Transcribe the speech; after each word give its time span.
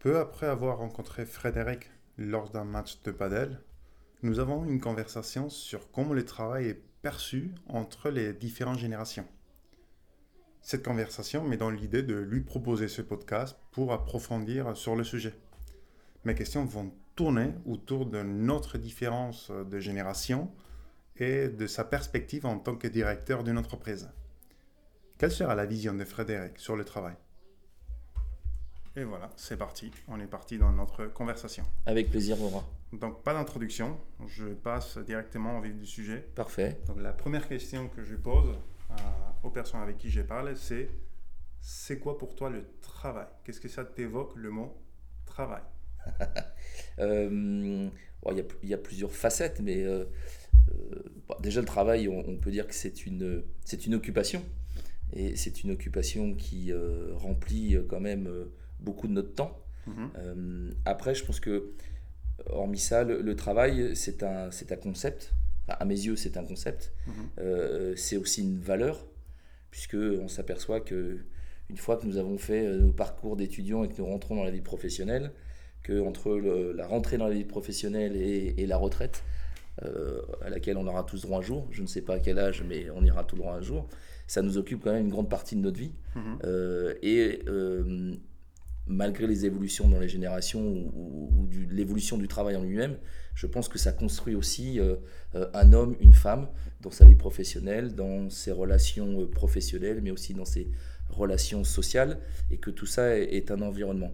Peu 0.00 0.18
après 0.18 0.46
avoir 0.46 0.78
rencontré 0.78 1.26
Frédéric 1.26 1.90
lors 2.16 2.48
d'un 2.48 2.64
match 2.64 3.02
de 3.02 3.10
padel, 3.10 3.60
nous 4.22 4.38
avons 4.38 4.64
une 4.64 4.80
conversation 4.80 5.50
sur 5.50 5.90
comment 5.90 6.14
le 6.14 6.24
travail 6.24 6.68
est 6.68 6.82
perçu 7.02 7.54
entre 7.68 8.08
les 8.08 8.32
différentes 8.32 8.78
générations. 8.78 9.26
Cette 10.62 10.82
conversation 10.82 11.44
met 11.44 11.58
dans 11.58 11.68
l'idée 11.68 12.02
de 12.02 12.14
lui 12.14 12.40
proposer 12.40 12.88
ce 12.88 13.02
podcast 13.02 13.58
pour 13.72 13.92
approfondir 13.92 14.74
sur 14.74 14.96
le 14.96 15.04
sujet. 15.04 15.34
Mes 16.24 16.34
questions 16.34 16.64
vont 16.64 16.94
tourner 17.14 17.52
autour 17.66 18.06
de 18.06 18.22
notre 18.22 18.78
différence 18.78 19.50
de 19.50 19.80
génération 19.80 20.50
et 21.16 21.48
de 21.48 21.66
sa 21.66 21.84
perspective 21.84 22.46
en 22.46 22.58
tant 22.58 22.74
que 22.74 22.88
directeur 22.88 23.44
d'une 23.44 23.58
entreprise. 23.58 24.08
Quelle 25.18 25.30
sera 25.30 25.54
la 25.54 25.66
vision 25.66 25.92
de 25.92 26.04
Frédéric 26.04 26.58
sur 26.58 26.74
le 26.74 26.86
travail? 26.86 27.16
Et 28.96 29.04
voilà, 29.04 29.30
c'est 29.36 29.56
parti. 29.56 29.92
On 30.08 30.18
est 30.20 30.26
parti 30.26 30.58
dans 30.58 30.72
notre 30.72 31.06
conversation. 31.06 31.64
Avec 31.86 32.10
plaisir, 32.10 32.36
Laura. 32.36 32.64
Donc, 32.92 33.22
pas 33.22 33.32
d'introduction. 33.34 33.96
Je 34.26 34.46
passe 34.46 34.98
directement 34.98 35.58
au 35.58 35.60
vif 35.60 35.76
du 35.76 35.86
sujet. 35.86 36.18
Parfait. 36.34 36.80
Donc, 36.86 37.00
la 37.00 37.12
première 37.12 37.46
question 37.48 37.88
que 37.88 38.02
je 38.04 38.16
pose 38.16 38.56
aux 39.42 39.50
personnes 39.50 39.80
avec 39.80 39.98
qui 39.98 40.10
je 40.10 40.22
parle, 40.22 40.56
c'est 40.56 40.88
c'est 41.60 41.98
quoi 41.98 42.18
pour 42.18 42.34
toi 42.34 42.50
le 42.50 42.64
travail? 42.80 43.26
Qu'est-ce 43.44 43.60
que 43.60 43.68
ça 43.68 43.84
t'évoque 43.84 44.34
le 44.36 44.50
mot 44.50 44.76
travail? 45.26 45.62
Euh, 46.98 47.88
il, 48.30 48.68
y 48.68 48.74
a, 48.74 48.78
plusieurs 48.78 49.12
facettes, 49.12 49.60
mais 49.60 49.82
euh, 49.84 50.04
euh, 50.70 51.02
déjà 51.40 51.60
le 51.60 51.66
travail, 51.66 52.08
on, 52.08 52.36
peut 52.36 52.50
dire 52.50 52.66
que 52.66 52.74
c'est 52.74 53.06
une, 53.06 53.42
c'est 53.64 53.86
une 53.86 53.94
occupation. 53.94 54.44
Et 55.14 55.34
c'est 55.36 55.64
une 55.64 55.70
occupation 55.70 56.34
qui 56.34 56.72
remplit 57.14 57.78
quand 57.88 58.00
même 58.00 58.28
beaucoup 58.80 59.08
de 59.08 59.12
notre 59.12 59.34
temps. 59.34 59.56
Mhm. 59.86 60.74
après, 60.84 61.14
je 61.14 61.24
pense 61.24 61.40
que, 61.40 61.72
hormis 62.46 62.78
ça, 62.78 63.02
le, 63.02 63.34
travail, 63.34 63.96
c'est 63.96 64.22
un, 64.22 64.50
c'est 64.50 64.72
un 64.72 64.76
concept. 64.76 65.32
à 65.68 65.84
mes 65.84 65.94
yeux, 65.94 66.16
c'est 66.16 66.36
un 66.36 66.44
concept. 66.44 66.92
Mhm. 67.06 67.96
c'est 67.96 68.16
aussi 68.16 68.42
une 68.42 68.60
valeur, 68.60 69.06
puisque 69.70 69.96
on 69.96 70.28
s'aperçoit 70.28 70.80
que 70.80 71.18
une 71.68 71.76
fois 71.76 71.96
que 71.96 72.06
nous 72.06 72.16
avons 72.16 72.36
fait 72.36 72.68
nos 72.76 72.92
parcours 72.92 73.36
d'étudiants 73.36 73.84
et 73.84 73.88
que 73.88 73.96
nous 73.98 74.06
rentrons 74.06 74.36
dans 74.36 74.44
la 74.44 74.50
vie 74.50 74.60
professionnelle, 74.60 75.32
que 75.82 76.00
entre 76.00 76.34
la 76.74 76.86
rentrée 76.86 77.18
dans 77.18 77.28
la 77.28 77.34
vie 77.34 77.44
professionnelle 77.44 78.16
et, 78.16 78.66
la 78.66 78.76
retraite, 78.76 79.22
euh, 79.84 80.20
à 80.42 80.50
laquelle 80.50 80.76
on 80.76 80.86
aura 80.86 81.04
tous 81.04 81.22
droit 81.22 81.38
un 81.38 81.42
jour, 81.42 81.66
je 81.70 81.82
ne 81.82 81.86
sais 81.86 82.02
pas 82.02 82.14
à 82.14 82.18
quel 82.18 82.38
âge, 82.38 82.62
mais 82.68 82.90
on 82.90 83.04
ira 83.04 83.24
tout 83.24 83.36
droit 83.36 83.54
un 83.54 83.62
jour, 83.62 83.88
ça 84.26 84.42
nous 84.42 84.58
occupe 84.58 84.82
quand 84.82 84.92
même 84.92 85.06
une 85.06 85.10
grande 85.10 85.30
partie 85.30 85.56
de 85.56 85.60
notre 85.60 85.78
vie. 85.78 85.92
Mhm. 86.14 86.38
Euh, 86.44 86.94
et 87.02 87.40
euh, 87.48 88.14
malgré 88.86 89.26
les 89.26 89.46
évolutions 89.46 89.88
dans 89.88 90.00
les 90.00 90.08
générations 90.08 90.62
ou, 90.62 91.48
l'évolution 91.70 92.18
du 92.18 92.28
travail 92.28 92.56
en 92.56 92.62
lui-même, 92.62 92.96
je 93.34 93.46
pense 93.46 93.68
que 93.68 93.78
ça 93.78 93.92
construit 93.92 94.34
aussi 94.34 94.80
un 95.34 95.72
homme, 95.72 95.96
une 96.00 96.12
femme 96.12 96.48
dans 96.80 96.90
sa 96.90 97.04
vie 97.04 97.14
professionnelle, 97.14 97.94
dans 97.94 98.28
ses 98.28 98.52
relations 98.52 99.26
professionnelles, 99.28 100.00
mais 100.02 100.10
aussi 100.10 100.34
dans 100.34 100.44
ses 100.44 100.68
relations 101.08 101.64
sociales, 101.64 102.18
et 102.50 102.58
que 102.58 102.70
tout 102.70 102.86
ça 102.86 103.16
est 103.16 103.50
un 103.50 103.62
environnement. 103.62 104.12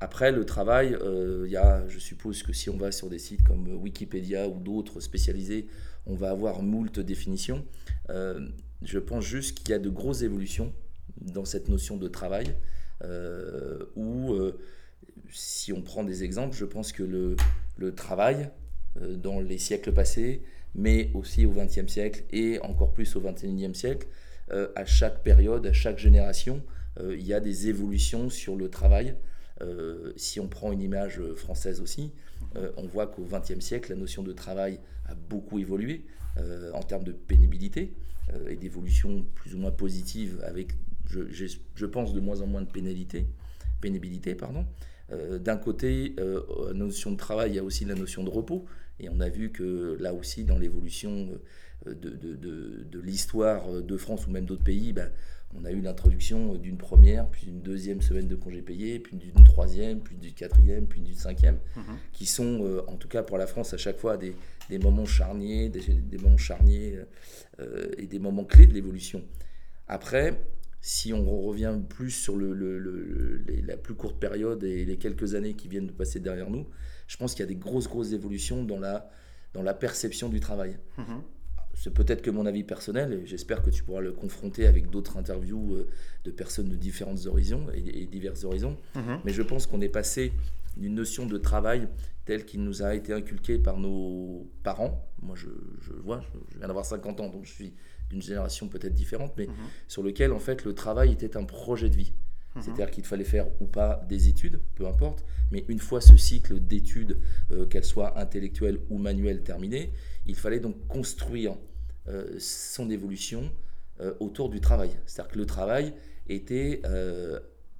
Après, 0.00 0.30
le 0.30 0.44
travail, 0.44 0.94
euh, 0.94 1.46
y 1.48 1.56
a, 1.56 1.86
je 1.88 1.98
suppose 1.98 2.42
que 2.42 2.52
si 2.52 2.68
on 2.68 2.76
va 2.76 2.92
sur 2.92 3.08
des 3.08 3.18
sites 3.18 3.42
comme 3.42 3.66
Wikipédia 3.76 4.46
ou 4.46 4.58
d'autres 4.58 5.00
spécialisés, 5.00 5.68
on 6.04 6.14
va 6.14 6.30
avoir 6.30 6.62
moult 6.62 7.00
définitions. 7.00 7.64
Euh, 8.10 8.46
je 8.82 8.98
pense 8.98 9.24
juste 9.24 9.58
qu'il 9.58 9.70
y 9.70 9.72
a 9.72 9.78
de 9.78 9.88
grosses 9.88 10.20
évolutions 10.20 10.74
dans 11.22 11.46
cette 11.46 11.70
notion 11.70 11.96
de 11.96 12.08
travail, 12.08 12.48
euh, 12.48 12.52
où, 13.96 14.34
si 15.30 15.72
on 15.72 15.82
prend 15.82 16.04
des 16.04 16.24
exemples, 16.24 16.56
je 16.56 16.64
pense 16.64 16.92
que 16.92 17.02
le, 17.02 17.94
travail, 17.94 18.50
dans 19.00 19.40
les 19.40 19.58
siècles 19.58 19.92
passés, 19.92 20.42
mais 20.74 21.10
aussi 21.14 21.46
au 21.46 21.52
XXe 21.52 21.86
siècle 21.86 22.24
et 22.32 22.58
encore 22.60 22.92
plus 22.92 23.16
au 23.16 23.20
XXIe 23.20 23.74
siècle, 23.74 24.06
à 24.50 24.84
chaque 24.84 25.22
période, 25.22 25.66
à 25.66 25.72
chaque 25.72 25.98
génération, 25.98 26.62
il 27.00 27.26
y 27.26 27.34
a 27.34 27.40
des 27.40 27.68
évolutions 27.68 28.30
sur 28.30 28.56
le 28.56 28.70
travail. 28.70 29.14
Euh, 29.62 30.12
si 30.16 30.38
on 30.40 30.48
prend 30.48 30.72
une 30.72 30.82
image 30.82 31.20
française 31.34 31.80
aussi, 31.80 32.12
euh, 32.56 32.72
on 32.76 32.86
voit 32.86 33.06
qu'au 33.06 33.24
XXe 33.24 33.60
siècle, 33.60 33.90
la 33.90 33.96
notion 33.96 34.22
de 34.22 34.32
travail 34.32 34.80
a 35.06 35.14
beaucoup 35.14 35.58
évolué 35.58 36.04
euh, 36.36 36.70
en 36.74 36.82
termes 36.82 37.04
de 37.04 37.12
pénibilité 37.12 37.94
et 38.48 38.56
d'évolution 38.56 39.24
plus 39.36 39.54
ou 39.54 39.58
moins 39.58 39.70
positive 39.70 40.42
avec, 40.44 40.72
je, 41.08 41.86
pense, 41.86 42.12
de 42.12 42.20
moins 42.20 42.40
en 42.40 42.46
moins 42.46 42.62
de 42.62 42.70
pénibilité. 42.70 43.26
pénibilité 43.80 44.34
pardon. 44.34 44.66
D'un 45.10 45.56
côté, 45.56 46.16
la 46.18 46.72
notion 46.72 47.12
de 47.12 47.16
travail, 47.16 47.52
il 47.52 47.56
y 47.56 47.58
a 47.60 47.64
aussi 47.64 47.84
la 47.84 47.94
notion 47.94 48.24
de 48.24 48.30
repos. 48.30 48.66
Et 48.98 49.08
on 49.08 49.20
a 49.20 49.28
vu 49.28 49.52
que 49.52 49.96
là 50.00 50.12
aussi, 50.12 50.44
dans 50.44 50.58
l'évolution 50.58 51.28
de, 51.86 51.94
de, 51.94 52.34
de, 52.34 53.00
l'histoire 53.00 53.70
de 53.70 53.96
France 53.96 54.26
ou 54.26 54.30
même 54.30 54.46
d'autres 54.46 54.64
pays, 54.64 54.92
ben, 54.92 55.10
on 55.54 55.64
a 55.64 55.70
eu 55.70 55.80
l'introduction 55.80 56.54
d'une 56.54 56.76
première, 56.76 57.28
puis 57.28 57.46
d'une 57.46 57.60
deuxième 57.60 58.02
semaine 58.02 58.28
de 58.28 58.34
congé 58.34 58.62
payé, 58.62 58.98
puis 58.98 59.16
d'une 59.16 59.44
troisième, 59.44 60.00
puis 60.00 60.16
d'une 60.16 60.32
quatrième, 60.32 60.86
puis 60.86 61.00
d'une 61.00 61.14
cinquième, 61.14 61.58
mhm. 61.76 61.96
qui 62.12 62.26
sont, 62.26 62.64
euh, 62.64 62.82
en 62.88 62.96
tout 62.96 63.08
cas 63.08 63.22
pour 63.22 63.38
la 63.38 63.46
France, 63.46 63.72
à 63.72 63.78
chaque 63.78 63.98
fois 63.98 64.16
des, 64.16 64.34
moments 64.78 65.06
charniers, 65.06 65.68
des, 65.68 66.18
moments 66.18 66.36
charniers 66.36 66.98
euh, 67.60 67.88
et 67.96 68.06
des 68.06 68.18
moments 68.18 68.44
clés 68.44 68.66
de 68.66 68.74
l'évolution. 68.74 69.22
Après, 69.88 70.38
si 70.86 71.12
on 71.12 71.40
revient 71.42 71.74
plus 71.88 72.12
sur 72.12 72.36
le, 72.36 72.52
la 73.66 73.76
plus 73.76 73.94
courte 73.94 74.20
période 74.20 74.62
et 74.62 74.84
les 74.84 74.96
quelques 74.98 75.34
années 75.34 75.54
qui 75.54 75.66
viennent 75.66 75.88
de 75.88 75.92
passer 75.92 76.20
derrière 76.20 76.48
nous, 76.48 76.64
je 77.08 77.16
pense 77.16 77.34
qu'il 77.34 77.40
y 77.40 77.42
a 77.42 77.48
des 77.48 77.56
grosses, 77.56 77.88
grosses 77.88 78.12
évolutions 78.12 78.62
dans 78.62 78.78
la, 78.78 79.10
dans 79.52 79.62
la 79.62 79.74
perception 79.74 80.28
du 80.28 80.38
travail. 80.38 80.78
Mhm 80.96 81.22
c'est 81.76 81.92
peut-être 81.92 82.22
que 82.22 82.30
mon 82.30 82.46
avis 82.46 82.64
personnel, 82.64 83.12
et 83.12 83.26
j'espère 83.26 83.62
que 83.62 83.68
tu 83.68 83.82
pourras 83.82 84.00
le 84.00 84.10
confronter 84.10 84.66
avec 84.66 84.88
d'autres 84.88 85.18
interviews 85.18 85.74
euh, 85.74 85.88
de 86.24 86.30
personnes 86.30 86.70
de 86.70 86.74
différents 86.74 87.26
horizons 87.26 87.66
et, 87.74 88.06
divers 88.06 88.44
horizons. 88.46 88.78
Mhm. 88.94 89.20
Mais 89.26 89.32
je 89.34 89.42
pense 89.42 89.66
qu'on 89.66 89.82
est 89.82 89.90
passé 89.90 90.32
d'une 90.78 90.94
notion 90.94 91.26
de 91.26 91.36
travail 91.36 91.86
telle 92.24 92.46
qu'il 92.46 92.64
nous 92.64 92.82
a 92.82 92.94
été 92.94 93.12
inculqué 93.12 93.58
par 93.58 93.76
nos 93.76 94.50
parents. 94.62 95.06
Moi, 95.20 95.36
je, 95.36 95.48
je 95.82 95.92
vois, 95.92 96.24
je 96.48 96.58
viens 96.58 96.66
d'avoir 96.66 96.86
50 96.86 97.20
ans, 97.20 97.28
donc 97.28 97.44
je 97.44 97.52
suis 97.52 97.74
d'une 98.10 98.22
génération 98.22 98.68
peut-être 98.68 98.94
différente, 98.94 99.32
mais 99.36 99.46
mhm. 99.46 99.54
sur 99.88 100.02
lequel, 100.02 100.32
en 100.32 100.38
fait, 100.38 100.64
le 100.64 100.74
travail 100.74 101.12
était 101.12 101.36
un 101.36 101.44
projet 101.44 101.88
de 101.88 101.96
vie. 101.96 102.12
Mhm. 102.56 102.62
C'est-à-dire 102.62 102.90
qu'il 102.90 103.04
fallait 103.04 103.24
faire 103.24 103.46
ou 103.60 103.66
pas 103.66 104.04
des 104.08 104.28
études, 104.28 104.60
peu 104.74 104.86
importe, 104.86 105.24
mais 105.50 105.64
une 105.68 105.78
fois 105.78 106.00
ce 106.00 106.16
cycle 106.16 106.60
d'études, 106.60 107.18
euh, 107.50 107.66
qu'elles 107.66 107.84
soient 107.84 108.18
intellectuelles 108.18 108.80
ou 108.88 108.98
manuelles, 108.98 109.42
terminé, 109.42 109.92
il 110.26 110.34
fallait 110.34 110.60
donc 110.60 110.86
construire 110.88 111.56
euh, 112.08 112.36
son 112.38 112.90
évolution 112.90 113.50
euh, 114.00 114.14
autour 114.20 114.48
du 114.48 114.60
travail. 114.60 114.90
C'est-à-dire 115.06 115.32
que 115.32 115.38
le 115.38 115.46
travail 115.46 115.94
était 116.28 116.82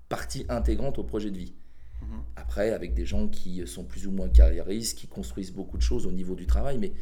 partie 0.09 0.47
intégrante 0.49 1.01
au 1.01 1.05
projet 1.05 1.33
de 1.33 1.39
vie. 1.39 1.55
Mhm. 2.03 2.23
Après, 2.37 2.71
avec 2.71 2.95
des 2.95 3.07
gens 3.07 3.29
qui 3.29 3.67
sont 3.67 3.85
plus 3.85 4.07
ou 4.07 4.13
moins 4.13 4.29
carriéristes, 4.29 4.99
qui 4.99 5.09
construisent 5.09 5.53
beaucoup 5.53 5.79
de 5.79 5.83
choses 5.83 6.07
au 6.07 6.13
niveau 6.13 6.37
du 6.37 6.47
travail, 6.47 6.79
mais 6.79 6.93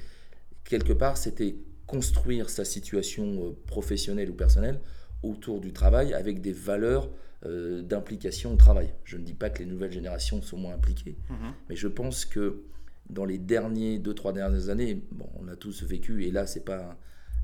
quelque 0.65 0.93
part, 0.93 1.19
c'était 1.19 1.57
construire 1.87 2.51
sa 2.51 2.65
situation 2.65 3.55
professionnelle 3.67 4.31
ou 4.31 4.35
personnelle 4.35 4.81
autour 5.23 5.61
du 5.61 5.73
travail 5.73 6.15
avec 6.15 6.41
des 6.41 6.53
valeurs 6.53 7.11
euh, 7.47 7.83
d'implication 7.83 8.55
au 8.55 8.57
travail. 8.57 8.93
Je 9.05 9.17
ne 9.17 9.23
dis 9.23 9.35
pas 9.35 9.51
que 9.51 9.59
les 9.59 9.67
nouvelles 9.69 9.93
générations 9.93 10.41
sont 10.43 10.57
moins 10.57 10.75
impliquées, 10.75 11.17
mhm. 11.29 11.53
mais 11.69 11.77
je 11.77 11.89
pense 11.89 12.25
que 12.25 12.63
dans 13.11 13.27
les 13.27 13.39
derniers 13.39 13.99
deux 13.99 14.15
trois 14.15 14.33
dernières 14.33 14.71
années, 14.71 15.03
bon, 15.13 15.29
on 15.39 15.49
a 15.49 15.57
tous 15.57 15.83
vécu 15.83 16.25
et 16.25 16.31
là 16.31 16.47
c'est 16.47 16.65
pas 16.65 16.97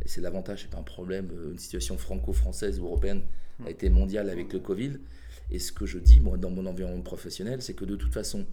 c'est 0.06 0.23
l'avantage, 0.23 0.62
c'est 0.62 0.71
pas 0.71 0.79
un 0.79 0.83
problème. 0.83 1.29
Euh, 1.33 1.53
une 1.53 1.59
situation 1.59 1.99
franco-française 1.99 2.81
ou 2.81 2.87
européenne 2.87 3.23
a 3.61 3.65
mhm. 3.65 3.69
été 3.69 3.91
mondiale 3.91 4.31
avec 4.31 4.53
le 4.53 4.61
Covid. 4.61 4.93
Et 5.50 5.59
ce 5.59 5.73
que 5.73 5.84
je 5.84 5.99
dis 5.99 6.21
moi 6.21 6.39
dans 6.39 6.50
mon 6.50 6.65
environnement 6.65 7.03
professionnel, 7.03 7.61
c'est 7.61 7.75
que 7.75 7.85
de 7.85 7.97
toute 7.97 8.14
façon 8.14 8.47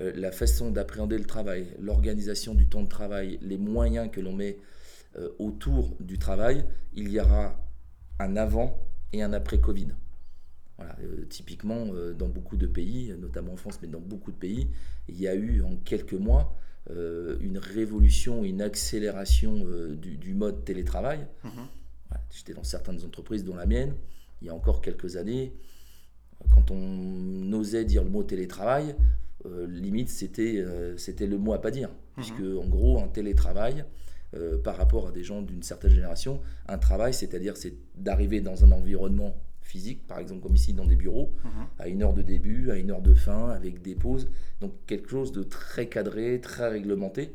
euh, 0.00 0.12
la 0.16 0.32
façon 0.32 0.70
d'appréhender 0.70 1.16
le 1.16 1.24
travail, 1.24 1.68
l'organisation 1.80 2.54
du 2.54 2.66
temps 2.66 2.82
de 2.82 2.88
travail, 2.88 3.38
les 3.40 3.58
moyens 3.58 4.10
que 4.10 4.20
l'on 4.20 4.32
met 4.32 4.58
autour 5.38 5.96
du 6.00 6.18
travail, 6.18 6.64
il 6.92 7.08
y 7.08 7.20
aura 7.20 7.56
un 8.18 8.36
avant 8.36 8.78
et 9.12 9.22
un 9.22 9.32
après 9.32 9.60
Covid. 9.60 9.88
Euh, 10.80 11.24
typiquement, 11.28 11.86
euh, 11.94 12.14
dans 12.14 12.28
beaucoup 12.28 12.56
de 12.56 12.66
pays, 12.66 13.14
notamment 13.18 13.52
en 13.52 13.56
France, 13.56 13.78
mais 13.80 13.86
dans 13.86 14.00
beaucoup 14.00 14.32
de 14.32 14.36
pays, 14.36 14.68
il 15.08 15.20
y 15.20 15.28
a 15.28 15.34
eu 15.34 15.62
en 15.62 15.76
quelques 15.76 16.14
mois 16.14 16.56
euh, 16.90 17.36
une 17.40 17.58
révolution, 17.58 18.44
une 18.44 18.60
accélération 18.60 19.64
du, 19.94 20.34
mode 20.34 20.64
télétravail. 20.64 21.26
Mhm. 21.44 21.50
J'étais 22.30 22.54
dans 22.54 22.64
certaines 22.64 23.04
entreprises, 23.04 23.44
dont 23.44 23.54
la 23.54 23.66
mienne, 23.66 23.94
il 24.42 24.48
y 24.48 24.50
a 24.50 24.54
encore 24.54 24.80
quelques 24.80 25.16
années, 25.16 25.54
quand 26.50 26.70
on 26.70 27.52
osait 27.52 27.84
dire 27.84 28.02
le 28.02 28.10
mot 28.10 28.24
télétravail, 28.24 28.96
limite 29.68 30.08
c'était 30.08 31.26
le 31.26 31.38
mot 31.38 31.52
à 31.52 31.60
pas 31.60 31.70
dire. 31.70 31.88
Mhm. 31.88 31.94
Puisque 32.16 32.40
en 32.40 32.66
gros, 32.66 33.00
un 33.00 33.08
télétravail, 33.08 33.84
par 34.64 34.76
rapport 34.76 35.08
à 35.08 35.12
des 35.12 35.22
gens 35.22 35.42
d'une 35.42 35.62
certaine 35.62 35.90
génération, 35.90 36.40
un 36.68 36.78
travail, 36.78 37.14
c'est-à-dire 37.14 37.56
c'est 37.56 37.74
d'arriver 37.96 38.40
dans 38.40 38.64
un 38.64 38.72
environnement 38.72 39.36
physique, 39.60 40.06
par 40.06 40.18
exemple 40.18 40.42
comme 40.42 40.54
ici 40.54 40.72
dans 40.72 40.86
des 40.86 40.96
bureaux, 40.96 41.32
Mhm. 41.44 41.50
à 41.78 41.88
une 41.88 42.02
heure 42.02 42.12
de 42.14 42.22
début, 42.22 42.70
à 42.70 42.76
une 42.76 42.90
heure 42.90 43.00
de 43.02 43.14
fin, 43.14 43.50
avec 43.50 43.80
des 43.82 43.94
pauses. 43.94 44.28
Donc 44.60 44.72
quelque 44.86 45.08
chose 45.10 45.32
de 45.32 45.42
très 45.42 45.86
cadré, 45.88 46.40
très 46.40 46.68
réglementé. 46.68 47.34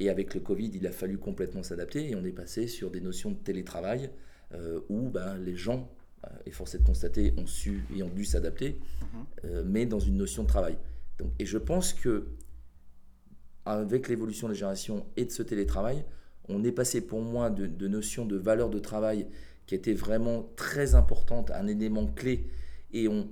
Et 0.00 0.10
avec 0.10 0.34
le 0.34 0.40
Covid, 0.40 0.70
il 0.74 0.86
a 0.86 0.92
fallu 0.92 1.18
complètement 1.18 1.62
s'adapter 1.62 2.08
et 2.10 2.14
on 2.14 2.24
est 2.24 2.32
passé 2.32 2.66
sur 2.68 2.90
des 2.90 3.00
notions 3.00 3.30
de 3.32 3.36
télétravail 3.36 4.10
euh, 4.54 4.80
où 4.88 5.08
ben, 5.08 5.36
les 5.36 5.56
gens, 5.56 5.90
euh, 6.24 6.28
et 6.46 6.50
force 6.52 6.74
est 6.74 6.78
de 6.78 6.84
constater, 6.84 7.34
ont 7.36 7.46
su 7.46 7.82
et 7.96 8.02
ont 8.02 8.08
dû 8.08 8.24
s'adapter, 8.24 8.78
Mhm. 9.02 9.06
euh, 9.44 9.62
mais 9.66 9.86
dans 9.86 9.98
une 10.00 10.16
notion 10.16 10.42
de 10.44 10.48
travail. 10.48 10.78
Donc, 11.18 11.32
et 11.38 11.46
je 11.46 11.58
pense 11.58 11.92
que 11.92 12.28
avec 13.68 14.08
l'évolution 14.08 14.48
des 14.48 14.54
générations 14.54 15.06
et 15.16 15.24
de 15.26 15.30
ce 15.30 15.42
télétravail, 15.42 16.04
on 16.48 16.64
est 16.64 16.72
passé 16.72 17.00
pour 17.02 17.20
moi 17.20 17.50
de, 17.50 17.66
de 17.66 17.88
notions 17.88 18.24
de 18.24 18.36
valeur 18.36 18.70
de 18.70 18.78
travail 18.78 19.26
qui 19.66 19.74
était 19.74 19.92
vraiment 19.92 20.48
très 20.56 20.94
importante, 20.94 21.50
un 21.50 21.66
élément 21.66 22.06
clé, 22.06 22.46
et 22.92 23.06
on 23.08 23.28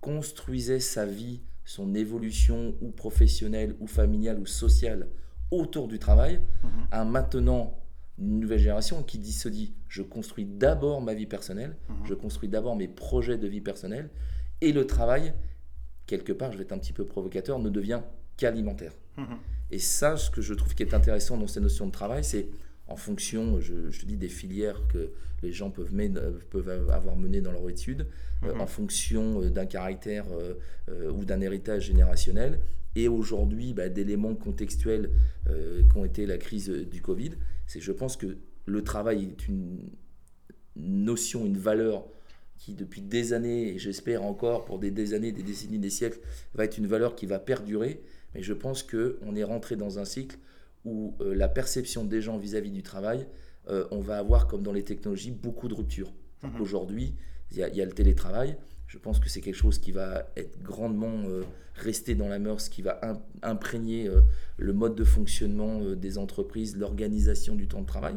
construisait 0.00 0.80
sa 0.80 1.04
vie, 1.06 1.40
son 1.66 1.94
évolution 1.94 2.74
ou 2.80 2.90
professionnelle 2.90 3.74
ou 3.80 3.86
familiale 3.86 4.38
ou 4.38 4.46
sociale 4.46 5.08
autour 5.50 5.88
du 5.88 5.98
travail, 5.98 6.40
Mhm. 6.62 6.70
à 6.90 7.04
maintenant 7.04 7.78
une 8.18 8.40
nouvelle 8.40 8.58
génération 8.60 9.02
qui 9.02 9.18
dit, 9.18 9.32
se 9.32 9.48
dit, 9.48 9.74
je 9.88 10.00
construis 10.02 10.46
d'abord 10.46 11.00
ma 11.02 11.14
vie 11.14 11.26
personnelle, 11.26 11.76
Mhm. 11.90 11.96
je 12.06 12.14
construis 12.14 12.48
d'abord 12.48 12.76
mes 12.76 12.88
projets 12.88 13.36
de 13.38 13.46
vie 13.48 13.60
personnelle, 13.60 14.08
et 14.60 14.72
le 14.72 14.86
travail, 14.86 15.34
quelque 16.06 16.32
part, 16.32 16.52
je 16.52 16.56
vais 16.58 16.64
être 16.64 16.72
un 16.72 16.78
petit 16.78 16.92
peu 16.94 17.04
provocateur, 17.04 17.58
ne 17.58 17.68
devient 17.68 18.00
qu'alimentaire. 18.36 18.92
Mhm. 19.16 19.36
Et 19.70 19.78
ça, 19.78 20.16
ce 20.16 20.30
que 20.30 20.42
je 20.42 20.54
trouve 20.54 20.74
qui 20.74 20.82
est 20.82 20.94
intéressant 20.94 21.36
dans 21.36 21.46
ces 21.46 21.60
notions 21.60 21.86
de 21.86 21.92
travail, 21.92 22.24
c'est 22.24 22.46
en 22.86 22.96
fonction, 22.96 23.60
je, 23.60 23.90
je 23.90 24.00
te 24.00 24.06
dis, 24.06 24.16
des 24.16 24.28
filières 24.28 24.80
que 24.88 25.10
les 25.42 25.52
gens 25.52 25.70
peuvent, 25.70 25.92
mener- 25.94 26.18
euh, 26.20 26.32
peuvent 26.50 26.68
avoir 26.90 27.16
menées 27.16 27.40
dans 27.40 27.52
leur 27.52 27.68
étude, 27.68 28.06
euh, 28.44 28.52
Mhm. 28.54 28.60
en 28.60 28.66
fonction 28.66 29.42
euh, 29.42 29.50
d'un 29.50 29.66
caractère 29.66 30.26
euh, 30.32 31.10
ou 31.10 31.24
d'un 31.24 31.40
héritage 31.40 31.84
générationnel, 31.86 32.60
et 32.96 33.08
aujourd'hui 33.08 33.72
bah, 33.72 33.88
d'éléments 33.88 34.34
contextuels 34.34 35.10
euh, 35.48 35.82
qu'ont 35.88 36.04
été 36.04 36.26
la 36.26 36.38
crise 36.38 36.68
du 36.68 37.00
Covid. 37.00 37.32
C'est, 37.66 37.80
je 37.80 37.90
pense 37.92 38.16
que 38.16 38.36
le 38.66 38.84
travail 38.84 39.24
est 39.24 39.48
une 39.48 39.78
notion, 40.76 41.44
une 41.46 41.58
valeur 41.58 42.04
qui 42.64 42.72
depuis 42.74 43.02
des 43.02 43.34
années, 43.34 43.74
et 43.74 43.78
j'espère 43.78 44.22
encore 44.22 44.64
pour 44.64 44.78
des, 44.78 44.90
des 44.90 45.12
années, 45.12 45.32
des 45.32 45.42
décennies, 45.42 45.78
des 45.78 45.90
siècles, 45.90 46.18
va 46.54 46.64
être 46.64 46.78
une 46.78 46.86
valeur 46.86 47.14
qui 47.14 47.26
va 47.26 47.38
perdurer. 47.38 48.00
Mais 48.34 48.42
je 48.42 48.54
pense 48.54 48.82
qu'on 48.82 49.36
est 49.36 49.44
rentré 49.44 49.76
dans 49.76 49.98
un 49.98 50.04
cycle 50.06 50.38
où 50.86 51.14
euh, 51.20 51.34
la 51.34 51.48
perception 51.48 52.04
des 52.04 52.22
gens 52.22 52.38
vis-à-vis 52.38 52.70
du 52.70 52.82
travail, 52.82 53.26
euh, 53.68 53.86
on 53.90 54.00
va 54.00 54.16
avoir, 54.18 54.46
comme 54.46 54.62
dans 54.62 54.72
les 54.72 54.82
technologies, 54.82 55.30
beaucoup 55.30 55.68
de 55.68 55.74
ruptures. 55.74 56.10
Mhm. 56.42 56.60
Aujourd'hui, 56.60 57.14
il 57.52 57.58
y, 57.58 57.62
a- 57.62 57.68
il 57.68 57.76
y 57.76 57.82
a 57.82 57.84
le 57.84 57.92
télétravail. 57.92 58.56
Je 58.86 58.98
pense 58.98 59.18
que 59.20 59.28
c'est 59.28 59.40
quelque 59.42 59.54
chose 59.56 59.78
qui 59.78 59.92
va 59.92 60.30
être 60.36 60.62
grandement 60.62 61.24
euh, 61.28 61.42
resté 61.74 62.14
dans 62.14 62.28
la 62.28 62.38
mœurs, 62.38 62.68
qui 62.70 62.80
va 62.80 62.98
im- 63.02 63.20
imprégner 63.42 64.08
euh, 64.08 64.20
le 64.56 64.72
mode 64.72 64.94
de 64.94 65.04
fonctionnement 65.04 65.80
des 65.94 66.16
entreprises, 66.16 66.76
l'organisation 66.78 67.56
du 67.56 67.66
temps 67.68 67.82
de 67.82 67.86
travail, 67.86 68.16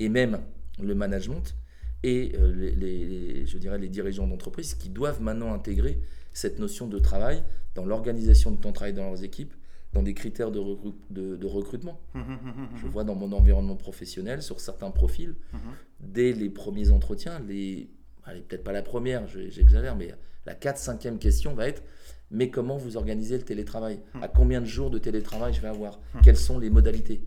et 0.00 0.08
même 0.10 0.40
le 0.82 0.94
management, 0.94 1.54
et 2.02 2.32
euh, 2.36 2.52
les, 2.54 2.72
les- 2.72 3.46
je 3.46 3.58
dirais 3.58 3.78
les 3.78 3.88
dirigeants 3.88 4.26
d'entreprise 4.26 4.74
qui 4.74 4.88
doivent 4.88 5.20
maintenant 5.22 5.52
intégrer 5.52 6.00
cette 6.32 6.58
notion 6.58 6.86
de 6.86 6.98
travail 6.98 7.42
dans 7.74 7.84
l'organisation 7.84 8.50
de 8.52 8.70
travail 8.72 8.92
dans 8.94 9.04
leurs 9.04 9.22
équipes, 9.24 9.52
dans 9.92 10.02
des 10.02 10.14
critères 10.14 10.50
de, 10.50 10.58
recru- 10.60 10.94
de- 11.10 11.36
de 11.36 11.46
recrutement. 11.46 12.00
Mhm. 12.14 12.22
Mhm. 12.22 12.68
Je 12.76 12.86
vois 12.86 13.04
dans 13.04 13.14
mon 13.16 13.32
environnement 13.32 13.76
professionnel, 13.76 14.42
sur 14.42 14.60
certains 14.60 14.90
profils, 14.90 15.34
dès 16.00 16.32
les 16.32 16.48
premiers 16.48 16.90
entretiens, 16.90 17.40
les, 17.40 17.90
allez, 18.24 18.40
peut-être 18.40 18.64
pas 18.64 18.72
la 18.72 18.82
première, 18.82 19.26
je- 19.26 19.48
j'exagère, 19.50 19.96
mais 19.96 20.14
la 20.46 20.54
4 20.54 20.78
5e 20.78 21.18
question 21.18 21.54
va 21.54 21.68
être 21.68 21.82
mais 22.32 22.48
comment 22.48 22.76
vous 22.76 22.96
organisez 22.96 23.36
le 23.36 23.42
télétravail? 23.42 23.98
À 24.22 24.28
combien 24.28 24.60
de 24.60 24.66
jours 24.66 24.88
de 24.88 24.98
télétravail 24.98 25.52
je 25.52 25.60
vais 25.60 25.66
avoir? 25.68 25.98
Quelles 26.22 26.36
sont 26.36 26.60
les 26.60 26.70
modalités? 26.70 27.20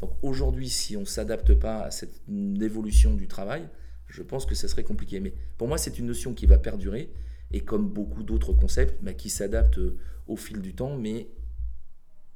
Donc 0.00 0.12
aujourd'hui, 0.22 0.70
si 0.70 0.96
on 0.96 1.00
ne 1.00 1.04
s'adapte 1.04 1.52
pas 1.54 1.82
à 1.82 1.90
cette 1.90 2.22
évolution 2.60 3.12
du 3.12 3.28
travail, 3.28 3.68
je 4.08 4.22
pense 4.22 4.46
que 4.46 4.54
ça 4.54 4.68
serait 4.68 4.84
compliqué. 4.84 5.20
Mais 5.20 5.32
pour 5.58 5.68
moi, 5.68 5.78
c'est 5.78 5.98
une 5.98 6.06
notion 6.06 6.34
qui 6.34 6.46
va 6.46 6.58
perdurer 6.58 7.10
et 7.52 7.60
comme 7.60 7.88
beaucoup 7.88 8.22
d'autres 8.22 8.52
concepts, 8.52 9.02
bah, 9.02 9.12
qui 9.14 9.30
s'adaptent 9.30 9.78
euh, 9.78 9.96
au 10.26 10.36
fil 10.36 10.60
du 10.60 10.74
temps, 10.74 10.96
mais 10.96 11.28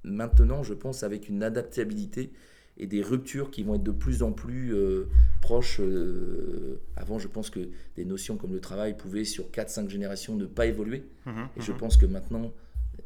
maintenant, 0.05 0.63
je 0.63 0.75
pense, 0.75 1.03
avec 1.03 1.29
une 1.29 1.43
adaptabilité 1.43 2.31
et 2.79 2.87
des 2.87 3.03
ruptures 3.03 3.51
qui 3.51 3.63
vont 3.63 3.75
être 3.75 3.83
de 3.83 3.91
plus 3.91 4.23
en 4.23 4.33
plus 4.33 4.73
euh, 4.75 5.07
proches. 5.43 5.81
euh, 5.81 6.81
avant, 6.97 7.19
je 7.19 7.29
pense 7.29 7.51
que 7.51 7.69
des 7.97 8.05
notions 8.05 8.37
comme 8.37 8.53
le 8.53 8.61
travail 8.61 8.97
pouvaient, 8.97 9.25
sur 9.25 9.51
4-5 9.51 9.89
générations, 9.91 10.37
ne 10.37 10.47
pas 10.47 10.67
évoluer. 10.67 11.05
Mhm. 11.27 11.49
Et 11.57 11.61
je 11.61 11.73
Mhm. 11.73 11.79
pense 11.79 11.97
que 11.97 12.07
maintenant, 12.07 12.53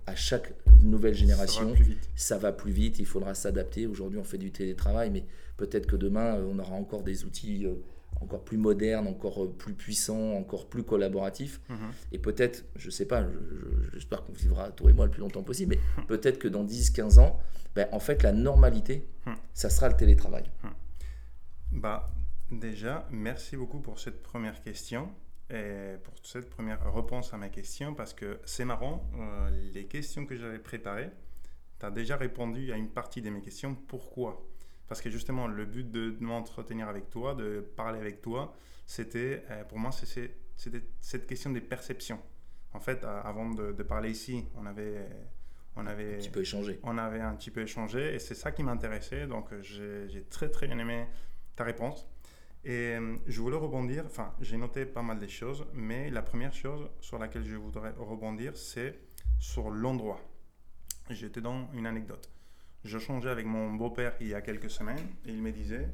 à 0.06 0.14
chaque 0.14 0.52
nouvelle 0.82 1.14
Ça 1.14 1.20
génération, 1.20 1.68
va 1.70 1.74
plus 1.74 1.84
vite. 1.84 2.08
ça 2.14 2.38
va 2.38 2.52
plus 2.52 2.70
vite, 2.72 2.98
il 2.98 3.06
faudra 3.06 3.34
s'adapter. 3.34 3.86
Aujourd'hui, 3.86 4.18
on 4.18 4.24
fait 4.24 4.38
du 4.38 4.52
télétravail, 4.52 5.10
mais 5.10 5.24
peut-être 5.56 5.86
que 5.86 5.96
demain, 5.96 6.36
on 6.44 6.58
aura 6.58 6.74
encore 6.74 7.02
des 7.02 7.24
outils 7.24 7.66
euh, 7.66 7.74
encore 8.20 8.44
plus 8.44 8.56
modernes, 8.56 9.06
encore 9.06 9.44
euh, 9.44 9.52
plus 9.52 9.74
puissants, 9.74 10.32
encore 10.32 10.68
plus 10.68 10.82
collaboratifs. 10.82 11.60
Mhm. 11.68 11.76
Et 12.12 12.18
peut-être, 12.18 12.64
je 12.76 12.90
sais 12.90 13.06
pas, 13.06 13.22
je- 13.24 13.28
je- 13.28 13.90
j'espère 13.92 14.24
qu'on 14.24 14.32
vivra, 14.32 14.70
toi 14.70 14.90
et 14.90 14.94
moi, 14.94 15.04
le 15.06 15.10
plus 15.10 15.20
longtemps 15.20 15.42
possible, 15.42 15.76
mais 15.76 16.04
peut-être 16.08 16.38
que 16.38 16.48
dans 16.48 16.64
10-15 16.64 17.18
ans, 17.18 17.38
ben, 17.74 17.88
en 17.92 18.00
fait, 18.00 18.22
la 18.22 18.32
normalité, 18.32 19.06
Hmm. 19.26 19.32
ça 19.52 19.68
sera 19.70 19.88
le 19.88 19.96
télétravail. 19.96 20.44
Bah, 21.72 22.10
déjà, 22.50 23.06
merci 23.10 23.56
beaucoup 23.56 23.80
pour 23.80 23.98
cette 23.98 24.22
première 24.22 24.62
question 24.62 25.08
et 25.50 25.96
pour 26.02 26.14
cette 26.22 26.48
première 26.50 26.92
réponse 26.94 27.34
à 27.34 27.36
ma 27.36 27.48
question 27.48 27.94
parce 27.94 28.14
que 28.14 28.38
c'est 28.44 28.64
marrant, 28.64 29.10
euh, 29.18 29.50
les 29.74 29.86
questions 29.86 30.24
que 30.26 30.36
j'avais 30.36 30.58
préparées, 30.58 31.10
tu 31.80 31.86
as 31.86 31.90
déjà 31.90 32.16
répondu 32.16 32.72
à 32.72 32.76
une 32.76 32.88
partie 32.90 33.22
de 33.22 33.30
mes 33.30 33.40
questions. 33.40 33.74
Pourquoi? 33.74 34.46
Parce 34.88 35.00
que 35.00 35.10
justement, 35.10 35.46
le 35.46 35.64
but 35.64 35.90
de, 35.90 36.10
de 36.10 36.24
m'entretenir 36.24 36.88
avec 36.88 37.10
toi, 37.10 37.34
de 37.34 37.60
parler 37.76 37.98
avec 37.98 38.20
toi, 38.20 38.54
c'était, 38.86 39.44
euh, 39.50 39.64
pour 39.64 39.78
moi, 39.78 39.90
c'était 39.92 40.34
cette 41.00 41.26
question 41.26 41.50
des 41.50 41.60
perceptions. 41.60 42.20
En 42.72 42.80
fait, 42.80 43.02
euh, 43.04 43.20
avant 43.22 43.50
de, 43.50 43.72
de 43.72 43.82
parler 43.82 44.10
ici, 44.10 44.44
on 44.56 44.66
avait... 44.66 45.08
On 45.76 45.86
avait 45.86 46.14
Un 46.14 46.18
petit 46.18 46.30
peu 46.30 46.40
échanger. 46.42 46.78
on 46.84 46.98
avait 46.98 47.20
un 47.20 47.34
petit 47.34 47.50
peu 47.50 47.60
échangé 47.62 48.14
et 48.14 48.20
c'est 48.20 48.36
ça 48.36 48.52
qui 48.52 48.62
m'intéressait. 48.62 49.26
Donc 49.26 49.48
j'ai 49.60 50.08
j'ai 50.08 50.22
très 50.22 50.48
très 50.48 50.68
bien 50.68 50.78
aimé 50.78 51.08
ta 51.56 51.64
réponse. 51.64 52.06
Et 52.62 52.94
euh, 52.94 53.16
je 53.26 53.40
voulais 53.40 53.56
rebondir, 53.56 54.04
enfin 54.06 54.32
j'ai 54.40 54.56
noté 54.56 54.86
pas 54.86 55.02
mal 55.02 55.18
de 55.18 55.26
choses, 55.26 55.66
mais 55.74 56.10
la 56.10 56.22
première 56.22 56.52
chose 56.54 56.88
sur 57.00 57.18
laquelle 57.18 57.44
je 57.44 57.56
voudrais 57.56 57.90
rebondir, 57.98 58.56
c'est 58.56 59.00
sur 59.40 59.68
l'endroit. 59.70 60.20
J'étais 61.10 61.40
dans 61.40 61.68
une 61.72 61.86
anecdote. 61.86 62.30
Je 62.84 62.98
changeais 62.98 63.30
avec 63.30 63.46
mon 63.46 63.72
beau-père 63.74 64.14
il 64.20 64.28
y 64.28 64.34
a 64.34 64.42
quelques 64.42 64.70
semaines 64.70 65.06
et 65.26 65.32
il 65.32 65.40
me 65.42 65.50
disait, 65.52 65.88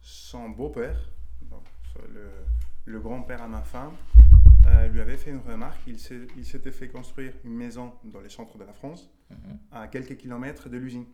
son 0.00 0.48
beau-père, 0.50 0.96
donc, 1.50 1.64
le, 2.14 2.28
le 2.84 3.00
grand-père 3.00 3.42
à 3.42 3.48
ma 3.48 3.62
femme, 3.62 3.92
euh, 4.66 4.86
lui 4.88 5.00
avait 5.00 5.16
fait 5.16 5.30
une 5.30 5.40
remarque. 5.40 5.80
Il 5.86 5.98
s'était 5.98 6.70
fait 6.70 6.88
construire 6.88 7.32
une 7.44 7.54
maison 7.54 7.92
dans 8.04 8.20
les 8.20 8.28
centres 8.30 8.56
de 8.58 8.64
la 8.64 8.72
France 8.72 9.10
Mhm. 9.30 9.58
à 9.70 9.88
quelques 9.88 10.18
kilomètres 10.18 10.68
de 10.68 10.76
l'usine. 10.76 11.06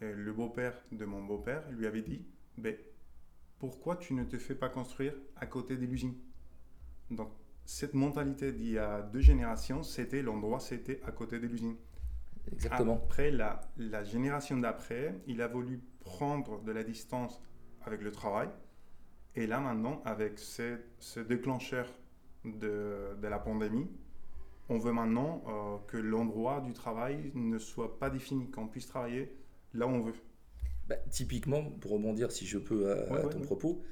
Le 0.00 0.32
beau-père 0.32 0.72
de 0.92 1.04
mon 1.04 1.20
beau-père 1.24 1.68
lui 1.72 1.84
avait 1.84 2.00
dit 2.02 2.24
ben, 2.56 2.76
Pourquoi 3.58 3.96
tu 3.96 4.14
ne 4.14 4.22
te 4.22 4.38
fais 4.38 4.54
pas 4.54 4.68
construire 4.68 5.14
à 5.34 5.46
côté 5.46 5.76
de 5.76 5.84
l'usine? 5.84 6.14
Donc, 7.10 7.32
cette 7.64 7.94
mentalité 7.94 8.52
d'il 8.52 8.70
y 8.70 8.78
a 8.78 9.02
deux 9.02 9.20
générations, 9.20 9.82
c'était 9.82 10.22
l'endroit, 10.22 10.60
c'était 10.60 11.00
à 11.04 11.10
côté 11.10 11.40
de 11.40 11.46
l'usine. 11.48 11.74
Exactement. 12.52 12.94
Après, 13.04 13.30
la, 13.30 13.60
la 13.76 14.02
génération 14.04 14.56
d'après, 14.58 15.14
il 15.26 15.40
a 15.42 15.48
voulu 15.48 15.80
prendre 16.00 16.62
de 16.62 16.72
la 16.72 16.82
distance 16.82 17.40
avec 17.82 18.02
le 18.02 18.10
travail. 18.12 18.48
Et 19.36 19.46
là, 19.46 19.60
maintenant, 19.60 20.02
avec 20.04 20.38
ce, 20.38 20.78
ce 20.98 21.20
déclencheur 21.20 21.86
de, 22.44 23.16
de 23.20 23.28
la 23.28 23.38
pandémie, 23.38 23.88
on 24.68 24.78
veut 24.78 24.92
maintenant 24.92 25.42
euh, 25.48 25.76
que 25.86 25.96
l'endroit 25.96 26.60
du 26.60 26.72
travail 26.72 27.30
ne 27.34 27.58
soit 27.58 27.98
pas 27.98 28.10
défini, 28.10 28.50
qu'on 28.50 28.68
puisse 28.68 28.86
travailler 28.86 29.32
là 29.74 29.86
où 29.86 29.90
on 29.90 30.00
veut. 30.00 30.14
Bah, 30.88 30.96
typiquement, 31.10 31.62
pour 31.64 31.92
rebondir 31.92 32.32
si 32.32 32.46
je 32.46 32.58
peux 32.58 32.90
à, 32.92 33.12
Ouais, 33.12 33.20
à 33.20 33.26
ouais, 33.26 33.30
ton 33.30 33.38
ouais. 33.38 33.44
propos, 33.44 33.82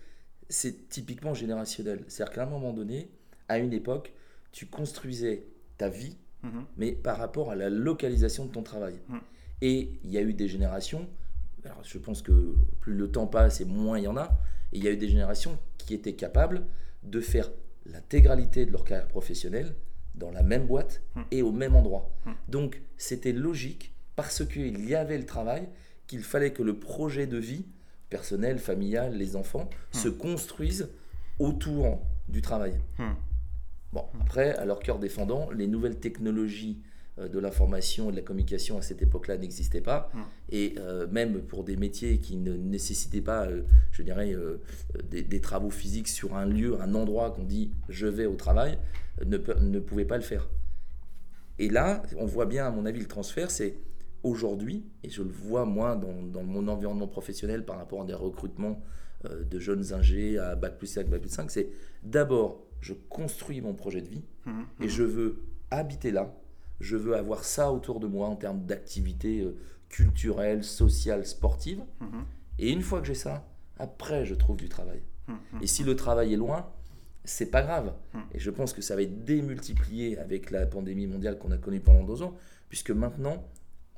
c'est 0.48 0.88
typiquement 0.88 1.34
générationnel. 1.34 2.04
C'est-à-dire 2.08 2.34
qu'à 2.34 2.42
un 2.44 2.50
moment 2.50 2.72
donné, 2.72 3.10
à 3.48 3.58
une 3.58 3.72
époque, 3.72 4.12
tu 4.52 4.66
construisais 4.66 5.46
ta 5.76 5.88
vie, 5.88 6.16
Mhm. 6.42 6.64
mais 6.76 6.92
par 6.92 7.18
rapport 7.18 7.50
à 7.50 7.56
la 7.56 7.68
localisation 7.70 8.46
de 8.46 8.52
ton 8.52 8.62
travail. 8.62 8.94
Mhm. 9.08 9.20
Et 9.62 9.98
il 10.04 10.10
y 10.10 10.18
a 10.18 10.22
eu 10.22 10.34
des 10.34 10.46
générations, 10.48 11.08
alors 11.64 11.82
je 11.82 11.98
pense 11.98 12.22
que 12.22 12.54
plus 12.80 12.94
le 12.94 13.10
temps 13.10 13.26
passe 13.26 13.60
et 13.60 13.64
moins 13.64 13.98
il 13.98 14.04
y 14.04 14.08
en 14.08 14.16
a, 14.16 14.26
et 14.72 14.78
il 14.78 14.84
y 14.84 14.88
a 14.88 14.92
eu 14.92 14.96
des 14.96 15.08
générations 15.08 15.58
qui 15.78 15.94
étaient 15.94 16.14
capables 16.14 16.64
de 17.02 17.20
faire 17.20 17.50
l'intégralité 17.86 18.66
de 18.66 18.70
leur 18.72 18.84
carrière 18.84 19.08
professionnelle 19.08 19.74
dans 20.14 20.30
la 20.30 20.42
même 20.42 20.66
boîte 20.66 21.02
Mhm. 21.16 21.24
et 21.30 21.42
au 21.42 21.52
même 21.52 21.74
endroit. 21.74 22.08
Donc 22.48 22.82
c'était 22.96 23.32
logique, 23.32 23.92
parce 24.16 24.44
qu'il 24.44 24.88
y 24.88 24.94
avait 24.94 25.18
le 25.18 25.26
travail, 25.26 25.68
qu'il 26.06 26.22
fallait 26.22 26.52
que 26.52 26.62
le 26.62 26.78
projet 26.78 27.26
de 27.26 27.36
vie, 27.38 27.64
personnel, 28.10 28.58
familial, 28.58 29.14
les 29.16 29.36
enfants, 29.36 29.68
se 29.92 30.08
construisent 30.08 30.88
autour 31.38 32.00
du 32.28 32.42
travail. 32.42 32.74
Bon, 33.92 34.04
après, 34.20 34.54
à 34.56 34.64
leur 34.64 34.80
cœur 34.80 34.98
défendant, 34.98 35.50
les 35.50 35.66
nouvelles 35.66 35.98
technologies 35.98 36.82
euh, 37.18 37.28
de 37.28 37.38
l'information 37.38 38.08
et 38.08 38.12
de 38.12 38.16
la 38.16 38.22
communication 38.22 38.78
à 38.78 38.82
cette 38.82 39.02
époque-là 39.02 39.38
n'existaient 39.38 39.80
pas. 39.80 40.10
Et 40.50 40.74
euh, 40.78 41.06
même 41.08 41.40
pour 41.42 41.64
des 41.64 41.76
métiers 41.76 42.18
qui 42.18 42.36
ne 42.36 42.54
nécessitaient 42.54 43.20
pas, 43.20 43.46
euh, 43.46 43.62
je 43.92 44.02
dirais, 44.02 44.34
des, 45.10 45.22
des, 45.22 45.40
travaux 45.40 45.70
physiques 45.70 46.08
sur 46.08 46.36
un 46.36 46.46
lieu, 46.46 46.80
un 46.80 46.94
endroit 46.94 47.30
qu'on 47.30 47.44
dit 47.44 47.72
je 47.88 48.06
vais 48.06 48.26
au 48.26 48.34
travail, 48.34 48.78
ne, 49.24 49.38
ne 49.38 49.80
pouvaient 49.80 50.04
pas 50.04 50.16
le 50.16 50.22
faire. 50.22 50.48
Et 51.58 51.68
là, 51.68 52.02
on 52.18 52.26
voit 52.26 52.46
bien, 52.46 52.66
à 52.66 52.70
mon 52.70 52.86
avis, 52.86 53.00
le 53.00 53.08
transfert, 53.08 53.50
c'est 53.50 53.78
aujourd'hui, 54.22 54.84
et 55.02 55.10
je 55.10 55.22
le 55.22 55.30
vois 55.30 55.64
moi 55.64 55.96
dans, 55.96 56.22
dans, 56.22 56.44
mon 56.44 56.68
environnement 56.68 57.08
professionnel 57.08 57.64
par 57.64 57.78
rapport 57.78 58.02
à 58.02 58.04
des 58.04 58.14
recrutements 58.14 58.80
de 59.24 59.58
jeunes 59.58 59.92
ingés 59.92 60.38
à 60.38 60.54
Bac 60.54 60.78
plus 60.78 60.86
5, 60.86 61.08
Bac 61.08 61.20
plus 61.20 61.30
5, 61.30 61.50
c'est 61.50 61.70
d'abord, 62.04 62.67
je 62.80 62.94
construis 63.08 63.60
mon 63.60 63.74
projet 63.74 64.00
de 64.00 64.08
vie 64.08 64.24
mmh, 64.46 64.62
et 64.80 64.86
mmh. 64.86 64.88
je 64.88 65.02
veux 65.02 65.42
habiter 65.70 66.10
là, 66.10 66.34
je 66.80 66.96
veux 66.96 67.16
avoir 67.16 67.44
ça 67.44 67.72
autour 67.72 68.00
de 68.00 68.06
moi 68.06 68.28
en 68.28 68.36
termes 68.36 68.64
d'activité 68.64 69.40
euh, 69.40 69.56
culturelle, 69.88 70.64
sociale, 70.64 71.26
sportive. 71.26 71.82
Mhm. 72.00 72.24
Et 72.58 72.70
une 72.70 72.82
fois 72.82 73.00
que 73.00 73.06
j'ai 73.06 73.14
ça, 73.14 73.46
après, 73.78 74.24
je 74.24 74.34
trouve 74.34 74.56
du 74.56 74.68
travail. 74.68 75.00
Et 75.60 75.66
si 75.66 75.84
le 75.84 75.94
travail 75.94 76.32
est 76.32 76.38
loin, 76.38 76.70
c'est 77.22 77.50
pas 77.50 77.60
grave. 77.60 77.92
Et 78.32 78.38
je 78.38 78.50
pense 78.50 78.72
que 78.72 78.80
ça 78.80 78.96
va 78.96 79.02
être 79.02 79.24
démultiplié 79.24 80.18
avec 80.18 80.50
la 80.50 80.64
pandémie 80.64 81.06
mondiale 81.06 81.38
qu'on 81.38 81.50
a 81.50 81.58
connue 81.58 81.80
pendant 81.80 82.02
deux 82.02 82.22
ans, 82.22 82.34
puisque 82.70 82.90
maintenant, 82.90 83.46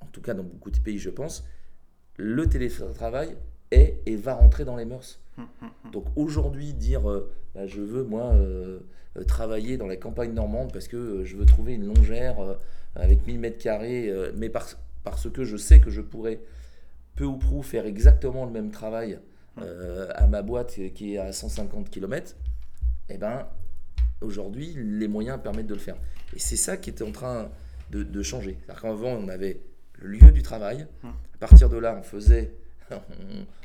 en 0.01 0.07
tout 0.07 0.21
cas 0.21 0.35
dans 0.35 0.43
beaucoup 0.43 0.73
de 0.73 0.79
pays, 0.81 0.99
je 0.99 1.09
pense, 1.09 1.47
le 2.17 2.49
télétravail 2.49 3.37
est 3.71 4.01
et 4.07 4.17
va 4.17 4.35
rentrer 4.35 4.65
dans 4.65 4.77
les 4.77 4.85
mœurs. 4.85 5.21
Donc 5.93 6.05
aujourd'hui, 6.17 6.75
dire 6.75 7.09
euh, 7.09 7.33
bah, 7.55 7.67
je 7.67 7.81
veux, 7.81 8.05
moi, 8.05 8.33
euh, 8.35 8.81
euh, 9.17 9.25
travailler 9.25 9.77
dans 9.77 9.87
la 9.87 9.97
campagne 9.97 10.33
normande 10.33 10.73
parce 10.73 10.87
que 10.89 10.97
euh, 10.97 11.25
je 11.25 11.37
veux 11.37 11.47
trouver 11.47 11.75
une 11.75 11.87
longère 11.87 12.37
avec 12.95 13.27
1000 13.27 13.39
mètres 13.39 13.59
carrés, 13.59 14.13
mais 14.37 14.49
parce, 14.49 14.77
parce 15.05 15.31
que 15.31 15.45
je 15.45 15.57
sais 15.57 15.81
que 15.81 15.91
je 15.91 16.01
pourrais 16.01 16.41
peu 17.15 17.25
ou 17.25 17.37
prou 17.37 17.63
faire 17.63 17.87
exactement 17.87 18.45
le 18.45 18.51
même 18.51 18.71
travail 18.71 19.19
à 19.57 20.27
ma 20.27 20.43
boîte 20.43 20.79
qui 20.95 21.15
est 21.15 21.19
à 21.19 21.33
150 21.33 21.91
km, 21.91 22.35
et 23.09 23.19
ben 23.19 23.47
aujourd'hui 24.23 24.75
les 24.77 25.07
moyens 25.07 25.39
permettent 25.41 25.67
de 25.67 25.75
le 25.75 25.81
faire. 25.81 25.97
Et 26.35 26.39
c'est 26.39 26.57
ça 26.57 26.77
qui 26.77 26.91
était 26.91 27.05
en 27.05 27.13
train 27.13 27.51
de, 27.91 28.03
de 28.03 28.23
changer. 28.23 28.59
qu'avant 28.67 29.11
on 29.11 29.29
avait 29.29 29.61
le 30.01 30.09
lieu 30.09 30.33
du 30.33 30.43
travail, 30.43 30.87
à 31.05 31.39
partir 31.39 31.69
de 31.69 31.77
là 31.77 31.97
on 31.99 32.03
faisait, 32.03 32.55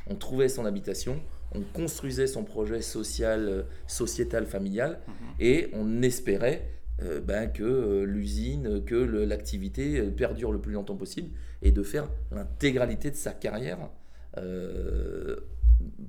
on 0.07 0.15
trouvait 0.15 0.49
son 0.49 0.65
habitation, 0.65 1.21
on 1.53 1.61
construisait 1.61 2.27
son 2.27 2.43
projet 2.43 2.81
social, 2.81 3.47
euh, 3.47 3.63
sociétal, 3.87 4.45
familial, 4.45 4.99
mhm. 5.07 5.13
et 5.39 5.69
on 5.73 6.01
espérait 6.01 6.69
euh, 7.01 7.19
ben, 7.21 7.51
que 7.51 7.63
euh, 7.63 8.05
l'usine, 8.05 8.83
que 8.85 8.95
l'activité 8.95 10.01
perdure 10.11 10.51
le 10.51 10.59
plus 10.59 10.73
longtemps 10.73 10.95
possible, 10.95 11.29
et 11.61 11.71
de 11.71 11.83
faire 11.83 12.09
l'intégralité 12.31 13.11
de 13.11 13.15
sa 13.15 13.31
carrière 13.31 13.89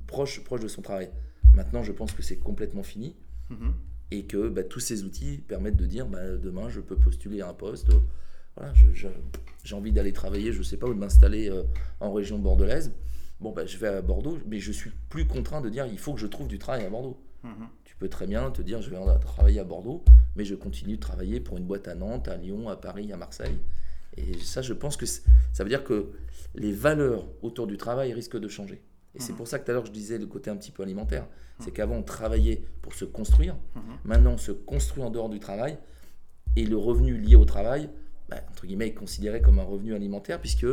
proche, 0.06 0.42
proche 0.42 0.60
de 0.60 0.68
son 0.68 0.82
travail. 0.82 1.10
Maintenant, 1.54 1.82
je 1.84 1.92
pense 1.92 2.12
que 2.12 2.22
c'est 2.22 2.36
complètement 2.36 2.82
fini. 2.82 3.16
Mhm. 3.50 3.72
Et 4.12 4.24
que 4.24 4.48
ben, 4.48 4.66
tous 4.66 4.78
ces 4.78 5.02
outils 5.02 5.38
permettent 5.38 5.76
de 5.76 5.86
dire 5.86 6.06
ben, 6.06 6.36
demain, 6.36 6.68
je 6.68 6.80
peux 6.80 6.96
postuler 6.96 7.40
à 7.40 7.48
un 7.48 7.54
poste. 7.54 7.88
Voilà, 8.56 8.72
j'ai 9.64 9.74
envie 9.74 9.92
d'aller 9.92 10.12
travailler, 10.12 10.52
je 10.52 10.58
ne 10.58 10.64
sais 10.64 10.76
pas, 10.76 10.86
où 10.86 10.94
de 10.94 10.98
m'installer 10.98 11.50
en 12.00 12.12
région 12.12 12.38
bordelaise 12.38 12.92
bon, 13.40 13.52
ben, 13.52 13.66
je 13.66 13.76
vais 13.78 13.88
à 13.88 14.02
Bordeaux, 14.02 14.38
mais 14.46 14.60
je 14.60 14.72
suis 14.72 14.90
plus 15.08 15.26
contraint 15.26 15.60
de 15.60 15.68
dire 15.68 15.86
il 15.86 15.98
faut 15.98 16.14
que 16.14 16.20
je 16.20 16.26
trouve 16.26 16.48
du 16.48 16.58
travail 16.58 16.84
à 16.84 16.90
Bordeaux. 16.90 17.20
Mhm. 17.42 17.68
Tu 17.84 17.96
peux 17.96 18.08
très 18.08 18.26
bien 18.26 18.50
te 18.50 18.62
dire 18.62 18.82
je 18.82 18.90
vais 18.90 18.98
travailler 19.20 19.60
à 19.60 19.64
Bordeaux, 19.64 20.04
mais 20.34 20.44
je 20.44 20.54
continue 20.54 20.96
de 20.96 21.00
travailler 21.00 21.40
pour 21.40 21.56
une 21.56 21.64
boîte 21.64 21.88
à 21.88 21.94
Nantes, 21.94 22.28
à 22.28 22.36
Lyon, 22.36 22.68
à 22.68 22.76
Paris, 22.76 23.12
à 23.12 23.16
Marseille. 23.16 23.58
Et 24.16 24.38
ça, 24.38 24.62
je 24.62 24.72
pense 24.72 24.96
que 24.96 25.06
ça 25.06 25.22
veut 25.62 25.68
dire 25.68 25.84
que 25.84 26.12
les 26.54 26.72
valeurs 26.72 27.26
autour 27.42 27.66
du 27.66 27.76
travail 27.76 28.12
risquent 28.12 28.38
de 28.38 28.48
changer. 28.48 28.82
Et 29.14 29.20
c'est 29.20 29.32
mhm. 29.32 29.38
pour 29.38 29.48
ça 29.48 29.58
que 29.58 29.64
tout 29.64 29.70
à 29.70 29.74
l'heure 29.74 29.86
je 29.86 29.92
disais 29.92 30.18
le 30.18 30.26
côté 30.26 30.50
un 30.50 30.56
petit 30.56 30.70
peu 30.70 30.82
alimentaire. 30.82 31.22
Mhm. 31.24 31.64
C'est 31.64 31.70
qu'avant 31.70 31.96
on 31.96 32.02
travaillait 32.02 32.62
pour 32.82 32.94
se 32.94 33.04
construire. 33.04 33.56
Maintenant 34.04 34.32
on 34.32 34.38
se 34.38 34.52
construit 34.52 35.02
en 35.02 35.10
dehors 35.10 35.28
du 35.28 35.40
travail. 35.40 35.78
Et 36.56 36.64
le 36.64 36.78
revenu 36.78 37.18
lié 37.18 37.36
au 37.36 37.44
travail, 37.44 37.90
bah, 38.28 38.38
entre 38.50 38.66
guillemets, 38.66 38.88
est 38.88 38.94
considéré 38.94 39.42
comme 39.42 39.58
un 39.58 39.64
revenu 39.64 39.94
alimentaire 39.94 40.40
puisque 40.40 40.66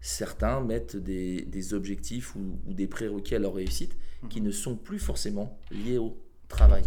certains 0.00 0.60
mettent 0.60 0.96
des, 0.96 1.74
objectifs 1.74 2.34
ou, 2.36 2.58
des 2.66 2.86
prérequis 2.86 3.34
à 3.34 3.38
leur 3.38 3.54
réussite 3.54 3.96
qui 4.28 4.40
mhm. 4.40 4.46
ne 4.46 4.50
sont 4.52 4.76
plus 4.76 4.98
forcément 4.98 5.58
liés 5.70 5.98
au 5.98 6.18
travail, 6.48 6.82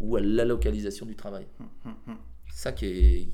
ou 0.00 0.16
à 0.16 0.20
la 0.20 0.44
localisation 0.44 1.06
du 1.06 1.16
travail. 1.16 1.46
Mhm, 1.58 1.94
mhm. 2.06 2.16
Ça 2.52 2.72
qui 2.72 2.86
est, 2.86 3.28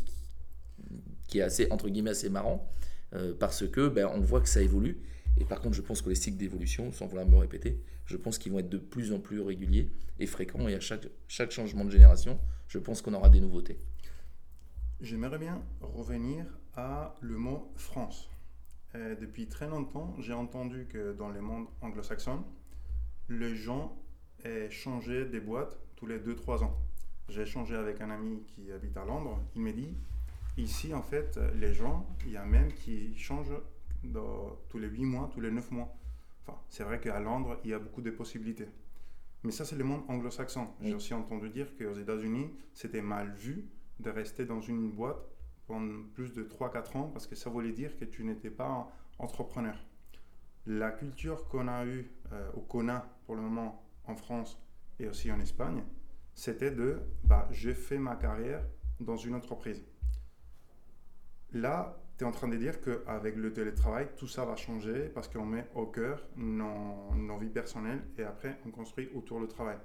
qui 1.29 1.39
est 1.39 1.43
assez, 1.43 1.71
entre 1.71 1.89
guillemets, 1.89 2.11
assez 2.11 2.29
marrant, 2.29 2.71
euh, 3.15 3.35
parce 3.39 3.67
que 3.69 3.89
ben, 3.89 4.09
on 4.13 4.21
voit 4.21 4.41
que 4.41 4.49
ça 4.49 4.63
évolue. 4.63 5.01
Et 5.37 5.45
par 5.45 5.61
contre, 5.61 5.75
je 5.75 5.83
pense 5.83 6.01
que 6.03 6.09
les 6.09 6.15
cycles 6.15 6.37
d'évolution, 6.37 6.93
sans 6.93 7.07
vouloir 7.07 7.27
me 7.27 7.37
répéter, 7.37 7.83
je 8.07 8.17
pense 8.17 8.39
qu'ils 8.39 8.53
vont 8.53 8.59
être 8.59 8.69
de 8.69 8.79
plus 8.79 9.13
en 9.13 9.19
plus 9.19 9.41
réguliers 9.41 9.91
et 10.21 10.27
fréquents. 10.27 10.69
Et 10.69 10.75
à 10.75 10.81
chaque, 10.81 11.09
chaque 11.27 11.51
changement 11.51 11.85
de 11.85 11.91
génération, 11.91 12.39
je 12.69 12.79
pense 12.79 13.03
qu'on 13.03 13.15
aura 13.15 13.31
des 13.31 13.41
nouveautés. 13.41 13.79
J'aimerais 15.01 15.39
bien 15.39 15.61
revenir 15.81 16.47
à 16.77 17.17
le 17.21 17.37
mot 17.37 17.73
France. 17.77 18.29
Euh, 18.97 19.17
depuis 19.17 19.49
très 19.49 19.69
longtemps, 19.69 20.15
j'ai 20.21 20.33
entendu 20.33 20.87
que 20.87 21.13
dans 21.13 21.29
le 21.29 21.41
monde 21.41 21.67
anglo-saxon, 21.81 22.45
les 23.29 23.57
gens 23.57 23.97
aient 24.45 24.71
changé 24.71 25.25
des 25.25 25.41
boîtes 25.41 25.77
tous 25.97 26.07
les 26.07 26.19
2-3 26.19 26.63
ans. 26.63 26.79
J'ai 27.29 27.43
échangé 27.43 27.75
avec 27.75 28.01
un 28.01 28.11
ami 28.11 28.45
qui 28.47 28.71
habite 28.71 28.97
à 28.97 29.05
Londres. 29.05 29.41
Il 29.57 29.63
m'a 29.63 29.73
dit 29.73 29.97
ici, 30.57 30.95
en 30.95 31.03
fait, 31.03 31.41
les 31.57 31.75
gens, 31.75 32.07
il 32.25 32.33
y 32.33 32.37
a 32.37 32.45
même 32.45 32.73
qui 32.73 33.17
changent 33.17 33.57
tous 34.69 34.79
les 34.79 34.87
8 34.87 35.05
mois, 35.05 35.31
tous 35.33 35.41
les 35.41 35.51
9 35.51 35.71
mois. 35.73 35.93
Enfin, 36.43 36.59
c'est 36.69 36.85
vrai 36.85 37.01
qu'à 37.01 37.19
Londres, 37.19 37.59
il 37.65 37.71
y 37.71 37.75
a 37.75 37.79
beaucoup 37.79 38.03
de 38.03 38.11
possibilités. 38.11 38.69
Mais 39.43 39.51
ça, 39.51 39.65
c'est 39.65 39.77
le 39.77 39.85
monde 39.85 40.03
anglo-saxon. 40.09 40.69
J'ai 40.81 40.95
aussi 40.95 41.15
entendu 41.15 41.49
dire 41.49 41.67
qu'aux 41.77 41.95
États-Unis, 41.95 42.51
c'était 42.75 43.03
mal 43.03 43.33
vu 43.33 43.65
de 43.99 44.11
rester 44.11 44.45
dans 44.45 44.61
une 44.61 44.91
boîte 44.91 45.34
pendant 45.67 46.03
plus 46.15 46.33
de 46.33 46.45
3-4 46.45 46.97
ans 46.97 47.11
parce 47.13 47.27
que 47.27 47.35
ça 47.35 47.51
voulait 47.51 47.73
dire 47.73 47.97
que 47.97 48.05
tu 48.05 48.25
n'étais 48.25 48.51
pas 48.51 48.91
entrepreneur. 49.19 49.77
La 50.67 50.91
culture 50.91 51.47
qu'on 51.49 51.69
a 51.69 51.85
eue 51.85 52.11
euh, 52.33 52.51
ou 52.55 52.61
qu'on 52.61 52.89
a 52.89 53.07
pour 53.27 53.35
le 53.35 53.43
moment 53.43 53.83
en 54.07 54.17
France 54.17 54.59
et 54.99 55.09
aussi 55.09 55.31
en 55.31 55.41
Espagne, 55.41 55.83
c'était 56.35 56.71
de 56.71 57.01
bah, 57.23 57.49
je 57.51 57.73
fais 57.73 57.99
ma 57.99 58.17
carrière 58.17 58.65
dans 59.01 59.17
une 59.17 59.35
entreprise. 59.35 59.83
Là, 61.53 61.97
tu 62.19 62.25
es 62.25 62.27
en 62.27 62.33
train 62.33 62.49
de 62.49 62.57
dire 62.57 62.81
qu'avec 62.81 63.37
le 63.37 63.53
télétravail, 63.53 64.09
tout 64.17 64.29
ça 64.29 64.45
va 64.45 64.57
changer 64.57 65.09
parce 65.15 65.29
qu'on 65.29 65.47
met 65.47 65.67
au 65.75 65.87
cœur 65.87 66.25
nos, 66.37 67.15
nos 67.15 67.39
vies 67.39 67.51
personnelles 67.51 68.03
et 68.19 68.25
après 68.25 68.59
on 68.67 68.71
construit 68.71 69.09
autour 69.15 69.41
le 69.41 69.49
travail. 69.49 69.79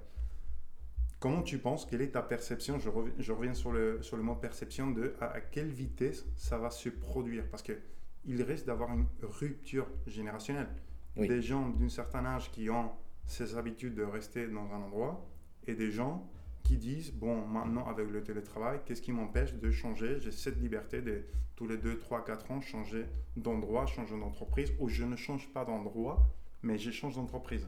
Comment 1.20 1.42
tu 1.42 1.58
penses, 1.58 1.86
quelle 1.86 2.02
est 2.02 2.12
ta 2.12 2.22
perception 2.22 2.80
je 2.80 2.88
reviens, 2.88 3.14
je 3.20 3.34
reviens, 3.34 3.54
sur, 3.54 3.74
le, 3.74 4.02
sur 4.02 4.16
le 4.16 4.24
mot 4.24 4.36
perception 4.36 4.92
de 4.92 5.16
à, 5.20 5.42
quelle 5.42 5.70
vitesse 5.70 6.26
ça 6.38 6.58
va 6.58 6.70
se 6.70 6.88
produire? 6.88 7.46
Parce 7.50 7.62
qu'il 7.62 8.42
risque 8.42 8.66
d'avoir 8.66 8.94
une 8.94 9.06
rupture 9.22 9.88
générationnelle. 10.08 10.70
Des 11.18 11.42
gens 11.42 11.68
d'un 11.68 11.90
certain 11.90 12.26
âge 12.26 12.50
qui 12.52 12.70
ont 12.70 12.92
ces 13.26 13.58
habitudes 13.58 13.96
de 13.96 14.04
rester 14.04 14.48
dans 14.48 14.72
un 14.72 14.82
endroit 14.82 15.30
et 15.68 15.76
des 15.76 15.92
gens 15.92 16.26
qui 16.64 16.78
disent 16.78 17.12
Bon, 17.12 17.46
maintenant 17.46 17.86
avec 17.88 18.10
le 18.10 18.24
télétravail, 18.24 18.80
qu'est-ce 18.86 19.02
qui 19.02 19.12
m'empêche 19.12 19.54
de 19.56 19.72
changer? 19.72 20.22
J'ai 20.22 20.32
cette 20.32 20.62
liberté 20.62 21.02
de 21.02 21.26
tous 21.58 21.68
les 21.68 21.76
2, 21.76 22.00
3, 22.00 22.24
4 22.24 22.52
ans 22.52 22.62
changer 22.62 23.06
d'endroit, 23.36 23.86
changer 23.88 24.18
d'entreprise, 24.18 24.72
ou 24.80 24.88
je 24.88 25.04
ne 25.04 25.18
change 25.18 25.52
pas 25.52 25.66
d'endroit, 25.66 26.26
mais 26.62 26.78
je 26.78 26.92
change 26.92 27.16
d'entreprise. 27.16 27.68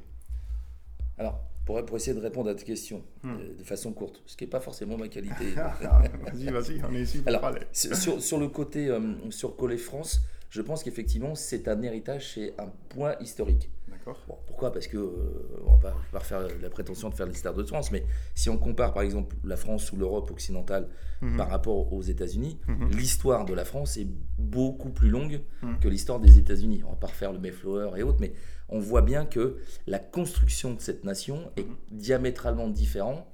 Alors, 1.18 1.44
pour, 1.66 1.84
pour, 1.86 1.98
essayer 1.98 2.16
de 2.16 2.22
répondre 2.22 2.50
à 2.50 2.56
ta 2.56 2.64
question 2.64 3.04
hmm. 3.24 3.30
euh, 3.30 3.58
de 3.58 3.64
façon 3.64 3.94
courte, 3.94 4.22
ce 4.26 4.36
qui 4.36 4.44
n'est 4.44 4.50
pas 4.50 4.60
forcément 4.60 4.98
ma 4.98 5.08
qualité. 5.08 5.46
vas-y, 5.56 6.46
vas-y, 6.50 6.82
on 6.84 6.94
est 6.96 7.02
ici 7.02 7.20
pour 7.20 7.28
Alors, 7.28 7.42
parler. 7.42 7.62
Sur, 7.72 8.22
sur, 8.22 8.40
le 8.40 8.48
côté, 8.48 8.88
euh, 8.88 9.00
sur 9.30 9.56
Collet 9.56 9.78
France, 9.78 10.22
je 10.52 10.62
pense 10.62 10.84
qu'effectivement, 10.84 11.34
c'est 11.34 11.68
un 11.70 11.82
héritage, 11.82 12.34
c'est 12.34 12.54
un 12.60 12.68
point 12.90 13.16
historique. 13.22 13.70
D'accord. 13.88 14.18
pourquoi? 14.48 14.74
Parce 14.74 14.88
que, 14.88 14.98
euh, 14.98 15.64
on 15.66 15.78
va 15.78 15.94
pas 16.12 16.20
faire 16.20 16.48
la 16.62 16.70
prétention 16.70 17.10
de 17.10 17.14
faire 17.14 17.26
l'histoire 17.26 17.54
de 17.54 17.64
France, 17.64 17.92
mais 17.92 18.04
si 18.36 18.50
on 18.50 18.58
compare 18.58 18.94
par 18.94 19.04
exemple 19.04 19.36
la 19.46 19.56
France 19.56 19.92
ou 19.92 19.98
l'Europe 19.98 20.30
occidentale 20.32 20.90
mhm. 21.22 21.38
par 21.38 21.50
rapport 21.50 21.94
aux 21.94 22.02
États-Unis, 22.02 22.60
mhm. 22.68 22.90
l'histoire 22.92 23.46
de 23.46 23.54
la 23.54 23.64
France 23.64 23.98
est 23.98 24.08
beaucoup 24.38 24.90
plus 24.90 25.10
longue 25.10 25.42
mhm. 25.62 25.80
que 25.80 25.88
l'histoire 25.88 26.20
des 26.20 26.38
États-Unis. 26.38 26.84
On 26.86 26.90
va 26.90 26.96
pas 26.96 27.08
refaire 27.08 27.32
le 27.32 27.40
Mayflower 27.40 27.98
et 27.98 28.04
autres, 28.04 28.20
mais 28.20 28.34
on 28.72 28.80
voit 28.80 29.02
bien 29.02 29.26
que 29.26 29.58
la 29.88 30.00
construction 30.00 30.74
de 30.74 30.82
cette 30.82 31.04
nation 31.04 31.52
est 31.58 31.68
diamétralement 31.92 32.68
différente 32.68 33.26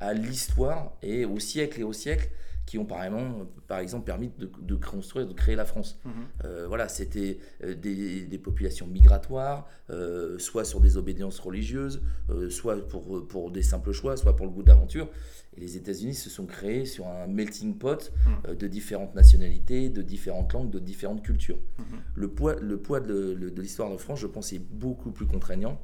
à 0.00 0.14
l'histoire 0.14 0.92
et 1.02 1.24
au 1.24 1.38
siècle 1.40 1.80
et 1.80 1.84
au 1.84 1.92
siècle 1.92 2.30
qui 2.68 2.76
ont 2.76 2.84
par 2.84 3.02
exemple, 3.02 3.46
par 3.66 3.78
exemple 3.78 4.04
permis 4.04 4.30
de, 4.38 4.74
construire, 4.76 5.26
de 5.26 5.32
créer 5.32 5.56
la 5.56 5.64
France. 5.64 5.98
Mhm. 6.04 6.12
Euh, 6.44 6.66
voilà, 6.68 6.86
c'était 6.88 7.38
euh, 7.64 7.74
des, 7.74 8.38
populations 8.38 8.86
migratoires, 8.86 9.66
euh, 9.88 10.38
soit 10.38 10.66
sur 10.66 10.78
des 10.78 10.98
obédiences 10.98 11.38
religieuses, 11.38 12.02
soit 12.50 12.86
pour, 12.86 13.26
pour 13.26 13.50
des 13.50 13.62
simples 13.62 13.92
choix, 13.92 14.18
soit 14.18 14.36
pour 14.36 14.44
le 14.44 14.52
goût 14.52 14.62
d'aventure. 14.62 15.08
Et 15.56 15.60
les 15.60 15.78
États-Unis 15.78 16.14
se 16.14 16.28
sont 16.28 16.44
créés 16.44 16.84
sur 16.84 17.06
un 17.08 17.26
melting 17.26 17.78
pot 17.78 18.12
mhm. 18.26 18.54
de 18.54 18.66
différentes 18.66 19.14
nationalités, 19.14 19.88
de 19.88 20.02
différentes 20.02 20.52
langues, 20.52 20.70
de 20.70 20.78
différentes 20.78 21.22
cultures. 21.22 21.58
Mhm. 21.78 21.84
Le 22.14 22.28
poids, 22.28 22.56
le 22.56 22.76
poids 22.76 23.00
de, 23.00 23.32
de 23.32 23.62
l'histoire 23.62 23.90
de 23.90 23.96
France, 23.96 24.20
je 24.20 24.26
pense, 24.26 24.52
est 24.52 24.58
beaucoup 24.58 25.10
plus 25.10 25.26
contraignant. 25.26 25.80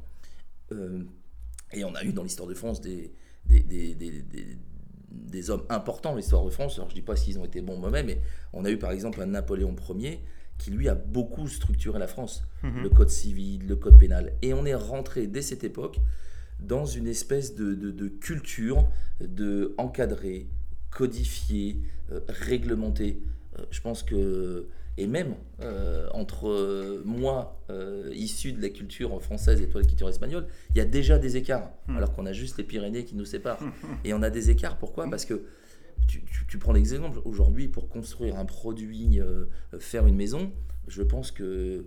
et 1.73 1.83
on 1.85 1.95
a 1.95 2.05
eu 2.05 2.13
dans 2.13 2.23
l'histoire 2.23 2.49
de 2.49 2.55
France 2.55 2.83
des, 2.83 3.11
des, 3.47 3.63
des, 3.63 3.95
des 3.95 4.59
hommes 5.49 5.65
importants 5.69 6.11
dans 6.11 6.17
l'histoire 6.17 6.45
de 6.45 6.51
France. 6.51 6.77
Alors 6.77 6.89
je 6.89 6.95
ne 6.95 7.01
dis 7.01 7.05
pas 7.05 7.17
s'ils 7.17 7.39
ont 7.39 7.45
été 7.45 7.61
bons 7.61 7.85
eux-mêmes, 7.87 8.07
mais 8.07 8.21
on 8.53 8.65
a 8.65 8.71
eu 8.71 8.79
par 8.79 8.91
exemple 8.91 9.21
un 9.21 9.27
Napoléon 9.27 9.75
Ier 9.97 10.21
qui 10.59 10.71
lui 10.71 10.89
a 10.89 10.95
beaucoup 10.95 11.49
structuré 11.49 11.99
la 11.99 12.07
France, 12.07 12.45
mhm. 12.63 12.83
le 12.83 12.89
code 12.89 13.11
civil, 13.11 13.67
le 13.67 13.77
code 13.77 13.99
pénal. 13.99 14.33
Et 14.43 14.55
on 14.55 14.65
est 14.65 14.75
rentré 14.75 15.27
dès 15.27 15.43
cette 15.43 15.65
époque 15.65 15.99
dans 16.61 16.87
une 16.87 17.09
espèce 17.09 17.55
de, 17.55 17.75
de, 17.75 18.09
culture 18.09 18.89
de 19.21 19.75
encadrer, 19.79 20.47
codifier, 20.91 21.81
euh, 22.13 22.21
réglementer. 22.29 23.21
Euh, 23.59 23.65
je 23.71 23.81
pense 23.81 24.03
que 24.03 24.69
et 24.97 25.07
même 25.07 25.35
euh, 25.61 26.09
entre 26.13 26.49
euh, 26.49 27.03
moi, 27.05 27.61
euh, 27.71 28.11
issu 28.15 28.53
de 28.53 28.63
la 28.63 28.69
culture 28.69 29.21
française 29.23 29.61
et 29.61 29.69
toi, 29.69 29.81
la 29.81 29.87
culture 29.87 30.09
espagnole, 30.09 30.47
il 30.71 30.79
y 30.79 30.81
a 30.81 30.85
déjà 30.85 31.19
des 31.19 31.37
écarts, 31.37 31.71
hmm. 31.89 31.97
alors 31.97 32.13
qu'on 32.13 32.27
a 32.27 32.33
juste 32.33 32.59
les 32.59 32.65
Pyrénées 32.65 33.05
qui 33.05 33.17
nous 33.17 33.25
séparent. 33.25 33.59
et 34.05 34.15
on 34.15 34.23
a 34.23 34.31
des 34.31 34.51
écarts, 34.51 34.79
pourquoi? 34.79 35.09
Parce 35.11 35.25
que 35.25 35.47
tu, 36.07 36.59
prends 36.59 36.73
l'exemple, 36.73 37.21
aujourd'hui, 37.25 37.67
pour 37.67 37.89
construire 37.89 38.39
un 38.39 38.45
produit, 38.45 39.21
faire 39.79 40.07
une 40.07 40.17
maison, 40.17 40.53
je 40.87 41.03
pense 41.03 41.31
que 41.31 41.87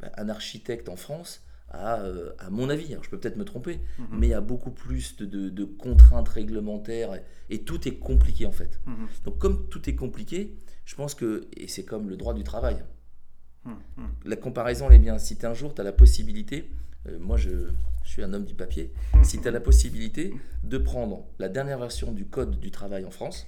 bah, 0.00 0.10
un 0.16 0.28
architecte 0.28 0.88
en 0.88 0.96
France 0.96 1.44
a, 1.70 2.02
à 2.38 2.50
mon 2.50 2.70
avis, 2.70 2.96
je 3.02 3.10
peux 3.10 3.18
peut-être 3.18 3.36
me 3.36 3.44
tromper, 3.44 3.80
hmm. 3.98 4.04
mais 4.18 4.32
a 4.32 4.40
beaucoup 4.40 4.70
plus 4.70 5.16
de, 5.16 5.64
contraintes 5.64 6.28
réglementaires 6.28 7.20
et, 7.50 7.62
tout 7.62 7.86
est 7.86 7.98
compliqué 7.98 8.46
en 8.46 8.52
fait. 8.52 8.80
Hmm. 8.86 9.06
Donc 9.24 9.38
comme 9.38 9.68
tout 9.68 9.88
est 9.88 9.94
compliqué, 9.94 10.56
je 10.88 10.94
pense 10.94 11.14
que, 11.14 11.46
et 11.54 11.68
c'est 11.68 11.84
comme 11.84 12.08
le 12.08 12.16
droit 12.16 12.32
du 12.32 12.44
travail, 12.44 12.82
hum, 13.66 13.76
hum. 13.98 14.08
la 14.24 14.36
comparaison 14.36 14.88
elle 14.88 14.96
est 14.96 14.98
bien. 14.98 15.18
Si 15.18 15.36
un 15.42 15.52
jour 15.52 15.74
tu 15.74 15.82
as 15.82 15.84
la 15.84 15.92
possibilité, 15.92 16.70
euh, 17.06 17.18
moi 17.20 17.36
je, 17.36 17.50
suis 18.04 18.22
un 18.22 18.32
homme 18.32 18.46
du 18.46 18.54
papier, 18.54 18.90
hum, 19.12 19.22
si 19.22 19.38
tu 19.38 19.46
as 19.46 19.50
la 19.50 19.60
possibilité 19.60 20.32
de 20.64 20.78
prendre 20.78 21.26
la 21.38 21.50
dernière 21.50 21.78
version 21.78 22.10
du 22.12 22.24
code 22.24 22.58
du 22.58 22.70
travail 22.70 23.04
en 23.04 23.10
France 23.10 23.46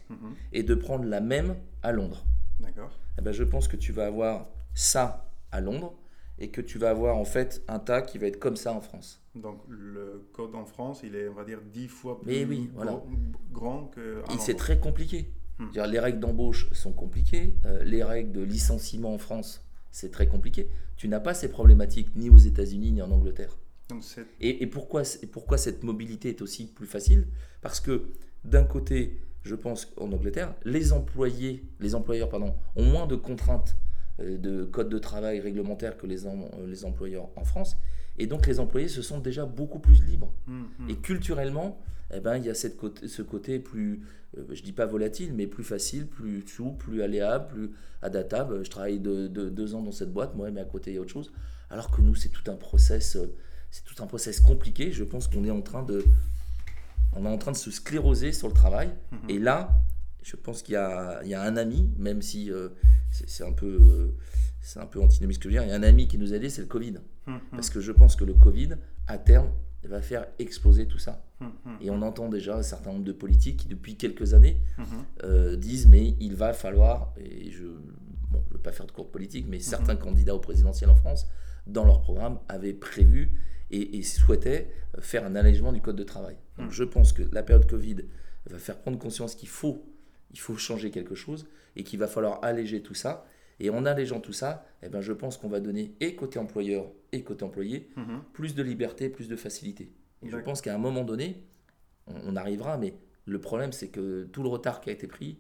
et 0.53 0.63
de 0.63 0.75
prendre 0.75 1.07
la 1.07 1.23
même 1.23 1.57
à 1.83 1.93
Londres, 1.93 2.27
eh 2.63 3.23
ben, 3.23 3.33
je 3.33 3.43
pense 3.43 3.69
que 3.69 3.77
tu 3.79 3.91
vas 3.91 4.05
avoir 4.05 4.51
ça 4.75 5.33
à 5.51 5.63
Londres 5.63 5.95
et 6.39 6.51
que 6.51 6.61
tu 6.61 6.77
vas 6.77 6.91
avoir 6.91 7.17
en 7.17 7.25
fait 7.25 7.63
un 7.69 7.79
tas 7.79 8.03
qui 8.03 8.19
va 8.19 8.27
être 8.27 8.39
comme 8.39 8.57
ça 8.57 8.75
en 8.75 8.83
France. 8.83 9.23
Donc 9.35 9.63
le 9.67 10.29
code 10.35 10.55
en 10.55 10.67
France, 10.67 11.01
il 11.05 11.17
est, 11.17 11.27
on 11.29 11.35
va 11.35 11.45
dire, 11.45 11.63
dix 11.63 11.89
fois 11.89 12.21
plus 12.21 12.45
oui, 12.45 12.71
voilà. 12.75 13.03
grand 13.51 13.87
que. 13.87 14.23
C'est 14.39 14.57
très 14.57 14.79
compliqué. 14.79 15.33
Les 15.75 15.99
règles 15.99 16.21
d'embauche 16.21 16.71
sont 16.73 16.93
compliquées, 16.93 17.57
euh, 17.67 17.85
les 17.85 18.03
règles 18.03 18.33
de 18.33 18.43
licenciement 18.43 19.15
en 19.15 19.19
France, 19.19 19.67
c'est 19.91 20.11
très 20.11 20.27
compliqué. 20.27 20.69
Tu 20.97 21.09
n'as 21.09 21.21
pas 21.21 21.35
ces 21.35 21.49
problématiques 21.49 22.15
ni 22.17 22.31
aux 22.31 22.39
États-Unis 22.39 22.93
ni 22.93 23.03
en 23.03 23.11
Angleterre. 23.11 23.59
et, 24.41 24.67
pourquoi, 24.67 25.03
pourquoi 25.33 25.59
cette 25.59 25.83
mobilité 25.83 26.29
est 26.29 26.43
aussi 26.43 26.67
plus 26.67 26.87
facile? 26.87 27.27
Parce 27.61 27.81
que 27.81 28.13
d'un 28.45 28.65
côté, 28.65 29.21
je 29.43 29.55
pense 29.55 29.85
qu'en 29.85 30.13
Angleterre, 30.13 30.55
les 30.65 30.93
employés, 30.93 31.65
les 31.81 31.95
employeurs 31.95 32.29
pardon, 32.29 32.55
ont 32.77 32.85
moins 32.85 33.07
de 33.07 33.17
contraintes 33.17 33.77
euh, 34.21 34.39
de 34.39 34.65
code 34.65 34.89
de 34.89 34.99
travail 34.99 35.41
réglementaire 35.41 35.97
que 35.97 36.07
les, 36.07 36.19
les 36.67 36.85
employeurs 36.85 37.29
en 37.37 37.45
France. 37.45 37.77
Et 38.21 38.27
donc 38.27 38.47
les 38.47 38.61
employés 38.61 38.89
se 38.89 39.03
sont 39.03 39.19
déjà 39.19 39.47
beaucoup 39.47 39.79
plus 39.79 40.05
libres. 40.05 40.33
Hum, 40.47 40.69
hum. 40.79 40.91
Et 40.91 40.97
culturellement, 40.97 41.81
eh 42.13 42.21
ben, 42.21 42.37
il 42.37 42.45
y 42.45 42.51
a 42.51 42.55
cette 42.55 42.77
côté, 42.77 43.09
ce 43.09 43.23
côté 43.23 43.59
plus, 43.59 44.03
euh, 44.37 44.45
je 44.51 44.63
dis 44.63 44.73
pas 44.73 44.87
volatile, 44.87 45.33
mais 45.33 45.47
plus 45.47 45.65
facile, 45.65 46.07
plus 46.07 46.47
souple, 46.47 46.85
plus 46.85 47.03
aléable, 47.03 47.49
plus 47.49 47.71
adaptable. 48.03 48.65
Je 48.65 48.71
travaille 48.71 48.99
de, 48.99 49.29
deux 49.29 49.75
ans 49.75 49.83
dans 49.83 49.93
cette 49.93 50.13
boîte, 50.13 50.35
moi, 50.35 50.51
mais 50.51 50.61
à 50.61 50.65
côté, 50.65 50.91
il 50.91 50.95
y 50.95 50.99
a 50.99 51.01
autre 51.01 51.13
chose. 51.13 51.33
Alors 51.71 51.91
que 51.91 52.03
nous, 52.03 52.15
c'est 52.15 52.31
tout 52.31 52.51
un 52.51 52.57
process, 52.57 53.17
euh, 53.17 53.33
c'est 53.71 53.85
tout 53.85 54.03
un 54.03 54.07
process 54.07 54.41
compliqué. 54.41 54.91
Je 54.91 55.05
pense 55.05 55.29
qu'on 55.29 55.45
est 55.45 55.51
en 55.51 55.63
train 55.63 55.83
de, 55.83 56.05
on 57.13 57.25
est 57.25 57.29
en 57.29 57.39
train 57.39 57.53
de 57.53 57.57
se 57.57 57.71
scléroser 57.71 58.33
sur 58.33 58.49
le 58.49 58.55
travail. 58.55 58.91
Mhm. 59.13 59.31
Et 59.31 59.39
là, 59.39 59.71
je 60.23 60.37
pense 60.37 60.63
qu'il 60.63 60.75
y 60.75 60.77
a, 60.77 61.21
il 61.23 61.31
y 61.31 61.35
a 61.35 61.43
un 61.43 61.57
ami, 61.57 61.89
même 61.97 62.23
si 62.23 62.51
euh, 62.51 62.71
c'est 63.11 63.45
un 63.45 63.53
peu, 63.53 64.15
c'est 64.61 64.81
un 64.81 64.87
peu 64.87 65.01
antinomique 65.01 65.37
ce 65.37 65.39
que 65.39 65.49
je 65.49 65.55
veux 65.55 65.61
dire. 65.61 65.63
Il 65.63 65.71
y 65.71 65.73
a 65.75 65.79
un 65.79 65.85
ami 65.85 66.09
qui 66.09 66.19
nous 66.19 66.33
a 66.33 66.37
aidé, 66.37 66.51
c'est 66.51 66.61
le 66.61 66.67
Covid, 66.67 66.95
mhm. 67.31 67.41
parce 67.53 67.71
que 67.71 67.81
je 67.81 67.93
pense 67.93 68.17
que 68.17 68.25
le 68.25 68.35
Covid, 68.35 68.71
à 69.07 69.19
terme, 69.19 69.51
va 69.89 70.03
faire 70.03 70.27
exploser 70.39 70.87
tout 70.87 70.99
ça. 70.99 71.25
Hum. 71.41 71.53
Et 71.81 71.91
on 71.91 72.03
entend 72.03 72.29
déjà 72.29 72.57
un 72.57 72.63
certain 72.63 72.93
nombre 72.93 73.05
de 73.05 73.13
politiques 73.13 73.61
qui, 73.61 73.69
depuis 73.69 73.97
quelques 73.97 74.35
années, 74.35 74.61
hum, 74.79 74.85
euh, 75.25 75.57
disent 75.57 75.87
mais 75.87 76.15
il 76.21 76.35
va 76.35 76.53
falloir, 76.53 77.15
et 77.19 77.51
je 77.51 77.65
ne 77.65 78.53
veux 78.53 78.59
pas 78.59 78.73
faire 78.73 78.87
de 78.87 78.93
cours 78.93 79.11
politique, 79.11 79.47
mais 79.49 79.59
certains 79.59 79.97
candidats 79.97 80.35
au 80.35 80.39
présidentiel 80.39 80.91
en 80.91 80.97
France, 80.97 81.27
dans 81.67 81.85
leur 81.85 82.03
programme, 82.03 82.39
avaient 82.49 82.75
prévu 82.75 83.31
et, 83.71 84.03
souhaitaient 84.03 84.71
faire 84.99 85.25
un 85.25 85.37
allègement 85.37 85.73
du 85.73 85.81
code 85.81 85.97
de 85.97 86.03
travail. 86.03 86.37
Donc 86.59 86.73
je 86.73 86.85
pense 86.85 87.13
que 87.13 87.23
la 87.33 87.43
période 87.43 87.69
Covid 87.69 87.97
va 88.47 88.59
faire 88.59 88.79
prendre 88.79 88.99
conscience 88.99 89.35
qu'il 89.35 89.49
faut, 89.49 89.87
il 90.33 90.41
faut 90.41 90.57
changer 90.57 90.91
quelque 90.91 91.15
chose 91.15 91.47
et 91.77 91.85
qu'il 91.85 91.99
va 91.99 92.07
falloir 92.07 92.41
alléger 92.43 92.83
tout 92.83 92.95
ça. 92.95 93.25
Et 93.61 93.71
en 93.71 93.85
allégeant 93.85 94.21
tout 94.21 94.33
ça, 94.33 94.67
eh 94.83 94.89
ben, 94.89 95.01
je 95.03 95.13
pense 95.13 95.37
qu'on 95.37 95.49
va 95.49 95.61
donner, 95.61 95.95
et 96.01 96.17
côté 96.17 96.39
employeur 96.39 96.91
et 97.13 97.23
côté 97.23 97.45
employé, 97.45 97.91
mhm. 97.97 98.23
plus 98.33 98.55
de 98.55 98.63
liberté, 98.63 99.11
plus 99.11 99.29
de 99.29 99.37
facilité. 99.37 99.93
Et 100.23 100.31
je 100.31 100.37
pense 100.39 100.61
qu'à 100.61 100.75
un 100.75 100.79
moment 100.79 101.05
donné, 101.05 101.45
on, 102.07 102.37
arrivera, 102.37 102.79
mais 102.79 102.95
le 103.27 103.41
problème, 103.41 103.73
c'est 103.73 103.89
que 103.89 104.25
tout 104.25 104.43
le 104.43 104.49
retard 104.49 104.81
qui 104.81 104.91
a 104.91 104.93
été 104.93 105.07
pris, 105.07 105.39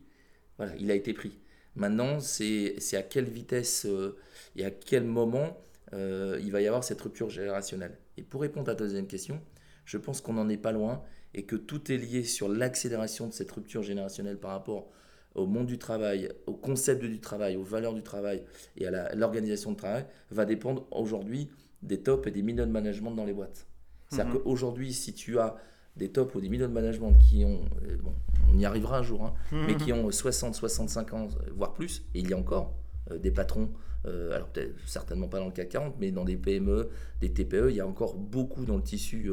voilà, 0.58 0.74
il 0.76 0.90
a 0.90 0.94
été 0.94 1.12
pris. 1.12 1.38
Maintenant, 1.76 2.20
c'est 2.20 2.76
à 2.94 3.02
quelle 3.02 3.28
vitesse 3.28 3.86
euh, 3.86 4.16
et 4.56 4.64
à 4.64 4.70
quel 4.70 5.04
moment 5.04 5.56
euh, 5.92 6.38
il 6.42 6.50
va 6.52 6.60
y 6.60 6.66
avoir 6.66 6.84
cette 6.84 7.00
rupture 7.00 7.30
générationnelle. 7.30 7.96
Et 8.16 8.22
pour 8.22 8.42
répondre 8.42 8.70
à 8.70 8.74
ta 8.74 8.84
deuxième 8.84 9.06
question, 9.06 9.40
je 9.84 9.96
pense 9.98 10.20
qu'on 10.20 10.34
n'en 10.34 10.48
est 10.48 10.56
pas 10.56 10.72
loin 10.72 11.02
et 11.32 11.44
que 11.44 11.56
tout 11.56 11.90
est 11.90 11.96
lié 11.96 12.24
sur 12.24 12.48
l'accélération 12.48 13.28
de 13.28 13.32
cette 13.32 13.50
rupture 13.50 13.82
générationnelle 13.82 14.38
par 14.38 14.50
rapport 14.50 14.90
au 15.34 15.46
monde 15.46 15.66
du 15.66 15.78
travail, 15.78 16.30
au 16.46 16.54
concept 16.54 17.04
du 17.04 17.20
travail, 17.20 17.56
aux 17.56 17.62
valeurs 17.62 17.94
du 17.94 18.02
travail 18.02 18.42
et 18.76 18.86
à 18.86 19.14
l'organisation 19.14 19.72
de 19.72 19.76
travail, 19.76 20.04
va 20.30 20.44
dépendre 20.44 20.86
aujourd'hui 20.90 21.48
des 21.82 22.00
tops 22.00 22.26
et 22.26 22.30
des 22.30 22.42
middle 22.42 22.66
management 22.66 23.12
dans 23.12 23.24
les 23.24 23.32
boîtes. 23.32 23.66
C'est-à-dire 24.08 24.34
mhm. 24.34 24.42
qu'aujourd'hui, 24.42 24.92
si 24.92 25.14
tu 25.14 25.38
as 25.38 25.56
des 25.96 26.10
tops 26.10 26.34
ou 26.34 26.40
des 26.40 26.48
middle 26.48 26.68
management 26.68 27.12
qui 27.18 27.44
ont, 27.44 27.64
euh, 27.88 27.96
bon, 28.02 28.12
on 28.52 28.58
y 28.58 28.64
arrivera 28.64 28.98
un 28.98 29.02
jour, 29.02 29.24
hein, 29.24 29.34
mhm. 29.52 29.66
mais 29.66 29.76
qui 29.76 29.92
ont 29.92 30.10
60, 30.10 30.54
65 30.54 31.14
ans, 31.14 31.28
voire 31.54 31.74
plus, 31.74 32.04
et 32.14 32.20
il 32.20 32.28
y 32.28 32.32
a 32.32 32.36
encore 32.36 32.74
euh, 33.10 33.18
des 33.18 33.30
patrons, 33.30 33.70
euh, 34.06 34.34
alors 34.34 34.48
peut-être 34.48 34.74
certainement 34.86 35.28
pas 35.28 35.38
dans 35.38 35.46
le 35.46 35.52
CAC 35.52 35.68
40, 35.68 35.94
mais 36.00 36.10
dans 36.10 36.24
des 36.24 36.36
PME, 36.36 36.90
des 37.20 37.32
TPE, 37.32 37.70
il 37.70 37.76
y 37.76 37.80
a 37.80 37.86
encore 37.86 38.14
beaucoup 38.14 38.64
dans 38.64 38.76
le 38.76 38.82
tissu, 38.82 39.30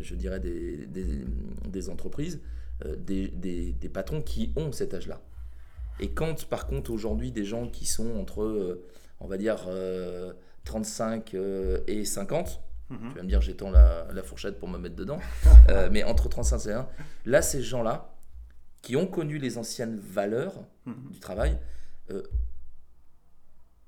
je 0.00 0.14
dirais, 0.14 0.40
des, 0.40 0.86
des, 0.86 1.04
des 1.68 1.90
entreprises 1.90 2.40
euh, 2.84 2.94
des, 2.96 3.90
patrons 3.92 4.22
qui 4.22 4.52
ont 4.54 4.70
cet 4.70 4.94
âge-là. 4.94 5.20
Et 5.98 6.12
quand, 6.12 6.44
par 6.48 6.66
contre, 6.66 6.92
aujourd'hui, 6.92 7.32
des 7.32 7.44
gens 7.44 7.68
qui 7.68 7.86
sont 7.86 8.14
entre, 8.16 8.42
euh, 8.42 8.86
on 9.18 9.26
va 9.26 9.36
dire, 9.36 9.68
35 10.64 11.34
euh, 11.34 11.80
et 11.88 12.04
50, 12.04 12.60
mhm. 12.90 12.98
tu 13.10 13.16
vas 13.16 13.22
me 13.22 13.28
dire, 13.28 13.40
j'étends 13.40 13.70
la, 13.70 14.06
la, 14.12 14.22
fourchette 14.22 14.60
pour 14.60 14.68
me 14.68 14.78
mettre 14.78 14.94
dedans, 14.94 15.18
mais 15.90 16.04
entre 16.04 16.28
35 16.28 16.56
et 16.56 16.60
51, 16.60 16.88
là, 17.26 17.42
ces 17.42 17.62
gens-là, 17.62 18.14
qui 18.80 18.94
ont 18.94 19.08
connu 19.08 19.38
les 19.38 19.58
anciennes 19.58 19.98
valeurs 19.98 20.54
mhm. 20.86 21.10
du 21.10 21.18
travail, 21.18 21.58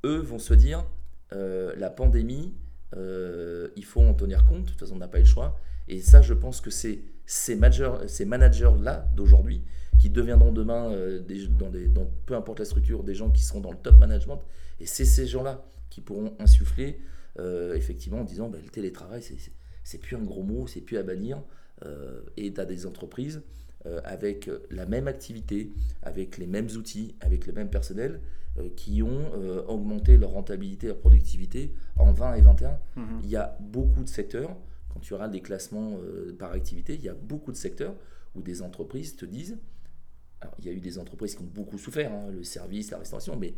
eux 0.05 0.19
vont 0.19 0.41
se 0.41 0.55
dire, 0.55 0.85
la 1.31 1.91
pandémie, 1.91 2.57
il 2.97 3.85
faut 3.85 4.03
en 4.03 4.15
tenir 4.15 4.45
compte, 4.45 4.65
de 4.65 4.71
toute 4.71 4.81
façon, 4.81 4.97
on 4.97 4.99
n'a 4.99 5.07
pas 5.07 5.19
eu 5.19 5.23
le 5.23 5.29
choix. 5.29 5.57
Et 5.87 6.01
ça, 6.01 6.23
je 6.23 6.35
pense 6.35 6.61
que 6.61 6.71
c'est 6.71 7.01
ces, 7.31 7.57
ces 8.09 8.25
managers-là 8.25 9.07
d'aujourd'hui, 9.15 9.63
qui 10.01 10.11
deviendront 10.11 10.51
demain, 10.51 10.91
euh, 10.91 11.21
des, 11.21 11.47
dans, 11.47 11.71
des, 11.71 11.87
dans, 11.87 12.11
peu 12.27 12.35
importe 12.35 12.59
la 12.59 12.65
structure, 12.65 13.05
des 13.05 13.15
gens 13.15 13.31
qui 13.31 13.45
seront 13.45 13.61
dans 13.61 13.71
le 13.71 13.77
top 13.77 13.99
management. 13.99 14.41
Et 14.81 14.87
c'est 14.87 15.05
ces 15.05 15.29
gens-là 15.29 15.65
qui 15.91 16.01
pourront 16.01 16.35
insuffler, 16.41 16.99
euh, 17.39 17.77
effectivement, 17.77 18.23
en 18.23 18.25
disant 18.25 18.49
bah, 18.49 18.59
le 18.61 18.69
télétravail, 18.69 19.23
c'est 19.85 19.99
plus 19.99 20.17
un 20.17 20.23
gros 20.23 20.43
mot, 20.43 20.67
c'est 20.67 20.81
plus 20.81 20.99
à 20.99 21.05
bannir. 21.05 21.41
Euh, 21.87 22.23
et 22.37 22.53
tu 22.53 22.61
as 22.61 22.65
des 22.65 22.85
entreprises 22.85 23.43
avec 24.05 24.51
la 24.71 24.85
même 24.85 25.09
activité, 25.09 25.73
avec 26.03 26.37
les 26.37 26.47
mêmes 26.47 26.69
outils, 26.77 27.15
avec 27.21 27.47
le 27.47 27.55
même 27.55 27.71
personnel, 27.71 28.21
qui 28.77 29.03
ont 29.03 29.33
augmenté 29.69 30.19
leur 30.19 30.33
rentabilité, 30.33 30.89
leur 30.89 30.99
productivité 30.99 31.73
en 31.97 32.13
20 32.13 32.35
et 32.35 32.43
21. 32.43 32.79
Mmh 32.97 33.03
Il 33.23 33.31
y 33.31 33.37
a 33.37 33.57
beaucoup 33.59 34.05
de 34.05 34.09
secteurs 34.11 34.55
quand 34.93 35.01
tu 35.01 35.15
auras 35.15 35.29
des 35.29 35.41
classements 35.41 35.99
euh, 36.03 36.35
par 36.39 36.53
activité, 36.53 36.95
il 36.95 37.03
y 37.03 37.09
a 37.09 37.15
beaucoup 37.15 37.53
de 37.53 37.57
secteurs 37.57 37.95
où 38.35 38.43
des 38.43 38.63
entreprises 38.63 39.17
te 39.17 39.25
disent 39.25 39.59
Alors, 40.41 40.55
il 40.59 40.65
y 40.67 40.69
a 40.69 40.73
eu 40.73 40.81
des 40.81 40.99
entreprises 40.99 41.35
qui 41.35 41.43
ont 41.43 41.47
beaucoup 41.53 41.79
souffert, 41.79 42.13
hein, 42.13 42.29
le 42.31 42.43
service, 42.45 42.91
la 42.91 42.99
restauration, 42.99 43.37
mais 43.37 43.55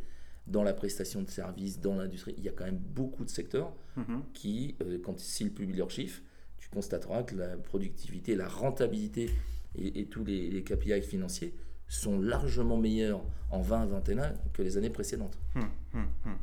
dans 0.47 0.62
la 0.64 0.73
prestation 0.75 1.23
de 1.23 1.31
services, 1.31 1.81
dans 1.81 1.95
l'industrie, 1.97 2.35
il 2.37 2.45
y 2.45 2.49
a 2.49 2.53
quand 2.53 2.64
même 2.64 2.79
beaucoup 2.79 3.25
de 3.25 3.31
secteurs 3.31 3.73
Mhm. 3.97 4.23
qui, 4.33 4.75
euh, 4.83 4.99
quand 5.05 5.18
s'ils 5.21 5.53
publient 5.53 5.77
leurs 5.77 5.90
chiffres, 5.90 6.23
tu 6.59 6.68
constateras 6.71 7.23
que 7.25 7.35
la 7.37 7.57
productivité, 7.59 8.35
la 8.35 8.49
rentabilité 8.49 9.31
et, 9.75 10.01
et 10.01 10.07
tous 10.07 10.25
les, 10.25 10.49
les 10.51 10.62
KPI 10.64 11.03
financiers 11.03 11.55
sont 11.88 12.18
largement 12.18 12.79
meilleurs 12.79 13.23
en 13.51 13.61
2021 13.61 14.33
que 14.55 14.62
les 14.62 14.79
années 14.79 14.88
précédentes. 14.90 15.38
Hum, 15.55 15.68
hum. 15.95 16.38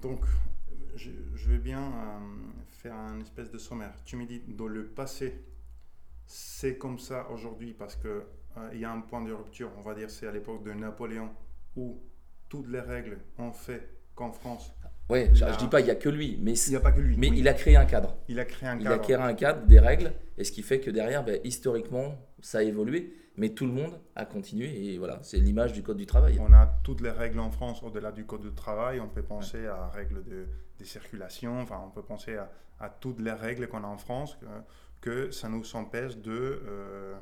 Donc, 0.00 0.20
je, 0.96 1.10
je 1.34 1.50
vais 1.50 1.58
bien 1.58 1.82
euh, 1.82 2.18
faire 2.84 2.94
un 2.94 3.18
espèce 3.20 3.50
de 3.50 3.56
sommaire. 3.56 3.94
Tu 4.04 4.14
me 4.16 4.26
dis, 4.26 4.42
dans 4.46 4.66
le 4.68 4.84
passé, 4.84 5.40
c'est 6.26 6.76
comme 6.76 6.98
ça 6.98 7.26
aujourd'hui 7.30 7.72
parce 7.72 7.96
que 7.96 8.24
euh, 8.58 8.70
y 8.74 8.84
a 8.84 8.92
un 8.92 9.00
point 9.00 9.22
de 9.24 9.32
rupture, 9.32 9.70
on 9.78 9.80
va 9.80 9.94
dire, 9.94 10.10
c'est 10.10 10.26
à 10.26 10.32
l'époque 10.32 10.62
de 10.64 10.72
Napoléon 10.72 11.30
où 11.76 11.98
toutes 12.50 12.68
les 12.68 12.80
règles 12.80 13.18
ont 13.38 13.52
fait 13.52 13.88
qu'en 14.14 14.32
France, 14.32 14.70
Ouais, 15.10 15.30
je, 15.34 15.44
je 15.44 15.58
dis 15.58 15.66
pas 15.68 15.80
il 15.80 15.86
y 15.86 15.90
a 15.90 15.94
que 15.96 16.08
lui, 16.08 16.38
mais, 16.40 16.52
il 16.54 16.70
n'y 16.70 16.76
a 16.76 16.80
pas 16.80 16.92
que 16.92 17.00
lui. 17.00 17.16
mais 17.18 17.28
oui. 17.30 17.38
il 17.40 17.48
a 17.48 17.52
créé 17.54 17.76
un 17.76 17.84
cadre. 17.84 18.16
Il 18.28 18.38
a 18.40 18.44
créé 18.46 18.68
un 18.68 18.78
Il 18.78 18.86
a 18.86 18.90
cadre. 18.92 19.02
créé 19.02 19.16
un 19.16 19.34
cadre, 19.34 19.66
des 19.66 19.78
règles, 19.78 20.12
et 20.38 20.44
ce 20.44 20.52
qui 20.52 20.62
fait 20.62 20.80
que 20.80 20.90
derrière, 20.90 21.24
ben, 21.24 21.38
historiquement, 21.44 22.16
ça 22.40 22.58
a 22.58 22.62
évolué, 22.62 23.12
mais 23.36 23.50
tout 23.50 23.66
le 23.66 23.72
monde 23.72 23.98
a 24.14 24.24
continué, 24.24 24.92
et 24.92 24.98
voilà, 24.98 25.18
c'est 25.22 25.38
l'image 25.38 25.72
du 25.72 25.82
code 25.82 25.96
du 25.96 26.06
travail. 26.06 26.38
On 26.40 26.52
a 26.52 26.66
toutes 26.84 27.00
les 27.00 27.10
règles 27.10 27.40
en 27.40 27.50
France 27.50 27.82
au-delà 27.82 28.12
du 28.12 28.24
code 28.24 28.42
de 28.42 28.50
travail. 28.50 29.00
On 29.00 29.08
peut 29.08 29.22
penser 29.22 29.66
à 29.66 29.88
règles 29.88 30.22
de, 30.24 30.46
de 30.78 30.84
circulation. 30.84 31.60
Enfin, 31.60 31.82
on 31.84 31.90
peut 31.90 32.02
penser 32.02 32.36
à, 32.36 32.50
à 32.78 32.88
toutes 32.88 33.20
les 33.20 33.32
règles 33.32 33.66
qu'on 33.66 33.82
a 33.82 33.88
en 33.88 33.98
France 33.98 34.38
que, 34.40 34.46
que 35.00 35.30
ça 35.32 35.48
nous 35.48 35.74
empêche 35.74 36.16
de 36.16 36.62
euh, 36.66 37.14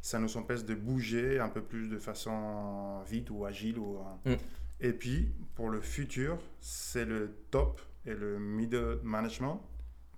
ça 0.00 0.18
nous 0.18 0.36
empêche 0.36 0.64
de 0.64 0.74
bouger 0.74 1.40
un 1.40 1.48
peu 1.48 1.60
plus 1.60 1.88
de 1.88 1.98
façon 1.98 3.02
vite 3.02 3.30
ou 3.30 3.44
agile. 3.44 3.78
Ou, 3.78 3.98
euh. 4.26 4.34
Mm. 4.34 4.38
Et 4.80 4.92
puis, 4.92 5.32
pour 5.54 5.70
le 5.70 5.80
futur, 5.80 6.38
c'est 6.60 7.04
le 7.04 7.34
top 7.50 7.80
et 8.06 8.14
le 8.14 8.38
middle 8.38 9.00
management 9.02 9.60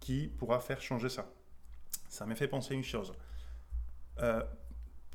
qui 0.01 0.29
pourra 0.29 0.61
faire 0.61 0.81
changer 0.83 1.09
ça. 1.09 1.27
Ça 2.09 2.27
m'a 2.27 2.35
fait 2.35 2.49
penser 2.49 2.75
une 2.75 2.85
chose. 2.85 3.13
Euh, 4.19 4.43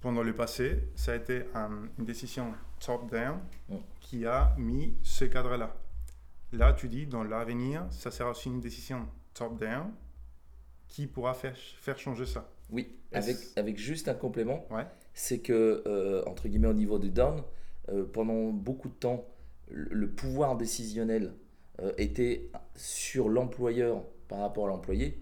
pendant 0.06 0.22
le 0.22 0.36
passé, 0.36 0.84
ça 0.96 1.14
a 1.14 1.16
été 1.16 1.46
un- 1.56 1.90
une 1.98 2.06
décision 2.06 2.54
top-down 2.80 3.40
Mm. 3.70 3.76
qui 4.02 4.28
a 4.28 4.54
mis 4.56 4.94
ce 5.02 5.26
cadre-là. 5.26 5.76
Là, 6.54 6.74
tu 6.74 6.88
dis, 6.90 7.08
dans 7.08 7.24
l'avenir, 7.24 7.88
ça 7.90 8.12
sera 8.12 8.30
aussi 8.30 8.50
une 8.50 8.60
décision 8.60 9.08
top-down 9.34 9.92
qui 10.90 11.08
pourra 11.08 11.34
faire, 11.34 11.58
faire 11.58 11.98
changer 11.98 12.28
ça. 12.28 12.48
Oui, 12.70 12.96
avec, 13.14 13.36
avec 13.56 13.80
juste 13.80 14.08
un 14.08 14.14
complément, 14.14 14.68
Ouais. 14.70 14.86
c'est 15.16 15.40
que, 15.40 15.82
euh, 15.88 16.24
entre 16.28 16.48
guillemets, 16.50 16.68
au 16.68 16.74
niveau 16.74 17.00
du 17.00 17.10
down, 17.10 17.42
euh, 17.90 18.06
pendant 18.06 18.52
beaucoup 18.52 18.90
de 18.90 18.94
temps, 18.94 19.26
le, 19.72 19.88
le 19.92 20.08
pouvoir 20.12 20.56
décisionnel 20.56 21.34
euh, 21.82 21.92
était 21.98 22.52
sur 22.76 23.28
l'employeur 23.28 24.04
par 24.28 24.38
rapport 24.42 24.66
à 24.66 24.70
l'employé. 24.70 25.20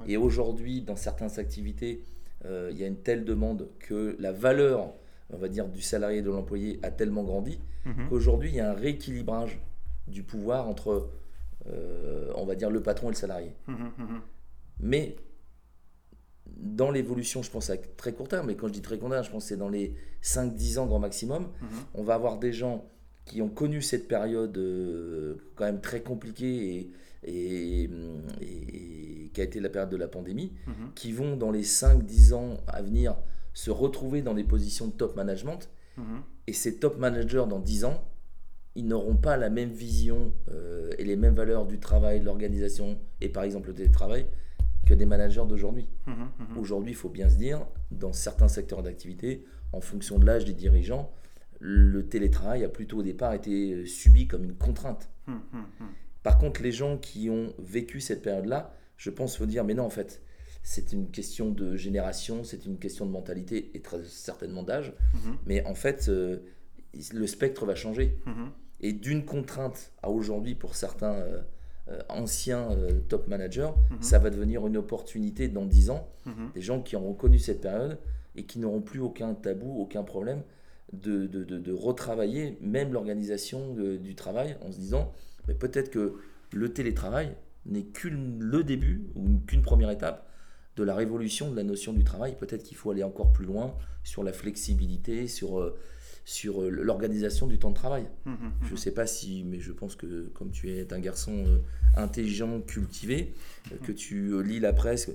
Ouais. 0.00 0.10
Et 0.12 0.16
aujourd'hui, 0.18 0.82
dans 0.82 0.94
certaines 0.94 1.40
activités, 1.40 2.04
euh, 2.46 2.70
il 2.72 2.78
y 2.78 2.84
a 2.84 2.86
une 2.86 2.96
telle 2.96 3.24
demande 3.24 3.68
que 3.78 4.16
la 4.18 4.32
valeur, 4.32 4.92
on 5.30 5.36
va 5.36 5.48
dire, 5.48 5.68
du 5.68 5.82
salarié 5.82 6.18
et 6.18 6.22
de 6.22 6.30
l'employé 6.30 6.78
a 6.82 6.90
tellement 6.90 7.24
grandi 7.24 7.58
Mhm. 7.86 8.08
qu'aujourd'hui, 8.08 8.50
il 8.50 8.56
y 8.56 8.60
a 8.60 8.70
un 8.70 8.74
rééquilibrage 8.74 9.60
du 10.08 10.22
pouvoir 10.22 10.68
entre, 10.68 11.08
euh, 11.68 12.32
on 12.36 12.44
va 12.44 12.54
dire, 12.54 12.70
le 12.70 12.82
patron 12.82 13.08
et 13.08 13.12
le 13.12 13.16
salarié. 13.16 13.52
Mhm, 13.68 13.76
mhm. 13.98 14.20
Mais 14.80 15.16
dans 16.56 16.90
l'évolution, 16.90 17.42
je 17.42 17.50
pense 17.50 17.70
à 17.70 17.76
très 17.76 18.12
court 18.12 18.28
terme, 18.28 18.48
mais 18.48 18.56
quand 18.56 18.68
je 18.68 18.72
dis 18.72 18.82
très 18.82 18.98
court 18.98 19.10
terme, 19.10 19.24
je 19.24 19.30
pense 19.30 19.44
que 19.44 19.48
c'est 19.48 19.56
dans 19.56 19.68
les 19.68 19.94
5-10 20.20 20.78
ans 20.78 20.86
grand 20.86 20.98
maximum, 20.98 21.48
on 21.94 22.02
va 22.02 22.14
avoir 22.14 22.38
des 22.38 22.52
gens 22.52 22.88
qui 23.24 23.42
ont 23.42 23.48
connu 23.48 23.82
cette 23.82 24.06
période 24.06 24.56
euh, 24.56 25.36
quand 25.56 25.64
même 25.64 25.80
très 25.80 26.00
compliquée 26.00 26.76
et, 26.76 26.90
et, 27.26 27.90
et 28.40 29.30
qui 29.32 29.40
a 29.40 29.44
été 29.44 29.60
la 29.60 29.68
période 29.68 29.90
de 29.90 29.96
la 29.96 30.08
pandémie, 30.08 30.52
Mhm. 30.66 30.92
qui 30.94 31.12
vont 31.12 31.36
dans 31.36 31.50
les 31.50 31.62
5-10 31.64 32.32
ans 32.32 32.58
à 32.66 32.82
venir 32.82 33.16
se 33.52 33.70
retrouver 33.70 34.22
dans 34.22 34.34
des 34.34 34.44
positions 34.44 34.86
de 34.86 34.92
top 34.92 35.16
management. 35.16 35.68
Mhm. 35.96 36.22
Et 36.46 36.52
ces 36.52 36.76
top 36.76 36.98
managers 36.98 37.44
dans 37.48 37.58
10 37.58 37.84
ans, 37.84 38.04
ils 38.74 38.86
n'auront 38.86 39.16
pas 39.16 39.36
la 39.36 39.48
même 39.50 39.70
vision 39.70 40.32
euh, 40.50 40.90
et 40.98 41.04
les 41.04 41.16
mêmes 41.16 41.34
valeurs 41.34 41.66
du 41.66 41.78
travail, 41.78 42.20
de 42.20 42.24
l'organisation 42.26 42.98
et 43.20 43.28
par 43.30 43.42
exemple 43.44 43.68
le 43.68 43.74
télétravail 43.74 44.26
que 44.86 44.94
des 44.94 45.06
managers 45.06 45.42
d'aujourd'hui. 45.48 45.88
Mhm. 46.06 46.58
Aujourd'hui, 46.58 46.92
il 46.92 46.96
faut 46.96 47.08
bien 47.08 47.28
se 47.28 47.36
dire, 47.36 47.66
dans 47.90 48.12
certains 48.12 48.48
secteurs 48.48 48.82
d'activité, 48.82 49.44
en 49.72 49.80
fonction 49.80 50.18
de 50.18 50.26
l'âge 50.26 50.44
des 50.44 50.52
dirigeants, 50.52 51.10
le 51.58 52.06
télétravail 52.06 52.64
a 52.64 52.68
plutôt 52.68 52.98
au 52.98 53.02
départ 53.02 53.32
été 53.32 53.72
euh, 53.72 53.86
subi 53.86 54.28
comme 54.28 54.44
une 54.44 54.54
contrainte. 54.54 55.08
Par 56.26 56.38
contre, 56.38 56.60
les 56.60 56.72
gens 56.72 56.96
qui 56.98 57.30
ont 57.30 57.54
vécu 57.60 58.00
cette 58.00 58.20
période-là, 58.20 58.74
je 58.96 59.10
pense 59.10 59.32
qu'il 59.32 59.38
faut 59.38 59.46
dire, 59.46 59.62
mais 59.62 59.74
non, 59.74 59.84
en 59.84 59.90
fait, 59.90 60.22
c'est 60.64 60.92
une 60.92 61.08
question 61.12 61.50
de 61.52 61.76
génération, 61.76 62.42
c'est 62.42 62.66
une 62.66 62.78
question 62.78 63.06
de 63.06 63.12
mentalité 63.12 63.70
et 63.74 63.80
très 63.80 64.02
certainement 64.02 64.64
d'âge. 64.64 64.92
Mhm. 65.14 65.36
Mais 65.46 65.64
en 65.66 65.76
fait, 65.76 66.06
euh, 66.08 66.38
le 67.12 67.26
spectre 67.28 67.64
va 67.64 67.76
changer. 67.76 68.18
Mhm. 68.26 68.50
Et 68.80 68.92
d'une 68.92 69.24
contrainte 69.24 69.92
à 70.02 70.10
aujourd'hui 70.10 70.56
pour 70.56 70.74
certains 70.74 71.14
euh, 71.14 71.40
euh, 71.88 72.00
anciens 72.08 72.70
top 73.08 73.28
managers, 73.28 73.70
Mhm. 73.92 74.02
ça 74.02 74.18
va 74.18 74.30
devenir 74.30 74.66
une 74.66 74.76
opportunité 74.76 75.46
dans 75.46 75.64
10 75.64 75.90
ans. 75.90 76.08
Des 76.56 76.60
gens 76.60 76.82
qui 76.82 76.96
auront 76.96 77.14
connu 77.14 77.38
cette 77.38 77.60
période 77.60 77.98
et 78.34 78.42
qui 78.46 78.58
n'auront 78.58 78.80
plus 78.82 78.98
aucun 78.98 79.32
tabou, 79.34 79.80
aucun 79.80 80.02
problème 80.02 80.42
de, 80.92 81.28
de, 81.28 81.44
de- 81.44 81.58
de 81.60 81.72
retravailler 81.72 82.58
même 82.60 82.92
l'organisation 82.92 83.72
du 83.74 84.14
travail 84.16 84.56
en 84.66 84.72
se 84.72 84.78
disant 84.80 85.12
mais 85.48 85.54
peut-être 85.54 85.90
que 85.90 86.16
le 86.52 86.72
télétravail 86.72 87.34
n'est 87.66 87.84
qu'une 87.84 88.38
le 88.42 88.64
début 88.64 89.06
ou 89.14 89.38
qu'une 89.46 89.62
première 89.62 89.90
étape 89.90 90.30
de 90.76 90.82
la 90.82 90.94
révolution 90.94 91.50
de 91.50 91.56
la 91.56 91.64
notion 91.64 91.92
du 91.92 92.04
travail. 92.04 92.36
Peut-être 92.36 92.62
qu'il 92.62 92.76
faut 92.76 92.90
aller 92.90 93.02
encore 93.02 93.32
plus 93.32 93.46
loin 93.46 93.74
sur 94.04 94.22
la 94.22 94.32
flexibilité, 94.32 95.26
sur, 95.26 95.58
euh, 95.58 95.76
sur 96.24 96.62
euh, 96.62 96.68
l'organisation 96.70 97.46
du 97.46 97.58
temps 97.58 97.70
de 97.70 97.74
travail. 97.74 98.06
Mhm. 98.26 98.52
Je 98.62 98.72
ne 98.72 98.76
sais 98.76 98.92
pas 98.92 99.06
si, 99.06 99.42
mais 99.44 99.58
je 99.58 99.72
pense 99.72 99.96
que 99.96 100.28
comme 100.34 100.50
tu 100.50 100.70
es 100.70 100.92
un 100.92 101.00
garçon 101.00 101.44
euh, 101.46 101.58
intelligent, 101.96 102.60
cultivé, 102.60 103.34
que 103.84 103.92
tu 103.92 104.42
lis 104.42 104.60
la 104.60 104.72
presse, 104.72 105.10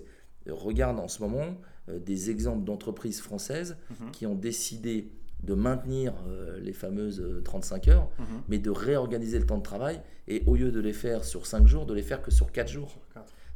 regarde 0.49 0.99
en 0.99 1.07
ce 1.07 1.21
moment 1.21 1.57
des 1.87 2.31
exemples 2.31 2.63
d'entreprises 2.63 3.21
françaises 3.21 3.77
qui 4.11 4.25
ont 4.25 4.33
décidé 4.33 5.11
de 5.43 5.53
maintenir 5.53 6.13
euh, 6.27 6.59
les 6.59 6.73
fameuses 6.73 7.19
euh, 7.19 7.41
35 7.41 7.87
heures, 7.87 8.09
Mhm. 8.19 8.25
mais 8.47 8.59
de 8.59 8.69
réorganiser 8.69 9.39
le 9.39 9.45
temps 9.45 9.57
de 9.57 9.63
travail 9.63 10.01
et 10.27 10.43
au 10.45 10.55
lieu 10.55 10.71
de 10.71 10.79
les 10.79 10.93
faire 10.93 11.23
sur 11.23 11.45
5 11.47 11.65
jours, 11.67 11.85
de 11.85 11.93
les 11.93 12.03
faire 12.03 12.21
que 12.21 12.31
sur 12.31 12.51
4 12.51 12.67
jours. 12.69 12.99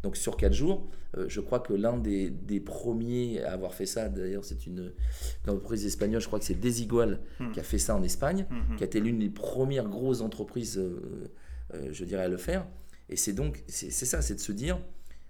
Donc 0.04 0.17
sur 0.17 0.38
4 0.38 0.54
jours, 0.54 0.88
euh, 1.17 1.26
je 1.28 1.41
crois 1.41 1.60
que 1.60 1.74
l'un 1.74 1.98
des, 1.98 2.30
des 2.30 2.60
premiers 2.60 3.41
à 3.43 3.54
avoir 3.54 3.74
fait 3.74 3.86
ça, 3.88 4.08
d'ailleurs 4.10 4.45
c'est 4.45 4.67
une, 4.67 4.93
une 5.45 5.50
entreprise 5.52 5.84
espagnole, 5.86 6.21
je 6.21 6.28
crois 6.28 6.38
que 6.39 6.45
c'est 6.45 6.60
Desigual 6.60 7.21
Mhm. 7.39 7.52
qui 7.54 7.60
a 7.60 7.63
fait 7.63 7.80
ça 7.80 7.95
en 7.95 8.04
Espagne, 8.04 8.45
Mhm. 8.50 8.76
qui 8.78 8.84
a 8.84 8.86
été 8.86 9.00
l'une 9.00 9.19
des 9.19 9.30
premières 9.30 9.88
grosses 9.89 10.21
entreprises, 10.21 10.78
euh, 10.78 11.32
euh, 11.74 11.89
je 11.91 12.04
dirais, 12.06 12.24
à 12.24 12.28
le 12.28 12.38
faire. 12.38 12.67
Et 13.10 13.15
c'est 13.15 13.34
donc, 13.34 13.63
c'est 13.67 13.89
ça, 13.91 14.21
c'est 14.21 14.36
de 14.36 14.39
se 14.39 14.52
dire, 14.52 14.80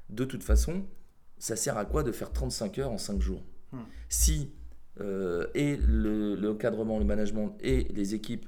de 0.09 0.23
toute 0.25 0.43
façon, 0.43 0.83
ça 1.37 1.55
sert 1.57 1.77
à 1.77 1.85
quoi 1.85 2.03
de 2.03 2.11
faire 2.13 2.31
35 2.31 2.77
heures 2.79 2.91
en 2.91 2.97
5 2.97 3.21
jours? 3.21 3.43
Si 4.09 4.51
euh, 5.01 5.47
et 5.55 5.75
le, 5.77 6.35
le 6.35 6.57
le 6.57 7.03
management 7.05 7.55
et 7.61 7.87
les 7.93 8.15
équipes 8.15 8.47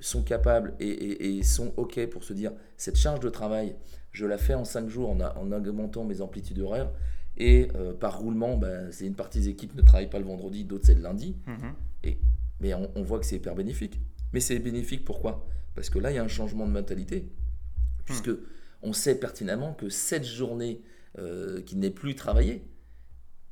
sont 0.00 0.22
capables 0.22 0.74
et, 0.80 0.88
et- 0.88 1.38
et 1.38 1.42
sont 1.42 1.72
OK 1.76 2.04
pour 2.06 2.24
se 2.24 2.32
dire, 2.32 2.52
cette 2.76 2.96
charge 2.96 3.20
de 3.20 3.28
travail, 3.28 3.76
je 4.10 4.26
la 4.26 4.36
fais 4.38 4.54
en 4.54 4.64
5 4.64 4.88
jours 4.88 5.10
en, 5.10 5.20
a- 5.20 5.36
en 5.38 5.52
augmentant 5.52 6.04
mes 6.04 6.20
amplitudes 6.20 6.58
horaires. 6.58 6.90
Et 7.36 7.68
euh, 7.76 7.92
par 7.94 8.18
roulement, 8.18 8.56
ben, 8.58 8.90
c'est 8.92 9.06
une 9.06 9.14
partie 9.14 9.38
des 9.40 9.48
équipes 9.48 9.74
ne 9.74 9.82
travaillent 9.82 10.10
pas 10.10 10.18
le 10.18 10.24
vendredi, 10.26 10.64
d'autres 10.64 10.84
c'est 10.86 10.94
le 10.94 11.02
lundi. 11.02 11.36
Mhm. 11.46 11.72
Mais 12.60 12.74
on, 12.74 12.90
on 12.94 13.02
voit 13.02 13.18
que 13.18 13.26
c'est 13.26 13.36
hyper 13.36 13.54
bénéfique. 13.54 13.98
Mais 14.32 14.40
c'est 14.40 14.58
bénéfique 14.58 15.04
pourquoi? 15.04 15.46
Parce 15.74 15.88
que 15.90 15.98
là, 15.98 16.10
il 16.10 16.14
y 16.14 16.18
a 16.18 16.22
un 16.24 16.28
changement 16.28 16.66
de 16.66 16.72
mentalité. 16.72 17.28
Puisque 18.04 18.30
on 18.82 18.92
sait 18.92 19.14
pertinemment 19.18 19.72
que 19.74 19.88
cette 19.88 20.24
journée 20.24 20.82
euh, 21.18 21.60
qui 21.62 21.76
n'est 21.76 21.90
plus 21.90 22.14
travaillée, 22.14 22.62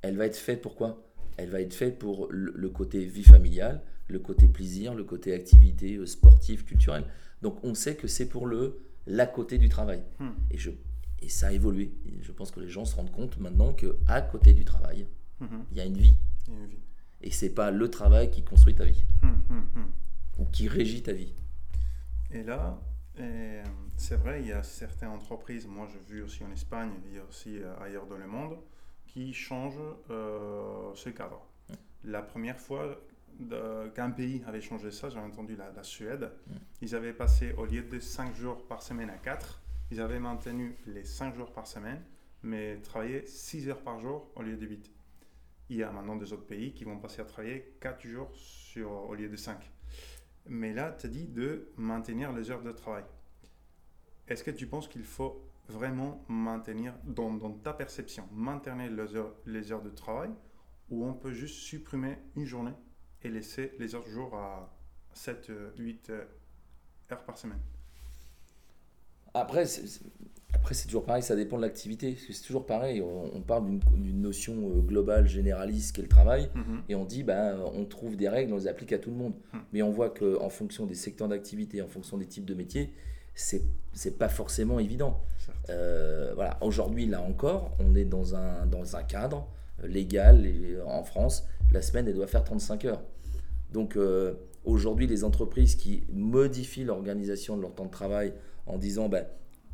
elle 0.02 0.16
va 0.16 0.26
être 0.26 0.36
faite 0.36 0.60
pourquoi? 0.62 1.09
Elle 1.42 1.50
va 1.50 1.60
être 1.60 1.74
faite 1.74 1.98
pour 1.98 2.28
le, 2.30 2.68
côté 2.68 3.04
vie 3.04 3.24
familiale, 3.24 3.82
le 4.08 4.18
côté 4.18 4.46
plaisir, 4.46 4.94
le 4.94 5.04
côté 5.04 5.34
activité 5.34 5.96
euh, 5.96 6.06
sportive, 6.06 6.64
culturelle. 6.64 7.04
Donc 7.42 7.62
on 7.64 7.74
sait 7.74 7.96
que 7.96 8.06
c'est 8.06 8.28
pour 8.28 8.46
le 8.46 8.78
l'à 9.06 9.26
côté 9.26 9.58
du 9.58 9.68
travail. 9.68 10.02
Hmm. 10.18 10.30
Et, 10.50 10.58
je, 10.58 10.70
et 11.20 11.28
ça 11.28 11.48
a 11.48 11.52
évolué. 11.52 11.92
Et 12.06 12.22
je 12.22 12.32
pense 12.32 12.50
que 12.50 12.60
les 12.60 12.68
gens 12.68 12.84
se 12.84 12.94
rendent 12.96 13.12
compte 13.12 13.38
maintenant 13.38 13.72
que 13.72 13.96
à 14.06 14.20
côté 14.22 14.52
du 14.52 14.64
travail, 14.64 15.06
Mhm. 15.40 15.64
il 15.70 15.76
y 15.76 15.80
a 15.80 15.84
une 15.84 15.96
vie. 15.96 16.16
Il 16.46 16.52
y 16.52 16.56
a 16.56 16.60
une 16.60 16.66
vie. 16.66 16.82
Et 17.22 17.30
c'est 17.30 17.50
pas 17.50 17.70
le 17.70 17.88
travail 17.90 18.30
qui 18.30 18.42
construit 18.44 18.74
ta 18.74 18.84
vie. 18.84 19.04
Mhm. 19.22 19.90
ou 20.38 20.46
qui 20.46 20.68
régit 20.68 21.02
ta 21.02 21.12
vie. 21.12 21.34
Et 22.30 22.42
là, 22.42 22.80
euh, 23.18 23.62
c'est 23.96 24.16
vrai, 24.16 24.40
il 24.40 24.48
y 24.48 24.52
a 24.52 24.62
certaines 24.62 25.10
entreprises, 25.10 25.66
moi 25.66 25.86
j'ai 25.92 25.98
vu 26.14 26.22
aussi 26.22 26.42
en 26.42 26.50
Espagne 26.50 26.92
et 27.14 27.20
aussi 27.20 27.58
euh, 27.58 27.78
ailleurs 27.78 28.06
dans 28.06 28.16
le 28.16 28.26
monde, 28.26 28.56
qui 29.12 29.32
changent 29.32 29.74
euh, 30.10 30.92
ce 30.94 31.10
cadre. 31.10 31.44
La 32.04 32.22
première 32.22 32.58
fois, 32.58 32.96
qu'un 33.94 34.10
pays 34.10 34.42
avait 34.46 34.60
changé 34.60 34.90
ça, 34.90 35.08
j'avais 35.08 35.26
entendu 35.26 35.56
la, 35.56 35.70
la 35.72 35.82
Suède. 35.82 36.30
Ils 36.80 36.94
avaient 36.94 37.12
passé, 37.12 37.52
au 37.56 37.64
lieu 37.64 37.82
de 37.82 37.98
5 37.98 38.34
jours 38.36 38.66
par 38.66 38.82
semaine 38.82 39.10
à 39.10 39.16
4, 39.16 39.60
ils 39.90 40.00
avaient 40.00 40.20
maintenu 40.20 40.76
les 40.86 41.04
5 41.04 41.34
jours 41.34 41.52
par 41.52 41.66
semaine, 41.66 42.02
mais 42.42 42.76
travaillaient 42.78 43.26
6 43.26 43.68
heures 43.68 43.82
par 43.82 43.98
jour 43.98 44.30
au 44.36 44.42
lieu 44.42 44.56
de 44.56 44.66
8. 44.66 44.90
Il 45.70 45.76
y 45.76 45.82
a 45.82 45.90
maintenant 45.90 46.16
des 46.16 46.32
autres 46.32 46.46
pays 46.46 46.72
qui 46.72 46.84
vont 46.84 46.98
passer 46.98 47.20
à 47.20 47.24
travailler 47.24 47.74
4 47.80 48.06
jours 48.06 48.30
sur, 48.34 48.90
au 48.90 49.14
lieu 49.14 49.28
de 49.28 49.36
5. 49.36 49.58
Mais 50.46 50.72
là, 50.72 50.96
tu 50.98 51.06
as 51.06 51.10
dit 51.10 51.26
de 51.26 51.68
maintenir 51.76 52.32
les 52.32 52.50
heures 52.50 52.62
de 52.62 52.72
travail. 52.72 53.04
Est-ce 54.28 54.44
que 54.44 54.50
tu 54.50 54.66
penses 54.66 54.88
qu'il 54.88 55.04
faut 55.04 55.42
vraiment 55.70 56.24
maintenir, 56.28 56.94
dans, 57.04 57.32
dans 57.32 57.52
ta 57.52 57.72
perception, 57.72 58.24
maintenir 58.32 58.90
les 58.90 59.16
heures, 59.16 59.34
les 59.46 59.72
heures 59.72 59.82
de 59.82 59.90
travail 59.90 60.30
ou 60.90 61.04
on 61.04 61.14
peut 61.14 61.32
juste 61.32 61.56
supprimer 61.56 62.18
une 62.36 62.44
journée 62.44 62.74
et 63.22 63.28
laisser 63.28 63.72
les 63.78 63.94
autres 63.94 64.08
jours 64.10 64.34
à 64.34 64.74
7, 65.14 65.50
8 65.78 66.10
euh, 66.10 66.24
heures 67.12 67.24
par 67.24 67.38
semaine 67.38 67.60
Après, 69.34 69.66
c'est, 69.66 70.00
après, 70.52 70.74
c'est 70.74 70.86
toujours 70.86 71.04
pareil, 71.04 71.22
ça 71.22 71.36
dépend 71.36 71.56
de 71.56 71.62
l'activité. 71.62 72.16
C'est 72.30 72.44
toujours 72.44 72.66
pareil, 72.66 73.00
on, 73.02 73.40
parle 73.40 73.78
d'une, 73.92 74.20
notion 74.20 74.54
euh, 74.54 74.80
globale, 74.80 75.26
généraliste, 75.26 75.94
qu'est 75.94 76.02
le 76.02 76.08
travail, 76.08 76.50
mhm. 76.54 76.82
et 76.88 76.94
on 76.94 77.04
dit, 77.04 77.22
ben, 77.22 77.60
on 77.74 77.84
trouve 77.84 78.16
des 78.16 78.28
règles, 78.28 78.52
on 78.52 78.56
les 78.56 78.68
applique 78.68 78.92
à 78.92 78.98
tout 78.98 79.10
le 79.10 79.16
monde. 79.16 79.34
Mhm. 79.52 79.60
Mais 79.72 79.82
on 79.82 79.90
voit 79.90 80.10
qu'en 80.10 80.48
fonction 80.48 80.86
des 80.86 80.94
secteurs 80.94 81.28
d'activité, 81.28 81.82
en 81.82 81.88
fonction 81.88 82.18
des 82.18 82.26
types 82.26 82.44
de 82.44 82.54
métiers, 82.54 82.92
c'est, 83.34 83.62
c'est 83.92 84.18
pas 84.18 84.28
forcément 84.28 84.78
évident. 84.78 85.22
Euh, 85.68 86.32
voilà, 86.34 86.58
aujourd'hui, 86.60 87.06
là 87.06 87.20
encore, 87.20 87.76
on 87.78 87.94
est 87.94 88.04
dans 88.04 88.34
un, 88.34 88.66
dans 88.66 88.96
un 88.96 89.02
cadre 89.02 89.46
légal 89.82 90.46
en 90.86 91.02
France, 91.04 91.46
la 91.72 91.82
semaine, 91.82 92.06
elle 92.08 92.14
doit 92.14 92.26
faire 92.26 92.44
35 92.44 92.84
heures. 92.84 93.02
Donc 93.72 93.96
euh, 93.96 94.34
aujourd'hui, 94.64 95.06
les 95.06 95.24
entreprises 95.24 95.76
qui 95.76 96.04
modifient 96.12 96.84
l'organisation 96.84 97.56
de 97.56 97.62
leur 97.62 97.74
temps 97.74 97.86
de 97.86 97.90
travail 97.90 98.32
en 98.66 98.78
disant 98.78 99.08
ben, 99.08 99.24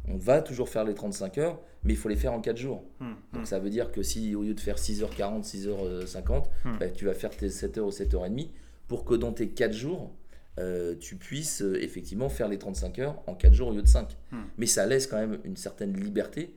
on 0.08 0.16
va 0.16 0.42
toujours 0.42 0.68
faire 0.68 0.84
les 0.84 0.94
35 0.94 1.38
heures, 1.38 1.60
mais 1.82 1.94
il 1.94 1.96
faut 1.96 2.08
les 2.08 2.16
faire 2.16 2.32
en 2.32 2.40
4 2.40 2.56
jours. 2.56 2.84
Hmm, 3.00 3.14
Donc 3.32 3.42
hmm. 3.42 3.46
ça 3.46 3.58
veut 3.58 3.70
dire 3.70 3.90
que 3.90 4.02
si 4.02 4.34
au 4.34 4.42
lieu 4.42 4.54
de 4.54 4.60
faire 4.60 4.76
6h40, 4.76 5.44
6h50, 5.44 6.44
hmm. 6.64 6.78
ben, 6.78 6.92
tu 6.92 7.06
vas 7.06 7.14
faire 7.14 7.30
tes 7.30 7.48
7h 7.48 7.80
ou 7.80 7.90
7h30 7.90 8.48
pour 8.86 9.04
que 9.04 9.14
dans 9.14 9.32
tes 9.32 9.48
4 9.48 9.72
jours, 9.72 10.12
euh, 10.58 10.94
tu 10.98 11.16
puisses 11.16 11.62
euh, 11.62 11.82
effectivement 11.82 12.28
faire 12.28 12.48
les 12.48 12.58
35 12.58 12.98
heures 12.98 13.22
en 13.26 13.34
4 13.34 13.52
jours 13.52 13.68
au 13.68 13.72
lieu 13.72 13.82
de 13.82 13.88
5. 13.88 14.16
Mais 14.58 14.66
ça 14.66 14.86
laisse 14.86 15.06
quand 15.06 15.18
même 15.18 15.38
une 15.44 15.56
certaine 15.56 15.98
liberté 15.98 16.56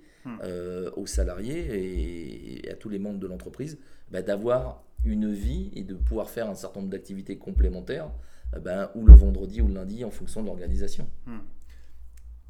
aux 0.95 1.07
salariés 1.07 2.61
et, 2.63 2.69
à 2.69 2.75
tous 2.75 2.89
les 2.89 2.99
membres 2.99 3.19
de 3.19 3.25
l'entreprise 3.25 3.79
ben, 4.11 4.23
d'avoir 4.23 4.83
une 5.05 5.31
vie 5.31 5.71
et 5.73 5.83
de 5.83 5.95
pouvoir 5.95 6.29
faire 6.29 6.49
un 6.49 6.55
certain 6.55 6.81
nombre 6.81 6.91
d'activités 6.91 7.37
complémentaires, 7.37 8.11
euh, 8.55 8.59
ben, 8.59 8.89
ou 8.95 9.05
le 9.05 9.13
vendredi 9.13 9.61
ou 9.61 9.67
le 9.67 9.75
lundi 9.75 10.03
en 10.03 10.11
fonction 10.11 10.41
de 10.41 10.47
l'organisation. 10.47 11.09
Hmm. 11.25 11.39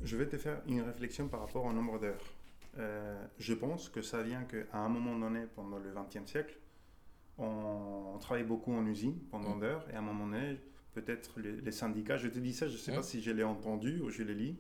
Je 0.01 0.17
vais 0.17 0.27
te 0.27 0.37
faire 0.37 0.61
une 0.67 0.81
réflexion 0.81 1.27
par 1.27 1.41
rapport 1.41 1.65
au 1.65 1.73
nombre 1.73 1.99
d'heures. 1.99 2.23
Euh, 2.77 3.21
je 3.37 3.53
pense 3.53 3.89
que 3.89 4.01
ça 4.01 4.21
vient 4.21 4.43
qu'à 4.43 4.77
un 4.77 4.89
moment 4.89 5.17
donné, 5.17 5.45
pendant 5.55 5.77
le 5.77 5.91
XXe 5.91 6.29
siècle, 6.29 6.57
on, 7.37 8.17
travaille 8.19 8.43
beaucoup 8.43 8.73
en 8.73 8.85
usine 8.85 9.17
pendant 9.31 9.55
hmm. 9.55 9.59
d'heures, 9.59 9.85
et 9.91 9.95
à 9.95 9.99
un 9.99 10.01
moment 10.01 10.27
donné, 10.27 10.59
peut-être 11.01 11.39
les, 11.39 11.71
syndicats, 11.71 12.17
je 12.17 12.27
te 12.27 12.39
dis 12.39 12.53
ça, 12.53 12.67
je 12.67 12.73
ne 12.73 12.77
sais 12.77 12.93
pas 12.93 13.03
si 13.03 13.21
je 13.21 13.31
l'ai 13.31 13.43
entendu 13.43 13.99
ou 14.01 14.09
je 14.09 14.23
l'ai 14.23 14.33
lu, 14.33 14.55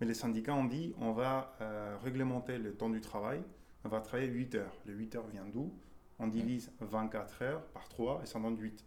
mais 0.00 0.06
les 0.06 0.14
syndicats 0.14 0.54
ont 0.54 0.64
dit 0.64 0.94
on 0.98 1.12
va 1.12 1.56
euh, 1.60 1.96
réglementer 2.02 2.58
le 2.58 2.74
temps 2.74 2.90
du 2.90 3.00
travail, 3.00 3.42
on 3.84 3.88
va 3.88 4.00
travailler 4.00 4.28
8 4.28 4.54
heures. 4.56 4.76
Le 4.86 4.94
8 4.94 5.16
heures 5.16 5.26
vient 5.26 5.46
d'où? 5.46 5.72
On 6.18 6.26
divise 6.26 6.70
24 6.80 7.42
heures 7.42 7.66
par 7.68 7.88
3 7.88 8.20
et 8.22 8.26
ça 8.26 8.38
donne 8.38 8.58
8. 8.58 8.84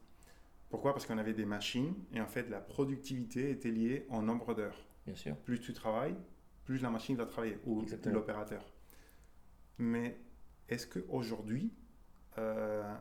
Pourquoi? 0.69 0.93
Parce 0.93 1.05
qu'on 1.05 1.17
avait 1.17 1.33
des 1.33 1.45
machines 1.45 1.95
et 2.13 2.21
en 2.21 2.27
fait 2.27 2.49
la 2.49 2.59
productivité 2.59 3.49
était 3.49 3.71
liée 3.71 4.05
au 4.09 4.21
nombre 4.21 4.53
d'heures. 4.53 4.77
Bien 5.05 5.15
sûr. 5.15 5.35
Plus 5.37 5.59
tu 5.59 5.73
travailles, 5.73 6.15
plus 6.63 6.81
la 6.81 6.89
machine 6.89 7.15
va 7.15 7.25
travailler 7.25 7.57
ou 7.65 7.85
l'opérateur. 8.05 8.63
Mais 9.79 10.17
est-ce 10.69 10.87
qu'aujourd'hui, 10.87 11.71
euh, 12.37 12.95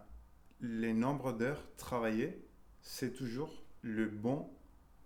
les 0.60 0.94
nombres 0.94 1.32
d'heures 1.32 1.62
travaillées, 1.76 2.42
c'est 2.80 3.12
toujours 3.12 3.62
le 3.83 4.07
bon 4.07 4.49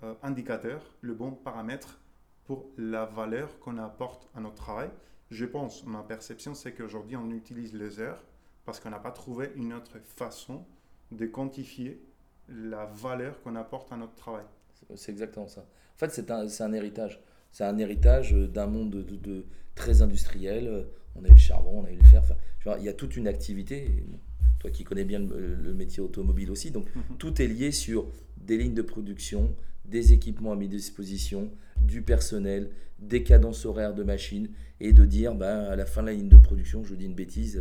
euh, 0.03 0.15
indicateur, 0.23 0.95
le 1.01 1.15
bon 1.15 1.33
paramètre 1.33 1.99
pour 2.45 2.67
la 2.77 3.07
valeur 3.07 3.59
qu'on 3.59 3.79
apporte 3.79 4.29
à 4.35 4.41
notre 4.41 4.57
travail 4.57 4.91
Je 5.31 5.45
pense, 5.45 5.85
ma 5.85 6.03
perception, 6.03 6.55
c'est 6.55 6.73
qu'aujourd'hui, 6.73 7.17
on 7.17 7.31
utilise 7.31 7.75
les 7.75 7.99
heures 7.99 8.23
parce 8.65 8.79
qu'on 8.79 8.91
n'a 8.91 8.99
pas 8.99 9.11
trouvé 9.11 9.51
une 9.57 9.73
autre 9.73 9.99
façon 10.05 10.65
de 11.11 11.27
quantifier 11.27 12.01
la 12.49 12.85
valeur 12.87 13.41
qu'on 13.43 13.57
apporte 13.57 13.93
à 13.93 13.97
notre 13.97 14.15
travail. 14.15 14.45
C'est 14.95 15.11
exactement 15.11 15.49
ça. 15.49 15.63
En 15.63 15.99
fait, 15.99 16.11
c'est 16.11 16.31
un, 16.31 16.47
un, 16.47 16.73
héritage. 16.73 17.21
C'est 17.51 17.65
un 17.65 17.79
héritage 17.79 18.33
d'un 18.33 18.67
monde 18.67 18.91
de, 18.91 19.47
très 19.75 20.03
industriel. 20.03 20.87
On 21.15 21.25
a 21.25 21.29
eu 21.29 21.33
le 21.33 21.37
charbon, 21.37 21.81
on 21.81 21.85
a 21.85 21.91
eu 21.91 21.97
le 21.97 22.05
fer. 22.05 22.23
il 22.79 22.85
y 22.85 22.89
a 22.89 22.93
toute 22.93 23.17
une 23.17 23.27
activité. 23.27 24.05
Toi 24.59 24.71
qui 24.71 24.85
connais 24.85 25.05
bien 25.05 25.19
le, 25.21 25.75
métier 25.75 26.03
automobile 26.03 26.51
aussi, 26.51 26.71
donc 26.71 26.87
mhm. 26.95 27.17
tout 27.19 27.41
est 27.43 27.47
lié 27.47 27.73
sur 27.73 28.07
des 28.39 28.57
lignes 28.57 28.75
de 28.75 28.83
production, 28.83 29.55
des 29.85 30.13
équipements 30.13 30.53
à 30.53 30.57
mes 30.57 30.69
disposition, 30.69 31.51
du 31.81 32.03
personnel, 32.03 32.71
des 32.99 33.23
cadences 33.23 33.67
horaires 33.67 33.95
de 33.95 34.03
machines, 34.03 34.49
et 34.81 34.93
de 34.93 35.05
dire, 35.05 35.35
ben, 35.35 35.65
à 35.65 35.77
la 35.77 35.87
fin 35.87 36.03
de 36.03 36.07
la 36.09 36.13
ligne 36.13 36.29
de 36.29 36.37
production, 36.37 36.85
je 36.85 36.95
dis 36.95 37.07
une 37.07 37.15
bêtise, 37.15 37.61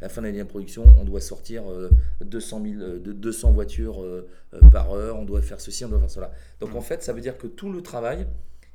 la 0.00 0.08
fin 0.08 0.20
de 0.20 0.26
l'année 0.26 0.38
de 0.38 0.44
production, 0.44 0.84
on 1.00 1.04
doit 1.04 1.20
sortir 1.20 1.64
200, 2.20 2.62
euh, 2.66 3.00
000, 3.04 3.14
200 3.14 3.52
voitures 3.52 4.02
euh, 4.02 4.28
euh, 4.52 4.60
par 4.70 4.92
heure, 4.92 5.16
on 5.16 5.24
doit 5.24 5.40
faire 5.40 5.60
ceci, 5.60 5.84
on 5.84 5.88
doit 5.88 6.00
faire 6.00 6.10
cela. 6.10 6.32
Donc 6.60 6.74
en 6.74 6.80
fait, 6.80 7.02
ça 7.02 7.12
veut 7.12 7.20
dire 7.20 7.38
que 7.38 7.46
tout 7.46 7.72
le 7.72 7.80
travail, 7.80 8.26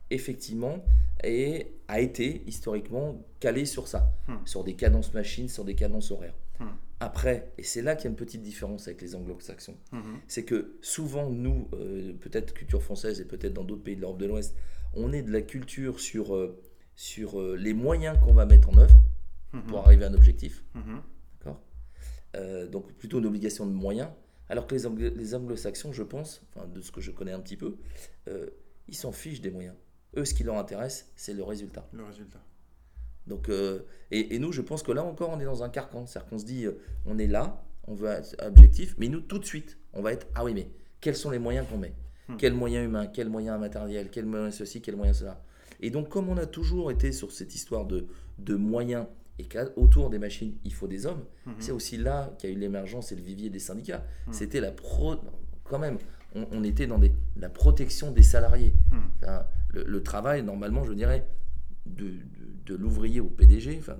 effectivement, 0.09 0.83
est, 1.23 1.71
a 1.87 1.99
été 1.99 2.43
historiquement 2.47 3.21
calé 3.39 3.65
sur 3.65 3.87
ça, 3.87 4.11
hmm. 4.27 4.37
sur 4.45 4.63
des 4.63 4.73
cadences 4.73 5.13
machines, 5.13 5.49
sur 5.49 5.65
des 5.65 5.75
cadences 5.75 6.11
horaires. 6.11 6.35
Après, 6.99 7.53
et 7.57 7.63
c'est 7.63 7.81
là 7.81 7.95
qu'il 7.95 8.05
y 8.05 8.07
a 8.07 8.11
une 8.11 8.17
petite 8.17 8.41
différence 8.41 8.87
avec 8.87 9.01
les 9.01 9.15
anglo-saxons, 9.15 9.77
hmm. 9.93 10.17
c'est 10.27 10.43
que 10.43 10.77
souvent, 10.81 11.29
nous, 11.29 11.69
peut-être 12.19 12.53
culture 12.53 12.83
française 12.83 13.21
et 13.21 13.25
peut-être 13.25 13.53
dans 13.53 13.63
d'autres 13.63 13.83
pays 13.83 13.95
de 13.95 14.01
l'Europe 14.01 14.19
de 14.19 14.25
l'Ouest, 14.25 14.55
on 14.93 15.13
est 15.13 15.21
de 15.21 15.31
la 15.31 15.41
culture 15.41 15.99
sur, 15.99 16.37
sur 16.95 17.41
les 17.55 17.73
moyens 17.73 18.17
qu'on 18.19 18.33
va 18.33 18.45
mettre 18.45 18.69
en 18.69 18.77
œuvre 18.77 18.99
pour 19.67 19.79
arriver 19.79 20.03
à 20.03 20.09
un 20.09 20.13
objectif. 20.13 20.63
Euh, 22.35 22.67
donc 22.67 22.93
plutôt 22.93 23.19
une 23.19 23.25
obligation 23.25 23.65
de 23.65 23.71
moyens. 23.71 24.09
Alors 24.49 24.67
que 24.67 24.75
les, 24.75 25.09
les 25.11 25.35
anglo-saxons, 25.35 25.93
je 25.93 26.03
pense, 26.03 26.41
enfin, 26.49 26.67
de 26.67 26.81
ce 26.81 26.91
que 26.91 27.01
je 27.01 27.11
connais 27.11 27.31
un 27.31 27.39
petit 27.39 27.57
peu, 27.57 27.77
euh, 28.27 28.47
ils 28.87 28.95
s'en 28.95 29.11
fichent 29.11 29.41
des 29.41 29.51
moyens. 29.51 29.75
Eux, 30.17 30.25
ce 30.25 30.33
qui 30.33 30.43
leur 30.43 30.57
intéresse, 30.57 31.11
c'est 31.15 31.33
le 31.33 31.43
résultat. 31.43 31.87
Le 31.93 32.03
résultat. 32.03 32.39
Donc, 33.29 33.47
euh, 33.49 33.79
et, 34.11 34.37
nous, 34.39 34.51
je 34.51 34.61
pense 34.61 34.83
que 34.83 34.91
là 34.91 35.03
encore, 35.03 35.29
on 35.29 35.39
est 35.39 35.45
dans 35.45 35.63
un 35.63 35.69
carcan. 35.69 36.05
C'est-à-dire 36.05 36.29
qu'on 36.29 36.37
se 36.37 36.45
dit, 36.45 36.65
on 37.05 37.17
est 37.17 37.27
là, 37.27 37.63
on 37.87 37.93
veut 37.93 38.09
être 38.09 38.35
objectif, 38.45 38.95
mais 38.97 39.07
nous, 39.07 39.21
tout 39.21 39.39
de 39.39 39.45
suite, 39.45 39.77
on 39.93 40.01
va 40.01 40.11
être, 40.11 40.27
ah 40.35 40.43
oui, 40.43 40.53
mais 40.53 40.69
quels 40.99 41.15
sont 41.15 41.29
les 41.29 41.39
moyens 41.39 41.67
qu'on 41.69 41.77
met? 41.77 41.93
Hmm. 42.27 42.37
Quels 42.37 42.53
moyens 42.53 42.85
humains 42.85 43.07
Quels 43.07 43.29
moyens 43.29 43.59
matériels 43.59 44.09
Quels 44.09 44.25
moyens 44.25 44.55
ceci 44.55 44.81
Quels 44.81 44.95
moyens 44.95 45.19
cela? 45.19 45.41
Et 45.79 45.89
donc, 45.89 46.09
comme 46.09 46.29
on 46.29 46.37
a 46.37 46.45
toujours 46.45 46.91
été 46.91 47.11
sur 47.11 47.31
cette 47.31 47.55
histoire 47.55 47.85
de, 47.85 48.07
de 48.37 48.55
moyens 48.55 49.05
et 49.37 49.45
qu'autour 49.45 50.09
des 50.09 50.19
machines, 50.19 50.55
il 50.65 50.73
faut 50.73 50.87
des 50.87 51.05
hommes. 51.05 51.23
Mhm. 51.45 51.53
C'est 51.59 51.71
aussi 51.71 51.97
là 51.97 52.35
qu'il 52.37 52.49
y 52.49 52.53
a 52.53 52.55
eu 52.55 52.59
l'émergence 52.59 53.11
et 53.11 53.15
le 53.15 53.21
vivier 53.21 53.49
des 53.49 53.59
syndicats. 53.59 54.03
Mhm. 54.27 54.33
C'était 54.33 54.59
la 54.59 54.71
pro... 54.71 55.15
Quand 55.63 55.79
même, 55.79 55.97
on, 56.35 56.63
était 56.63 56.87
dans 56.87 56.97
des, 56.97 57.13
la 57.37 57.49
protection 57.49 58.11
des 58.11 58.23
salariés. 58.23 58.73
Le, 59.71 60.03
travail, 60.03 60.43
normalement, 60.43 60.83
je 60.83 60.93
dirais, 60.93 61.27
de, 61.85 62.05
de, 62.05 62.38
l'ouvrier 62.75 63.19
au 63.19 63.27
PDG, 63.27 63.77
enfin, 63.79 63.97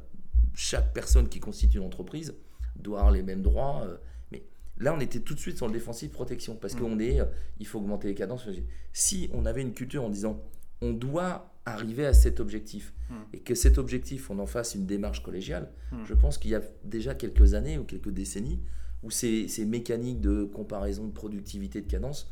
chaque 0.54 0.94
personne 0.94 1.30
qui 1.30 1.40
constitue 1.40 1.78
une 1.78 1.84
entreprise 1.84 2.36
doit 2.76 3.00
avoir 3.00 3.14
les 3.14 3.24
mêmes 3.24 3.42
droits. 3.42 3.84
Euh, 3.86 3.98
mais 4.32 4.44
là, 4.78 4.94
on 4.94 5.00
était 5.00 5.20
tout 5.20 5.34
de 5.34 5.40
suite 5.40 5.58
sur 5.58 5.68
le 5.68 5.74
défensif 5.74 6.12
protection 6.12 6.56
parce 6.56 6.76
qu'on 6.76 7.00
est, 7.00 7.20
euh, 7.20 7.26
il 7.60 7.68
faut 7.68 7.80
augmenter 7.80 8.08
les 8.08 8.16
cadences. 8.16 8.48
Si 8.94 9.30
on 9.34 9.46
avait 9.46 9.62
une 9.62 9.74
culture 9.74 10.04
en 10.04 10.10
disant, 10.10 10.42
on 10.82 10.94
doit 10.94 11.54
arriver 11.66 12.06
à 12.06 12.14
cet 12.14 12.40
objectif 12.40 12.94
hmm. 13.10 13.14
et 13.34 13.40
que 13.40 13.56
cet 13.56 13.78
objectif, 13.78 14.30
on 14.30 14.40
en 14.40 14.46
fasse 14.46 14.76
une 14.76 14.86
démarche 14.86 15.22
collégiale, 15.22 15.70
hmm. 15.92 16.06
je 16.06 16.14
pense 16.14 16.38
qu'il 16.38 16.52
y 16.52 16.56
a 16.56 16.62
déjà 16.84 17.16
quelques 17.16 17.54
années 17.54 17.78
ou 17.78 17.84
quelques 17.84 18.10
décennies 18.10 18.60
où 19.04 19.12
ces, 19.12 19.48
mécaniques 19.66 20.20
de 20.20 20.44
comparaison 20.44 21.06
de 21.06 21.14
productivité 21.14 21.82
de 21.82 21.88
cadence 21.88 22.30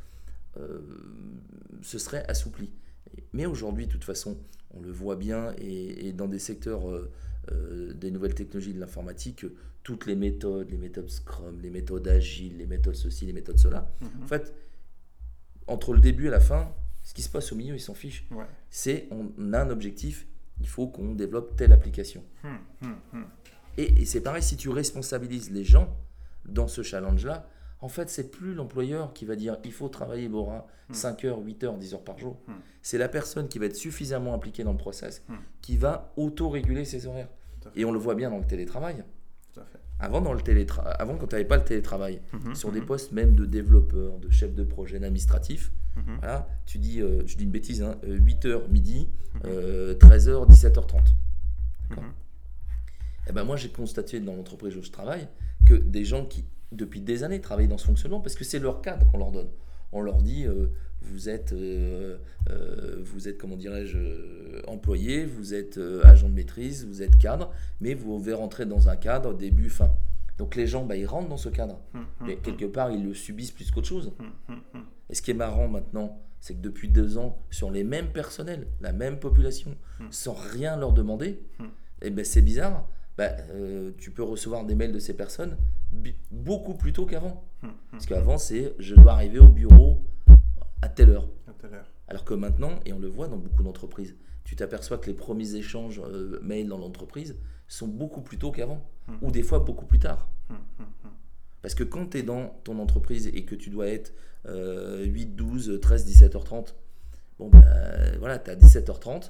euh, 0.58 0.80
se 1.82 1.98
seraient 1.98 2.26
assouplies. 2.28 2.72
Mais 3.34 3.46
aujourd'hui, 3.46 3.88
de 3.88 3.92
toute 3.92 4.04
façon, 4.04 4.38
on 4.74 4.82
le 4.82 4.92
voit 4.92 5.16
bien 5.16 5.54
et, 5.58 6.12
dans 6.14 6.28
des 6.28 6.40
secteurs 6.40 6.90
euh, 6.90 7.12
euh, 7.52 7.94
des 7.94 8.12
nouvelles 8.12 8.36
technologies 8.36 8.74
de 8.74 8.80
l'informatique, 8.80 9.46
toutes 9.84 10.06
les 10.06 10.16
méthodes, 10.16 10.70
les 10.70 10.78
méthodes 10.78 11.10
Scrum, 11.10 11.60
les 11.62 11.70
méthodes 11.70 12.08
agiles, 12.08 12.58
les 12.58 12.66
méthodes 12.66 12.96
ceci, 12.96 13.26
les 13.26 13.34
méthodes 13.34 13.60
cela, 13.60 13.92
hmm. 14.02 14.24
en 14.24 14.28
fait, 14.28 14.54
entre 15.68 15.94
le 15.94 16.00
début 16.00 16.28
et 16.28 16.30
la 16.30 16.40
fin, 16.40 16.74
ce 17.04 17.14
qui 17.14 17.22
se 17.22 17.30
passe 17.30 17.52
au 17.52 17.56
milieu, 17.56 17.76
ils 17.76 17.80
s'en 17.80 17.94
fichent. 17.94 18.28
C'est 18.70 19.08
on 19.12 19.54
a 19.54 19.62
un 19.62 19.70
objectif, 19.70 20.28
il 20.60 20.68
faut 20.68 20.88
qu'on 20.88 21.14
développe 21.14 21.56
telle 21.56 21.72
application. 21.72 22.24
Hum, 22.44 22.58
hum, 22.82 22.96
hum. 23.14 23.26
Et, 23.78 24.06
c'est 24.06 24.22
pareil, 24.22 24.42
si 24.42 24.58
tu 24.58 24.70
responsabilises 24.70 25.52
les 25.52 25.64
gens 25.64 25.96
dans 26.46 26.68
ce 26.68 26.82
challenge-là, 26.82 27.48
En 27.80 27.90
fait, 27.90 28.10
c'est 28.10 28.32
plus 28.32 28.54
l'employeur 28.56 29.14
qui 29.14 29.26
va 29.26 29.36
dire 29.36 29.58
il 29.64 29.72
faut 29.72 29.88
travailler 29.90 30.28
Bora 30.30 30.66
5 30.92 31.26
heures, 31.26 31.40
8 31.40 31.64
heures, 31.64 31.78
10 31.78 31.94
heures 31.94 32.04
par 32.04 32.18
jour. 32.18 32.38
Hmm. 32.48 32.54
C'est 32.82 32.98
la 32.98 33.08
personne 33.10 33.48
qui 33.50 33.60
va 33.60 33.66
être 33.66 33.76
suffisamment 33.76 34.34
impliquée 34.34 34.64
dans 34.64 34.72
le 34.72 34.78
process, 34.78 35.22
Hmm. 35.28 35.36
qui 35.62 35.78
va 35.78 36.12
auto-réguler 36.18 36.86
ses 36.86 37.06
horaires. 37.06 37.30
Et 37.76 37.84
on 37.86 37.92
le 37.92 38.00
voit 38.00 38.16
bien 38.16 38.30
dans 38.32 38.38
le 38.40 38.46
télétravail. 38.48 39.04
Tout 39.54 39.60
à 39.60 39.66
fait. 39.66 39.80
Avant, 40.00 40.22
dans 40.22 40.34
le 40.34 40.42
télétra... 40.42 40.84
Avant 40.92 41.18
quand 41.18 41.28
tu 41.28 41.36
n'avais 41.36 41.46
pas 41.48 41.58
le 41.58 41.64
télétravail, 41.66 42.22
Mhm, 42.34 42.56
sur 42.56 42.72
des 42.72 42.82
postes 42.82 43.12
même 43.12 43.36
de 43.36 43.46
développeur, 43.46 44.18
de 44.20 44.30
chef 44.30 44.56
de 44.56 44.64
projet, 44.64 45.00
d'administratif, 45.00 45.72
voilà, 46.20 46.48
tu 46.68 46.78
dis, 46.78 47.02
euh, 47.02 47.24
je 47.26 47.36
dis 47.36 47.44
une 47.44 47.50
bêtise, 47.52 47.82
hein, 47.82 47.98
8h 48.04 48.70
midi, 48.70 49.10
Mhm. 49.36 49.42
euh, 49.46 49.96
13h, 49.96 50.46
17h30. 50.48 51.02
D'accord 51.90 52.04
Mhm. 52.06 52.12
Eh 53.30 53.34
ben 53.34 53.44
moi, 53.44 53.58
j'ai 53.58 53.70
constaté 53.70 54.20
dans 54.20 54.36
l'entreprise 54.36 54.78
où 54.78 54.82
je 54.84 54.92
travaille 54.92 55.28
que 55.66 55.74
des 55.74 56.06
gens 56.06 56.26
qui, 56.26 56.46
depuis 56.72 57.02
des 57.02 57.24
années, 57.24 57.42
travaillent 57.42 57.68
dans 57.68 57.78
ce 57.78 57.86
fonctionnement 57.86 58.20
parce 58.20 58.36
que 58.36 58.44
c'est 58.44 58.60
leur 58.60 58.82
cadre 58.82 59.10
qu'on 59.12 59.18
leur 59.18 59.32
donne. 59.32 59.50
On 59.92 60.02
leur 60.02 60.22
dit, 60.22 60.46
euh, 60.46 60.68
vous 61.02 61.30
êtes, 61.30 61.54
euh, 61.54 62.18
euh, 62.50 62.98
vous 63.02 63.28
êtes, 63.28 63.38
comment 63.38 63.56
dirais-je, 63.56 63.98
employé, 64.68 65.26
vous 65.26 65.54
êtes 65.54 65.80
agent 66.04 66.28
de 66.28 66.34
maîtrise, 66.34 66.86
vous 66.86 67.02
êtes 67.02 67.18
cadre, 67.18 67.52
mais 67.80 67.94
vous 67.94 68.20
devez 68.20 68.34
rentrer 68.34 68.66
dans 68.66 68.90
un 68.90 68.96
cadre 68.96 69.34
début, 69.34 69.70
fin. 69.70 69.92
Donc 70.38 70.56
les 70.56 70.68
gens, 70.68 70.86
bah, 70.86 70.96
ils 70.96 71.06
rentrent 71.06 71.30
dans 71.30 71.38
ce 71.38 71.50
cadre. 71.50 71.80
Mhm, 71.94 72.02
Mais 72.22 72.36
mhm, 72.36 72.42
quelque 72.42 72.66
part, 72.66 72.92
ils 72.92 73.04
le 73.04 73.14
subissent 73.14 73.52
plus 73.52 73.72
qu'autre 73.72 73.88
chose. 73.88 74.12
Et 75.10 75.16
ce 75.16 75.22
qui 75.22 75.32
est 75.32 75.36
marrant 75.36 75.68
maintenant, 75.68 76.22
c'est 76.42 76.54
que 76.54 76.62
depuis 76.62 76.90
deux 76.90 77.18
ans, 77.18 77.42
sur 77.50 77.72
les 77.72 77.84
mêmes 77.84 78.10
personnels, 78.10 78.68
la 78.82 78.92
même 78.92 79.20
population, 79.20 79.76
sans 80.12 80.34
rien 80.34 80.78
leur 80.78 80.92
demander, 80.92 81.40
et 82.02 82.10
ben 82.10 82.24
c'est 82.24 82.42
bizarre. 82.42 82.88
Euh, 83.20 83.92
tu 83.98 84.12
peux 84.12 84.24
recevoir 84.24 84.66
des 84.66 84.76
mails 84.76 84.92
de 84.92 85.00
ces 85.00 85.16
personnes 85.16 85.58
beaucoup 86.32 86.74
plus 86.76 86.94
tôt 86.94 87.06
qu'avant. 87.06 87.44
Mhm, 87.64 87.72
Parce 87.92 88.06
qu'avant, 88.06 88.38
c'est 88.38 88.74
je 88.80 88.96
dois 88.96 89.14
arriver 89.14 89.40
au 89.40 89.48
bureau 89.50 90.04
à 90.82 90.90
telle 90.90 91.10
heure. 91.12 91.28
À. 91.48 91.52
Alors 92.08 92.24
que 92.26 92.34
maintenant, 92.34 92.80
et 92.86 92.94
on 92.94 93.00
le 93.00 93.08
voit 93.08 93.28
dans 93.28 93.38
beaucoup 93.38 93.64
d'entreprises, 93.64 94.16
tu 94.44 94.56
t'aperçois 94.56 94.98
que 94.98 95.08
les 95.08 95.14
premiers 95.16 95.56
échanges 95.56 96.00
euh, 96.06 96.40
mails 96.42 96.68
dans 96.68 96.78
l'entreprise 96.78 97.36
sont 97.68 97.88
beaucoup 97.88 98.22
plus 98.22 98.38
tôt 98.38 98.52
qu'avant, 98.52 98.82
Hmm. 99.08 99.16
ou 99.22 99.32
des 99.32 99.42
fois 99.44 99.60
beaucoup 99.60 99.86
plus 99.86 100.00
tard. 100.00 100.28
Parce 101.62 101.76
que 101.76 101.84
quand 101.86 102.08
tu 102.12 102.18
es 102.20 102.24
dans 102.24 102.50
ton 102.66 102.78
entreprise 102.80 103.28
et 103.28 103.46
que 103.46 103.56
tu 103.56 103.70
dois 103.70 103.88
être 103.88 104.14
euh, 104.48 105.04
8, 105.06 105.36
12, 105.36 105.80
13, 105.82 106.06
17h30, 106.06 106.76
bon 107.40 107.50
ben 107.50 107.64
voilà, 108.20 108.38
tu 108.38 108.52
as 108.52 108.56
17h30, 108.56 109.26
euh, 109.26 109.30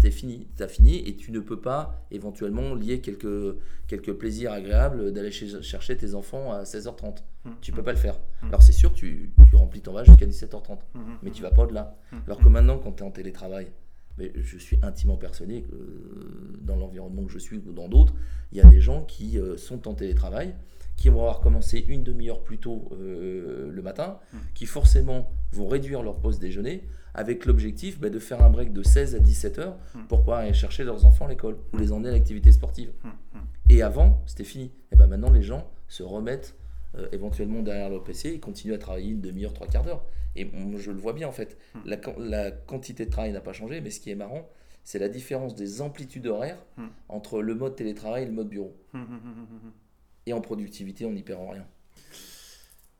t'es 0.00 0.10
fini, 0.10 0.48
tu 0.56 0.62
as 0.62 0.68
fini 0.68 1.06
et 1.08 1.16
tu 1.16 1.30
ne 1.30 1.40
peux 1.40 1.60
pas 1.60 2.04
éventuellement 2.10 2.74
lier 2.74 3.00
quelques, 3.00 3.56
quelques 3.86 4.12
plaisirs 4.12 4.52
agréables 4.52 5.12
d'aller 5.12 5.30
chercher 5.30 5.96
tes 5.96 6.14
enfants 6.14 6.52
à 6.52 6.64
16h30. 6.64 7.22
Mhm, 7.44 7.52
Tu 7.60 7.72
peux 7.72 7.82
pas 7.82 7.92
le 7.92 7.98
faire. 7.98 8.18
Mhm. 8.42 8.48
Alors 8.48 8.62
c'est 8.62 8.72
sûr, 8.72 8.92
tu, 8.92 9.32
tu 9.48 9.56
remplis 9.56 9.80
ton 9.80 9.92
vase 9.92 10.06
jusqu'à 10.06 10.26
17h30, 10.26 10.78
mhm, 10.94 11.02
mais 11.22 11.30
tu 11.30 11.42
vas 11.42 11.50
pas 11.50 11.62
au-delà. 11.62 11.96
Mhm, 12.12 12.20
Alors 12.26 12.38
que 12.38 12.48
maintenant, 12.48 12.78
quand 12.78 12.92
tu 12.92 13.02
es 13.02 13.06
en 13.06 13.10
télétravail, 13.10 13.68
mais 14.18 14.32
je 14.36 14.58
suis 14.58 14.78
intimement 14.82 15.16
persuadé 15.16 15.62
que 15.62 15.72
euh, 15.74 16.58
dans 16.60 16.76
l'environnement 16.76 17.24
que 17.24 17.32
je 17.32 17.38
suis 17.38 17.58
ou 17.58 17.72
dans 17.72 17.88
d'autres, 17.88 18.14
il 18.52 18.58
y 18.58 18.60
a 18.60 18.64
des 18.68 18.80
gens 18.80 19.02
qui 19.04 19.38
euh, 19.38 19.56
sont 19.56 19.88
en 19.88 19.94
télétravail, 19.94 20.54
qui 20.96 21.08
vont 21.08 21.20
avoir 21.20 21.40
commencé 21.40 21.78
une 21.88 22.02
demi-heure 22.04 22.42
plus 22.42 22.58
tôt 22.58 22.90
euh, 22.92 23.70
le 23.70 23.82
matin, 23.82 24.18
Mm. 24.32 24.36
qui 24.54 24.66
forcément 24.66 25.30
vont 25.52 25.66
réduire 25.68 26.02
leur 26.02 26.18
pause 26.18 26.38
déjeuner 26.38 26.86
avec 27.14 27.44
l'objectif 27.46 27.98
bah, 28.00 28.08
de 28.10 28.18
faire 28.18 28.42
un 28.42 28.50
break 28.50 28.72
de 28.72 28.82
16 28.82 29.14
à 29.14 29.18
17 29.18 29.58
heures 29.58 29.76
Mm. 29.94 30.00
pour 30.08 30.20
pouvoir 30.20 30.38
aller 30.40 30.52
chercher 30.54 30.84
leurs 30.84 31.04
enfants 31.06 31.26
à 31.26 31.28
l'école 31.28 31.56
ou 31.72 31.78
les 31.78 31.92
emmener 31.92 32.08
à 32.10 32.12
l'activité 32.12 32.52
sportive. 32.52 32.92
Et 33.70 33.82
avant, 33.82 34.22
c'était 34.26 34.44
fini. 34.44 34.70
Et 34.92 34.96
ben 34.96 35.06
maintenant, 35.06 35.30
les 35.30 35.42
gens 35.42 35.70
se 35.88 36.02
remettent 36.02 36.54
euh, 36.96 37.08
éventuellement 37.12 37.62
derrière 37.62 37.88
leur 37.90 38.02
PC 38.04 38.30
et 38.30 38.40
continuent 38.40 38.74
à 38.74 38.78
travailler 38.78 39.10
une 39.10 39.20
demi-heure, 39.20 39.52
trois 39.54 39.66
quarts 39.66 39.84
d'heure. 39.84 40.04
Et 40.36 40.50
on- 40.54 40.76
je 40.76 40.90
le 40.90 40.98
vois 40.98 41.12
bien 41.12 41.28
en 41.28 41.32
fait. 41.32 41.58
Hmm. 41.74 41.80
La, 41.84 41.96
quan- 41.96 42.14
la 42.18 42.50
quantité 42.50 43.04
de 43.06 43.10
travail 43.10 43.32
n'a 43.32 43.40
pas 43.40 43.52
changé, 43.52 43.80
mais 43.80 43.90
ce 43.90 44.00
qui 44.00 44.10
est 44.10 44.14
marrant, 44.14 44.48
c'est 44.84 44.98
la 44.98 45.08
différence 45.08 45.54
des 45.54 45.80
amplitudes 45.80 46.26
horaires 46.26 46.64
Hmm. 46.76 46.88
entre 47.08 47.40
le 47.42 47.54
mode 47.54 47.76
télétravail 47.76 48.24
et 48.24 48.26
le 48.26 48.32
mode 48.32 48.48
bureau. 48.48 48.74
Mhm. 48.92 49.72
Et 50.26 50.32
en 50.32 50.40
productivité, 50.40 51.04
on 51.04 51.12
n'y 51.12 51.22
perd 51.22 51.40
en 51.40 51.48
rien. 51.50 51.66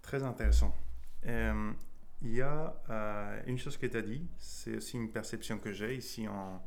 Très 0.03 0.23
intéressant. 0.23 0.75
Euh, 1.27 1.73
Il 2.25 2.35
y 2.35 2.41
a 2.41 2.81
euh, 2.89 3.41
une 3.49 3.59
chose 3.59 3.77
que 3.77 3.87
tu 3.87 3.97
as 3.97 4.03
dit, 4.03 4.23
c'est 4.39 4.77
aussi 4.77 4.97
une 4.97 5.11
perception 5.11 5.59
que 5.59 5.73
j'ai 5.73 5.97
ici 5.97 6.29
en, 6.29 6.63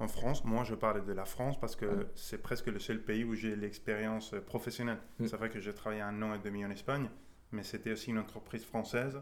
en 0.00 0.08
France. 0.08 0.44
Moi, 0.44 0.64
je 0.64 0.74
parle 0.74 1.04
de 1.04 1.12
la 1.12 1.24
France 1.24 1.58
parce 1.60 1.76
que 1.76 1.84
Mm. 1.86 2.06
c'est 2.14 2.38
presque 2.42 2.66
le 2.66 2.78
seul 2.78 3.00
pays 3.02 3.22
où 3.24 3.34
j'ai 3.34 3.54
l'expérience 3.54 4.32
euh, 4.34 4.40
professionnelle. 4.40 4.98
Mm. 5.18 5.26
C'est 5.26 5.36
vrai 5.36 5.50
que 5.50 5.60
j'ai 5.60 5.74
travaillé 5.74 6.00
un 6.02 6.20
an 6.22 6.34
et 6.34 6.38
demi 6.38 6.64
en 6.64 6.70
Espagne, 6.70 7.08
mais 7.52 7.62
c'était 7.62 7.92
aussi 7.92 8.10
une 8.10 8.18
entreprise 8.18 8.64
française. 8.64 9.20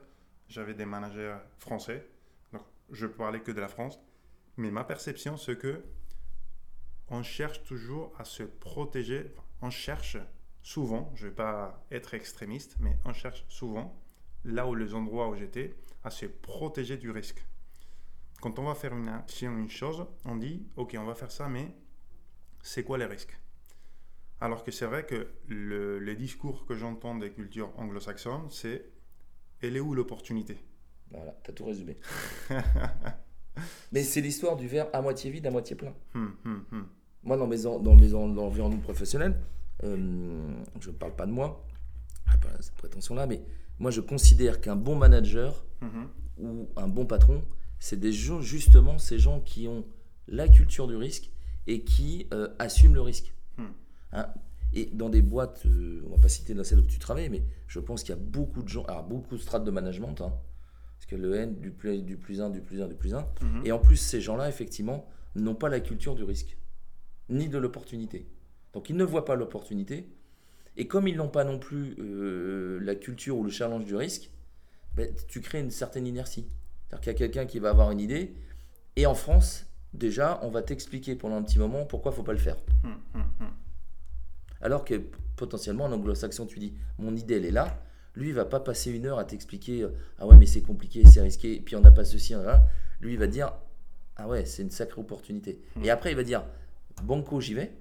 J'avais 0.49 0.75
des 0.75 0.87
managers 0.87 1.37
français, 1.59 2.07
donc 2.53 2.63
je 2.91 3.07
parlais 3.07 3.41
que 3.41 3.53
de 3.53 3.61
la 3.61 3.69
France. 3.69 4.01
Mais 4.57 4.71
ma 4.71 4.85
perception, 4.85 5.37
c'est 5.37 5.57
que 5.59 5.83
on 7.11 7.23
cherche 7.23 7.63
toujours 7.65 8.13
à 8.19 8.25
se 8.25 8.43
protéger. 8.43 9.35
On 9.63 9.71
cherche 9.71 10.17
souvent, 10.63 11.11
je 11.15 11.25
ne 11.25 11.31
vais 11.31 11.35
pas 11.37 11.85
être 11.91 12.15
extrémiste, 12.15 12.77
mais 12.81 12.97
on 13.05 13.13
cherche 13.13 13.45
souvent, 13.49 14.01
là 14.45 14.67
où 14.67 14.75
les 14.75 14.95
endroits 14.95 15.29
où 15.29 15.35
j'étais, 15.35 15.75
à 16.05 16.11
se 16.11 16.27
protéger 16.27 16.97
du 16.97 17.11
risque. 17.11 17.45
Quand 18.41 18.59
on 18.59 18.65
va 18.65 18.75
faire 18.75 18.95
une 18.95 19.09
action, 19.09 19.57
une 19.59 19.69
chose, 19.71 20.07
on 20.25 20.37
dit, 20.37 20.63
ok, 20.77 20.97
on 20.99 21.05
va 21.05 21.15
faire 21.15 21.31
ça, 21.33 21.49
mais 21.49 21.75
c'est 22.63 22.85
quoi 22.85 22.97
les 22.99 23.05
risques? 23.07 23.37
Alors 24.41 24.63
que 24.63 24.71
c'est 24.71 24.87
vrai 24.87 25.05
que 25.05 25.27
le, 25.49 25.99
les 25.99 26.15
discours 26.15 26.65
que 26.67 26.77
j'entends 26.77 27.17
des 27.17 27.31
cultures 27.33 27.73
anglo-saxonnes, 27.77 28.49
c'est, 28.51 28.85
elle 29.61 29.77
est 29.77 29.81
où 29.81 29.93
l'opportunité? 29.95 30.57
Voilà, 31.11 31.35
tu 31.43 31.51
as 31.51 31.55
tout 31.55 31.65
résumé. 31.65 31.97
mais 33.93 34.03
c'est 34.05 34.21
l'histoire 34.21 34.57
du 34.57 34.69
verre 34.69 34.89
à 34.93 35.03
moitié 35.03 35.31
vide, 35.31 35.47
à 35.47 35.51
moitié 35.51 35.75
plein. 35.75 35.95
Hum, 36.15 36.35
hum, 36.45 36.65
hum. 36.73 36.87
Moi, 37.25 37.37
dans 37.37 37.47
mes, 37.49 37.67
en- 37.67 37.81
dans 37.81 37.97
mes 37.97 38.15
en- 38.15 38.29
dans 38.29 38.43
l'environnement 38.45 38.81
professionnel, 38.81 39.41
euh, 39.83 40.55
je 40.81 40.91
ne 40.91 40.95
parle 40.95 41.17
pas 41.17 41.27
de 41.27 41.33
moi, 41.33 41.65
ah, 42.29 42.37
pas 42.39 42.51
cette 42.61 42.77
prétention-là, 42.77 43.27
mais 43.27 43.43
moi, 43.81 43.91
je 43.91 44.01
considère 44.01 44.61
qu'un 44.61 44.77
bon 44.77 44.95
manager 44.97 45.65
ou 46.39 46.69
un 46.77 46.87
bon 46.89 47.07
patron, 47.07 47.43
c'est 47.79 47.99
des 47.99 48.13
gens, 48.13 48.41
justement 48.41 48.99
ces 48.99 49.19
gens 49.19 49.41
qui 49.41 49.69
ont 49.69 49.85
la 50.27 50.49
culture 50.49 50.87
du 50.89 50.97
risque 50.97 51.31
et 51.67 51.83
qui 51.83 52.27
euh, 52.33 52.49
assument 52.59 52.95
le 52.95 53.01
risque. 53.03 53.35
Hmm. 53.57 53.67
Hein 54.13 54.33
et 54.73 54.87
dans 54.87 55.09
des 55.09 55.23
boîtes, 55.23 55.65
euh, 55.67 56.03
on 56.07 56.11
va 56.11 56.19
pas 56.19 56.29
citer 56.29 56.55
dans 56.55 56.65
celle 56.65 56.81
où 56.81 56.87
tu 56.87 56.99
travailles, 56.99 57.31
mais 57.31 57.43
je 57.67 57.81
pense 57.81 58.03
qu'il 58.03 58.15
y 58.15 58.19
a 58.19 58.21
beaucoup 58.21 58.63
de 58.63 58.69
gens, 58.69 58.85
alors 58.85 59.05
beaucoup 59.05 59.37
de 59.37 59.41
strates 59.41 59.65
de 59.65 59.71
management, 59.71 60.21
hein, 60.21 60.35
parce 60.99 61.07
que 61.07 61.17
le 61.17 61.35
N 61.37 61.59
du 61.59 61.71
plus, 61.71 62.03
du 62.03 62.17
plus 62.17 62.41
1, 62.41 62.51
du 62.51 62.61
plus 62.61 62.83
1, 62.83 62.89
du 62.89 62.95
plus 62.95 63.15
1, 63.15 63.27
Mhm. 63.41 63.63
et 63.65 63.73
en 63.73 63.79
plus 63.79 63.97
ces 63.97 64.21
gens-là, 64.21 64.49
effectivement, 64.49 65.09
n'ont 65.35 65.55
pas 65.55 65.69
la 65.69 65.81
culture 65.81 66.15
du 66.15 66.25
risque, 66.25 66.59
ni 67.31 67.49
de 67.49 67.57
l'opportunité. 67.57 68.29
Donc 68.75 68.91
ils 68.91 68.97
ne 68.97 69.05
voient 69.05 69.25
pas 69.25 69.37
l'opportunité, 69.37 70.11
et 70.77 70.87
comme 70.87 71.09
ils 71.09 71.17
n'ont 71.17 71.29
pas 71.31 71.45
non 71.45 71.59
plus 71.59 71.97
euh, 71.99 72.79
la 72.83 72.95
culture 72.95 73.39
ou 73.39 73.45
le 73.45 73.51
challenge 73.51 73.85
du 73.87 73.97
risque, 73.97 74.31
ben, 74.95 75.11
tu 75.29 75.41
crées 75.41 75.61
une 75.61 75.71
certaine 75.71 76.07
inertie. 76.07 76.47
C'est-à-dire 76.89 77.01
qu'il 77.01 77.13
y 77.13 77.15
a 77.15 77.19
quelqu'un 77.19 77.47
qui 77.47 77.59
va 77.59 77.71
avoir 77.71 77.91
une 77.91 78.01
idée, 78.01 78.35
et 78.97 79.07
en 79.07 79.15
France, 79.15 79.67
déjà, 79.93 80.41
on 80.43 80.49
va 80.49 80.63
t'expliquer 80.63 81.15
pendant 81.15 81.37
un 81.37 81.43
petit 81.43 81.59
moment 81.59 81.85
pourquoi 81.85 82.11
il 82.11 82.15
ne 82.15 82.17
faut 82.17 82.23
pas 82.23 82.33
le 82.33 82.39
faire. 82.39 82.57
Hum, 82.85 82.97
hum, 83.15 83.25
hum. 83.41 83.51
Alors 84.61 84.85
que 84.85 85.01
potentiellement, 85.37 85.85
en 85.85 85.93
anglo-saxon, 85.93 86.47
tu 86.47 86.59
dis, 86.59 86.75
mon 86.99 87.15
idée, 87.15 87.37
elle 87.37 87.45
est 87.45 87.51
là. 87.51 87.83
Lui, 88.15 88.29
il 88.29 88.35
va 88.35 88.45
pas 88.45 88.59
passer 88.59 88.91
une 88.91 89.07
heure 89.07 89.19
à 89.19 89.25
t'expliquer, 89.25 89.83
euh, 89.83 89.91
ah 90.19 90.27
ouais, 90.27 90.37
mais 90.37 90.47
c'est 90.47 90.63
compliqué, 90.63 91.05
c'est 91.07 91.21
risqué, 91.21 91.57
et 91.57 91.61
puis 91.61 91.77
on 91.77 91.81
n'a 91.81 91.93
pas 91.93 92.05
ceci, 92.05 92.35
on 92.35 92.41
a 92.41 92.45
là. 92.45 92.67
Lui, 93.01 93.13
il 93.13 93.19
va 93.19 93.29
dire, 93.29 93.53
ah 94.17 94.27
ouais, 94.27 94.45
c'est 94.45 94.63
une 94.63 94.71
sacrée 94.71 95.01
opportunité. 95.01 95.63
Et 95.85 95.91
après, 95.91 96.11
il 96.11 96.17
va 96.17 96.25
dire, 96.25 96.45
banco, 97.05 97.41
j'y 97.41 97.55
vais, 97.55 97.73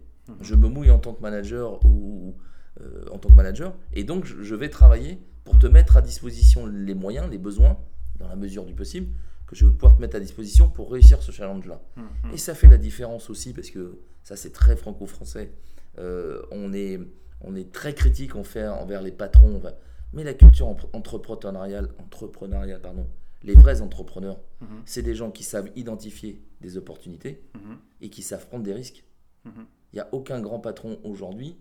je 0.42 0.54
me 0.54 0.68
mouille 0.68 0.92
en 0.92 1.00
tant 1.00 1.14
que 1.14 1.22
manager 1.22 1.84
ou 1.86 2.38
euh, 2.82 3.06
en 3.12 3.18
tant 3.18 3.30
que 3.30 3.34
manager, 3.34 3.74
et 3.94 4.04
donc 4.04 4.26
je 4.26 4.54
vais 4.54 4.70
travailler 4.70 5.20
pour 5.44 5.58
te 5.58 5.66
mettre 5.66 5.98
à 5.98 6.02
disposition 6.02 6.68
les 6.68 6.94
moyens, 6.94 7.28
les 7.32 7.40
besoins, 7.40 7.80
dans 8.18 8.28
la 8.28 8.36
mesure 8.36 8.66
du 8.66 8.74
possible, 8.74 9.08
que 9.46 9.56
je 9.56 9.66
vais 9.66 9.72
pouvoir 9.72 9.96
te 9.96 10.02
mettre 10.02 10.16
à 10.16 10.20
disposition 10.20 10.70
pour 10.70 10.92
réussir 10.92 11.22
ce 11.22 11.32
challenge-là. 11.32 11.82
Hum. 11.98 12.08
Et 12.34 12.38
ça 12.38 12.54
fait 12.56 12.68
la 12.68 12.78
différence 12.78 13.30
aussi 13.30 13.54
parce 13.54 13.70
que 13.70 14.00
ça 14.24 14.36
c'est 14.36 14.52
très 14.52 14.76
franco-français. 14.76 15.52
Euh, 16.00 16.42
on, 16.52 16.74
est, 16.74 17.00
on 17.42 17.56
est 17.56 17.72
très 17.72 17.94
critique 17.94 18.36
envers, 18.36 18.74
envers 18.76 19.02
les 19.02 19.12
patrons, 19.12 19.62
mais 20.14 20.24
la 20.24 20.34
culture 20.34 20.68
entrepreneuriale, 20.94 21.90
entrepreneuriale 22.00 22.82
pardon, 22.82 23.08
les 23.44 23.54
vrais 23.54 23.82
entrepreneurs, 23.82 24.40
Mhm. 24.62 24.68
c'est 24.86 25.04
des 25.04 25.14
gens 25.16 25.30
qui 25.32 25.44
savent 25.44 25.70
identifier 25.76 26.42
des 26.62 26.76
opportunités 26.78 27.44
Mhm. 27.56 27.78
et 28.02 28.10
qui 28.10 28.24
savent 28.24 28.48
prendre 28.48 28.64
des 28.64 28.74
risques. 28.74 29.04
Mhm. 29.46 29.66
Il 29.94 29.96
n'y 29.98 30.00
a 30.02 30.10
aucun 30.12 30.42
grand 30.42 30.60
patron 30.60 31.00
aujourd'hui, 31.04 31.56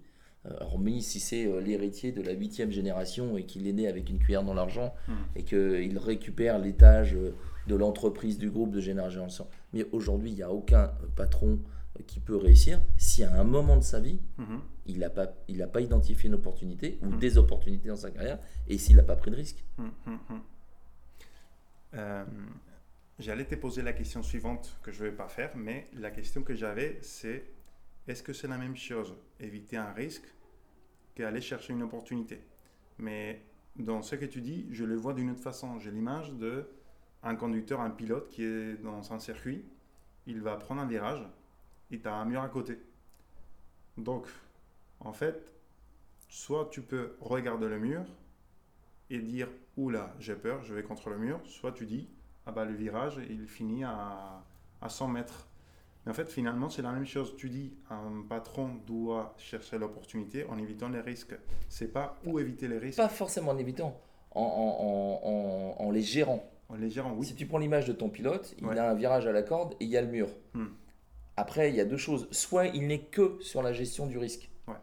hormis 0.60 1.02
si 1.02 1.20
c'est 1.20 1.46
euh, 1.46 1.60
l'héritier 1.60 2.12
de 2.12 2.22
la 2.22 2.32
huitième 2.32 2.70
génération 2.70 3.36
et 3.36 3.44
qu'il 3.44 3.66
est 3.66 3.72
né 3.72 3.88
avec 3.88 4.08
une 4.10 4.18
cuillère 4.18 4.42
dans 4.44 4.54
l'argent 4.54 4.94
Mhm. 5.08 5.14
et 5.36 5.42
qu'il 5.44 5.98
récupère 5.98 6.58
l'étage 6.58 7.14
euh, 7.14 7.34
de 7.66 7.74
l'entreprise, 7.74 8.38
du 8.38 8.50
groupe 8.50 8.70
de 8.70 8.80
génération. 8.80 9.26
Mais 9.72 9.84
aujourd'hui, 9.92 10.30
il 10.30 10.36
n'y 10.36 10.42
a 10.42 10.52
aucun 10.52 10.84
euh, 10.84 11.06
patron 11.16 11.58
qui 12.06 12.20
peut 12.20 12.36
réussir 12.36 12.80
si 12.98 13.24
à 13.24 13.40
un 13.40 13.44
moment 13.44 13.76
de 13.76 13.82
sa 13.82 14.00
vie, 14.00 14.20
Mhm. 14.38 14.60
il 14.86 14.98
n'a 14.98 15.08
pas, 15.10 15.32
il 15.48 15.62
a 15.62 15.66
pas 15.66 15.80
identifié 15.80 16.28
une 16.28 16.34
opportunité 16.34 16.98
ou 17.02 17.06
Mhm. 17.06 17.18
des 17.18 17.38
opportunités 17.38 17.88
dans 17.88 17.96
sa 17.96 18.10
carrière 18.10 18.38
et 18.68 18.76
s'il 18.78 18.96
n'a 18.96 19.02
pas 19.02 19.16
pris 19.16 19.30
de 19.30 19.36
risque. 19.36 19.64
Euh, 21.94 22.24
J'allais 23.18 23.46
te 23.46 23.54
poser 23.54 23.80
la 23.80 23.94
question 23.94 24.22
suivante 24.22 24.78
que 24.82 24.92
je 24.92 25.02
ne 25.02 25.08
vais 25.08 25.16
pas 25.16 25.26
faire, 25.28 25.50
mais 25.56 25.86
la 25.94 26.10
question 26.10 26.42
que 26.42 26.54
j'avais, 26.54 26.98
c'est 27.00 27.44
est-ce 28.06 28.22
que 28.22 28.34
c'est 28.34 28.46
la 28.46 28.58
même 28.58 28.76
chose, 28.76 29.14
éviter 29.40 29.78
un 29.78 29.90
risque, 29.94 30.24
qu'aller 31.16 31.40
chercher 31.40 31.72
une 31.72 31.82
opportunité. 31.82 32.40
Mais 32.98 33.42
dans 33.74 34.02
ce 34.02 34.14
que 34.14 34.24
tu 34.24 34.40
dis, 34.40 34.68
je 34.70 34.84
le 34.84 34.94
vois 34.94 35.14
d'une 35.14 35.30
autre 35.30 35.42
façon. 35.42 35.80
J'ai 35.80 35.90
l'image 35.90 36.32
de 36.34 36.68
un 37.24 37.34
conducteur, 37.34 37.80
un 37.80 37.90
pilote 37.90 38.28
qui 38.28 38.44
est 38.44 38.80
dans 38.82 39.12
un 39.12 39.18
circuit, 39.18 39.64
il 40.26 40.40
va 40.40 40.56
prendre 40.56 40.80
un 40.80 40.86
virage, 40.86 41.26
et 41.90 41.98
tu 41.98 42.06
as 42.06 42.14
un 42.14 42.24
mur 42.24 42.42
à 42.42 42.48
côté. 42.48 42.78
Donc, 43.96 44.28
en 45.00 45.12
fait, 45.12 45.50
soit 46.28 46.68
tu 46.70 46.82
peux 46.82 47.16
regarder 47.20 47.68
le 47.68 47.80
mur, 47.80 48.04
et 49.10 49.18
dire 49.18 49.48
oula 49.76 50.14
j'ai 50.18 50.34
peur 50.34 50.62
je 50.64 50.74
vais 50.74 50.82
contre 50.82 51.10
le 51.10 51.18
mur. 51.18 51.40
Soit 51.44 51.72
tu 51.72 51.86
dis 51.86 52.08
ah 52.46 52.52
bah 52.52 52.64
le 52.64 52.74
virage 52.74 53.20
il 53.28 53.46
finit 53.46 53.84
à, 53.84 54.42
à 54.80 54.88
100 54.88 55.08
mètres 55.08 55.46
mais 56.06 56.12
en 56.12 56.14
fait 56.14 56.30
finalement 56.30 56.68
c'est 56.70 56.82
la 56.82 56.92
même 56.92 57.04
chose 57.04 57.34
tu 57.36 57.50
dis 57.50 57.74
un 57.90 58.22
patron 58.28 58.70
doit 58.86 59.34
chercher 59.36 59.76
l'opportunité 59.78 60.44
en 60.44 60.56
évitant 60.58 60.88
les 60.88 61.00
risques 61.00 61.34
c'est 61.68 61.92
pas 61.92 62.16
où 62.24 62.38
éviter 62.38 62.68
les 62.68 62.78
risques 62.78 62.96
Pas 62.98 63.08
forcément 63.08 63.50
en 63.50 63.58
évitant, 63.58 64.00
en, 64.30 64.40
en- 64.40 64.46
en- 64.46 65.30
en- 65.82 65.84
en 65.86 65.90
les 65.90 66.02
gérant. 66.02 66.48
en 66.68 66.76
les 66.76 66.90
gérant 66.90 67.12
oui 67.16 67.26
Si 67.26 67.34
tu 67.34 67.46
prends 67.46 67.58
l'image 67.58 67.86
de 67.86 67.92
ton 67.92 68.08
pilote, 68.08 68.54
il 68.58 68.66
Ouais. 68.66 68.78
a 68.78 68.90
un 68.90 68.94
virage 68.94 69.26
à 69.26 69.32
la 69.32 69.42
corde 69.42 69.74
et 69.80 69.84
il 69.84 69.90
y 69.90 69.96
a 69.96 70.02
le 70.02 70.08
mur. 70.08 70.28
Hmm. 70.54 70.66
Après, 71.36 71.68
il 71.70 71.76
y 71.76 71.80
a 71.80 71.84
deux 71.84 71.96
choses. 71.98 72.28
Soit 72.30 72.66
il 72.68 72.86
n'est 72.86 73.00
que 73.00 73.36
sur 73.40 73.62
la 73.62 73.72
gestion 73.74 74.06
du 74.06 74.16
risque. 74.16 74.50
Ouais. 74.68 74.74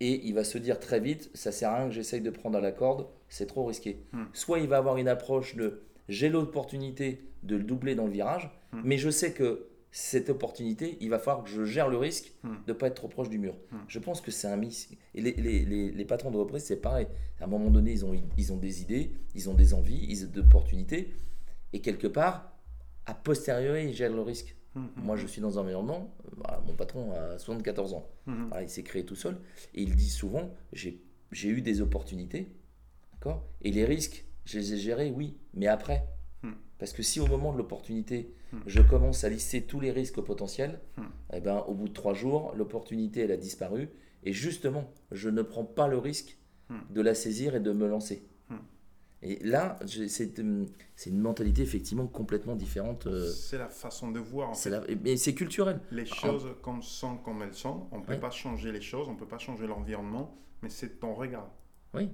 Et 0.00 0.26
il 0.28 0.32
va 0.34 0.44
se 0.44 0.56
dire 0.58 0.78
très 0.78 1.00
vite, 1.00 1.28
ça 1.34 1.50
sert 1.50 1.70
à 1.70 1.78
rien 1.78 1.88
que 1.88 1.92
j'essaye 1.94 2.20
de 2.20 2.30
prendre 2.30 2.56
à 2.56 2.60
la 2.60 2.70
corde, 2.72 3.08
c'est 3.28 3.46
trop 3.46 3.64
risqué. 3.64 4.04
Hmm. 4.12 4.24
Soit 4.32 4.60
il 4.60 4.68
va 4.68 4.76
avoir 4.76 4.96
une 4.98 5.08
approche 5.08 5.56
de 5.56 5.82
j'ai 6.08 6.28
l'opportunité 6.28 7.24
de 7.42 7.56
le 7.56 7.64
doubler 7.64 7.94
dans 7.94 8.04
le 8.06 8.12
virage, 8.12 8.50
Hmm. 8.72 8.82
mais 8.84 8.98
je 8.98 9.08
sais 9.10 9.32
que 9.32 9.66
cette 10.00 10.30
opportunité, 10.30 10.96
il 11.00 11.10
va 11.10 11.18
falloir 11.18 11.42
que 11.44 11.50
je 11.50 11.64
gère 11.64 11.88
le 11.88 11.96
risque 11.96 12.32
Hmm. 12.44 12.50
de 12.66 12.72
ne 12.72 12.78
pas 12.78 12.86
être 12.86 12.94
trop 12.94 13.08
proche 13.08 13.28
du 13.28 13.38
mur. 13.38 13.54
Hmm. 13.72 13.78
Je 13.88 13.98
pense 13.98 14.20
que 14.20 14.30
c'est 14.30 14.46
un 14.46 14.56
mix. 14.56 14.88
Et 15.16 15.20
les, 15.20 15.32
les- 15.32 15.64
les- 15.64 15.90
les 15.90 16.04
patrons 16.04 16.30
de 16.30 16.36
reprise, 16.36 16.62
c'est 16.62 16.76
pareil. 16.80 17.08
À 17.40 17.44
un 17.44 17.46
moment 17.48 17.68
donné, 17.68 17.90
ils 17.92 18.04
ont, 18.04 18.14
ils 18.36 18.52
ont 18.52 18.56
des 18.56 18.80
idées, 18.80 19.10
ils 19.34 19.50
ont 19.50 19.54
des 19.54 19.74
envies, 19.74 20.06
ils 20.08 20.24
ont 20.24 20.28
des 20.30 20.38
opportunités. 20.38 21.12
Et 21.72 21.80
quelque 21.80 22.06
part, 22.06 22.52
a 23.06 23.14
posteriori, 23.14 23.86
ils 23.88 23.92
gèrent 23.94 24.12
le 24.14 24.22
risque. 24.22 24.54
Mhm. 24.76 24.88
Moi, 24.98 25.16
je 25.16 25.26
suis 25.26 25.40
dans 25.40 25.58
un 25.58 25.62
environnement, 25.62 26.14
voilà, 26.36 26.60
mon 26.64 26.74
patron 26.74 27.10
a 27.12 27.36
74 27.38 27.94
ans. 27.94 28.06
Voilà, 28.26 28.62
il 28.62 28.68
s'est 28.70 28.84
créé 28.84 29.04
tout 29.04 29.16
seul. 29.16 29.36
Et 29.74 29.82
il 29.82 29.96
dit 29.96 30.10
souvent, 30.10 30.48
j'ai 30.72 31.02
j'ai 31.32 31.48
eu 31.48 31.60
des 31.60 31.80
opportunités, 31.82 32.46
d'accord? 33.14 33.44
Et 33.62 33.70
les 33.72 33.84
risques, 33.84 34.24
je 34.44 34.58
les 34.60 34.74
ai 34.74 34.76
gérés, 34.78 35.10
oui, 35.10 35.36
mais 35.54 35.66
après. 35.66 36.06
Parce 36.78 36.92
que 36.92 37.02
si 37.02 37.20
au 37.20 37.26
moment 37.26 37.52
de 37.52 37.58
l'opportunité, 37.58 38.32
Hmm. 38.52 38.58
je 38.66 38.80
commence 38.80 39.24
à 39.24 39.28
lister 39.28 39.62
tous 39.62 39.80
les 39.80 39.90
risques 39.92 40.20
potentiels, 40.20 40.80
Hmm. 40.96 41.02
eh 41.34 41.40
ben, 41.40 41.58
au 41.66 41.74
bout 41.74 41.88
de 41.88 41.92
trois 41.92 42.14
jours, 42.14 42.54
l'opportunité, 42.56 43.20
elle 43.20 43.32
a 43.32 43.36
disparu. 43.36 43.88
Et 44.24 44.32
justement, 44.32 44.90
je 45.12 45.28
ne 45.28 45.42
prends 45.42 45.64
pas 45.64 45.86
le 45.88 45.98
risque 45.98 46.38
Hmm. 46.70 46.76
de 46.90 47.00
la 47.00 47.14
saisir 47.14 47.54
et 47.56 47.60
de 47.60 47.72
me 47.72 47.86
lancer. 47.88 48.24
Et 49.20 49.42
là, 49.44 49.80
je- 49.84 50.06
c'est 50.06 50.38
hum, 50.38 50.66
une 51.06 51.18
mentalité 51.18 51.62
effectivement 51.62 52.06
complètement 52.06 52.54
différente. 52.54 53.08
euh, 53.08 53.28
c'est 53.28 53.58
la 53.58 53.68
façon 53.68 54.12
de 54.12 54.20
voir 54.20 54.50
en 54.50 54.54
c'est 54.54 54.70
fait. 54.70 54.94
la- 54.94 54.96
Mais 55.02 55.16
c'est 55.16 55.34
culturel. 55.34 55.80
les 55.90 56.06
choses 56.06 56.46
comme 56.62 56.82
sont 56.82 57.16
comme 57.16 57.42
elles 57.42 57.52
sont 57.54 57.88
on 57.90 58.00
peut 58.00 58.12
Oui. 58.12 58.20
pas 58.20 58.30
changer 58.30 58.70
les 58.70 58.80
choses 58.80 59.08
on 59.08 59.16
peut 59.16 59.26
pas 59.26 59.38
changer 59.38 59.66
l'environnement 59.66 60.38
mais 60.62 60.68
c'est 60.68 61.00
ton 61.00 61.14
regard 61.16 61.50
Oui. 61.94 62.10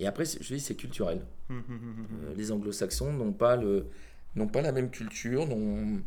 Et 0.00 0.06
après, 0.08 0.24
je 0.24 0.54
dis, 0.54 0.58
c'est 0.60 0.74
culturel. 0.76 1.24
Mhm, 1.48 1.56
mhm, 1.68 1.74
mhm. 1.76 2.06
Euh, 2.24 2.34
les 2.36 2.50
anglo-saxons 2.52 3.12
n'ont 3.12 3.32
pas, 3.32 3.56
le, 3.56 3.86
n'ont 4.36 4.48
pas 4.48 4.62
la 4.62 4.72
même 4.72 4.90
culture. 4.90 5.46
n'ont- 5.46 6.02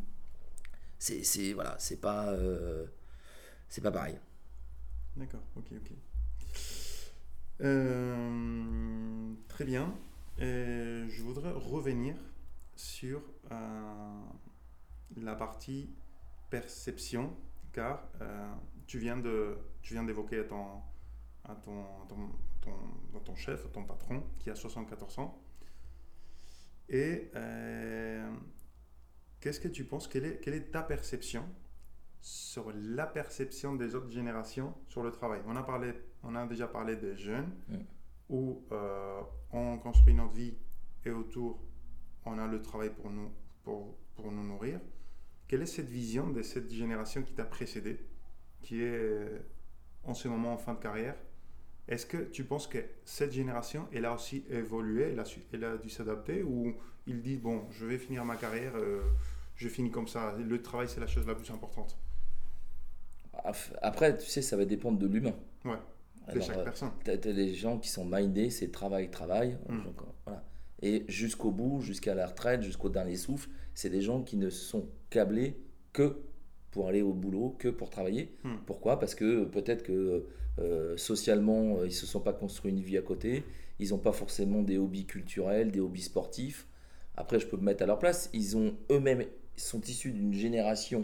C'est, 0.99 1.23
c'est, 1.23 1.53
voilà, 1.53 1.75
c'est 1.79 1.99
pas, 1.99 2.29
euh, 2.31 2.85
c'est 3.69 3.81
pas 3.81 3.91
pareil. 3.91 4.17
D'accord, 5.17 5.41
ok, 5.55 5.65
ok. 5.71 5.91
Euh, 7.61 9.33
très 9.47 9.65
bien. 9.65 9.93
Je 10.39 11.21
voudrais 11.21 11.51
revenir 11.51 12.15
sur 12.75 13.21
euh, 13.51 14.21
la 15.17 15.35
partie 15.35 15.89
perception, 16.49 17.35
car 17.73 18.07
tu 18.87 18.97
viens 18.99 19.17
d'évoquer 19.17 20.39
à 20.39 20.43
ton, 20.43 20.81
à 21.45 21.55
ton, 23.25 23.35
chef, 23.35 23.71
ton 23.71 23.83
patron, 23.83 24.23
qui 24.39 24.49
a 24.49 24.55
74 24.55 25.19
ans. 25.19 25.39
Et 26.91 27.31
euh, 27.35 28.29
qu'est-ce 29.39 29.61
que 29.61 29.69
tu 29.69 29.85
penses? 29.85 30.09
Quelle 30.09 30.25
est, 30.25 30.37
quelle 30.41 30.55
est 30.55 30.71
ta 30.71 30.83
perception 30.83 31.45
sur 32.19 32.71
la 32.75 33.07
perception 33.07 33.75
des 33.75 33.95
autres 33.95 34.11
générations 34.11 34.75
sur 34.89 35.01
le 35.01 35.11
travail? 35.11 35.41
On 35.47 35.55
a, 35.55 35.63
parlé, 35.63 35.93
on 36.21 36.35
a 36.35 36.45
déjà 36.45 36.67
parlé 36.67 36.97
des 36.97 37.15
jeunes 37.15 37.49
où 38.27 38.65
euh, 38.73 39.21
on 39.51 39.77
construit 39.77 40.13
notre 40.13 40.33
vie 40.33 40.57
et 41.05 41.11
autour 41.11 41.59
on 42.25 42.37
a 42.37 42.45
le 42.45 42.61
travail 42.61 42.89
pour 42.89 43.09
nous, 43.09 43.31
pour, 43.63 43.97
pour 44.15 44.29
nous 44.29 44.43
nourrir. 44.43 44.79
Quelle 45.47 45.61
est 45.61 45.65
cette 45.65 45.89
vision 45.89 46.29
de 46.29 46.41
cette 46.41 46.69
génération 46.69 47.23
qui 47.23 47.33
t'a 47.33 47.45
précédé, 47.45 48.05
qui 48.61 48.81
est 48.81 48.97
euh, 48.97 49.39
en 50.03 50.13
ce 50.13 50.27
moment 50.27 50.53
en 50.53 50.57
fin 50.57 50.73
de 50.73 50.79
carrière? 50.79 51.15
Est-ce 51.87 52.05
que 52.05 52.17
tu 52.17 52.43
penses 52.43 52.67
que 52.67 52.77
cette 53.05 53.31
génération, 53.33 53.87
elle 53.93 54.05
a 54.05 54.13
aussi 54.13 54.43
évolué, 54.49 55.09
elle 55.11 55.19
a, 55.19 55.25
su- 55.25 55.41
elle 55.51 55.63
a 55.65 55.77
dû 55.77 55.89
s'adapter 55.89 56.43
ou 56.43 56.73
il 57.07 57.21
dit, 57.21 57.37
bon, 57.37 57.63
je 57.71 57.85
vais 57.85 57.97
finir 57.97 58.23
ma 58.23 58.35
carrière, 58.35 58.73
euh, 58.75 59.01
je 59.55 59.67
finis 59.67 59.91
comme 59.91 60.07
ça, 60.07 60.35
le 60.37 60.61
travail 60.61 60.87
c'est 60.87 60.99
la 60.99 61.07
chose 61.07 61.25
la 61.27 61.35
plus 61.35 61.49
importante? 61.51 61.97
Après, 63.81 64.17
tu 64.17 64.27
sais, 64.27 64.41
ça 64.41 64.55
va 64.57 64.65
dépendre 64.65 64.99
de 64.99 65.07
l'humain. 65.07 65.33
Ouais, 65.65 65.77
de 66.27 66.31
Alors, 66.31 66.43
chaque 66.45 66.57
euh, 66.57 66.63
personne. 66.63 66.91
T'as 67.03 67.17
t'as 67.17 67.33
des 67.33 67.53
gens 67.55 67.79
qui 67.79 67.89
sont 67.89 68.05
mindés, 68.05 68.49
c'est 68.49 68.71
travail, 68.71 69.09
travail. 69.09 69.57
Mm. 69.67 69.83
Donc, 69.83 70.01
euh, 70.01 70.05
voilà. 70.25 70.43
Et 70.83 71.05
jusqu'au 71.07 71.51
bout, 71.51 71.81
jusqu'à 71.81 72.13
la 72.13 72.27
retraite, 72.27 72.61
jusqu'au 72.61 72.89
dernier 72.89 73.15
souffle, 73.15 73.49
c'est 73.73 73.89
des 73.89 74.01
gens 74.01 74.21
qui 74.21 74.37
ne 74.37 74.49
sont 74.49 74.87
câblés 75.09 75.57
que 75.93 76.17
pour 76.71 76.87
aller 76.87 77.01
au 77.01 77.13
boulot, 77.13 77.55
que 77.59 77.67
pour 77.67 77.89
travailler. 77.89 78.31
Mm. 78.43 78.49
Pourquoi? 78.65 78.99
Parce 78.99 79.13
que 79.15 79.43
peut-être 79.43 79.83
que 79.83 80.25
euh, 80.59 80.97
socialement, 80.97 81.77
euh, 81.77 81.83
ils 81.83 81.89
ne 81.89 81.89
se 81.91 82.05
sont 82.05 82.21
pas 82.21 82.33
construits 82.33 82.71
une 82.71 82.79
vie 82.81 82.97
à 82.97 83.01
côté. 83.01 83.43
Ils 83.79 83.89
n'ont 83.89 83.97
pas 83.97 84.11
forcément 84.13 84.61
des 84.61 84.77
hobbies 84.77 85.05
culturels, 85.05 85.71
des 85.71 85.79
hobbies 85.79 86.01
sportifs. 86.03 86.67
Après, 87.17 87.39
je 87.39 87.47
peux 87.47 87.57
me 87.57 87.63
mettre 87.63 87.83
à 87.83 87.85
leur 87.85 87.99
place. 87.99 88.29
Ils 88.33 88.55
ont 88.57 88.73
eux-mêmes 88.89 89.25
sont 89.57 89.81
issus 89.81 90.11
d'une 90.11 90.33
génération. 90.33 91.03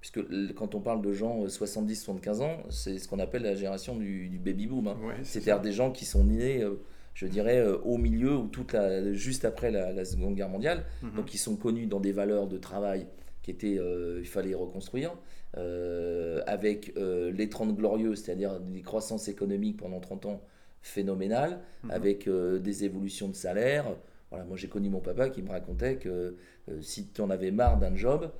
Puisque 0.00 0.20
quand 0.54 0.74
on 0.74 0.80
parle 0.80 1.02
de 1.02 1.12
gens 1.12 1.42
euh, 1.42 1.48
70-75 1.48 2.42
ans, 2.42 2.58
c'est 2.70 2.98
ce 2.98 3.08
qu'on 3.08 3.18
appelle 3.18 3.42
la 3.42 3.54
génération 3.54 3.96
du, 3.96 4.28
du 4.28 4.38
baby 4.38 4.66
boom. 4.66 4.88
hein. 4.88 4.96
Ouais, 5.02 5.14
C'est-à-dire 5.22 5.60
des 5.60 5.72
gens 5.72 5.90
qui 5.90 6.04
sont 6.04 6.24
nés, 6.24 6.62
euh, 6.62 6.80
je 7.14 7.26
dirais, 7.26 7.58
euh, 7.58 7.78
au 7.78 7.96
milieu 7.96 8.36
ou 8.36 8.46
toute 8.48 8.72
la, 8.72 9.12
juste 9.14 9.44
après 9.44 9.70
la, 9.70 9.92
la 9.92 10.04
Seconde 10.04 10.34
Guerre 10.34 10.48
mondiale. 10.48 10.84
Mhm. 11.02 11.14
Donc 11.16 11.34
ils 11.34 11.38
sont 11.38 11.56
connus 11.56 11.86
dans 11.86 12.00
des 12.00 12.12
valeurs 12.12 12.46
de 12.46 12.58
travail 12.58 13.06
qui 13.54 13.78
euh, 13.78 14.18
il 14.20 14.26
fallait 14.26 14.54
reconstruire, 14.54 15.12
euh, 15.56 16.42
avec 16.46 16.92
euh, 16.96 17.30
les 17.30 17.48
30 17.48 17.76
glorieux, 17.76 18.14
c'est-à-dire 18.14 18.60
des 18.60 18.82
croissances 18.82 19.28
économiques 19.28 19.78
pendant 19.78 20.00
30 20.00 20.26
ans 20.26 20.42
phénoménales, 20.82 21.60
Mhm. 21.84 21.90
avec 21.90 22.28
des 22.28 22.84
évolutions 22.84 23.28
de 23.28 23.34
salaire. 23.34 23.86
Voilà, 24.30 24.44
moi 24.44 24.56
j'ai 24.56 24.68
connu 24.68 24.88
mon 24.88 25.00
papa 25.00 25.30
qui 25.30 25.42
me 25.42 25.50
racontait 25.50 25.96
que 25.96 26.36
si 26.80 27.08
tu 27.08 27.20
en 27.20 27.30
avais 27.30 27.50
marre 27.50 27.78
d'un 27.78 27.94
job, 27.96 28.30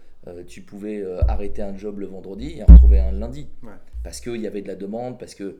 tu 0.47 0.63
pouvais 0.63 1.05
arrêter 1.29 1.63
un 1.63 1.77
job 1.77 1.99
le 1.99 2.07
vendredi 2.07 2.57
et 2.59 2.63
en 2.63 2.67
retrouver 2.67 3.01
un 3.01 3.11
le 3.13 3.19
lundi. 3.19 3.49
Ouais. 3.63 3.71
Parce 4.05 4.21
qu'il 4.21 4.41
y 4.41 4.47
avait 4.47 4.63
de 4.63 4.69
la 4.69 4.77
demande, 4.77 5.19
parce 5.19 5.35
que... 5.35 5.57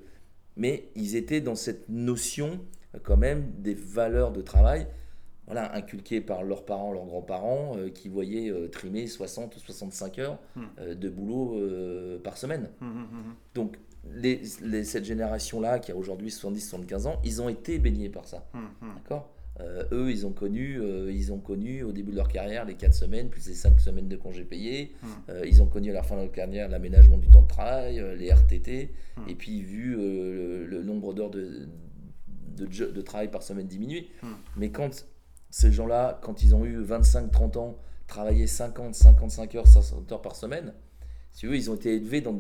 Mais 0.57 0.89
ils 0.95 1.17
étaient 1.17 1.41
dans 1.41 1.55
cette 1.57 1.89
notion 1.89 2.61
quand 3.03 3.17
même 3.17 3.51
des 3.59 3.75
valeurs 3.75 4.31
de 4.33 4.41
travail 4.41 4.87
voilà, 5.47 5.75
inculquées 5.75 6.21
par 6.21 6.43
leurs 6.43 6.65
parents, 6.65 6.93
leurs 6.93 7.07
grands-parents, 7.07 7.73
euh, 7.77 7.89
qui 7.89 8.09
voyaient 8.09 8.51
euh, 8.51 8.69
trimer 8.69 9.07
60 9.07 9.55
ou 9.57 9.59
65 9.61 10.19
heures 10.19 10.39
Hmm. 10.57 10.63
euh, 10.81 10.95
de 10.95 11.09
boulot 11.09 11.59
par 12.25 12.37
semaine. 12.37 12.69
Mhm, 12.81 12.89
mhm. 12.89 13.35
Donc 13.55 13.77
les, 14.13 14.41
les- 14.63 14.85
cette 14.85 15.05
génération-là, 15.05 15.79
qui 15.79 15.93
a 15.93 15.97
aujourd'hui 15.97 16.31
70-75 16.31 17.07
ans, 17.07 17.21
ils 17.25 17.41
ont 17.43 17.49
été 17.49 17.79
baignés 17.79 18.09
par 18.09 18.27
ça. 18.27 18.49
D'accord? 18.97 19.31
Eux, 19.91 20.11
ils 20.11 20.27
ont, 20.27 20.33
connu, 20.33 20.79
ils 21.11 21.33
ont 21.33 21.39
connu 21.39 21.83
au 21.83 21.91
début 21.91 22.11
de 22.11 22.17
leur 22.17 22.29
carrière 22.29 22.67
les 22.67 22.75
4 22.75 22.93
semaines, 22.93 23.31
plus 23.31 23.47
les 23.49 23.55
5 23.55 23.81
semaines 23.81 24.07
de 24.07 24.17
congés 24.17 24.45
payés. 24.45 24.93
Hmm. 25.03 25.33
Ils 25.47 25.63
ont 25.63 25.67
connu 25.67 25.91
à 25.91 25.95
la 25.95 26.03
fin 26.03 26.15
de 26.17 26.21
leur 26.23 26.31
carrière 26.33 26.69
l'aménagement 26.69 27.17
du 27.17 27.29
temps 27.31 27.41
de 27.43 27.49
travail, 27.49 28.03
les 28.19 28.29
RTT. 28.31 28.91
Hmm. 29.17 29.23
Et 29.29 29.35
puis, 29.35 29.63
vu 29.63 29.97
le, 29.97 30.67
le 30.67 30.83
nombre 30.83 31.15
d'heures 31.15 31.31
de, 31.31 31.67
de, 32.59 32.67
de 32.67 33.01
travail 33.01 33.31
par 33.31 33.43
semaine 33.43 33.67
diminuer. 33.67 34.09
Hmm. 34.23 34.27
Mais 34.57 34.69
quand 34.71 35.07
ces 35.57 35.73
gens-là, 35.73 36.19
quand 36.23 36.43
ils 36.43 36.55
ont 36.55 36.67
eu 36.67 36.83
25-30 36.83 37.57
ans, 37.57 37.79
travailler 38.07 38.47
50, 38.47 38.95
55 38.95 39.55
heures, 39.55 39.67
60 39.67 40.13
heures 40.13 40.21
par 40.21 40.37
semaine, 40.37 40.75
Si 41.33 41.41
tu 41.41 41.47
veux, 41.49 41.57
ils 41.57 41.71
ont 41.71 41.75
été 41.75 41.95
élevés 41.95 42.21
dans, 42.21 42.39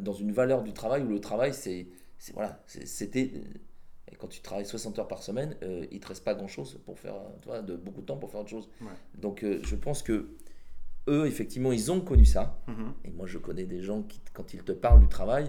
dans 0.00 0.12
une 0.12 0.32
valeur 0.32 0.62
du 0.64 0.72
travail 0.72 1.02
où 1.04 1.08
le 1.08 1.20
travail, 1.20 1.54
c'est. 1.54 1.86
c'est- 2.18 2.32
Voilà, 2.32 2.60
c'était. 2.66 3.30
Et 4.10 4.16
quand 4.18 4.26
tu 4.28 4.40
travailles 4.40 4.66
60 4.66 4.98
heures 4.98 5.06
par 5.08 5.22
semaine, 5.22 5.54
euh, 5.62 5.86
il 5.92 6.00
te 6.00 6.08
reste 6.08 6.24
pas 6.24 6.34
grand-chose 6.34 6.80
pour 6.86 6.98
faire, 6.98 7.14
tu 7.40 7.46
vois, 7.48 7.62
de 7.62 7.76
beaucoup 7.76 8.00
de 8.00 8.06
temps 8.06 8.16
pour 8.16 8.30
faire 8.30 8.40
autre 8.40 8.50
chose. 8.50 8.68
Ouais. 8.80 8.88
Donc 9.16 9.44
euh, 9.44 9.60
je 9.64 9.76
pense 9.76 10.02
que 10.02 10.30
eux, 11.08 11.26
effectivement, 11.26 11.70
ils 11.72 11.90
ont 11.92 12.00
connu 12.00 12.24
ça. 12.24 12.60
Mhm. 12.66 12.92
Et 13.04 13.10
moi, 13.12 13.26
je 13.28 13.38
connais 13.38 13.64
des 13.64 13.80
gens 13.80 14.02
qui, 14.02 14.20
quand 14.32 14.52
ils 14.54 14.62
te 14.64 14.72
parlent 14.72 15.00
du 15.00 15.08
travail, 15.08 15.44
euh, 15.44 15.48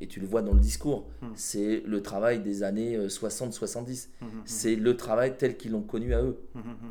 et 0.00 0.06
tu 0.08 0.20
le 0.20 0.26
vois 0.26 0.42
dans 0.42 0.52
le 0.52 0.60
discours, 0.60 1.08
Hmm. 1.22 1.32
c'est 1.34 1.82
le 1.86 2.02
travail 2.02 2.40
des 2.40 2.62
années 2.62 2.96
euh, 2.96 3.08
60-70. 3.08 4.08
Mhm. 4.20 4.28
C'est 4.44 4.76
le 4.76 4.96
travail 4.96 5.36
tel 5.36 5.56
qu'ils 5.56 5.72
l'ont 5.72 5.82
connu 5.82 6.14
à 6.14 6.22
eux. 6.22 6.38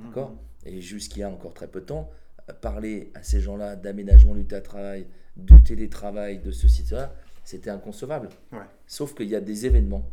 D'accord 0.06 0.36
Et 0.66 0.82
jusqu'il 0.82 1.20
y 1.20 1.24
a 1.24 1.30
encore 1.30 1.54
très 1.54 1.68
peu 1.68 1.82
de 1.82 1.86
temps, 1.86 2.10
euh, 2.50 2.54
parler 2.54 3.12
à 3.16 3.24
ces 3.24 3.40
gens-là 3.40 3.76
d'aménagement 3.76 4.34
du 4.36 4.46
télétravail, 4.46 5.06
du 5.38 5.62
télétravail, 5.64 6.40
de 6.40 6.52
ceci, 6.52 6.84
cela, 6.86 7.14
c'était 7.44 7.70
inconcevable. 7.70 8.30
Ouais. 8.52 8.60
Sauf 8.88 9.14
qu'il 9.16 9.30
y 9.30 9.36
a 9.36 9.42
des 9.42 9.66
événements 9.66 10.10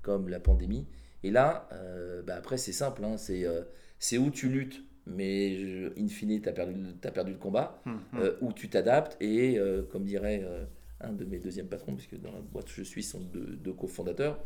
comme 0.00 0.28
la 0.28 0.40
pandémie. 0.40 0.86
Et 1.24 1.30
là, 1.30 1.68
euh, 1.72 2.22
bah 2.22 2.34
après, 2.36 2.56
c'est 2.56 2.72
simple. 2.72 3.04
hein, 3.04 3.16
c'est 3.16 3.44
euh, 3.46 3.62
c'est 3.98 4.18
où 4.18 4.30
tu 4.30 4.48
luttes, 4.48 4.82
mais 5.06 5.56
je- 5.56 5.92
in 6.00 6.08
fine, 6.08 6.40
tu 6.40 6.48
as 6.48 6.52
perdu, 6.52 6.74
le- 6.74 6.92
t'as 7.00 7.10
perdu 7.12 7.32
le 7.32 7.38
combat, 7.38 7.80
euh, 8.14 8.34
où 8.40 8.52
tu 8.52 8.68
t'adaptes. 8.68 9.16
Et 9.20 9.58
euh, 9.58 9.82
comme 9.82 10.04
dirait 10.04 10.42
euh, 10.44 10.64
un 11.02 11.12
de 11.12 11.24
mes 11.24 11.38
deuxièmes 11.38 11.68
patrons, 11.68 11.94
puisque 11.94 12.20
dans 12.20 12.32
la 12.32 12.40
boîte 12.40 12.66
où 12.66 12.72
je 12.74 12.82
suis, 12.82 13.02
sont 13.02 13.20
deux, 13.20 13.56
deux 13.56 13.72
cofondateurs, 13.72 14.38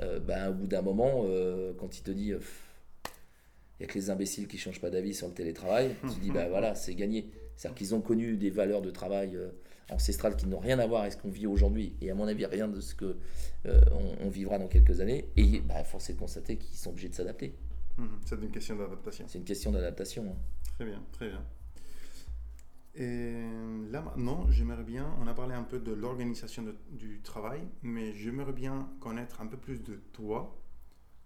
euh, 0.00 0.20
bah, 0.20 0.50
au 0.50 0.54
bout 0.54 0.66
d'un 0.66 0.82
moment, 0.82 1.24
euh, 1.24 1.72
quand 1.78 1.98
il 1.98 2.02
te 2.02 2.10
dit, 2.10 2.28
il 2.28 2.38
n'y 3.80 3.84
a 3.84 3.86
que 3.86 3.94
les 3.94 4.10
imbéciles 4.10 4.48
qui 4.48 4.58
changent 4.58 4.80
pas 4.80 4.90
d'avis 4.90 5.14
sur 5.14 5.28
le 5.28 5.34
télétravail, 5.34 5.94
tu 6.02 6.14
te 6.14 6.20
dis, 6.20 6.30
bah 6.30 6.48
voilà, 6.48 6.74
c'est 6.74 6.94
gagné. 6.94 7.30
C'est-à-dire 7.56 7.76
qu'ils 7.76 7.94
ont 7.94 8.00
connu 8.00 8.36
des 8.36 8.50
valeurs 8.50 8.82
de 8.82 8.90
travail 8.90 9.36
euh, 9.36 9.50
ancestrales 9.90 10.36
qui 10.36 10.46
n'ont 10.46 10.58
rien 10.60 10.78
à 10.78 10.86
voir 10.86 11.02
avec 11.02 11.14
ce 11.14 11.18
qu'on 11.18 11.30
vit 11.30 11.46
aujourd'hui, 11.46 11.96
et 12.00 12.10
à 12.10 12.14
mon 12.14 12.26
avis, 12.26 12.46
rien 12.46 12.68
de 12.68 12.80
ce 12.80 12.94
que 12.94 13.16
euh, 13.66 13.80
on, 14.20 14.28
vivra 14.28 14.58
dans 14.58 14.68
quelques 14.68 15.00
années. 15.00 15.28
Et 15.36 15.60
bah, 15.60 15.82
force 15.84 16.10
est 16.10 16.14
de 16.14 16.18
constater 16.18 16.56
qu'ils 16.56 16.76
sont 16.76 16.90
obligés 16.90 17.08
de 17.08 17.14
s'adapter. 17.14 17.54
Mhm. 17.96 18.08
C'est 18.24 18.36
une 18.36 18.50
question 18.50 18.76
d'adaptation. 18.76 19.24
C'est 19.28 19.38
une 19.38 19.44
question 19.44 19.72
d'adaptation. 19.72 20.24
hein. 20.24 20.36
Très 20.76 20.84
bien, 20.84 21.02
très 21.12 21.28
bien. 21.28 21.44
Et 23.00 23.32
là 23.92 24.02
maintenant, 24.02 24.46
j'aimerais 24.50 24.82
bien, 24.82 25.14
on 25.22 25.26
a 25.28 25.34
parlé 25.34 25.54
un 25.54 25.62
peu 25.62 25.78
de 25.78 25.92
l'organisation 25.92 26.64
du 26.90 27.20
travail, 27.22 27.60
mais 27.82 28.12
j'aimerais 28.14 28.52
bien 28.52 28.88
connaître 29.00 29.40
un 29.40 29.46
peu 29.46 29.56
plus 29.56 29.82
de 29.82 29.94
toi. 30.12 30.56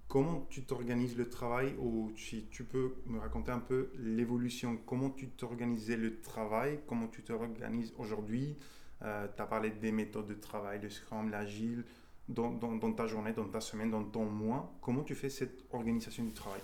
Comment 0.07 0.47
tu 0.51 0.65
t'organises 0.65 1.17
le 1.17 1.31
travail 1.31 1.75
ou 1.79 2.13
si 2.15 2.45
tu 2.51 2.65
peux 2.65 2.97
me 3.07 3.19
raconter 3.19 3.51
un 3.53 3.59
peu 3.61 3.91
l'évolution, 3.99 4.77
comment 4.85 5.09
tu 5.09 5.29
t'organisais 5.29 5.97
le 5.97 6.21
travail, 6.21 6.81
comment 6.87 7.09
tu 7.09 7.23
t'organises 7.23 7.95
aujourd'hui? 7.97 8.59
tu 9.01 9.07
as 9.43 9.47
parlé 9.47 9.71
des 9.71 9.91
méthodes 9.91 10.29
de 10.29 10.35
travail, 10.35 10.81
le 10.81 10.89
Scrum, 10.91 11.29
l'Agile, 11.31 11.85
dans, 12.29 12.53
dans- 12.53 12.77
dans 12.77 12.93
ta 12.93 13.07
journée, 13.09 13.33
dans 13.33 13.49
ta 13.49 13.61
semaine, 13.61 13.91
dans 13.91 14.05
ton 14.05 14.27
mois. 14.27 14.73
Comment 14.81 15.03
tu 15.03 15.15
fais 15.17 15.29
cette 15.31 15.65
organisation 15.73 16.23
du 16.25 16.33
travail? 16.33 16.61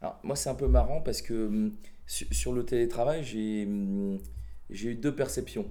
Alors, 0.00 0.18
moi, 0.22 0.34
c'est 0.36 0.48
un 0.48 0.54
peu 0.54 0.68
marrant 0.68 1.02
parce 1.02 1.20
que 1.20 1.48
hum, 1.48 1.74
sur, 2.06 2.26
sur 2.32 2.52
le 2.54 2.64
télétravail, 2.64 3.24
j'ai 3.24 3.66
hum, 3.66 4.18
j'ai 4.72 4.90
eu 4.90 4.94
deux 4.94 5.14
perceptions. 5.14 5.66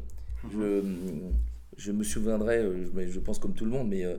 Je, 0.52 0.80
hum, 0.80 1.32
je 1.78 1.91
me 1.91 2.04
souviendrai, 2.04 2.58
euh, 2.60 3.08
je, 3.10 3.20
pense 3.20 3.39
comme 3.39 3.54
tout 3.54 3.66
le 3.66 3.72
monde, 3.72 3.89
mais 3.89 4.04
euh, 4.06 4.18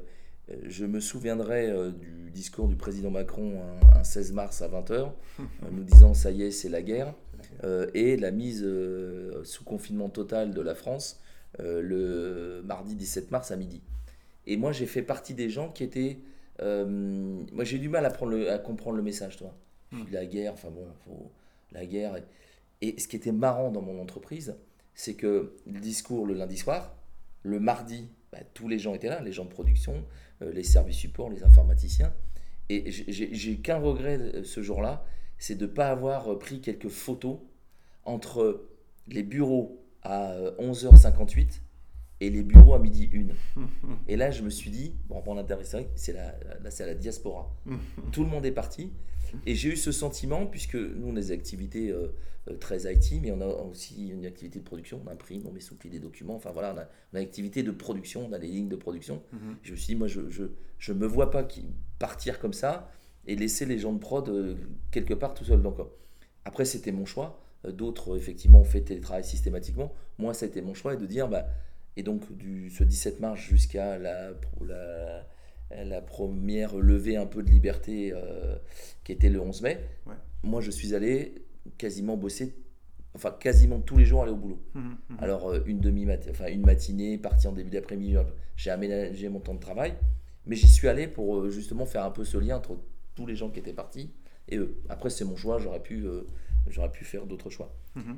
je 0.68 0.84
me 0.86 1.00
souviendrai 1.00 1.68
euh, 1.70 1.90
du 1.90 2.30
discours 2.30 2.68
du 2.68 2.76
président 2.76 3.10
Macron 3.10 3.60
un, 3.94 3.98
un 3.98 4.04
16 4.04 4.32
mars 4.32 4.62
à 4.62 4.68
20h, 4.68 5.10
nous 5.72 5.82
disant 5.84 6.14
ça 6.14 6.30
y 6.30 6.42
est, 6.42 6.50
c'est 6.50 6.68
la 6.68 6.82
guerre, 6.82 7.14
euh, 7.64 7.88
et 7.94 8.16
la 8.16 8.30
mise 8.30 8.62
euh, 8.64 9.42
sous 9.44 9.64
confinement 9.64 10.08
total 10.08 10.52
de 10.54 10.60
la 10.60 10.74
France 10.74 11.20
euh, 11.60 11.82
le 11.82 12.62
mardi 12.66 12.94
17 12.94 13.30
mars 13.30 13.50
à 13.50 13.56
midi. 13.56 13.82
Et 14.46 14.56
moi, 14.56 14.72
j'ai 14.72 14.86
fait 14.86 15.02
partie 15.02 15.34
des 15.34 15.50
gens 15.50 15.68
qui 15.68 15.84
étaient. 15.84 16.18
moi, 16.60 17.64
j'ai 17.64 17.78
du 17.78 17.88
mal 17.88 18.04
à, 18.06 18.10
prendre 18.10 18.32
le- 18.32 18.50
à 18.50 18.58
comprendre 18.58 18.96
le 18.96 19.02
message, 19.02 19.36
toi. 19.36 19.54
Puis 19.90 20.14
la 20.14 20.24
guerre, 20.24 20.54
enfin 20.54 20.70
bon, 20.70 20.86
faut- 21.04 21.30
la 21.72 21.84
guerre. 21.84 22.16
Et, 22.80 22.88
et 22.96 22.98
ce 23.00 23.06
qui 23.08 23.16
était 23.16 23.32
marrant 23.32 23.70
dans 23.70 23.82
mon 23.82 24.00
entreprise, 24.00 24.54
c'est 24.94 25.14
que 25.14 25.56
le 25.66 25.80
discours 25.80 26.26
le 26.26 26.34
lundi 26.34 26.56
soir, 26.56 26.94
le 27.42 27.58
mardi, 27.60 28.08
bah, 28.32 28.38
tous 28.54 28.68
les 28.68 28.78
gens 28.78 28.94
étaient 28.94 29.08
là, 29.08 29.20
les 29.20 29.32
gens 29.32 29.44
de 29.44 29.50
production, 29.50 30.04
euh, 30.42 30.52
les 30.52 30.62
services 30.64 30.96
support, 30.96 31.30
les 31.30 31.42
informaticiens. 31.44 32.12
Et 32.68 32.90
j'ai- 32.90 33.56
qu'un 33.58 33.78
regret 33.78 34.18
euh, 34.18 34.44
ce 34.44 34.62
jour-là, 34.62 35.04
c'est 35.38 35.56
de 35.56 35.66
ne 35.66 35.70
pas 35.70 35.90
avoir 35.90 36.32
euh, 36.32 36.38
pris 36.38 36.60
quelques 36.60 36.88
photos 36.88 37.38
entre 38.04 38.68
les 39.08 39.22
bureaux 39.22 39.84
à 40.02 40.32
euh, 40.32 40.52
11h58 40.58 41.60
et 42.22 42.30
les 42.30 42.42
bureaux 42.42 42.74
à 42.74 42.78
midi 42.78 43.10
1. 43.56 43.60
Et 44.08 44.16
là, 44.16 44.30
je 44.30 44.42
me 44.42 44.50
suis 44.50 44.70
dit, 44.70 44.94
bon, 45.08 45.20
mon 45.26 45.36
intérêt, 45.36 45.64
c'est 45.96 46.12
la, 46.12 46.38
là, 46.62 46.70
c'est 46.70 46.86
la 46.86 46.94
diaspora. 46.94 47.52
Tout 48.12 48.22
le 48.22 48.30
monde 48.30 48.46
est 48.46 48.52
parti. 48.52 48.92
Et 49.44 49.56
j'ai 49.56 49.70
eu 49.70 49.76
ce 49.76 49.90
sentiment, 49.90 50.46
puisque 50.46 50.76
nous, 50.76 51.08
on 51.08 51.16
a 51.16 51.20
des 51.20 51.32
activités 51.32 51.90
euh, 51.90 52.14
euh, 52.48 52.56
très 52.56 52.92
IT, 52.92 53.20
mais 53.20 53.32
on 53.32 53.40
a 53.40 53.46
aussi 53.46 54.08
une 54.08 54.24
activité 54.24 54.60
de 54.60 54.64
production. 54.64 55.02
On 55.04 55.10
imprime, 55.10 55.42
on 55.46 55.52
met 55.52 55.60
sous 55.60 55.74
pli 55.74 55.90
des 55.90 55.98
documents. 55.98 56.36
Enfin 56.36 56.52
voilà, 56.52 56.74
on 56.74 56.78
a, 56.78 56.88
on 57.12 57.16
a 57.16 57.20
une 57.20 57.26
activité 57.26 57.64
de 57.64 57.72
production, 57.72 58.24
on 58.28 58.32
a 58.32 58.38
des 58.38 58.46
lignes 58.46 58.68
de 58.68 58.76
production. 58.76 59.22
Mhm. 59.32 59.56
Je 59.62 59.72
me 59.72 59.76
suis 59.76 59.94
dit, 59.94 59.98
moi, 59.98 60.06
je 60.06 60.20
ne 60.20 60.30
je, 60.30 60.44
je 60.78 60.92
me 60.92 61.06
vois 61.06 61.30
pas 61.32 61.42
qui, 61.42 61.64
partir 61.98 62.38
comme 62.38 62.52
ça 62.52 62.88
et 63.26 63.34
laisser 63.34 63.66
les 63.66 63.78
gens 63.78 63.92
de 63.92 63.98
prod 63.98 64.28
euh, 64.28 64.54
quelque 64.92 65.14
part 65.14 65.34
tout 65.34 65.44
seul. 65.44 65.60
Donc, 65.60 65.78
après, 66.44 66.64
c'était 66.66 66.92
mon 66.92 67.04
choix. 67.04 67.40
D'autres, 67.66 68.16
effectivement, 68.16 68.60
ont 68.60 68.64
fait 68.64 68.80
télétravail 68.80 69.24
systématiquement. 69.24 69.92
Moi, 70.18 70.34
ça 70.34 70.46
a 70.46 70.48
été 70.48 70.62
mon 70.62 70.74
choix 70.74 70.94
et 70.94 70.96
de 70.96 71.06
dire, 71.06 71.28
bah, 71.28 71.46
et 71.96 72.02
donc, 72.02 72.30
du, 72.36 72.70
ce 72.70 72.84
17 72.84 73.20
mars 73.20 73.40
jusqu'à 73.40 73.98
la, 73.98 74.30
la, 74.60 75.26
la 75.84 76.00
première 76.02 76.76
levée 76.76 77.16
un 77.16 77.26
peu 77.26 77.42
de 77.42 77.50
liberté 77.50 78.12
euh, 78.14 78.56
qui 79.04 79.12
était 79.12 79.28
le 79.30 79.40
11 79.40 79.62
mai, 79.62 79.80
Ouais. 80.06 80.14
moi, 80.42 80.60
je 80.60 80.70
suis 80.70 80.94
allé 80.94 81.34
quasiment 81.78 82.16
bosser, 82.16 82.54
enfin, 83.14 83.30
quasiment 83.38 83.80
tous 83.80 83.96
les 83.96 84.04
jours 84.04 84.22
aller 84.22 84.32
au 84.32 84.36
boulot. 84.36 84.60
Mhm. 84.74 84.96
Mhm. 85.10 85.16
Alors, 85.20 85.50
euh, 85.50 85.60
une, 85.66 85.80
demi 85.80 86.06
enfin, 86.30 86.46
une 86.48 86.62
matinée, 86.64 87.18
partie 87.18 87.46
en 87.46 87.52
début 87.52 87.70
d'après-midi, 87.70 88.16
j'ai 88.56 88.70
aménagé 88.70 89.28
mon 89.28 89.40
temps 89.40 89.54
de 89.54 89.60
travail, 89.60 89.94
mais 90.46 90.56
j'y 90.56 90.68
suis 90.68 90.88
allé 90.88 91.08
pour 91.08 91.36
euh, 91.38 91.50
justement 91.50 91.86
faire 91.86 92.04
un 92.04 92.10
peu 92.10 92.24
ce 92.24 92.36
lien 92.38 92.56
entre 92.56 92.76
tous 93.14 93.26
les 93.26 93.36
gens 93.36 93.50
qui 93.50 93.60
étaient 93.60 93.72
partis 93.74 94.10
et 94.48 94.56
eux. 94.56 94.76
Après, 94.88 95.10
c'est 95.10 95.24
mon 95.24 95.36
choix, 95.36 95.58
j'aurais 95.58 95.80
pu, 95.82 96.04
euh, 96.06 96.22
j'aurais 96.68 96.90
pu 96.90 97.04
faire 97.04 97.26
d'autres 97.26 97.50
choix. 97.50 97.74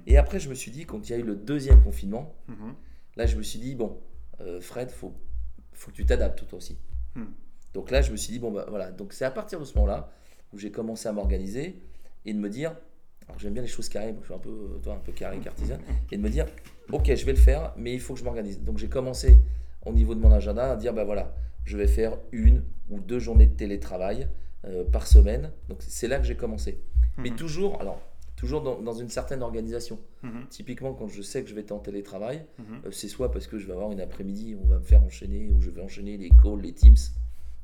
Et 0.06 0.16
après, 0.16 0.38
je 0.38 0.48
me 0.48 0.54
suis 0.54 0.70
dit, 0.70 0.86
quand 0.86 1.08
il 1.08 1.12
y 1.12 1.14
a 1.16 1.18
eu 1.18 1.22
le 1.24 1.34
deuxième 1.36 1.82
confinement. 1.82 2.34
Là, 3.16 3.26
je 3.26 3.36
me 3.36 3.42
suis 3.42 3.58
dit, 3.58 3.74
bon, 3.74 3.98
euh, 4.40 4.60
Fred, 4.60 4.90
faut, 4.90 5.12
faut 5.72 5.90
que 5.90 5.96
tu 5.96 6.06
t'adaptes 6.06 6.46
toi 6.46 6.58
aussi. 6.58 6.78
Hmm. 7.14 7.24
Donc 7.72 7.90
là, 7.90 8.02
je 8.02 8.12
me 8.12 8.16
suis 8.16 8.32
dit, 8.32 8.38
bon, 8.38 8.52
bah, 8.52 8.66
voilà. 8.68 8.90
Donc 8.90 9.12
c'est 9.12 9.24
à 9.24 9.30
partir 9.30 9.58
de 9.60 9.64
ce 9.64 9.74
moment-là 9.76 10.10
où 10.52 10.58
j'ai 10.58 10.70
commencé 10.70 11.08
à 11.08 11.12
m'organiser 11.12 11.80
et 12.24 12.32
de 12.32 12.38
me 12.38 12.48
dire, 12.48 12.76
alors 13.26 13.38
j'aime 13.38 13.52
bien 13.54 13.62
les 13.62 13.68
choses 13.68 13.88
carrées, 13.88 14.14
je 14.20 14.24
suis 14.24 14.34
un 14.34 14.38
peu, 14.38 14.50
euh, 14.50 14.78
toi, 14.82 14.94
un 14.94 14.98
peu 14.98 15.12
carré, 15.12 15.38
cartésien, 15.38 15.78
et 16.12 16.16
de 16.16 16.22
me 16.22 16.28
dire, 16.30 16.46
ok, 16.92 17.12
je 17.14 17.24
vais 17.24 17.32
le 17.32 17.38
faire, 17.38 17.72
mais 17.76 17.92
il 17.94 18.00
faut 18.00 18.14
que 18.14 18.20
je 18.20 18.24
m'organise. 18.24 18.60
Donc 18.62 18.78
j'ai 18.78 18.88
commencé 18.88 19.40
au 19.84 19.92
niveau 19.92 20.14
de 20.14 20.20
mon 20.20 20.30
agenda 20.30 20.72
à 20.72 20.76
dire, 20.76 20.92
bah 20.94 21.04
voilà, 21.04 21.34
je 21.64 21.76
vais 21.76 21.86
faire 21.88 22.16
une 22.32 22.62
ou 22.90 23.00
deux 23.00 23.18
journées 23.18 23.46
de 23.46 23.54
télétravail 23.56 24.28
euh, 24.66 24.84
par 24.84 25.06
semaine. 25.06 25.50
Donc 25.68 25.78
c'est 25.80 26.08
là 26.08 26.18
que 26.18 26.24
j'ai 26.24 26.36
commencé. 26.36 26.80
Mais 27.18 27.30
Mhm. 27.30 27.36
toujours, 27.36 27.80
alors, 27.80 28.00
toujours 28.36 28.62
dans, 28.62 28.80
dans 28.82 28.94
une 28.94 29.08
certaine 29.08 29.42
organisation. 29.42 29.98
Mhm. 30.22 30.46
Typiquement, 30.50 30.92
quand 30.94 31.08
je 31.08 31.22
sais 31.22 31.42
que 31.42 31.48
je 31.48 31.54
vais 31.54 31.60
être 31.62 31.72
en 31.72 31.78
télétravail, 31.78 32.44
Mhm. 32.58 32.64
euh, 32.86 32.90
c'est 32.90 33.08
soit 33.08 33.30
parce 33.30 33.46
que 33.46 33.58
je 33.58 33.66
vais 33.66 33.72
avoir 33.72 33.92
une 33.92 34.00
après-midi, 34.00 34.56
on 34.62 34.66
va 34.66 34.78
me 34.78 34.84
faire 34.84 35.02
enchaîner, 35.04 35.48
ou 35.50 35.60
je 35.60 35.70
vais 35.70 35.82
enchaîner 35.82 36.16
les 36.16 36.30
calls, 36.42 36.60
les 36.60 36.72
Teams. 36.72 36.96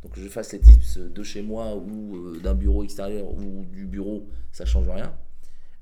Donc 0.03 0.13
je 0.17 0.29
fasse 0.29 0.53
les 0.53 0.61
Teams 0.61 1.09
de 1.13 1.23
chez 1.23 1.43
moi 1.43 1.77
ou 1.77 2.17
euh, 2.17 2.41
d'un 2.41 2.55
bureau 2.55 2.83
extérieur 2.85 3.29
ou 3.35 3.65
du 3.71 3.85
bureau, 3.87 4.29
ça 4.53 4.65
change 4.65 4.89
rien. 4.89 5.13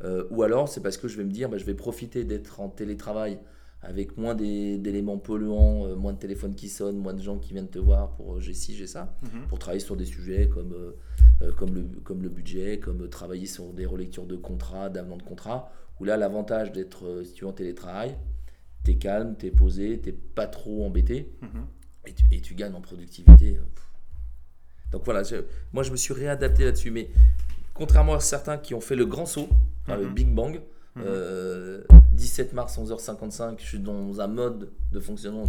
Euh, 0.05 0.25
ou 0.31 0.43
alors 0.43 0.69
c'est 0.69 0.81
parce 0.83 0.97
que 0.97 1.07
je 1.09 1.17
vais 1.17 1.25
me 1.25 1.31
dire, 1.31 1.49
bah, 1.49 1.59
je 1.59 1.65
vais 1.65 1.75
profiter 1.75 2.25
d'être 2.25 2.61
en 2.61 2.69
télétravail 2.69 3.39
avec 3.83 4.17
moins 4.17 4.35
d'éléments 4.35 5.19
polluants, 5.19 5.87
euh, 5.87 5.95
moins 5.95 6.13
de 6.13 6.19
téléphones 6.19 6.55
qui 6.57 6.69
sonnent, 6.69 6.99
moins 6.99 7.15
de 7.15 7.23
gens 7.23 7.39
qui 7.39 7.53
viennent 7.53 7.69
te 7.69 7.79
voir 7.79 8.11
pour 8.17 8.41
j'ai 8.41 8.55
ci, 8.55 8.75
j'ai 8.75 8.89
ça 8.89 9.17
Mhm. 9.23 9.47
pour 9.49 9.59
travailler 9.61 9.81
sur 9.81 9.97
des 9.97 10.05
sujets 10.05 10.49
comme, 10.49 10.75
comme, 11.57 11.75
le, 11.75 11.83
comme 12.05 12.23
le 12.23 12.29
budget, 12.29 12.79
comme 12.79 13.03
euh, 13.05 13.09
travailler 13.09 13.47
sur 13.47 13.73
des 13.73 13.87
relectures 13.87 14.27
de 14.27 14.37
contrats, 14.37 14.89
d'avenants 14.91 15.17
de 15.17 15.23
contrats, 15.23 15.71
où 16.01 16.05
là, 16.05 16.17
l'avantage 16.17 16.73
d'être, 16.73 17.07
euh, 17.07 17.25
si 17.25 17.33
tu 17.35 17.45
es 17.45 17.49
en 17.49 17.53
télétravail, 17.53 18.17
tu 18.85 18.93
es 18.93 18.97
calme, 18.97 19.37
tu 19.39 19.47
es 19.47 19.51
posé, 19.51 20.01
tu 20.03 20.13
pas 20.13 20.47
trop 20.47 20.85
embêté, 20.85 21.33
Mhm. 21.43 21.67
et 22.07 22.13
tu, 22.13 22.25
et 22.33 22.41
tu 22.41 22.55
gagnes 22.55 22.75
en 22.75 22.81
productivité. 22.81 23.57
euh. 23.57 23.63
Donc 24.93 25.05
voilà, 25.05 25.23
je- 25.23 25.45
moi 25.73 25.83
je 25.83 25.91
me 25.91 25.97
suis 25.97 26.15
réadapté 26.15 26.65
là-dessus, 26.65 26.91
mais 26.91 27.11
contrairement 27.75 28.15
à 28.15 28.21
certains 28.21 28.57
qui 28.57 28.75
ont 28.75 28.81
fait 28.81 28.97
le 28.97 29.05
grand 29.07 29.27
saut, 29.27 29.49
enfin, 29.83 29.97
le 29.99 30.07
Mhm. 30.07 30.15
Big 30.15 30.35
Bang, 30.35 30.61
Mhm. 30.97 31.03
euh, 31.07 31.83
17 32.13 32.53
mars 32.55 32.79
11h55, 32.79 33.61
je 33.61 33.65
suis 33.67 33.79
dans 33.79 34.21
un 34.21 34.27
mode 34.27 34.71
de 34.93 35.01
fonctionnement, 35.01 35.45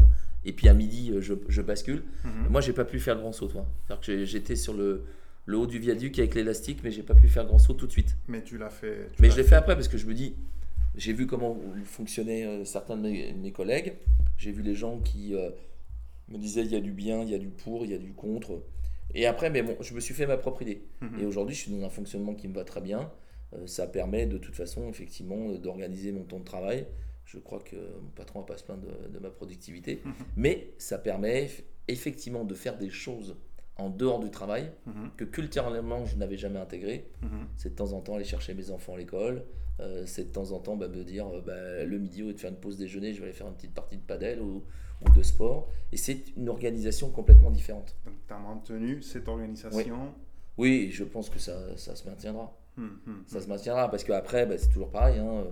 et 0.45 0.51
puis 0.51 0.67
à 0.67 0.73
midi, 0.73 1.11
euh, 1.13 1.21
je, 1.21 1.33
je 1.47 1.61
bascule. 1.61 2.03
Mhm. 2.25 2.47
Moi, 2.49 2.61
j'ai 2.61 2.73
pas 2.73 2.85
pu 2.85 2.99
faire 2.99 3.15
le 3.15 3.21
grand 3.21 3.31
saut, 3.31 3.47
toi. 3.47 3.65
C'est-à-dire 3.87 3.99
que 4.01 4.05
j'ai- 4.05 4.25
j'étais 4.25 4.55
sur 4.55 4.73
le, 4.73 5.05
le 5.49 5.57
haut 5.57 5.65
du 5.67 5.79
viaduc 5.79 6.19
avec 6.19 6.35
l'élastique, 6.35 6.81
mais 6.83 6.91
j'ai 6.91 7.01
pas 7.01 7.15
pu 7.15 7.27
faire 7.27 7.43
grand 7.45 7.57
saut 7.57 7.73
tout 7.73 7.87
de 7.87 7.91
suite. 7.91 8.15
Mais 8.27 8.43
tu 8.43 8.57
l'as 8.59 8.69
fait. 8.69 9.07
tu 9.15 9.21
Mais 9.21 9.31
je 9.31 9.37
l'ai 9.37 9.43
fait 9.43 9.55
après 9.55 9.73
parce 9.73 9.87
que 9.87 9.97
je 9.97 10.05
me 10.05 10.13
dis, 10.13 10.35
j'ai 10.95 11.11
vu 11.11 11.25
comment 11.25 11.57
fonctionnaient 11.85 12.45
euh, 12.45 12.65
certains 12.65 12.97
de 12.97 13.01
mes, 13.01 13.33
mes 13.33 13.51
collègues. 13.51 13.93
J'ai 14.37 14.51
vu 14.51 14.61
les 14.61 14.75
gens 14.75 14.99
qui 14.99 15.33
euh, 15.33 15.49
me 16.27 16.37
disaient 16.37 16.61
il 16.61 16.71
y 16.71 16.75
a 16.75 16.81
du 16.81 16.91
bien, 16.91 17.23
il 17.23 17.29
y 17.29 17.33
a 17.33 17.39
du 17.39 17.49
pour, 17.49 17.83
il 17.83 17.89
y 17.91 17.95
a 17.95 17.97
du 17.97 18.13
contre. 18.13 18.61
Et 19.15 19.25
après, 19.25 19.49
mais 19.49 19.63
bon, 19.63 19.75
je 19.81 19.95
me 19.95 19.99
suis 19.99 20.13
fait 20.13 20.27
ma 20.27 20.37
propre 20.37 20.61
idée. 20.61 20.83
Mhm. 21.01 21.19
Et 21.19 21.25
aujourd'hui, 21.25 21.55
je 21.55 21.61
suis 21.61 21.71
dans 21.71 21.83
un 21.83 21.89
fonctionnement 21.89 22.35
qui 22.35 22.47
me 22.47 22.53
va 22.53 22.63
très 22.63 22.81
bien. 22.81 23.11
Euh, 23.53 23.65
ça 23.65 23.87
permet 23.87 24.27
de 24.27 24.37
toute 24.37 24.53
façon, 24.55 24.87
effectivement, 24.87 25.49
d'organiser 25.53 26.11
mon 26.11 26.25
temps 26.25 26.39
de 26.39 26.45
travail. 26.45 26.85
Je 27.25 27.39
crois 27.39 27.59
que 27.59 27.75
mon 27.75 28.09
patron 28.15 28.41
va 28.41 28.45
pas 28.45 28.57
se 28.57 28.63
plaindre 28.63 28.83
de, 28.85 29.07
de 29.13 29.19
ma 29.19 29.31
productivité. 29.31 30.01
Mhm. 30.05 30.13
Mais 30.37 30.73
ça 30.77 30.99
permet 30.99 31.45
eff- 31.45 31.63
effectivement 31.87 32.43
de 32.43 32.53
faire 32.53 32.77
des 32.77 32.89
choses 32.91 33.35
en 33.79 33.89
dehors 33.89 34.19
du 34.19 34.29
travail 34.29 34.71
Mhm. 34.85 35.11
que 35.17 35.23
culturellement 35.25 36.05
je 36.05 36.15
n'avais 36.17 36.37
jamais 36.37 36.59
intégré. 36.59 37.09
Mhm. 37.21 37.29
C'est 37.55 37.69
de 37.69 37.75
temps 37.75 37.93
en 37.93 38.01
temps 38.01 38.15
aller 38.15 38.23
chercher 38.25 38.53
mes 38.53 38.69
enfants 38.71 38.93
à 38.95 38.97
l'école. 38.97 39.43
Euh, 39.79 40.03
c'est 40.05 40.25
de 40.25 40.31
temps 40.33 40.51
en 40.51 40.59
temps 40.59 40.75
bah, 40.75 40.87
me 40.89 41.03
dire 41.03 41.25
euh, 41.27 41.41
bah, 41.41 41.83
le 41.85 41.97
midi 41.99 42.19
lieu 42.21 42.33
de 42.33 42.37
faire 42.39 42.49
une 42.51 42.57
pause 42.57 42.77
déjeuner, 42.77 43.13
je 43.13 43.19
vais 43.19 43.25
aller 43.27 43.33
faire 43.33 43.47
une 43.47 43.53
petite 43.53 43.73
partie 43.73 43.95
de 43.95 44.01
padel 44.01 44.41
ou, 44.41 44.63
ou 45.05 45.09
de 45.17 45.23
sport. 45.23 45.69
Et 45.93 45.97
c'est 45.97 46.35
une 46.35 46.49
organisation 46.49 47.09
complètement 47.09 47.49
différente. 47.49 47.95
Donc, 48.05 48.15
tu 48.27 48.33
as 48.33 48.37
maintenu 48.39 49.01
cette 49.01 49.27
organisation. 49.29 49.77
Oui, 50.57 50.89
je 50.91 51.05
pense 51.05 51.29
que 51.29 51.39
ça, 51.39 51.77
ça 51.77 51.95
se 51.95 52.05
maintiendra. 52.07 52.53
Mhm. 52.75 53.23
Ça 53.27 53.39
se 53.39 53.47
maintiendra 53.47 53.89
parce 53.89 54.03
qu'après, 54.03 54.45
bah, 54.45 54.57
c'est 54.57 54.67
toujours 54.69 54.89
pareil. 54.91 55.17
hein. 55.19 55.45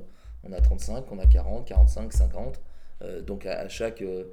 On 0.43 0.51
a 0.51 0.59
35, 0.61 1.05
on 1.11 1.19
a 1.19 1.25
40, 1.25 1.65
45, 1.65 2.11
50. 2.13 2.61
Euh, 3.03 3.21
donc 3.21 3.45
à, 3.45 3.59
à 3.61 3.69
chaque, 3.69 4.01
euh, 4.01 4.25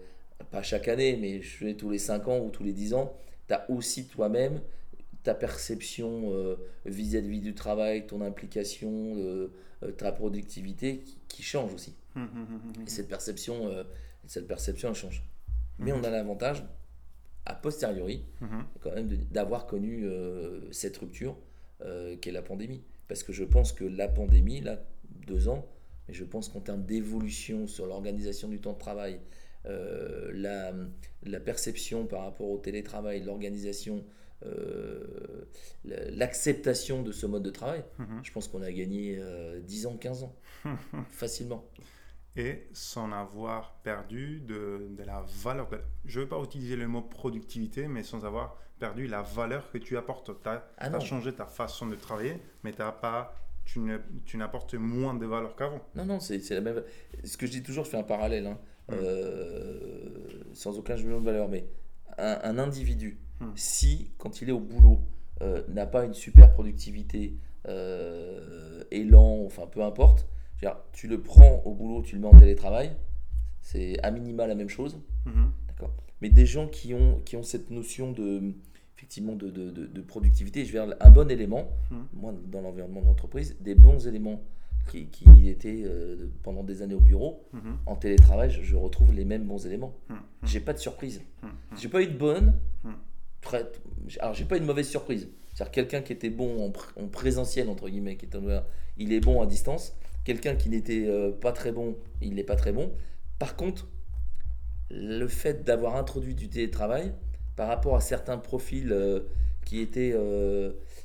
pas 0.51 0.63
chaque 0.63 0.89
année, 0.89 1.17
mais 1.21 1.41
je 1.41 1.57
fais 1.57 1.75
tous 1.75 1.91
les 1.91 1.99
5 1.99 2.27
ans 2.29 2.39
ou 2.41 2.51
tous 2.51 2.63
les 2.65 2.73
10 2.73 2.95
ans, 2.95 3.13
tu 3.49 3.55
as 3.55 3.71
aussi 3.71 4.07
toi-même 4.07 4.61
ta 5.25 5.35
perception 5.35 6.33
euh, 6.33 6.57
vis-à-vis 6.85 7.41
du 7.41 7.55
travail, 7.55 8.07
ton 8.07 8.21
implication, 8.21 9.15
euh, 9.17 9.53
euh, 9.83 9.91
ta 9.91 10.13
productivité 10.13 10.99
qui, 10.99 11.19
qui 11.29 11.43
change 11.43 11.73
aussi. 11.75 11.95
Mhm. 12.15 12.25
Mhm. 12.25 12.87
Et 12.87 12.91
cette 12.91 13.09
perception, 13.09 13.67
euh, 13.67 13.83
cette 14.27 14.47
perception 14.47 14.91
elle 14.91 14.95
change. 14.95 15.25
Mais 15.79 15.93
on 15.93 16.05
a 16.05 16.11
l'avantage, 16.11 16.63
a 17.47 17.55
posteriori, 17.55 18.25
quand 18.81 18.95
même 18.95 19.09
d'avoir 19.09 19.67
connu 19.67 20.09
cette 20.71 20.97
rupture 20.99 21.37
qu'est 22.21 22.31
la 22.31 22.43
pandémie. 22.43 22.85
Parce 23.09 23.25
que 23.25 23.33
je 23.33 23.43
pense 23.43 23.73
que 23.73 23.85
la 23.85 24.07
pandémie, 24.07 24.61
là, 24.61 24.81
deux 25.27 25.49
ans, 25.49 25.67
mais 26.07 26.15
je 26.15 26.23
pense 26.23 26.49
qu'en 26.49 26.61
termes 26.61 26.85
d'évolution 26.85 27.67
sur 27.67 27.87
l'organisation 27.87 28.47
du 28.47 28.61
temps 28.61 28.75
de 28.75 28.79
travail, 28.79 29.19
euh, 29.67 30.31
la, 30.35 30.73
la 31.25 31.41
perception 31.41 32.07
par 32.07 32.23
rapport 32.23 32.51
au 32.51 32.59
télétravail, 32.59 33.23
l'organisation, 33.23 34.05
euh, 34.45 35.45
la- 35.85 36.11
l'acceptation 36.11 37.03
de 37.03 37.13
ce 37.13 37.27
mode 37.27 37.43
de 37.43 37.51
travail, 37.51 37.85
Mhm. 37.99 38.21
je 38.23 38.33
pense 38.33 38.49
qu'on 38.49 38.63
a 38.63 38.73
gagné 38.73 39.17
euh, 39.19 39.61
10 39.61 39.87
ans, 39.87 39.97
15 39.97 40.23
ans, 40.25 40.35
facilement. 41.11 41.65
et 42.37 42.67
sans 42.73 43.13
avoir 43.13 43.77
perdu 43.85 44.41
de, 44.41 44.89
de 44.91 45.05
la 45.05 45.25
valeur. 45.43 45.71
Je 46.05 46.19
ne 46.19 46.25
veux 46.25 46.29
pas 46.29 46.43
utiliser 46.43 46.75
le 46.75 46.89
mot 46.89 47.01
productivité, 47.01 47.87
mais 47.87 48.03
sans 48.03 48.25
avoir 48.25 48.57
perdu 48.81 49.07
la 49.07 49.23
valeur 49.23 49.71
que 49.71 49.79
tu 49.79 49.97
apportes. 49.97 50.33
Tu 50.43 50.49
as, 50.49 50.65
Ah 50.79 50.99
changé 50.99 51.33
ta 51.33 51.47
façon 51.47 51.87
de 51.87 51.95
travailler, 51.95 52.39
mais 52.65 52.73
t'as 52.73 52.91
pas, 52.91 53.37
tu, 53.65 53.79
n'apportes 54.37 54.75
moins 54.75 55.15
de 55.15 55.25
valeur 55.27 55.55
qu'avant. 55.55 55.81
Non, 55.95 56.05
non, 56.05 56.19
c'est 56.19 56.41
c'est 56.41 56.57
la 56.57 56.61
même. 56.61 56.83
Ce 57.23 57.37
que 57.37 57.47
je 57.47 57.53
dis 57.53 57.63
toujours, 57.63 57.85
je 57.85 57.91
fais 57.91 57.99
un 57.99 58.03
parallèle, 58.03 58.49
hein, 58.49 58.59
Mm. 58.89 58.93
euh, 58.93 60.19
sans 60.53 60.79
aucun 60.79 60.97
jugement 60.97 61.21
de 61.21 61.25
valeur, 61.25 61.49
mais 61.49 61.67
un, 62.19 62.39
un 62.43 62.59
individu, 62.59 63.19
Mm. 63.41 63.47
si, 63.57 64.11
quand 64.19 64.41
il 64.43 64.49
est 64.49 64.53
au 64.53 64.61
boulot, 64.61 65.01
euh, 65.43 65.63
n'a 65.69 65.87
pas 65.87 66.05
une 66.05 66.15
super 66.15 66.53
productivité, 66.53 67.35
euh, 67.69 68.85
élan, 68.91 69.43
enfin 69.45 69.67
peu 69.67 69.83
importe, 69.83 70.27
dire, 70.61 70.77
tu 70.93 71.09
le 71.09 71.21
prends 71.21 71.63
au 71.65 71.75
boulot, 71.75 72.03
tu 72.03 72.15
le 72.15 72.21
mets 72.23 72.29
en 72.29 72.39
télétravail, 72.39 72.93
c'est 73.61 73.99
à 74.05 74.11
minima 74.11 74.47
la 74.47 74.55
même 74.55 74.69
chose. 74.69 75.01
Mhm. 75.27 75.51
D'accord. 75.69 75.93
Mais 76.21 76.29
des 76.31 76.47
gens 76.47 76.69
qui 76.69 76.95
ont, 76.95 77.21
qui 77.25 77.37
ont 77.37 77.43
cette 77.43 77.71
notion 77.71 78.13
de, 78.13 78.53
effectivement, 78.97 79.35
de, 79.35 79.51
de, 79.51 80.01
productivité, 80.01 80.65
je 80.65 80.71
dire, 80.71 80.95
un 81.01 81.11
bon 81.11 81.29
élément, 81.31 81.69
Mhm. 81.91 82.07
moi, 82.13 82.35
dans 82.47 82.61
l'environnement 82.61 83.01
de 83.01 83.07
l'entreprise, 83.07 83.57
des 83.61 83.75
bons 83.75 84.07
éléments 84.07 84.41
qui, 84.89 85.07
qui 85.07 85.49
étaient 85.49 85.83
euh, 85.85 86.27
pendant 86.43 86.63
des 86.63 86.83
années 86.83 86.95
au 86.95 87.01
bureau, 87.01 87.43
Mhm. 87.53 87.77
en 87.87 87.97
télétravail, 87.97 88.51
je, 88.51 88.63
je 88.63 88.77
retrouve 88.77 89.13
les 89.13 89.25
mêmes 89.25 89.45
bons 89.45 89.67
éléments. 89.67 89.95
Mhm. 90.09 90.17
J'ai 90.45 90.61
pas 90.61 90.73
de 90.73 90.79
surprise. 90.79 91.23
Mhm. 91.43 91.51
J'ai 91.79 91.89
pas 91.89 92.03
eu 92.03 92.07
de 92.07 92.17
bonne. 92.17 92.55
Mhm. 92.85 92.93
très- 93.41 93.67
alors, 94.21 94.35
j'ai 94.35 94.45
pas 94.45 94.57
eu 94.57 94.61
de 94.61 94.65
mauvaise 94.67 94.89
surprise. 94.89 95.29
C'est-à-dire, 95.53 95.71
quelqu'un 95.73 96.01
qui 96.03 96.13
était 96.13 96.31
bon 96.31 96.65
en, 96.67 96.71
pr- 96.71 96.93
en 97.03 97.07
présentiel, 97.09 97.69
entre 97.69 97.89
guillemets, 97.89 98.17
qui 98.17 98.27
est 98.27 98.35
en- 98.37 98.43
il 98.97 99.13
est 99.13 99.21
bon 99.21 99.41
à 99.43 99.47
distance. 99.47 99.95
Quelqu'un 100.25 100.55
qui 100.57 100.69
n'était 100.71 101.05
euh, 101.07 101.31
pas 101.33 101.53
très 101.53 101.71
bon, 101.73 101.97
il 102.23 102.35
n'est 102.35 102.45
pas 102.45 102.57
très 102.57 102.73
bon. 102.73 102.93
Par 103.39 103.57
contre, 103.57 103.87
le 104.91 105.27
fait 105.29 105.65
d'avoir 105.65 105.97
introduit 105.97 106.35
du 106.35 106.49
télétravail 106.49 107.13
par 107.57 107.69
rapport 107.69 107.97
à 107.97 108.01
certains 108.01 108.39
profils 108.39 108.93
euh, 108.93 109.21
qui, 109.65 109.81
étaient, 109.81 110.15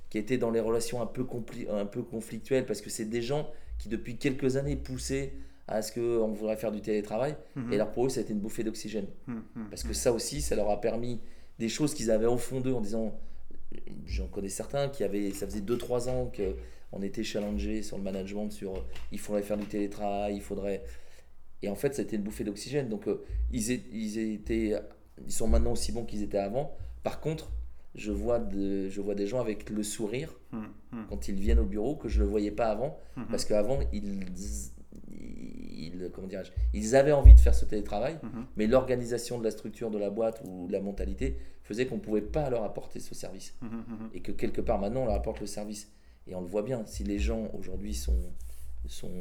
qui 0.09 0.17
étaient 0.17 0.37
dans 0.37 0.51
les 0.51 0.59
relations 0.59 1.01
un 1.01 1.05
peu, 1.05 1.25
un 1.71 1.85
peu 1.85 2.01
conflictuelles, 2.03 2.65
parce 2.65 2.81
que 2.81 2.89
c'est 2.89 3.05
des 3.05 3.21
gens 3.21 3.49
qui 3.79 3.89
depuis 3.89 4.17
quelques 4.17 4.55
années 4.57 4.75
poussaient 4.75 5.33
à 5.67 5.81
ce 5.81 5.91
qu'on 5.93 6.31
voudrait 6.33 6.57
faire 6.57 6.71
du 6.71 6.81
télétravail, 6.81 7.35
Mhm. 7.55 7.71
et 7.73 7.75
alors 7.75 7.91
pour 7.91 8.05
eux 8.05 8.09
ça 8.09 8.19
a 8.19 8.23
été 8.23 8.33
une 8.33 8.39
bouffée 8.39 8.63
d'oxygène. 8.63 9.07
Mhm. 9.27 9.43
Mhm. 9.55 9.69
Parce 9.69 9.83
que 9.83 9.93
ça 9.93 10.11
aussi, 10.13 10.41
ça 10.41 10.55
leur 10.55 10.69
a 10.69 10.79
permis 10.81 11.19
des 11.59 11.69
choses 11.69 11.93
qu'ils 11.93 12.11
avaient 12.11 12.25
au 12.25 12.37
fond 12.37 12.59
d'eux 12.61 12.73
en 12.73 12.81
disant, 12.81 13.19
j'en 14.05 14.27
connais 14.27 14.49
certains 14.49 14.89
qui 14.89 15.03
avaient, 15.03 15.31
ça 15.31 15.45
faisait 15.45 15.61
2-3 15.61 16.07
ans 16.09 16.31
qu'on 16.35 17.01
était 17.03 17.23
challengé 17.23 17.83
sur 17.83 17.97
le 17.97 18.03
management, 18.03 18.49
sur 18.51 18.75
euh, 18.75 18.79
il 19.11 19.19
faudrait 19.19 19.43
faire 19.43 19.57
du 19.57 19.65
télétravail, 19.65 20.35
il 20.35 20.41
faudrait... 20.41 20.83
Et 21.61 21.67
en 21.69 21.75
fait, 21.75 21.93
ça 21.93 22.01
a 22.01 22.05
été 22.05 22.15
une 22.15 22.23
bouffée 22.23 22.45
d'oxygène. 22.45 22.87
Donc 22.89 23.07
euh, 23.07 23.23
ils, 23.51 23.69
étaient, 23.71 24.73
ils 25.25 25.31
sont 25.31 25.47
maintenant 25.47 25.73
aussi 25.73 25.91
bons 25.91 26.05
qu'ils 26.05 26.23
étaient 26.23 26.37
avant. 26.37 26.73
Par 27.03 27.19
contre, 27.19 27.51
je 27.99 28.11
vois, 28.11 28.39
de, 28.39 28.89
je 28.89 29.01
vois 29.01 29.13
des 29.15 29.27
gens 29.27 29.39
avec 29.39 29.69
le 29.69 29.83
sourire 29.83 30.33
Mhm. 30.51 30.59
Mhm. 30.91 31.05
quand 31.09 31.27
ils 31.27 31.35
viennent 31.35 31.59
au 31.59 31.65
bureau 31.65 31.95
que 31.95 32.09
je 32.09 32.17
ne 32.19 32.23
le 32.23 32.29
voyais 32.29 32.51
pas 32.51 32.67
avant. 32.71 32.97
Mhm. 33.17 33.25
Parce 33.29 33.45
qu'avant, 33.45 33.79
ils, 33.93 34.25
ils, 35.07 36.09
comment 36.13 36.27
ils 36.73 36.95
avaient 36.95 37.11
envie 37.11 37.33
de 37.33 37.39
faire 37.39 37.55
ce 37.55 37.65
télétravail, 37.65 38.17
mais 38.57 38.67
l'organisation 38.67 39.37
de 39.37 39.43
la 39.43 39.51
structure 39.51 39.91
de 39.91 39.97
la 39.97 40.09
boîte 40.09 40.41
ou 40.45 40.67
de 40.67 40.71
la 40.73 40.81
mentalité 40.81 41.37
faisait 41.63 41.85
qu'on 41.85 41.95
ne 41.95 42.01
pouvait 42.01 42.21
pas 42.21 42.49
leur 42.49 42.63
apporter 42.63 42.99
ce 42.99 43.13
service. 43.13 43.55
Et 44.13 44.21
que 44.21 44.31
quelque 44.31 44.61
part 44.61 44.79
maintenant, 44.79 45.01
on 45.03 45.05
leur 45.05 45.15
apporte 45.15 45.39
le 45.39 45.45
service. 45.47 45.91
Et 46.27 46.35
on 46.35 46.41
le 46.41 46.47
voit 46.47 46.63
bien, 46.63 46.83
si 46.85 47.03
les 47.03 47.19
gens 47.19 47.47
aujourd'hui 47.57 47.93
sont, 47.93 48.17
sont, 48.87 49.11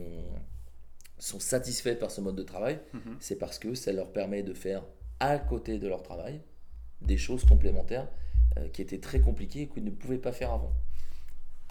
sont 1.18 1.40
satisfaits 1.40 1.94
par 1.98 2.10
ce 2.10 2.20
mode 2.20 2.36
de 2.36 2.42
travail, 2.42 2.78
c'est 3.20 3.36
parce 3.36 3.58
que 3.58 3.74
ça 3.74 3.92
leur 3.92 4.12
permet 4.12 4.42
de 4.42 4.54
faire 4.54 4.84
à 5.20 5.38
côté 5.38 5.78
de 5.78 5.88
leur 5.88 6.02
travail 6.02 6.40
des 7.02 7.16
choses 7.16 7.44
complémentaires 7.44 8.08
euh, 8.56 8.68
qui 8.68 8.82
étaient 8.82 9.00
très 9.00 9.20
compliquées 9.20 9.62
et 9.62 9.68
qu'ils 9.68 9.84
ne 9.84 9.90
pouvaient 9.90 10.18
pas 10.18 10.32
faire 10.32 10.52
avant. 10.52 10.72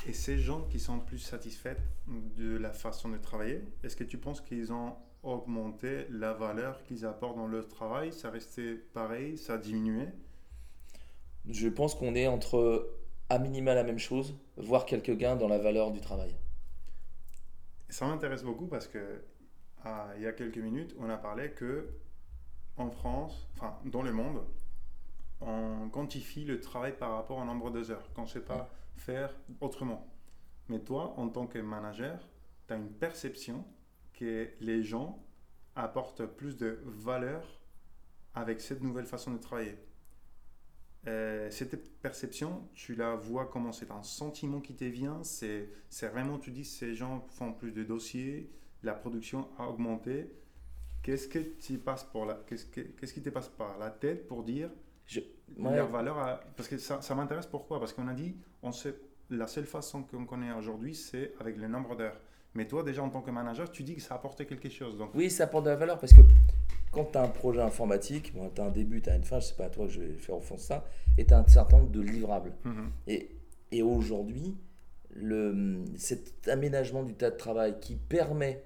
Et 0.08 0.14
ces 0.14 0.38
gens 0.38 0.62
qui 0.62 0.80
sont 0.80 1.00
plus 1.00 1.20
satisfaits 1.20 1.78
de 2.08 2.56
la 2.56 2.72
façon 2.72 3.10
de 3.10 3.18
travailler, 3.18 3.62
est-ce 3.84 3.96
que 3.96 4.04
tu 4.04 4.18
penses 4.18 4.42
qu'ils 4.42 4.72
ont 4.72 4.96
augmenté 5.24 6.06
la 6.10 6.34
valeur 6.34 6.84
qu'ils 6.84 7.06
apportent 7.06 7.36
dans 7.36 7.48
leur 7.48 7.68
travail? 7.68 8.14
Ça 8.14 8.30
restait 8.30 8.76
pareil 8.94 9.38
Ça 9.38 9.56
a 9.56 9.58
diminué? 9.58 10.08
Je 11.50 11.68
pense 11.68 11.96
qu'on 11.96 12.16
est 12.16 12.28
entre 12.28 12.90
à 13.30 13.40
minima 13.40 13.74
la 13.74 13.84
même 13.84 14.00
chose, 14.00 14.36
voire 14.56 14.86
quelques 14.86 15.16
gains 15.18 15.36
dans 15.36 15.48
la 15.48 15.58
valeur 15.58 15.92
du 15.92 16.00
travail. 16.00 16.36
Ça 17.90 18.06
m'intéresse 18.06 18.44
beaucoup 18.44 18.68
parce 18.68 18.88
que 18.88 19.22
ah, 19.84 20.08
il 20.18 20.24
y 20.24 20.28
a 20.28 20.34
quelques 20.34 20.58
minutes, 20.58 20.96
on 21.00 21.10
a 21.10 21.18
parlé 21.18 21.52
que 21.52 21.90
en 22.78 22.90
France, 22.90 23.48
enfin 23.56 23.78
dans 23.86 24.02
le 24.02 24.12
monde, 24.12 24.42
on 25.42 25.90
quantifie 25.90 26.46
le 26.46 26.60
travail 26.60 26.98
par 26.98 27.12
rapport 27.14 27.38
au 27.38 27.46
nombre 27.46 27.70
d'heures, 27.70 28.12
qu'on 28.14 28.24
ne 28.24 28.28
sait 28.28 28.42
pas 28.44 28.70
faire 28.96 29.34
autrement. 29.62 30.08
Mais 30.70 30.80
toi, 30.80 31.14
en 31.18 31.30
tant 31.30 31.48
que 31.48 31.60
manager, 31.60 32.28
tu 32.68 32.74
as 32.74 32.78
une 32.78 32.90
perception 32.92 33.64
que 34.14 34.50
les 34.60 34.84
gens 34.84 35.24
apportent 35.76 36.26
plus 36.26 36.58
de 36.58 36.80
valeur 36.86 37.62
avec 38.34 38.62
cette 38.62 38.82
nouvelle 38.82 39.06
façon 39.06 39.32
de 39.32 39.38
travailler. 39.38 39.78
Euh, 41.08 41.50
cette 41.52 42.02
perception, 42.02 42.68
tu 42.74 42.96
la 42.96 43.16
vois 43.16 43.46
comment? 43.46 43.72
C'est 43.72 43.92
un 43.92 44.04
sentiment 44.04 44.60
qui 44.60 44.76
te 44.76 44.84
vient, 44.84 45.24
c'est 45.24 45.70
c'est 45.90 46.08
vraiment, 46.10 46.38
tu 46.38 46.52
dis, 46.52 46.66
ces 46.66 46.96
gens 46.96 47.26
font 47.30 47.54
plus 47.54 47.72
de 47.72 47.84
dossiers, 47.84 48.52
la 48.84 48.94
production 48.94 49.48
a 49.58 49.68
augmenté. 49.70 50.34
Qu'est-ce 51.04 51.28
que 51.30 51.40
tu 51.40 51.78
passes 51.78 52.04
pour 52.04 52.26
la, 52.26 52.34
qu'est-ce 52.48 52.66
que- 52.66 52.82
qu'est-ce 52.82 53.14
qui 53.14 53.22
te 53.22 53.30
passe 53.30 53.48
par 53.48 53.78
la 53.78 53.90
tête 53.92 54.28
pour 54.28 54.44
dire 54.44 54.70
Je- 55.08 55.22
ouais. 55.58 55.76
leur 55.76 55.88
valeur 55.90 56.18
a- 56.20 56.40
Parce 56.56 56.70
que 56.70 56.78
ça, 56.78 57.02
ça 57.02 57.16
m'intéresse 57.16 57.46
pourquoi? 57.48 57.80
Parce 57.80 57.94
qu'on 57.94 58.08
a 58.08 58.14
dit, 58.14 58.36
on 58.62 58.72
sait, 58.72 58.96
la 59.30 59.48
seule 59.48 59.66
façon 59.66 60.04
qu'on 60.04 60.26
connaît 60.26 60.52
aujourd'hui, 60.54 60.94
c'est 60.96 61.34
avec 61.40 61.58
le 61.58 61.68
nombre 61.68 61.96
d'heures. 61.96 62.20
Mais 62.54 62.68
toi, 62.68 62.84
déjà 62.84 63.04
en 63.04 63.10
tant 63.10 63.22
que 63.22 63.30
manager, 63.32 63.70
tu 63.72 63.84
dis 63.84 63.96
que 63.96 64.02
ça 64.02 64.16
a 64.16 64.18
apporté 64.18 64.46
quelque 64.46 64.70
chose. 64.70 64.98
Donc, 64.98 65.12
Oui, 65.16 65.30
ça 65.30 65.44
apporte 65.46 65.66
de 65.66 65.70
la 65.70 65.76
valeur 65.76 66.00
parce 66.00 66.14
que 66.14 66.22
quand 66.92 67.06
tu 67.12 67.18
as 67.18 67.24
un 67.24 67.28
projet 67.28 67.62
informatique, 67.62 68.34
bon, 68.34 68.50
tu 68.50 68.62
as 68.62 68.66
un 68.66 68.70
début, 68.72 69.02
tu 69.02 69.10
as 69.10 69.16
une 69.16 69.24
fin, 69.24 69.40
je 69.40 69.48
sais 69.48 69.56
pas 69.56 69.66
à 69.66 69.70
toi 69.70 69.86
que 69.86 69.92
je 69.92 70.00
vais 70.02 70.14
faire 70.14 70.36
au 70.36 70.42
fond 70.42 70.56
de 70.56 70.60
ça, 70.60 70.84
et 71.18 71.26
tu 71.26 71.34
as 71.34 71.40
un 71.40 71.48
certain 71.48 71.78
nombre 71.80 71.92
de 71.92 72.02
livrables. 72.02 72.54
Mhm. 72.64 72.90
Et, 73.08 73.30
et 73.72 73.84
aujourd'hui, 73.84 74.58
cet 75.98 76.48
aménagement 76.48 77.04
du 77.04 77.14
tas 77.14 77.32
de 77.32 77.38
travail 77.38 77.80
qui 77.80 77.96
permet 77.96 78.64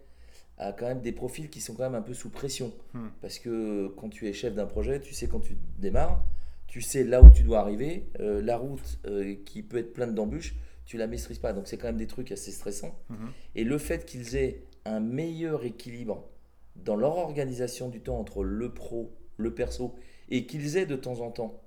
à 0.62 0.72
quand 0.72 0.88
même 0.88 1.02
des 1.02 1.12
profils 1.12 1.50
qui 1.50 1.60
sont 1.60 1.74
quand 1.74 1.84
même 1.84 1.96
un 1.96 2.02
peu 2.02 2.14
sous 2.14 2.30
pression. 2.30 2.72
Hmm. 2.94 3.08
Parce 3.22 3.40
que 3.40 3.88
quand 3.98 4.10
tu 4.10 4.28
es 4.28 4.34
chef 4.34 4.54
d'un 4.54 4.66
projet, 4.66 5.02
tu 5.02 5.14
sais 5.14 5.28
quand 5.28 5.40
tu 5.40 5.58
démarres, 5.80 6.24
tu 6.68 6.82
sais 6.82 7.04
là 7.04 7.22
où 7.22 7.30
tu 7.30 7.44
dois 7.44 7.60
arriver, 7.60 8.08
euh, 8.20 8.42
la 8.42 8.58
route 8.58 9.00
euh, 9.06 9.36
qui 9.46 9.64
peut 9.64 9.78
être 9.78 9.94
pleine 9.94 10.16
d'embûches, 10.16 10.56
tu 10.86 10.98
la 10.98 11.08
maîtrises 11.08 11.40
pas. 11.40 11.54
Donc 11.54 11.68
c'est 11.68 11.78
quand 11.78 11.88
même 11.88 11.98
des 11.98 12.08
trucs 12.08 12.32
assez 12.32 12.52
stressants. 12.52 12.96
Mhm. 13.10 13.30
Et 13.56 13.64
le 13.64 13.78
fait 13.78 14.06
qu'ils 14.06 14.36
aient 14.36 14.64
un 14.86 15.00
meilleur 15.00 15.66
équilibre 15.66 16.30
dans 16.76 16.96
leur 16.96 17.18
organisation 17.18 17.90
du 17.90 18.02
temps 18.02 18.20
entre 18.20 18.44
le 18.44 18.74
pro, 18.74 19.14
le 19.38 19.54
perso, 19.54 19.96
et 20.30 20.46
qu'ils 20.46 20.78
aient 20.78 20.86
de 20.86 20.96
temps 20.96 21.20
en 21.20 21.32
temps 21.32 21.62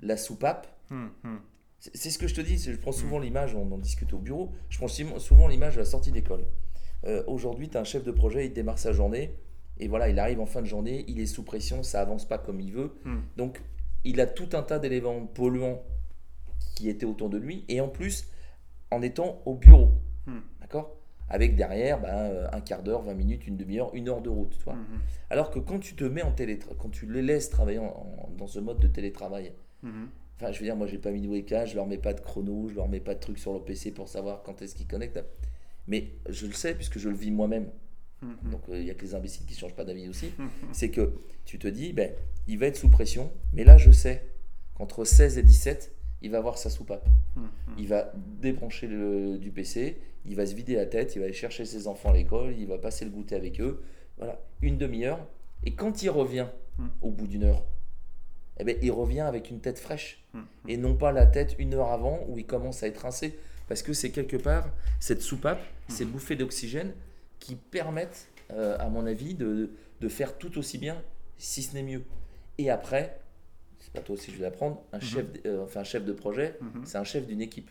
la 0.00 0.16
soupape, 0.16 0.78
Hmm, 0.90 1.08
hmm. 1.22 1.36
c'est 1.80 2.10
ce 2.10 2.18
que 2.18 2.26
je 2.26 2.34
te 2.34 2.40
dis, 2.40 2.58
je 2.58 2.72
prends 2.76 2.92
souvent 2.92 3.18
l'image, 3.18 3.54
on 3.54 3.70
en 3.70 3.78
discute 3.78 4.12
au 4.14 4.18
bureau, 4.18 4.52
je 4.70 4.78
prends 4.78 4.88
souvent 4.88 5.48
l'image 5.48 5.74
de 5.74 5.80
la 5.80 5.84
sortie 5.84 6.12
d'école. 6.12 6.44
Euh, 7.06 7.22
Aujourd'hui, 7.26 7.68
tu 7.68 7.76
as 7.76 7.80
un 7.80 7.84
chef 7.84 8.04
de 8.04 8.10
projet, 8.10 8.46
il 8.46 8.52
démarre 8.52 8.78
sa 8.78 8.92
journée, 8.92 9.32
et 9.78 9.88
voilà, 9.88 10.08
il 10.08 10.18
arrive 10.18 10.40
en 10.40 10.46
fin 10.46 10.60
de 10.62 10.66
journée, 10.66 11.04
il 11.08 11.20
est 11.20 11.26
sous 11.26 11.42
pression, 11.44 11.82
ça 11.82 12.00
avance 12.00 12.26
pas 12.26 12.38
comme 12.38 12.60
il 12.60 12.72
veut. 12.72 12.92
Hmm. 13.04 13.20
Donc, 13.36 13.62
il 14.04 14.20
a 14.20 14.26
tout 14.26 14.48
un 14.52 14.62
tas 14.62 14.78
d'éléments 14.78 15.24
polluants 15.26 15.82
qui 16.74 16.88
étaient 16.88 17.06
autour 17.06 17.30
de 17.30 17.38
lui, 17.38 17.64
et 17.68 17.80
en 17.80 17.88
plus, 17.88 18.28
en 18.90 19.02
étant 19.02 19.40
au 19.44 19.54
bureau, 19.54 19.90
Hmm. 20.26 20.40
d'accord? 20.60 20.94
Avec 21.30 21.56
derrière 21.56 22.00
ben, 22.00 22.08
euh, 22.08 22.46
un 22.52 22.60
quart 22.62 22.82
d'heure, 22.82 23.02
20 23.02 23.12
minutes, 23.14 23.46
une 23.46 23.56
demi-heure, 23.58 23.94
une 23.94 24.08
heure 24.08 24.22
de 24.22 24.30
route, 24.30 24.56
tu 24.56 24.64
vois. 24.64 24.74
Mhm. 24.74 24.98
Alors 25.28 25.50
que 25.50 25.58
quand 25.58 25.78
tu 25.78 25.94
te 25.94 26.04
mets 26.04 26.22
en 26.22 26.32
télétravail, 26.32 26.78
quand 26.80 26.88
tu 26.88 27.04
les 27.10 27.20
laisses 27.20 27.50
travailler 27.50 27.78
en- 27.80 27.84
en- 27.84 28.30
dans 28.36 28.46
ce 28.46 28.58
mode 28.60 28.78
de 28.78 28.86
télétravail. 28.88 29.52
Enfin, 30.36 30.52
je 30.52 30.58
veux 30.58 30.64
dire, 30.64 30.74
moi, 30.76 30.86
j'ai 30.86 30.96
pas 30.98 31.10
mis 31.10 31.20
de 31.20 31.28
webcam, 31.28 31.66
je 31.66 31.74
leur 31.74 31.86
mets 31.86 31.98
pas 31.98 32.14
de 32.14 32.20
chrono, 32.20 32.68
je 32.70 32.74
leur 32.74 32.88
mets 32.88 33.00
pas 33.00 33.14
de 33.14 33.20
trucs 33.20 33.38
sur 33.38 33.52
leur 33.52 33.62
PC 33.64 33.90
pour 33.92 34.08
savoir 34.08 34.42
quand 34.42 34.62
est-ce 34.62 34.74
qu'ils 34.74 34.86
connectent. 34.86 35.22
Mais 35.88 36.12
je 36.28 36.46
le 36.46 36.52
sais 36.52 36.74
puisque 36.74 36.98
je 36.98 37.08
le 37.08 37.16
vis 37.16 37.30
moi-même. 37.30 37.68
Mhm. 38.22 38.50
Donc, 38.50 38.62
euh, 38.68 38.78
il 38.78 38.86
y 38.86 38.90
a 38.90 38.94
que 38.94 39.02
les 39.02 39.14
imbéciles 39.14 39.46
qui 39.46 39.54
changent 39.54 39.74
pas 39.74 39.84
d'avis 39.84 40.08
aussi. 40.08 40.32
Mhm. 40.38 40.48
C'est 40.72 40.90
que 40.90 41.12
tu 41.44 41.58
te 41.58 41.66
dis, 41.66 41.92
ben, 41.92 42.12
il 42.46 42.58
va 42.58 42.66
être 42.66 42.76
sous 42.76 42.88
pression, 42.88 43.32
mais 43.52 43.64
là, 43.64 43.78
je 43.78 43.90
sais 43.90 44.24
qu'entre 44.74 45.04
16 45.04 45.38
et 45.38 45.42
17, 45.42 45.92
il 46.22 46.30
va 46.30 46.38
avoir 46.38 46.58
sa 46.58 46.70
soupape. 46.70 47.08
Mhm. 47.36 47.48
Il 47.78 47.88
va 47.88 48.12
débrancher 48.40 48.86
le, 48.86 49.38
du 49.38 49.50
PC, 49.50 49.98
il 50.24 50.36
va 50.36 50.46
se 50.46 50.54
vider 50.54 50.74
la 50.74 50.86
tête, 50.86 51.14
il 51.14 51.20
va 51.20 51.24
aller 51.24 51.34
chercher 51.34 51.64
ses 51.64 51.86
enfants 51.86 52.10
à 52.10 52.14
l'école, 52.14 52.54
il 52.58 52.66
va 52.66 52.78
passer 52.78 53.04
le 53.04 53.10
goûter 53.10 53.34
avec 53.34 53.60
eux. 53.60 53.82
Voilà, 54.18 54.40
une 54.62 54.78
demi-heure. 54.78 55.26
Et 55.64 55.72
quand 55.74 56.02
il 56.02 56.10
revient 56.10 56.48
au 57.02 57.10
bout 57.10 57.26
d'une 57.26 57.44
heure, 57.44 57.64
eh 58.60 58.64
ben, 58.64 58.76
il 58.82 58.90
revient 58.90 59.20
avec 59.20 59.50
une 59.50 59.60
tête 59.60 59.78
fraîche 59.78 60.24
et 60.66 60.76
non 60.76 60.94
pas 60.94 61.12
la 61.12 61.26
tête 61.26 61.56
une 61.58 61.74
heure 61.74 61.90
avant 61.90 62.20
où 62.28 62.38
il 62.38 62.46
commence 62.46 62.82
à 62.82 62.88
être 62.88 62.98
rincé. 62.98 63.38
Parce 63.68 63.82
que 63.82 63.92
c'est 63.92 64.10
quelque 64.10 64.36
part 64.36 64.68
cette 64.98 65.22
soupape, 65.22 65.60
ces 65.88 66.04
bouffées 66.04 66.36
d'oxygène 66.36 66.92
qui 67.38 67.54
permettent, 67.56 68.28
euh, 68.52 68.76
à 68.78 68.88
mon 68.88 69.06
avis, 69.06 69.34
de, 69.34 69.70
de 70.00 70.08
faire 70.08 70.38
tout 70.38 70.58
aussi 70.58 70.78
bien, 70.78 71.02
si 71.38 71.62
ce 71.62 71.74
n'est 71.74 71.82
mieux. 71.82 72.02
Et 72.58 72.70
après, 72.70 73.20
c'est 73.78 73.92
pas 73.92 74.00
toi 74.00 74.14
aussi 74.14 74.30
je 74.32 74.36
vais 74.36 74.42
l'apprendre, 74.42 74.82
un, 74.92 75.00
chef, 75.00 75.32
d- 75.32 75.40
euh, 75.46 75.64
enfin, 75.64 75.80
un 75.80 75.84
chef 75.84 76.04
de 76.04 76.12
projet, 76.12 76.58
Mhm. 76.60 76.84
c'est 76.84 76.98
un 76.98 77.04
chef 77.04 77.26
d'une 77.26 77.40
équipe. 77.40 77.70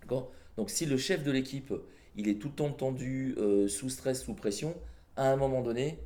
D'accord? 0.00 0.32
Donc 0.56 0.70
si 0.70 0.86
le 0.86 0.96
chef 0.96 1.22
de 1.22 1.30
l'équipe, 1.30 1.72
il 2.16 2.28
est 2.28 2.40
tout 2.40 2.48
le 2.48 2.54
temps 2.54 2.72
tendu, 2.72 3.34
euh, 3.38 3.68
sous 3.68 3.90
stress, 3.90 4.22
sous 4.24 4.34
pression, 4.34 4.74
à 5.16 5.30
un 5.30 5.36
moment 5.36 5.62
donné, 5.62 5.98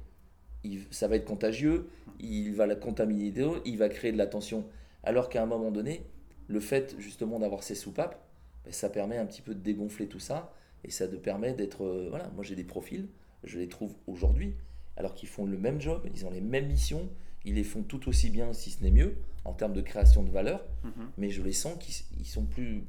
il- 0.64 0.84
ça 0.90 1.08
va 1.08 1.16
être 1.16 1.24
contagieux, 1.24 1.88
il 2.18 2.54
va 2.54 2.66
la 2.66 2.74
contaminer 2.76 3.32
il 3.64 3.78
va 3.78 3.88
créer 3.88 4.12
de 4.12 4.18
la 4.18 4.26
tension. 4.26 4.64
Alors 5.02 5.28
qu'à 5.28 5.42
un 5.42 5.46
moment 5.46 5.70
donné, 5.70 6.04
le 6.48 6.60
fait 6.60 6.94
justement 6.98 7.38
d'avoir 7.38 7.62
ces 7.62 7.74
soupapes, 7.74 8.20
ben, 8.64 8.72
ça 8.72 8.88
permet 8.90 9.16
un 9.16 9.26
petit 9.26 9.42
peu 9.42 9.54
de 9.54 9.60
dégonfler 9.60 10.06
tout 10.08 10.20
ça 10.20 10.52
et 10.84 10.90
ça 10.90 11.08
te 11.08 11.16
permet 11.16 11.52
d'être. 11.54 11.84
euh, 11.84 12.06
voilà, 12.10 12.28
moi 12.30 12.44
j'ai 12.44 12.56
des 12.56 12.64
profils, 12.64 13.08
je 13.44 13.58
les 13.58 13.68
trouve 13.68 13.94
aujourd'hui, 14.06 14.54
alors 14.96 15.14
qu'ils 15.14 15.28
font 15.28 15.46
le 15.46 15.58
même 15.58 15.80
job, 15.80 16.06
ils 16.14 16.26
ont 16.26 16.30
les 16.30 16.40
mêmes 16.40 16.66
missions, 16.68 17.08
ils 17.44 17.54
les 17.54 17.64
font 17.64 17.82
tout 17.82 18.08
aussi 18.08 18.30
bien, 18.30 18.52
si 18.52 18.70
ce 18.70 18.82
n'est 18.82 18.90
mieux, 18.90 19.16
en 19.44 19.52
termes 19.52 19.72
de 19.72 19.80
création 19.80 20.22
de 20.22 20.30
valeur, 20.30 20.64
Mhm. 20.84 21.10
mais 21.18 21.30
je 21.30 21.42
les 21.42 21.52
sens 21.52 21.76
qu'ils 21.78 21.94
ils 22.20 22.26
sont 22.26 22.44
plus, 22.44 22.84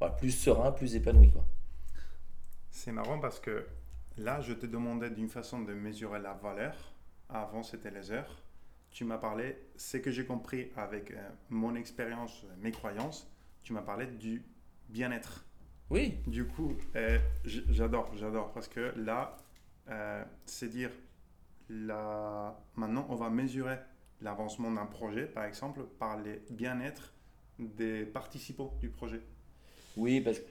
voilà, 0.00 0.14
plus 0.14 0.30
sereins, 0.32 0.72
plus 0.72 0.96
épanouis. 0.96 1.30
Quoi. 1.30 1.44
C'est 2.70 2.92
marrant 2.92 3.18
parce 3.18 3.40
que 3.40 3.66
là, 4.16 4.40
je 4.40 4.52
te 4.52 4.66
demandais 4.66 5.10
d'une 5.10 5.28
façon 5.28 5.62
de 5.62 5.72
mesurer 5.74 6.20
la 6.20 6.34
valeur. 6.34 6.92
Avant, 7.28 7.62
c'était 7.62 7.90
les 7.90 8.10
heures. 8.10 8.42
Tu 8.90 9.04
m'as 9.04 9.18
parlé, 9.18 9.56
ce 9.76 9.98
que 9.98 10.10
j'ai 10.10 10.24
compris 10.24 10.70
avec 10.76 11.10
euh, 11.10 11.28
mon 11.50 11.74
expérience, 11.74 12.44
mes 12.58 12.70
croyances, 12.72 13.30
tu 13.62 13.72
m'as 13.74 13.82
parlé 13.82 14.06
du 14.06 14.42
bien-être. 14.88 15.44
Oui, 15.90 16.16
Du 16.26 16.44
coup, 16.46 16.74
euh, 16.96 17.18
j'adore, 17.44 18.10
j'adore 18.16 18.52
parce 18.52 18.68
que 18.68 18.92
là, 18.96 19.36
euh, 19.88 20.22
c'est 20.44 20.68
dire, 20.68 20.90
la... 21.70 22.58
maintenant, 22.76 23.06
on 23.08 23.14
va 23.14 23.30
mesurer 23.30 23.76
l'avancement 24.20 24.70
d'un 24.70 24.86
projet, 24.86 25.24
par 25.26 25.44
exemple, 25.44 25.84
par 25.98 26.18
les 26.20 26.42
bien-être 26.50 27.12
des 27.58 28.04
participants 28.04 28.72
du 28.80 28.88
projet. 28.88 29.20
oui, 29.96 30.20
parce 30.20 30.38
que 30.38 30.44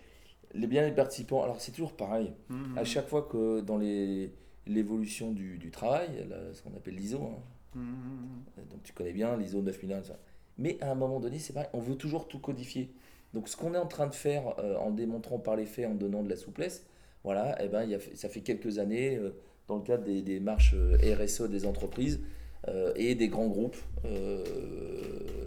les 0.54 0.68
bien 0.68 0.84
les 0.86 0.94
participants, 0.94 1.44
alors 1.44 1.60
c'est 1.62 1.72
toujours 1.74 1.96
pareil. 1.96 2.34
Mhm. 2.50 2.78
À 2.78 2.84
chaque 2.86 3.08
fois 3.08 3.24
que 3.24 3.60
dans 3.62 3.78
les 3.78 4.32
l'évolution 4.66 5.32
du, 5.32 5.58
du 5.58 5.72
travail, 5.72 6.26
là, 6.30 6.36
ce 6.54 6.62
qu'on 6.62 6.76
appelle 6.76 6.96
l'ISO, 6.96 7.22
hein, 7.22 7.40
Mhm. 7.76 8.66
donc 8.72 8.82
tu 8.84 8.92
connais 8.94 9.14
bien 9.14 9.38
l'ISO 9.38 9.62
9001, 9.62 10.04
ça. 10.04 10.18
mais 10.58 10.78
à 10.82 10.92
un 10.92 10.96
moment 10.96 11.20
donné, 11.20 11.38
c'est 11.40 11.54
pareil, 11.54 11.70
on 11.74 11.80
veut 11.80 11.96
toujours 11.96 12.28
tout 12.28 12.40
codifier. 12.40 12.90
Donc 13.34 13.50
ce 13.50 13.58
qu'on 13.58 13.74
est 13.74 13.78
en 13.78 13.88
train 13.88 14.08
de 14.08 14.16
faire 14.16 14.56
euh, 14.60 14.78
en 14.78 14.92
démontrant 14.92 15.40
par 15.40 15.56
les 15.56 15.66
faits, 15.66 15.88
en 15.88 15.96
donnant 15.96 16.24
de 16.24 16.30
la 16.30 16.36
souplesse, 16.36 16.86
voilà, 17.24 17.58
eh 17.62 17.68
ben, 17.68 17.84
il 17.84 17.90
y 17.90 17.96
a, 17.96 18.00
ça 18.16 18.30
fait 18.30 18.42
quelques 18.42 18.80
années, 18.80 19.18
euh, 19.18 19.32
dans 19.68 19.76
le 19.76 19.82
cadre 19.84 20.04
des, 20.04 20.22
des 20.22 20.40
marches 20.40 20.74
euh, 20.76 21.16
RSE 21.20 21.50
des 21.50 21.66
entreprises 21.66 22.22
euh, 22.70 22.94
et 22.96 23.16
des 23.16 23.28
grands 23.28 23.48
groupes, 23.48 23.78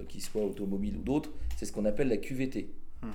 qu'ils 0.09 0.23
soient 0.23 0.45
automobiles 0.45 0.97
ou 0.97 1.03
d'autres, 1.03 1.31
c'est 1.57 1.65
ce 1.65 1.73
qu'on 1.73 1.85
appelle 1.85 2.09
la 2.09 2.19
QVT. 2.19 2.69
Hmm. 3.03 3.09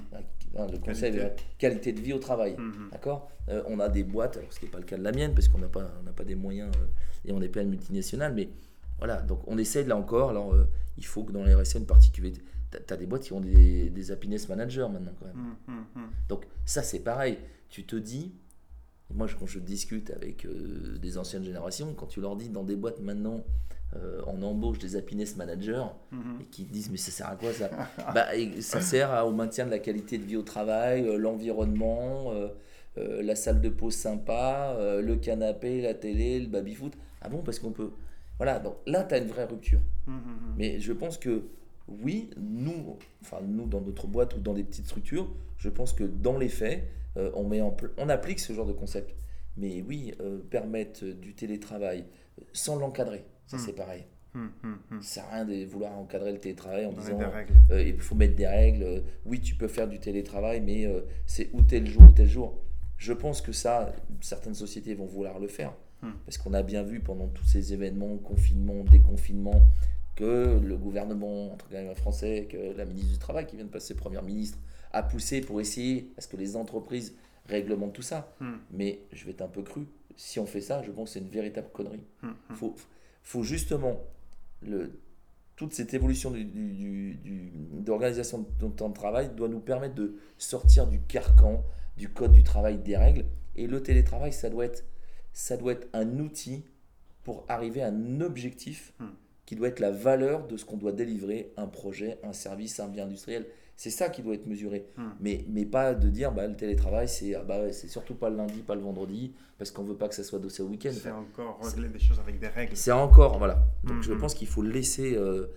Hein, 0.58 0.68
le 0.72 0.78
conseil 0.80 1.12
Qualité. 1.12 1.18
de 1.18 1.24
la 1.24 1.30
qualité 1.60 1.94
de 1.94 2.00
vie 2.00 2.14
au 2.14 2.18
travail. 2.18 2.56
Mhm. 2.58 2.90
D'accord? 2.92 3.30
Euh, 3.50 3.62
On 3.68 3.80
a 3.80 3.90
des 3.90 4.04
boîtes, 4.04 4.38
alors 4.38 4.52
ce 4.52 4.60
qui 4.60 4.66
n'est 4.66 4.72
pas 4.72 4.80
le 4.80 4.86
cas 4.86 4.98
de 4.98 5.04
la 5.04 5.12
mienne, 5.12 5.34
parce 5.34 5.48
qu'on 5.48 5.60
n'a 5.60 5.68
pas, 5.68 5.92
on 6.08 6.12
pas 6.12 6.24
des 6.24 6.36
moyens 6.36 6.72
et 7.26 7.32
on 7.32 7.40
n'est 7.40 7.50
pas 7.50 7.62
une 7.62 7.70
multinationale, 7.70 8.34
mais 8.34 8.50
voilà, 8.98 9.18
donc 9.22 9.42
on 9.48 9.58
essaye 9.58 9.86
là 9.86 9.98
encore. 9.98 10.30
Alors 10.30 10.56
il 10.98 11.06
faut 11.06 11.24
que 11.24 11.34
dans 11.34 11.44
les 11.44 11.54
RSA, 11.54 11.80
une 11.80 11.86
partie 11.86 12.10
QVT, 12.10 12.42
tu 12.88 12.94
as 12.94 12.98
des 12.98 13.06
boîtes 13.06 13.24
qui 13.24 13.34
ont 13.34 13.42
des, 13.42 13.90
des 13.90 14.12
happiness 14.12 14.50
managers 14.50 14.88
maintenant 14.92 15.12
quand 15.20 15.26
même. 15.28 15.56
Mhm. 15.68 15.76
Mhm. 15.96 16.10
Donc 16.30 16.46
ça 16.66 16.82
c'est 16.84 17.00
pareil, 17.00 17.38
tu 17.70 17.84
te 17.86 17.96
dis, 17.96 18.34
moi 19.14 19.28
quand 19.40 19.46
je 19.48 19.60
discute 19.60 20.12
avec 20.12 20.46
euh, 20.46 20.98
des 21.00 21.18
anciennes 21.18 21.44
générations, 21.44 21.94
quand 21.94 22.08
tu 22.08 22.22
leur 22.22 22.36
dis 22.36 22.50
dans 22.50 22.64
des 22.64 22.76
boîtes 22.76 23.00
maintenant, 23.02 23.44
euh, 23.96 24.22
on 24.28 24.42
embauche 24.42 24.80
des 24.80 24.96
happiness 24.96 25.38
managers, 25.38 25.86
et 26.42 26.46
qui 26.46 26.64
disent 26.66 26.90
mais 26.90 26.98
ça 26.98 27.12
sert 27.12 27.28
à 27.30 27.36
quoi 27.36 27.54
ça 27.54 27.70
bah, 28.14 28.36
et 28.36 28.62
Ça 28.62 28.82
sert 28.82 29.12
à- 29.12 29.26
au 29.26 29.32
maintien 29.32 29.66
de 29.66 29.72
la 29.72 29.80
qualité 29.80 30.18
de 30.18 30.24
vie 30.24 30.36
au 30.36 30.42
travail, 30.42 31.08
euh, 31.08 31.18
l'environnement, 31.18 32.32
euh, 32.34 32.48
euh, 32.98 33.22
la 33.22 33.36
salle 33.36 33.62
de 33.62 33.70
pause 33.70 33.96
sympa, 33.96 34.76
euh, 34.80 35.02
le 35.02 35.16
canapé, 35.18 35.82
la 35.82 35.94
télé, 35.94 36.40
le 36.40 36.48
baby-foot. 36.48 36.94
Ah 37.22 37.30
bon 37.30 37.42
Parce 37.44 37.60
qu'on 37.60 37.72
peut... 37.72 37.92
Voilà, 38.38 38.60
donc 38.60 38.76
là 38.86 39.04
tu 39.04 39.14
as 39.16 39.18
une 39.20 39.28
vraie 39.28 39.46
rupture. 39.46 39.80
Mais 40.58 40.80
je 40.80 40.92
pense 40.94 41.18
que 41.18 41.44
oui, 41.88 42.30
nous, 42.38 42.98
enfin 43.22 43.42
nous 43.46 43.66
dans 43.68 43.82
notre 43.82 44.08
boîte 44.08 44.36
ou 44.36 44.40
dans 44.40 44.54
des 44.54 44.64
petites 44.64 44.86
structures, 44.86 45.28
je 45.58 45.70
pense 45.70 45.94
que 45.94 46.04
dans 46.04 46.38
les 46.38 46.50
faits, 46.50 46.84
euh, 47.18 47.32
on, 47.36 47.48
met 47.48 47.62
en 47.62 47.76
on 47.98 48.10
applique 48.10 48.40
ce 48.40 48.54
genre 48.54 48.66
de 48.66 48.74
concept. 48.74 49.16
Mais 49.58 49.82
oui, 49.82 50.14
euh, 50.20 50.40
permettre 50.50 51.06
du 51.06 51.34
télétravail 51.34 52.06
euh, 52.40 52.44
sans 52.54 52.76
l'encadrer, 52.78 53.24
ça 53.48 53.58
Hmm. 53.58 53.60
c'est 53.60 53.74
pareil. 53.74 54.06
Mhm. 54.34 54.52
Mhm. 54.92 55.02
Ça 55.02 55.22
sert 55.22 55.26
à 55.26 55.36
rien 55.36 55.46
de 55.46 55.66
vouloir 55.66 55.98
encadrer 55.98 56.34
le 56.34 56.40
télétravail 56.40 56.86
en 56.86 56.92
disant 56.92 57.18
euh, 57.72 57.82
il 57.82 57.98
faut 58.00 58.16
mettre 58.16 58.36
des 58.36 58.48
règles. 58.48 59.04
oui, 59.26 59.40
tu 59.40 59.56
peux 59.56 59.70
faire 59.70 59.88
du 59.88 60.00
télétravail, 60.00 60.60
mais 60.60 60.86
c'est 61.26 61.50
ou 61.54 61.62
tel 61.62 61.88
jour 61.88 62.04
ou 62.04 62.12
tel 62.12 62.28
jour. 62.28 62.60
Je 62.98 63.14
pense 63.14 63.42
que 63.42 63.54
ça, 63.54 63.94
certaines 64.22 64.54
sociétés 64.56 64.94
vont 64.94 65.06
vouloir 65.06 65.40
le 65.40 65.48
faire. 65.48 65.74
Hmm. 66.02 66.12
Parce 66.26 66.38
qu'on 66.38 66.54
a 66.54 66.64
bien 66.64 66.84
vu 66.84 67.00
pendant 67.00 67.28
tous 67.28 67.46
ces 67.46 67.72
événements, 67.72 68.18
confinement, 68.18 68.84
déconfinement, 68.84 69.62
que 70.16 70.60
le 70.64 70.78
gouvernement, 70.78 71.52
entre 71.54 71.68
guillemets 71.70 71.96
français, 71.96 72.48
que 72.50 72.76
la 72.78 72.86
ministre 72.86 73.12
du 73.14 73.20
Travail, 73.20 73.46
qui 73.48 73.56
vient 73.56 73.66
de 73.66 73.70
passer 73.72 73.96
première 73.96 74.24
ministre, 74.24 74.58
a 74.94 75.04
poussé 75.04 75.42
pour 75.42 75.60
essayer 75.60 76.10
à 76.18 76.22
ce 76.22 76.28
que 76.28 76.38
les 76.38 76.56
entreprises 76.56 77.14
réglementent 77.48 77.94
tout 77.94 78.02
ça. 78.02 78.34
Mhm. 78.40 78.58
Mais 78.72 79.00
je 79.12 79.26
vais 79.26 79.32
être 79.32 79.42
un 79.42 79.48
peu 79.50 79.62
cru. 79.62 79.86
Si 80.16 80.40
on 80.40 80.46
fait 80.46 80.62
ça, 80.62 80.82
je 80.84 80.92
pense 80.92 81.10
que 81.10 81.14
c'est 81.16 81.20
une 81.26 81.30
véritable 81.32 81.68
connerie 81.74 82.04
Mhm. 82.24 82.34
faut, 82.56 82.76
faut 83.24 83.44
justement 83.44 84.00
le, 84.62 85.00
toute 85.58 85.74
cette 85.74 85.94
évolution 85.94 86.32
du, 86.32 86.46
du- 86.46 87.16
du- 87.16 87.52
d'organisation 87.82 88.46
de 88.60 88.68
temps 88.70 88.90
de 88.90 88.94
travail 88.94 89.30
doit 89.36 89.48
nous 89.50 89.60
permettre 89.60 89.96
de 89.96 90.16
sortir 90.38 90.88
du 90.88 91.02
carcan, 91.02 91.64
du 91.98 92.10
code 92.10 92.32
du 92.32 92.44
travail, 92.44 92.78
des 92.78 92.96
règles. 92.98 93.26
Et 93.58 93.68
le 93.68 93.82
télétravail, 93.84 94.32
ça 94.34 94.50
doit 94.50 94.66
être, 94.66 94.86
ça 95.34 95.56
doit 95.58 95.74
être 95.74 95.88
un 95.94 96.20
outil 96.20 96.64
pour 97.24 97.46
arriver 97.50 97.82
à 97.82 97.88
un 97.88 98.22
objectif 98.22 98.94
Hmm. 99.00 99.08
Qui 99.46 99.56
doit 99.56 99.68
être 99.68 99.80
la 99.80 99.92
valeur 99.92 100.48
de 100.48 100.58
ce 100.58 100.66
qu'on 100.66 100.78
doit 100.78 100.92
délivrer, 100.92 101.54
un 101.58 101.68
projet, 101.68 102.18
un 102.24 102.34
service, 102.34 102.80
un 102.80 102.88
bien 102.88 103.06
industriel. 103.06 103.46
C'est 103.78 103.90
ça 103.90 104.10
qui 104.10 104.22
doit 104.22 104.36
être 104.36 104.48
mesuré. 104.48 104.88
Hmm. 104.98 105.10
Mais, 105.20 105.46
mais 105.50 105.66
pas 105.66 105.94
de 105.94 106.10
dire 106.10 106.32
bah, 106.32 106.48
le 106.48 106.56
télétravail, 106.56 107.10
c'est 107.10 107.36
ah 107.36 107.44
bah, 107.44 107.72
surtout 107.74 108.16
pas 108.16 108.30
le 108.30 108.38
lundi, 108.38 108.62
pas 108.62 108.74
le 108.74 108.82
vendredi, 108.82 109.34
parce 109.58 109.70
qu'on 109.72 109.84
veut 109.84 109.98
pas 109.98 110.08
que 110.08 110.16
ça 110.16 110.24
soit 110.24 110.40
dossé 110.40 110.64
au 110.64 110.68
week-end. 110.68 110.92
C'est 110.94 111.10
Enfin, 111.10 111.20
encore 111.20 111.60
régler 111.62 111.90
des 111.90 112.00
choses 112.00 112.20
avec 112.20 112.40
des 112.40 112.48
règles. 112.48 112.76
c'est 112.76 112.92
encore, 112.94 113.38
voilà. 113.38 113.66
Donc 113.84 113.98
Mm, 113.98 114.02
je 114.04 114.14
mm. 114.14 114.18
pense 114.18 114.34
qu'il 114.34 114.48
faut 114.48 114.62
laisser 114.64 115.16
euh, 115.16 115.48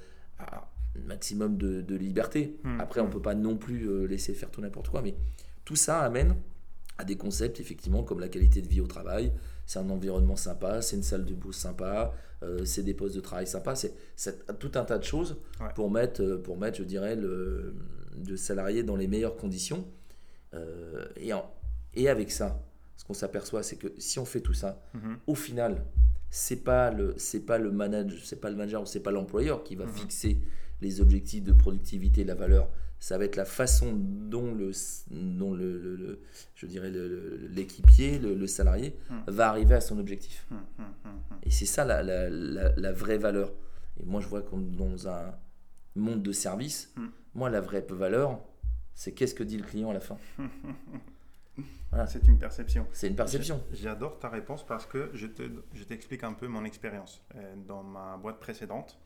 un 0.41 1.01
maximum 1.07 1.57
de, 1.57 1.80
de 1.80 1.95
liberté. 1.95 2.57
Après, 2.80 3.01
on 3.01 3.07
mm. 3.07 3.11
peut 3.11 3.22
pas 3.22 3.34
non 3.34 3.57
plus 3.57 3.89
euh, 3.89 4.05
laisser 4.07 4.34
faire 4.34 4.51
tout 4.51 4.61
n'importe 4.61 4.89
quoi, 4.89 5.01
mais 5.01 5.14
tout 5.64 5.76
ça 5.76 6.01
amène 6.01 6.34
à 6.99 7.05
des 7.05 7.16
concepts, 7.16 7.61
effectivement, 7.61 8.03
comme 8.03 8.18
la 8.18 8.28
qualité 8.28 8.61
de 8.61 8.68
vie 8.68 8.80
au 8.80 8.89
travail. 8.89 9.32
C'est 9.69 9.81
un 9.81 9.91
environnement 9.91 10.35
sympa, 10.35 10.81
c'est 10.81 10.97
une 10.97 11.03
salle 11.03 11.27
de 11.27 11.35
bourse 11.35 11.59
sympa, 11.59 12.14
euh, 12.43 12.64
c'est 12.64 12.83
des 12.83 12.95
postes 12.95 13.14
de 13.14 13.21
travail 13.21 13.47
sympas, 13.47 13.75
c'est 14.16 14.59
tout 14.59 14.71
un 14.77 14.85
tas 14.87 14.97
de 14.97 15.05
choses 15.05 15.37
Ouais. 15.61 15.66
pour, 15.75 15.91
mettre, 15.91 16.23
euh, 16.23 16.39
pour 16.43 16.57
mettre, 16.57 16.79
je 16.79 16.85
dirais, 16.85 17.14
le, 17.16 17.75
le 18.27 18.37
salarié 18.39 18.83
dans 18.83 18.97
les 18.97 19.07
meilleures 19.09 19.37
conditions. 19.37 19.87
Euh, 20.55 21.05
et, 21.16 21.35
en- 21.35 21.51
et 21.93 22.09
avec 22.09 22.31
ça, 22.31 22.64
ce 22.97 23.05
qu'on 23.05 23.12
s'aperçoit, 23.12 23.62
c'est 23.62 23.77
que 23.77 23.89
si 23.99 24.19
on 24.19 24.25
fait 24.25 24.41
tout 24.41 24.55
ça, 24.55 24.81
Mhm. 24.95 25.19
au 25.27 25.35
final, 25.35 25.85
c'est 26.31 26.64
pas 26.64 26.91
le 26.91 27.12
c'est 27.19 27.41
pas 27.41 27.59
le 27.59 27.71
manager, 27.71 28.19
c'est 28.25 28.41
pas 28.41 28.49
le 28.49 28.57
manager 28.57 28.81
ou 28.83 28.87
c'est 28.87 29.01
pas 29.01 29.11
l'employeur 29.11 29.64
qui 29.64 29.77
va 29.77 29.85
Mhm. 29.85 29.93
fixer 29.93 30.39
les 30.81 31.03
objectifs 31.03 31.45
de 31.45 31.53
productivité, 31.53 32.25
la 32.25 32.35
valeur. 32.35 32.71
Ça 33.01 33.17
va 33.17 33.25
être 33.25 33.37
la 33.37 33.45
façon 33.45 33.93
dont 33.95 34.53
le 34.55 34.73
dont 35.11 35.55
le, 35.55 35.79
le- 35.79 35.95
le- 35.97 36.21
je 36.57 36.67
dirais 36.67 36.91
l'équipier, 36.91 38.19
le, 38.19 38.35
le 38.35 38.47
salarié 38.49 38.97
Mhm. 39.11 39.23
va 39.29 39.49
arriver 39.49 39.75
à 39.77 39.81
son 39.81 39.99
objectif. 39.99 40.47
Mhm, 40.51 40.59
mhm. 41.05 41.13
Et 41.45 41.51
c'est 41.51 41.67
ça 41.67 41.85
la, 41.85 42.03
la, 42.03 42.29
la- 42.29 42.75
la 42.77 42.93
vraie 42.93 43.19
valeur. 43.19 43.53
Et 44.01 44.05
moi, 44.05 44.21
je 44.21 44.27
vois 44.27 44.43
qu'on 44.43 44.59
dans 44.59 45.09
un 45.09 45.33
monde 45.95 46.23
de 46.23 46.33
service, 46.33 46.93
moi, 47.35 47.51
la 47.51 47.61
vraie 47.61 47.85
valeur, 47.89 48.41
c'est 48.95 49.13
qu'est-ce 49.13 49.35
que 49.35 49.45
dit 49.45 49.57
le 49.59 49.65
client 49.65 49.91
à 49.91 49.95
la 49.95 50.01
fin. 50.01 50.19
Voilà. 51.91 52.07
C'est 52.07 52.27
une 52.29 52.39
perception. 52.39 52.87
C'est 52.93 53.09
une 53.09 53.17
perception. 53.17 53.63
J'adore 53.73 54.19
ta 54.19 54.29
réponse 54.29 54.65
parce 54.67 54.85
que 54.87 55.11
je 55.15 55.27
te- 55.27 55.51
je 55.75 55.85
t'explique 55.85 56.23
un 56.23 56.35
peu 56.35 56.47
mon 56.47 56.65
expérience. 56.65 57.23
Euh, 57.35 57.55
Dans 57.67 57.83
ma 57.83 58.17
boîte 58.19 58.39
précédente, 58.41 58.99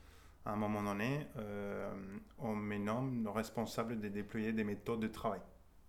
à 0.45 0.53
un 0.53 0.57
moment 0.57 0.83
donné, 0.83 1.27
on 2.39 2.55
me 2.55 2.79
nomme 2.79 3.23
le 3.25 3.31
responsable 3.31 4.01
de 4.01 4.09
déployer 4.09 4.53
des 4.53 4.65
méthodes 4.65 5.01
de 5.01 5.09
travail. 5.09 5.41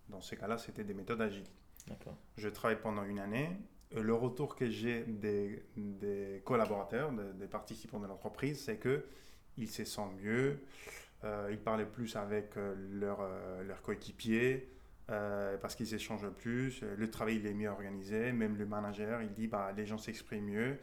Dans 0.10 0.22
ces 0.22 0.36
cas-là, 0.36 0.58
c'était 0.58 0.84
des 0.84 0.94
méthodes 0.94 1.22
agiles. 1.22 1.48
Je 2.38 2.50
travaille 2.50 2.80
pendant 2.80 3.04
une 3.04 3.20
année. 3.20 3.50
Euh, 3.96 4.04
Le 4.04 4.14
retour 4.14 4.56
que 4.56 4.70
j'ai 4.70 5.04
des, 5.04 5.64
des 5.76 6.42
collaborateurs, 6.46 7.12
des, 7.12 7.34
des 7.34 7.48
participants 7.48 8.00
de 8.00 8.08
l'entreprise, 8.08 8.64
c'est 8.64 8.78
que 8.78 9.06
ils 9.58 9.70
se 9.70 9.86
sentent 9.86 10.20
mieux, 10.22 10.60
euh, 11.24 11.50
ils 11.52 11.60
parlent 11.60 11.90
plus 11.90 12.16
avec 12.16 12.58
euh, 12.58 12.76
leurs 12.92 13.22
euh, 13.22 13.74
coéquipiers, 13.84 14.70
parce 15.62 15.76
qu'ils 15.76 15.94
échangent 15.94 16.30
plus, 16.30 16.82
le 16.82 17.12
travail 17.12 17.36
il 17.36 17.46
est 17.46 17.54
mieux 17.54 17.70
organisé, 17.70 18.32
même 18.32 18.56
le 18.56 18.66
manager, 18.66 19.22
il 19.22 19.32
dit 19.32 19.48
bah, 19.48 19.72
les 19.76 19.86
gens 19.86 19.98
s'expriment 20.00 20.46
mieux, 20.46 20.80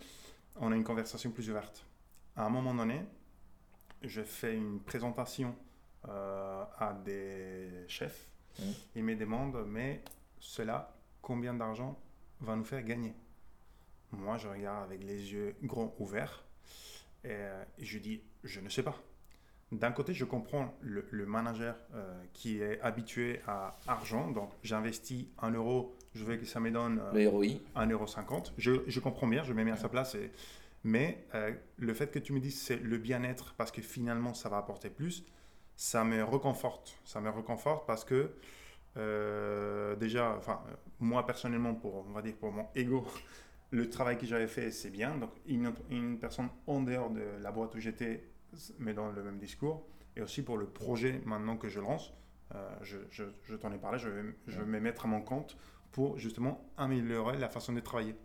on 0.56 0.70
a 0.70 0.76
une 0.76 0.84
conversation 0.84 1.30
plus 1.32 1.50
ouverte. 1.50 1.84
À 2.36 2.44
un 2.44 2.50
moment 2.50 2.74
donné, 2.74 3.00
je 4.02 4.22
fais 4.22 4.56
une 4.56 4.80
présentation 4.80 5.54
euh, 6.08 6.64
à 6.78 6.92
des 7.04 7.68
chefs, 7.88 8.26
Mhm. 8.58 8.74
ils 8.96 9.04
me 9.04 9.14
demandent 9.16 9.64
mais 9.66 10.02
cela, 10.40 10.94
combien 11.22 11.54
d'argent 11.54 11.98
va 12.40 12.56
nous 12.56 12.64
faire 12.64 12.82
gagner? 12.82 13.14
Moi, 14.12 14.38
je 14.38 14.48
regarde 14.48 14.84
avec 14.84 15.04
les 15.04 15.32
yeux 15.32 15.54
grands 15.62 15.94
ouverts 15.98 16.42
et 17.24 17.28
euh, 17.30 17.64
je 17.78 17.98
dis 17.98 18.20
je 18.42 18.60
ne 18.60 18.68
sais 18.68 18.82
pas. 18.82 18.96
D'un 19.72 19.92
côté, 19.92 20.14
je 20.14 20.24
comprends 20.24 20.74
le, 20.80 21.06
le 21.12 21.26
manager 21.26 21.76
euh, 21.94 22.20
qui 22.32 22.60
est 22.60 22.80
habitué 22.80 23.40
à 23.46 23.78
argent, 23.86 24.28
donc 24.32 24.50
j'investis 24.64 25.26
un 25.38 25.52
euro, 25.52 25.94
je 26.14 26.24
veux 26.24 26.36
que 26.38 26.44
ça 26.44 26.58
me 26.58 26.72
donne 26.72 26.98
euh, 26.98 27.12
Le 27.12 27.28
ROI, 27.28 27.46
1,50€. 27.76 28.50
Je, 28.58 28.72
je 28.88 28.98
comprends 29.00 29.28
bien, 29.28 29.44
je 29.44 29.52
me 29.52 29.62
mets 29.62 29.70
à 29.70 29.76
sa 29.76 29.88
place. 29.88 30.14
et- 30.16 30.32
mais 30.84 31.26
euh, 31.34 31.52
le 31.78 31.94
fait 31.94 32.10
que 32.10 32.18
tu 32.18 32.32
me 32.32 32.40
dises 32.40 32.60
c'est 32.60 32.76
le 32.76 32.98
bien-être 32.98 33.54
parce 33.56 33.70
que 33.70 33.82
finalement 33.82 34.34
ça 34.34 34.48
va 34.48 34.58
apporter 34.58 34.90
plus, 34.90 35.24
ça 35.76 36.04
me 36.04 36.22
reconforte. 36.24 36.98
Ça 37.04 37.20
me 37.20 37.30
reconforte 37.30 37.86
parce 37.86 38.04
que 38.04 38.30
euh, 38.96 39.94
déjà, 39.96 40.34
enfin, 40.36 40.60
moi 40.98 41.24
personnellement, 41.26 41.74
pour, 41.74 42.06
on 42.08 42.12
va 42.12 42.22
dire 42.22 42.34
pour 42.36 42.52
mon 42.52 42.66
ego, 42.74 43.06
le 43.70 43.88
travail 43.88 44.18
que 44.18 44.26
j'avais 44.26 44.48
fait, 44.48 44.70
c'est 44.70 44.90
bien. 44.90 45.16
Donc 45.16 45.30
une, 45.46 46.18
personne 46.18 46.48
en 46.66 46.80
dehors 46.82 47.10
de 47.10 47.22
la 47.40 47.52
boîte 47.52 47.74
où 47.74 47.80
j'étais 47.80 48.24
me 48.78 48.92
donne 48.92 49.14
le 49.14 49.22
même 49.22 49.38
discours. 49.38 49.86
Et 50.16 50.22
aussi 50.22 50.42
pour 50.42 50.58
le 50.58 50.66
projet 50.66 51.20
maintenant 51.24 51.56
que 51.56 51.68
je 51.68 51.78
lance, 51.80 52.12
euh, 52.54 52.68
je, 52.82 52.98
je- 53.10 53.22
je 53.44 53.54
t'en 53.54 53.72
ai 53.72 53.78
parlé, 53.78 53.98
je 53.98 54.08
vais, 54.08 54.22
je 54.48 54.58
vais 54.58 54.66
me 54.66 54.80
mettre 54.80 55.04
à 55.04 55.08
mon 55.08 55.20
compte 55.22 55.56
pour 55.92 56.18
justement 56.18 56.68
améliorer 56.76 57.38
la 57.38 57.48
façon 57.48 57.72
de 57.72 57.80
travailler. 57.80 58.16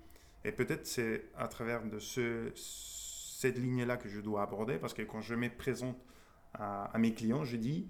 Et 0.46 0.52
peut-être 0.52 0.86
c'est 0.86 1.24
à 1.38 1.48
travers 1.48 1.84
de 1.84 2.00
ce, 2.00 2.52
cette 2.56 3.58
ligne-là 3.58 3.98
que 3.98 4.08
je 4.08 4.22
dois 4.22 4.44
aborder, 4.44 4.78
parce 4.78 4.94
que 4.94 5.02
quand 5.02 5.22
je 5.22 5.36
me 5.36 5.50
présente 5.50 5.98
à, 6.54 6.86
à 6.86 6.98
mes 7.00 7.14
clients, 7.14 7.44
je 7.44 7.58
dis, 7.58 7.88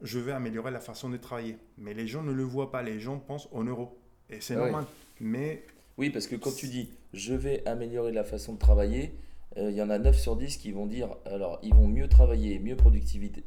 je 0.00 0.18
vais 0.18 0.32
améliorer 0.32 0.70
la 0.70 0.80
façon 0.80 1.10
de 1.10 1.16
travailler. 1.16 1.58
Mais 1.78 1.94
les 1.94 2.06
gens 2.08 2.22
ne 2.22 2.32
le 2.32 2.42
voient 2.42 2.70
pas, 2.70 2.82
les 2.82 2.98
gens 2.98 3.18
pensent 3.18 3.48
en 3.52 3.64
euros. 3.64 3.98
Et 4.30 4.40
c'est 4.40 4.54
Ah 4.54 4.64
oui. 4.64 4.70
normal. 4.70 4.86
Mais 5.20 5.64
Oui, 5.98 6.10
parce 6.10 6.26
que 6.26 6.36
quand 6.36 6.52
tu 6.52 6.66
dis 6.68 6.90
je 7.12 7.34
vais 7.34 7.62
améliorer 7.68 8.10
la 8.12 8.24
façon 8.24 8.54
de 8.54 8.58
travailler, 8.58 9.14
euh, 9.58 9.70
il 9.70 9.76
y 9.76 9.82
en 9.82 9.90
a 9.90 9.98
9 9.98 10.16
sur 10.18 10.36
10 10.36 10.56
qui 10.56 10.72
vont 10.72 10.86
dire 10.86 11.08
alors 11.26 11.58
ils 11.62 11.74
vont 11.74 11.88
mieux 11.88 12.08
travailler, 12.08 12.58
mieux 12.58 12.76
productivité, 12.76 13.44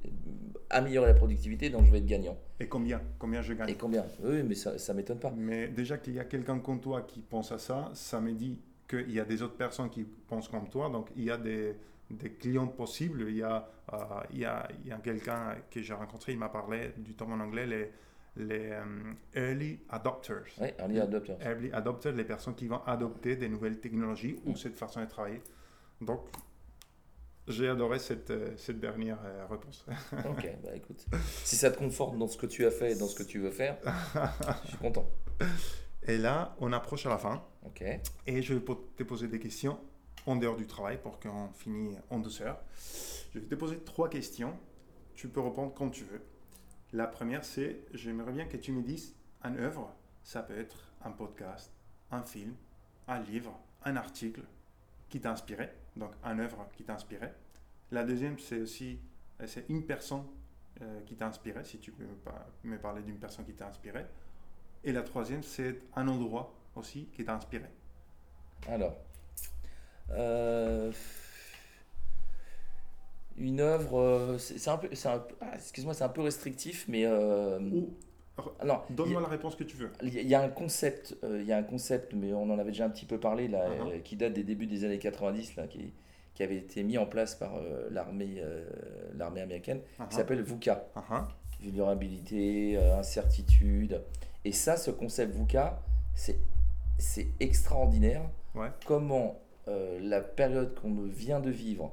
améliorer 0.69 1.07
la 1.07 1.13
productivité, 1.13 1.69
donc 1.69 1.85
je 1.85 1.91
vais 1.91 1.99
être 1.99 2.05
gagnant. 2.05 2.37
et 2.59 2.67
combien 2.67 3.01
Combien 3.19 3.41
je 3.41 3.53
gagne? 3.53 3.69
Et 3.69 3.75
combien? 3.75 4.05
Oui, 4.23 4.43
mais 4.43 4.55
ça, 4.55 4.77
ça 4.77 4.93
m'étonne 4.93 5.19
pas. 5.19 5.33
Mais 5.35 5.67
déjà 5.67 5.97
qu'il 5.97 6.13
y 6.13 6.19
a 6.19 6.25
quelqu'un 6.25 6.59
comme 6.59 6.79
toi 6.79 7.01
qui 7.01 7.21
pense 7.21 7.51
à 7.51 7.57
ça, 7.57 7.91
ça 7.93 8.19
me 8.21 8.33
dit 8.33 8.59
qu'il 8.87 9.11
y 9.11 9.19
a 9.19 9.25
des 9.25 9.41
autres 9.41 9.55
personnes 9.57 9.89
qui 9.89 10.03
pensent 10.03 10.47
comme 10.47 10.69
toi. 10.69 10.89
Donc 10.89 11.09
il 11.15 11.23
y 11.23 11.31
a 11.31 11.37
des, 11.37 11.75
des 12.09 12.29
clients 12.31 12.67
possibles. 12.67 13.25
Il 13.27 13.37
y 13.37 13.43
a, 13.43 13.67
euh, 13.93 13.97
il 14.31 14.39
y 14.39 14.45
a, 14.45 14.67
il 14.83 14.89
y 14.89 14.91
a 14.91 14.97
quelqu'un 14.97 15.55
que 15.71 15.81
j'ai 15.81 15.93
rencontré, 15.93 16.33
il 16.33 16.37
m'a 16.37 16.49
parlé 16.49 16.91
du 16.97 17.13
terme 17.15 17.33
en 17.33 17.43
anglais, 17.43 17.65
les, 17.65 17.91
les 18.37 18.71
euh, 18.71 18.83
early 19.33 19.79
adopters. 19.89 20.43
Oui, 20.61 20.67
early 20.79 20.99
adopters. 20.99 21.37
Early 21.41 21.71
adopters, 21.71 22.11
les 22.13 22.25
personnes 22.25 22.55
qui 22.55 22.67
vont 22.67 22.81
adopter 22.85 23.35
des 23.35 23.49
nouvelles 23.49 23.79
technologies 23.79 24.35
ou 24.45 24.55
cette 24.55 24.75
façon 24.75 25.01
de 25.01 25.05
travailler. 25.07 25.41
Donc 26.01 26.21
j'ai 27.47 27.69
adoré 27.69 27.99
cette, 27.99 28.31
euh, 28.31 28.55
cette 28.57 28.79
dernière 28.79 29.19
euh, 29.23 29.45
réponse. 29.49 29.85
Ok, 30.29 30.49
bah 30.63 30.75
écoute, 30.75 31.05
si 31.43 31.55
ça 31.55 31.69
te 31.69 31.77
conforte 31.77 32.17
dans 32.17 32.27
ce 32.27 32.37
que 32.37 32.47
tu 32.47 32.65
as 32.65 32.71
fait 32.71 32.93
et 32.93 32.95
dans 32.95 33.07
ce 33.07 33.15
que 33.15 33.23
tu 33.23 33.39
veux 33.39 33.51
faire, 33.51 33.77
je 34.63 34.69
suis 34.69 34.77
content. 34.77 35.07
Et 36.07 36.17
là, 36.17 36.55
on 36.59 36.71
approche 36.73 37.05
à 37.05 37.09
la 37.09 37.17
fin. 37.17 37.43
Ok, 37.63 37.83
Et 38.27 38.41
je 38.41 38.53
vais 38.53 38.61
te 38.95 39.03
poser 39.03 39.27
des 39.27 39.39
questions 39.39 39.79
en 40.25 40.35
dehors 40.35 40.55
du 40.55 40.65
travail 40.67 40.99
pour 41.01 41.19
qu'on 41.19 41.49
finisse 41.53 41.97
en 42.09 42.19
douceur. 42.19 42.59
Je 43.33 43.39
vais 43.39 43.45
te 43.45 43.55
poser 43.55 43.77
trois 43.79 44.09
questions. 44.09 44.57
Tu 45.15 45.27
peux 45.27 45.39
répondre 45.41 45.73
quand 45.73 45.89
tu 45.89 46.03
veux. 46.03 46.21
La 46.93 47.07
première, 47.07 47.43
c'est 47.43 47.81
j'aimerais 47.93 48.31
bien 48.31 48.45
que 48.45 48.57
tu 48.57 48.71
me 48.71 48.81
dises 48.81 49.15
un 49.43 49.55
œuvre. 49.57 49.93
Ça 50.23 50.41
peut 50.41 50.57
être 50.57 50.93
un 51.03 51.11
podcast, 51.11 51.71
un 52.11 52.23
film, 52.23 52.55
un 53.07 53.19
livre, 53.19 53.59
un 53.83 53.95
article 53.95 54.41
qui 55.09 55.21
t'a 55.21 55.31
inspiré. 55.31 55.69
Donc, 55.95 56.11
un 56.23 56.39
œuvre 56.39 56.67
qui 56.73 56.83
t'a 56.83 56.93
inspiré. 56.95 57.29
La 57.91 58.03
deuxième, 58.03 58.37
c'est 58.39 58.59
aussi 58.59 58.99
euh, 59.41 59.47
c'est 59.47 59.65
une 59.69 59.85
personne 59.85 60.23
euh, 60.81 61.01
qui 61.05 61.15
t'a 61.15 61.27
inspiré, 61.27 61.63
si 61.63 61.79
tu 61.79 61.91
peux 61.91 62.03
me 62.03 62.15
par- 62.15 62.45
me 62.63 62.77
parler 62.77 63.01
d'une 63.01 63.17
personne 63.17 63.45
qui 63.45 63.53
t'a 63.53 63.67
inspiré. 63.67 64.05
Et 64.83 64.91
la 64.91 65.01
troisième, 65.03 65.43
c'est 65.43 65.79
un 65.95 66.07
endroit 66.07 66.53
aussi 66.75 67.05
qui 67.13 67.23
t'a 67.23 67.35
inspiré. 67.35 67.65
alors. 68.67 68.95
euh, 70.11 70.91
une 73.37 73.59
œuvre, 73.59 74.37
c'est 74.39 74.69
un 74.69 74.77
peu, 74.77 74.89
ah, 75.41 75.55
excuse-moi, 75.55 75.93
c'est 75.93 76.03
un 76.05 76.09
peu 76.09 76.21
restrictif, 76.21 76.85
mais 76.87 77.05
euh, 77.05 77.59
Ou 77.59 77.93
alors, 78.59 78.85
il 78.89 78.91
y 78.91 78.93
a- 78.93 78.95
donne-moi 78.97 79.21
la 79.21 79.27
réponse 79.27 79.55
que 79.55 79.63
tu 79.63 79.77
veux. 79.77 79.91
Il 80.03 80.13
y 80.27 80.35
a- 80.35 80.41
un 80.41 80.49
concept, 80.49 81.15
euh, 81.23 81.39
il 81.41 81.47
y 81.47 81.53
a 81.53 81.57
un 81.57 81.63
concept, 81.63 82.13
mais 82.13 82.33
on 82.33 82.49
en 82.49 82.59
avait 82.59 82.71
déjà 82.71 82.85
un 82.85 82.89
petit 82.89 83.05
peu 83.05 83.19
parlé 83.19 83.47
là, 83.47 83.67
Mhm. 83.69 83.87
euh, 83.87 83.99
qui 83.99 84.15
date 84.15 84.33
des 84.33 84.43
débuts 84.43 84.67
des 84.67 84.83
années 84.83 84.99
90 84.99 85.55
là, 85.55 85.67
qui, 85.67 85.93
qui 86.33 86.43
avait 86.43 86.57
été 86.57 86.83
mis 86.83 86.97
en 86.97 87.05
place 87.05 87.33
par 87.35 87.55
euh, 87.55 87.87
l'armée, 87.91 88.41
l'armée 89.17 89.41
américaine, 89.41 89.79
Ah, 89.99 90.07
qui 90.09 90.15
s'appelle 90.17 90.41
VUCA, 90.41 90.85
ah, 90.95 91.03
ah. 91.09 91.27
vulnérabilité, 91.61 92.77
incertitude. 92.77 94.01
Et 94.43 94.51
ça, 94.51 94.77
ce 94.77 94.91
concept 94.91 95.33
VUCA, 95.35 95.81
c'est 96.13 96.37
c'est 96.97 97.27
extraordinaire. 97.41 98.21
Ouais. 98.53 98.69
Comment 98.85 99.39
la 99.67 100.21
période 100.21 100.73
qu'on 100.79 100.93
vient 101.07 101.39
de 101.41 101.49
vivre 101.49 101.91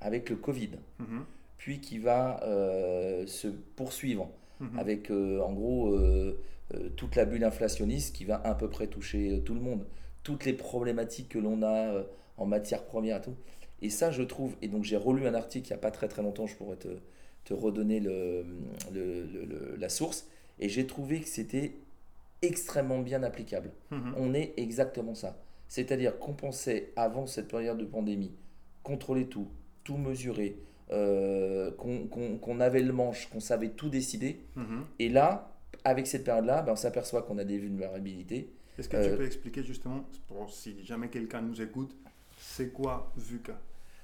avec 0.00 0.28
le 0.30 0.36
Covid, 0.36 0.70
Mhm, 0.98 1.24
puis 1.58 1.80
qui 1.80 1.98
va 1.98 2.40
se 3.26 3.48
poursuivre 3.48 4.28
mhm. 4.60 4.78
avec 4.78 5.10
euh, 5.10 5.40
en 5.40 5.52
gros 5.52 5.92
euh, 5.94 6.40
euh, 6.74 6.88
toute 6.96 7.16
la 7.16 7.24
bulle 7.24 7.44
inflationniste 7.44 8.14
qui 8.14 8.24
va 8.24 8.36
à 8.44 8.54
peu 8.54 8.68
près 8.70 8.86
toucher 8.86 9.42
tout 9.44 9.54
le 9.54 9.60
monde, 9.60 9.86
toutes 10.22 10.44
les 10.44 10.52
problématiques 10.52 11.28
que 11.30 11.38
l'on 11.38 11.62
a 11.62 12.04
en 12.36 12.46
matière 12.46 12.84
première 12.84 13.18
et 13.18 13.20
tout. 13.22 13.34
Et 13.82 13.90
ça, 13.90 14.10
je 14.10 14.22
trouve, 14.22 14.54
et 14.62 14.68
donc 14.68 14.84
j'ai 14.84 14.96
relu 14.96 15.26
un 15.26 15.34
article 15.34 15.68
il 15.68 15.70
n'y 15.72 15.76
a 15.76 15.78
pas 15.80 15.90
très 15.90 16.08
très 16.08 16.22
longtemps, 16.22 16.46
je 16.46 16.54
pourrais 16.54 16.76
te, 16.76 16.88
te 17.44 17.54
redonner 17.54 17.98
le, 18.00 18.44
le- 18.92 19.24
le- 19.24 19.44
le- 19.46 19.76
la 19.76 19.88
source. 19.88 20.26
Et 20.58 20.68
j'ai 20.68 20.86
trouvé 20.86 21.20
que 21.20 21.28
c'était 21.28 21.72
extrêmement 22.42 23.00
bien 23.00 23.22
applicable. 23.22 23.72
Mhm. 23.90 24.14
On 24.16 24.34
est 24.34 24.52
exactement 24.56 25.14
ça. 25.14 25.38
C'est-à-dire 25.68 26.18
qu'on 26.18 26.32
pensait 26.34 26.92
avant 26.96 27.26
cette 27.26 27.48
période 27.48 27.78
de 27.78 27.84
pandémie, 27.84 28.32
contrôler 28.82 29.26
tout, 29.26 29.48
tout 29.84 29.96
mesurer, 29.96 30.56
euh, 30.92 31.70
qu'on 31.72 32.60
avait 32.60 32.82
le 32.82 32.92
manche, 32.92 33.28
qu'on 33.30 33.40
savait 33.40 33.70
tout 33.70 33.88
décider. 33.88 34.40
Mhm. 34.56 34.84
Et 34.98 35.08
là, 35.08 35.52
avec 35.84 36.06
cette 36.06 36.24
période-là, 36.24 36.62
ben, 36.62 36.72
on 36.72 36.76
s'aperçoit 36.76 37.22
qu'on 37.22 37.38
a 37.38 37.44
des 37.44 37.58
vulnérabilités. 37.58 38.52
Est-ce 38.78 38.88
que 38.88 38.96
Euh, 38.96 39.10
tu 39.10 39.16
peux 39.16 39.26
expliquer 39.26 39.62
justement, 39.62 40.04
pour 40.28 40.50
si 40.50 40.84
jamais 40.84 41.08
quelqu'un 41.08 41.42
nous 41.42 41.60
écoute, 41.60 41.94
c'est 42.38 42.72
quoi 42.72 43.12
VUCA? 43.16 43.58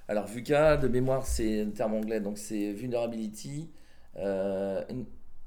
Alors, 0.09 0.27
VUCA, 0.27 0.77
de 0.77 0.87
mémoire, 0.89 1.27
c'est 1.27 1.63
un 1.63 1.71
terme 1.71 1.95
anglais, 1.95 2.21
donc 2.21 2.39
c'est 2.39 2.73
Vulnerability, 2.73 3.69
euh, 4.17 4.85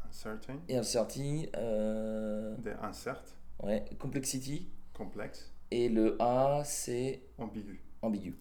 Uncertain, 0.07 0.55
Uncertainty, 0.69 1.49
euh, 1.55 2.55
insert, 2.81 3.21
ouais, 3.63 3.85
Complexity, 3.99 4.67
complexe, 4.93 5.51
et 5.71 5.87
le 5.87 6.17
A, 6.21 6.63
c'est 6.65 7.21
ambigu. 7.37 7.79
ambigu, 8.01 8.35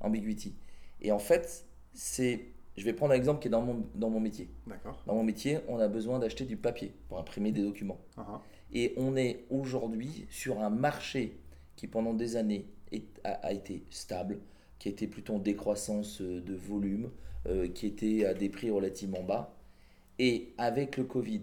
ambiguity. 0.00 0.56
Et 1.00 1.12
en 1.12 1.18
fait, 1.20 1.64
c'est, 1.94 2.46
je 2.76 2.84
vais 2.84 2.92
prendre 2.92 3.12
un 3.12 3.16
exemple 3.16 3.40
qui 3.40 3.48
est 3.48 3.50
dans 3.50 3.62
mon, 3.62 3.86
dans 3.94 4.10
mon 4.10 4.20
métier. 4.20 4.48
D'accord. 4.66 5.02
Dans 5.06 5.14
mon 5.14 5.22
métier, 5.24 5.58
on 5.68 5.78
a 5.78 5.88
besoin 5.88 6.18
d'acheter 6.18 6.44
du 6.44 6.56
papier 6.56 6.92
pour 7.08 7.18
imprimer 7.18 7.52
des 7.52 7.62
documents. 7.62 8.00
Ah, 8.16 8.40
Et 8.72 8.94
on 8.96 9.16
est 9.16 9.44
aujourd'hui 9.50 10.26
sur 10.30 10.60
un 10.60 10.70
marché 10.70 11.38
qui 11.76 11.86
pendant 11.86 12.14
des 12.14 12.36
années 12.36 12.66
est- 12.92 13.20
a, 13.24 13.32
a 13.32 13.52
été 13.52 13.84
stable, 13.90 14.38
qui 14.78 14.88
était 14.88 15.06
plutôt 15.06 15.34
en 15.34 15.38
décroissance 15.38 16.20
euh, 16.20 16.40
de 16.40 16.54
volume, 16.54 17.10
euh, 17.46 17.68
qui 17.68 17.86
était 17.86 18.24
à 18.24 18.34
des 18.34 18.48
prix 18.48 18.70
relativement 18.70 19.22
bas. 19.22 19.54
Et 20.18 20.52
avec 20.58 20.96
le 20.96 21.04
Covid, 21.04 21.42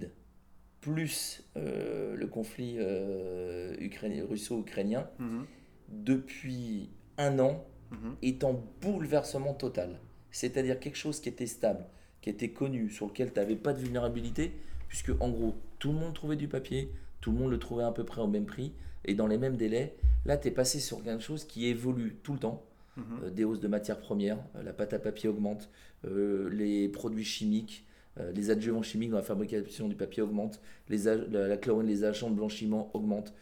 plus 0.82 1.43
euh, 1.58 2.16
le 2.16 2.28
conflit 2.28 2.76
euh, 2.80 3.76
ukrainien- 3.80 4.26
russo-ukrainien, 4.26 5.10
mhm, 5.20 5.45
depuis 5.89 6.89
un 7.18 7.39
an, 7.39 7.66
mhm, 7.91 8.16
est 8.22 8.43
en 8.43 8.54
bouleversement 8.82 9.54
total. 9.54 10.00
C'est-à-dire 10.32 10.80
quelque 10.80 10.98
chose 10.98 11.20
qui 11.20 11.30
était 11.30 11.48
stable, 11.48 11.86
qui 12.22 12.30
était 12.30 12.50
connu, 12.50 12.90
sur 12.90 13.08
lequel 13.08 13.32
tu 13.34 13.40
n'avais 13.40 13.56
pas 13.56 13.74
de 13.74 13.80
vulnérabilité, 13.80 14.52
puisque 14.88 15.12
en 15.20 15.30
gros, 15.30 15.56
tout 15.80 15.92
le 15.92 15.98
monde 16.00 16.14
trouvait 16.14 16.36
du 16.36 16.48
papier, 16.48 16.92
tout 17.22 17.32
le 17.32 17.38
monde 17.38 17.52
le 17.52 17.60
trouvait 17.60 17.84
à 17.84 17.92
peu 17.92 18.04
près 18.04 18.22
au 18.22 18.28
même 18.28 18.46
prix 18.46 18.72
et 19.06 19.14
dans 19.14 19.28
les 19.28 19.38
mêmes 19.38 19.56
délais. 19.58 19.96
Là, 20.26 20.38
tu 20.38 20.48
es 20.50 20.52
passé 20.52 20.80
sur 20.80 21.04
quelque 21.04 21.24
chose 21.24 21.46
qui 21.46 21.68
évolue 21.68 22.16
tout 22.24 22.34
le 22.34 22.40
temps. 22.40 22.64
mhm. 22.98 23.04
Euh, 23.24 23.30
des 23.30 23.44
hausses 23.46 23.60
de 23.62 23.68
matières 23.68 24.00
premières, 24.00 24.38
euh, 24.56 24.64
la 24.64 24.74
pâte 24.74 24.94
à 24.94 25.00
papier 25.00 25.30
augmente, 25.30 25.70
euh, 26.06 26.50
les 26.52 26.90
produits 26.90 27.24
chimiques, 27.26 27.86
les 28.34 28.50
adjuvants 28.50 28.82
chimiques 28.84 29.12
dans 29.12 29.18
la 29.18 29.24
fabrication 29.24 29.88
du 29.88 29.96
papier 29.96 30.22
augmentent, 30.22 30.60
les 30.90 31.04
la, 31.06 31.16
la 31.16 31.56
chlorine, 31.56 31.88
les 31.88 32.04
agents 32.04 32.30
de 32.30 32.36
blanchiment 32.36 32.90
augmentent, 32.94 33.34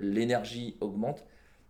l'énergie 0.00 0.76
augmente, 0.80 1.24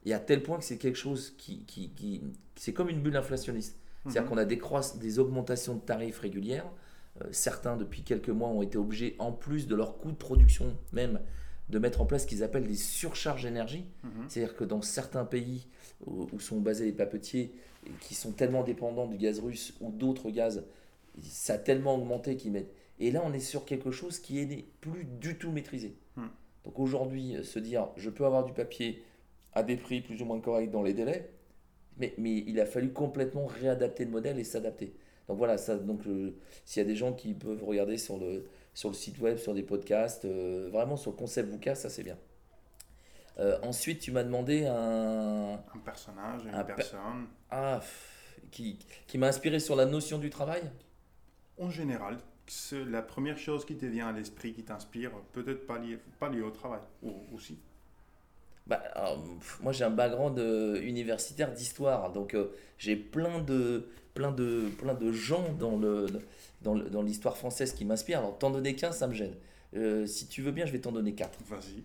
et 0.05 0.13
à 0.15 0.19
tel 0.19 0.43
point 0.43 0.59
que 0.59 0.65
c'est 0.65 0.79
quelque 0.79 0.99
chose 0.99 1.35
qui, 1.39 1.61
qui, 1.67 1.91
qui- 1.91 2.21
c'est 2.57 2.73
comme 2.73 2.89
une 2.89 3.01
bulle 3.01 3.17
inflationniste. 3.17 3.79
C'est-à-dire 4.05 4.23
Mhm. 4.23 4.29
qu'on 4.29 4.37
a 4.39 4.45
des, 4.45 4.61
des 5.01 5.19
augmentations 5.19 5.75
de 5.75 5.81
tarifs 5.81 6.19
régulières. 6.19 6.67
Euh, 7.23 7.29
certains, 7.31 7.77
depuis 7.77 8.03
quelques 8.03 8.31
mois, 8.31 8.49
ont 8.49 8.63
été 8.63 8.79
obligés, 8.79 9.17
en 9.19 9.33
plus 9.33 9.67
de 9.67 9.75
leur 9.77 9.99
coût 9.99 10.11
de 10.11 10.17
production 10.17 10.77
même, 10.93 11.21
de 11.69 11.79
mettre 11.79 12.01
en 12.01 12.07
place 12.07 12.23
ce 12.23 12.27
qu'ils 12.27 12.43
appellent 12.43 12.67
des 12.67 12.75
surcharges 12.75 13.45
d'énergie. 13.45 13.85
Mhm. 14.03 14.11
C'est-à-dire 14.29 14.57
que 14.57 14.65
dans 14.65 14.83
certains 14.83 15.25
pays 15.25 15.69
où, 16.07 16.27
où 16.33 16.41
sont 16.41 16.61
basés 16.61 16.87
les 16.87 16.93
papetiers, 16.93 17.55
et 17.87 17.91
qui 18.01 18.15
sont 18.15 18.33
tellement 18.33 18.63
dépendants 18.63 19.07
du 19.07 19.17
gaz 19.17 19.41
russe 19.41 19.75
ou 19.81 19.91
d'autres 19.91 20.31
gaz, 20.31 20.65
ça 21.23 21.55
a 21.55 21.59
tellement 21.59 21.97
augmenté 21.97 22.37
qu'ils 22.37 22.53
mettent. 22.53 22.73
Et 23.01 23.11
là, 23.11 23.23
on 23.25 23.33
est 23.33 23.41
sur 23.41 23.65
quelque 23.65 23.91
chose 23.91 24.19
qui 24.21 24.35
n'est 24.47 24.65
plus 24.81 25.05
du 25.05 25.37
tout 25.37 25.51
maîtrisé. 25.51 25.97
Hmm. 26.17 26.29
Donc 26.65 26.79
aujourd'hui, 26.79 27.37
euh, 27.37 27.43
se 27.43 27.59
dire, 27.59 27.89
je 27.97 28.09
peux 28.11 28.25
avoir 28.25 28.45
du 28.45 28.53
papier 28.53 29.03
à 29.53 29.63
des 29.63 29.77
prix 29.77 30.01
plus 30.01 30.23
ou 30.23 30.25
moins 30.25 30.41
corrects 30.41 30.71
dans 30.71 30.83
les 30.83 30.95
délais, 30.95 31.31
mais, 31.99 32.15
mais 32.19 32.39
il 32.47 32.61
a 32.61 32.67
fallu 32.67 32.93
complètement 32.93 33.47
réadapter 33.47 34.05
le 34.05 34.11
modèle 34.11 34.39
et 34.39 34.45
s'adapter. 34.45 34.95
Donc 35.29 35.39
voilà, 35.39 35.57
ça, 35.59 35.77
donc 35.77 36.07
euh, 36.07 36.35
s'il 36.65 36.83
y 36.83 36.85
a 36.85 36.89
des 36.89 36.97
gens 36.97 37.13
qui 37.13 37.35
peuvent 37.35 37.63
regarder 37.65 37.99
sur 37.99 38.19
le, 38.19 38.47
sur 38.75 38.89
le 38.91 38.95
site 38.95 39.19
web, 39.21 39.39
sur 39.39 39.55
des 39.55 39.63
podcasts, 39.63 40.25
euh, 40.25 40.69
vraiment 40.73 40.97
sur 40.97 41.13
le 41.13 41.17
concept 41.17 41.51
VUCA, 41.51 41.75
ça 41.75 41.89
c'est 41.91 42.03
bien. 42.03 42.19
Euh, 43.39 43.59
ensuite, 43.63 44.01
tu 44.01 44.13
m'as 44.13 44.25
demandé 44.25 44.67
un, 44.67 45.59
Un 45.75 45.79
personnage, 45.81 46.45
une 46.45 46.55
Un 46.55 46.65
per- 46.65 46.75
personne. 46.75 47.27
ah, 47.51 47.81
qui, 48.51 48.79
qui 49.07 49.19
m'a 49.19 49.29
inspiré 49.29 49.61
sur 49.61 49.77
la 49.77 49.87
notion 49.87 50.19
du 50.19 50.31
travail? 50.31 50.63
En 51.57 51.71
général, 51.71 52.19
la 52.73 53.01
première 53.01 53.39
chose 53.39 53.65
qui 53.65 53.79
te 53.79 53.87
vient 53.87 54.09
à 54.09 54.13
l'esprit, 54.13 54.53
qui 54.53 54.65
t'inspire, 54.65 55.13
peut-être 55.33 55.65
pas 55.67 55.79
lié, 55.79 55.99
pas 56.19 56.29
lié 56.29 56.43
au 56.43 56.51
travail, 56.51 56.83
ou 57.03 57.25
aussi. 57.33 57.59
Bah, 58.73 58.83
alors, 58.95 59.23
pff, 59.39 59.61
moi, 59.61 59.73
j'ai 59.73 59.85
un 59.85 59.91
background 59.91 60.39
euh, 60.39 60.81
universitaire 60.81 61.53
d'histoire, 61.53 62.11
donc 62.11 62.33
euh, 62.33 62.55
j'ai 62.79 62.97
plein 62.97 63.39
de, 63.39 63.87
plein, 64.15 64.33
de, 64.33 64.71
plein 64.79 64.95
de 64.95 65.13
gens 65.13 65.45
dans, 65.61 65.77
le, 65.77 66.07
dans, 66.63 66.73
le- 66.75 66.89
dans 66.89 67.03
l'histoire 67.03 67.37
française 67.37 67.75
qui 67.75 67.85
m'inspirent. 67.85 68.21
Alors, 68.21 68.39
t'en 68.39 68.49
donner 68.51 68.75
qu'un, 68.75 68.91
ça 68.91 69.07
me 69.09 69.13
gêne. 69.13 69.35
Euh, 69.77 70.07
si 70.07 70.27
tu 70.27 70.41
veux 70.41 70.53
bien, 70.53 70.65
je 70.65 70.73
vais 70.73 70.79
t'en 70.81 70.91
donner 70.93 71.13
quatre, 71.15 71.39
Vas-y. 71.51 71.83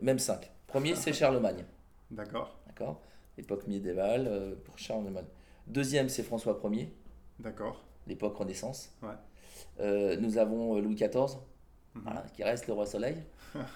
Même 0.00 0.20
cinq. 0.20 0.48
Premier, 0.68 0.94
c'est 1.02 1.12
Charlemagne, 1.12 1.64
D'accord. 2.12 2.56
d'accord 2.68 3.00
L'époque 3.36 3.66
médiévale, 3.66 4.54
pour 4.64 4.78
Charlemagne. 4.78 5.24
Deuxième, 5.66 6.08
c'est 6.08 6.22
François 6.22 6.60
Ier, 6.70 6.88
D'accord. 7.40 7.82
l'époque 8.06 8.36
Renaissance. 8.36 8.90
Ouais. 9.02 10.16
Nous 10.20 10.38
avons 10.38 10.78
Louis 10.78 10.94
XIV, 10.94 11.36
Mhm. 11.96 12.02
voilà, 12.04 12.24
qui 12.34 12.42
reste 12.44 12.66
le 12.68 12.72
roi 12.74 12.86
soleil. 12.86 13.16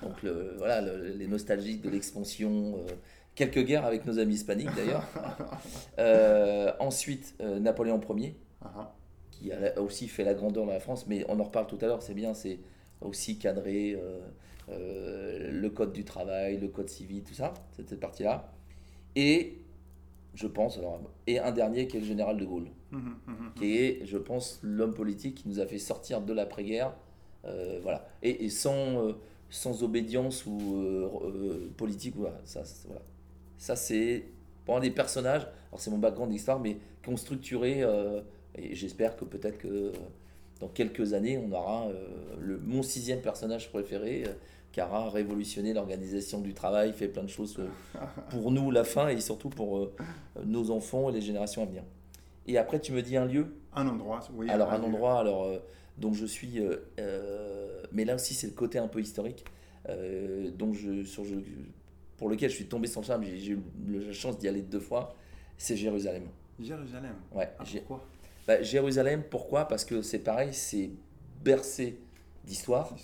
Donc 0.02 0.22
le, 0.22 0.54
voilà, 0.58 0.80
le- 0.80 1.08
les 1.08 1.26
nostalgiques 1.26 1.82
de 1.82 1.90
l'expansion, 1.90 2.76
euh, 2.78 2.92
quelques 3.34 3.64
guerres 3.64 3.84
avec 3.84 4.04
nos 4.06 4.18
amis 4.18 4.34
hispaniques 4.34 4.74
d'ailleurs. 4.76 5.04
Euh, 5.98 6.72
ensuite, 6.78 7.34
euh, 7.40 7.58
Napoléon 7.58 8.00
Ier, 8.16 8.36
ah. 8.62 8.92
qui 9.32 9.50
a 9.52 9.80
aussi 9.80 10.06
fait 10.08 10.22
la 10.24 10.34
grandeur 10.34 10.64
de 10.64 10.70
la 10.70 10.78
France, 10.80 11.06
mais 11.08 11.24
on 11.28 11.40
en 11.40 11.44
reparle 11.44 11.66
tout 11.66 11.78
à 11.80 11.86
l'heure, 11.86 12.02
c'est 12.02 12.14
bien, 12.14 12.34
c'est 12.34 12.60
aussi 13.00 13.36
cadré 13.38 13.96
le 14.68 15.68
code 15.68 15.92
du 15.92 16.04
travail, 16.04 16.58
le 16.58 16.68
code 16.68 16.88
civil, 16.88 17.22
tout 17.24 17.34
ça, 17.34 17.54
cette, 17.76 17.88
cette 17.88 18.00
partie-là. 18.00 18.52
Et 19.16 19.58
je 20.34 20.46
pense, 20.46 20.78
alors, 20.78 21.00
et 21.26 21.38
un 21.40 21.50
dernier 21.52 21.88
qui 21.88 21.96
est 21.96 22.00
le 22.00 22.06
général 22.06 22.36
de 22.36 22.44
Gaulle 22.44 22.68
Mhm, 22.92 23.16
mhm, 23.26 23.52
qui 23.56 23.76
est, 23.76 24.06
je 24.06 24.16
pense, 24.18 24.60
l'homme 24.62 24.94
politique 24.94 25.34
qui 25.34 25.48
nous 25.48 25.60
a 25.60 25.66
fait 25.66 25.78
sortir 25.78 26.20
de 26.22 26.32
l'après-guerre. 26.32 26.94
euh, 27.44 27.80
voilà. 27.82 28.06
Et, 28.22 28.44
et 28.46 28.50
sans, 28.50 29.06
euh, 29.08 29.12
sans 29.50 29.82
obédience 29.82 30.44
ou 30.46 30.76
euh, 30.76 31.08
euh, 31.24 31.70
politique. 31.76 32.14
Voilà. 32.16 32.38
Ça, 32.44 32.64
c'est- 32.64 32.86
voilà. 32.86 33.02
Ça, 33.58 33.76
c'est 33.76 34.24
pour 34.64 34.80
des 34.80 34.90
personnages. 34.90 35.46
Alors, 35.70 35.80
c'est 35.80 35.90
mon 35.90 35.98
background 35.98 36.30
d'histoire, 36.32 36.60
mais 36.60 36.76
qui 37.02 37.08
ont 37.10 37.16
structuré. 37.16 37.82
euh, 37.82 38.20
et 38.54 38.74
j'espère 38.74 39.16
que 39.16 39.24
peut-être 39.24 39.58
que 39.58 39.92
dans 40.60 40.68
quelques 40.68 41.12
années, 41.12 41.38
on 41.38 41.52
aura 41.52 41.88
le, 42.40 42.58
mon 42.58 42.82
sixième 42.82 43.20
personnage 43.20 43.70
préféré. 43.70 44.24
qui 44.72 44.82
aura 44.82 45.08
révolutionné 45.10 45.72
l'organisation 45.72 46.40
du 46.40 46.52
travail, 46.54 46.92
fait 46.92 47.08
plein 47.08 47.22
de 47.22 47.28
choses 47.28 47.58
pour 48.30 48.50
nous, 48.50 48.70
la 48.70 48.84
fin, 48.84 49.08
et 49.08 49.18
surtout 49.20 49.48
pour 49.48 49.90
nos 50.44 50.70
enfants 50.70 51.08
et 51.08 51.12
les 51.12 51.20
générations 51.22 51.62
à 51.62 51.66
venir. 51.66 51.82
Et 52.46 52.58
après, 52.58 52.78
tu 52.80 52.92
me 52.92 53.00
dis 53.02 53.16
un 53.16 53.24
lieu? 53.26 53.46
Un 53.74 53.86
endroit, 53.88 54.20
oui. 54.34 54.48
alors 54.50 54.70
un 54.72 54.78
lieu. 54.78 54.84
endroit 54.84 55.18
alors 55.20 55.48
dont 55.98 56.12
je 56.12 56.26
suis 56.26 56.60
euh, 56.60 56.76
euh, 56.98 57.82
mais 57.92 58.04
là 58.04 58.14
aussi 58.14 58.34
c'est 58.34 58.46
le 58.46 58.52
côté 58.54 58.78
un 58.78 58.88
peu 58.88 59.00
historique. 59.00 59.44
Euh, 59.88 60.50
donc 60.50 60.74
je, 60.74 61.02
sur, 61.04 61.24
je- 61.24 61.34
pour 62.16 62.28
lequel 62.28 62.50
je 62.50 62.56
suis 62.56 62.66
tombé 62.66 62.88
sans 62.88 63.02
charme 63.02 63.24
j'ai 63.24 63.52
eu 63.52 63.60
la 63.88 64.12
chance 64.12 64.38
d'y 64.38 64.48
aller 64.48 64.62
deux 64.62 64.80
fois 64.80 65.14
c'est 65.56 65.76
Jérusalem. 65.76 66.24
Jérusalem. 66.60 67.14
ouais 67.34 67.48
Ah, 67.58 67.64
pourquoi? 67.72 68.04
bah, 68.46 68.62
Jérusalem 68.62 69.22
pourquoi? 69.30 69.66
Parce 69.66 69.84
que 69.84 70.02
c'est 70.02 70.18
pareil 70.18 70.50
c'est 70.52 70.90
bercé 71.44 71.98
d'histoire. 72.44 72.94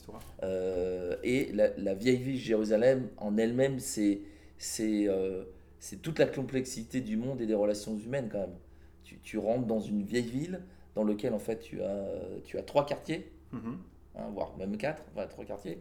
Euh, 0.42 1.16
et 1.22 1.52
la, 1.52 1.68
la 1.76 1.94
vieille 1.94 2.16
ville 2.16 2.34
de 2.36 2.40
Jérusalem 2.40 3.08
en 3.18 3.36
elle-même, 3.36 3.78
c'est 3.78 4.22
euh, 5.08 5.44
toute 6.02 6.18
la 6.18 6.26
complexité 6.26 7.00
du 7.00 7.16
monde 7.16 7.40
et 7.40 7.46
des 7.46 7.54
relations 7.54 7.96
humaines 7.96 8.28
quand 8.32 8.40
même. 8.40 8.56
Tu, 9.04 9.18
tu 9.22 9.38
rentres 9.38 9.66
dans 9.66 9.80
une 9.80 10.02
vieille 10.02 10.26
ville 10.28 10.60
dans 10.94 11.04
laquelle 11.04 11.34
en 11.34 11.38
fait 11.38 11.58
tu 11.60 11.82
as, 11.82 12.06
tu 12.44 12.58
as 12.58 12.62
trois 12.62 12.86
quartiers, 12.86 13.30
Mhm. 13.52 13.78
hein, 14.16 14.28
voire 14.32 14.56
même 14.56 14.76
quatre, 14.76 15.02
enfin 15.14 15.26
trois 15.26 15.44
quartiers. 15.44 15.78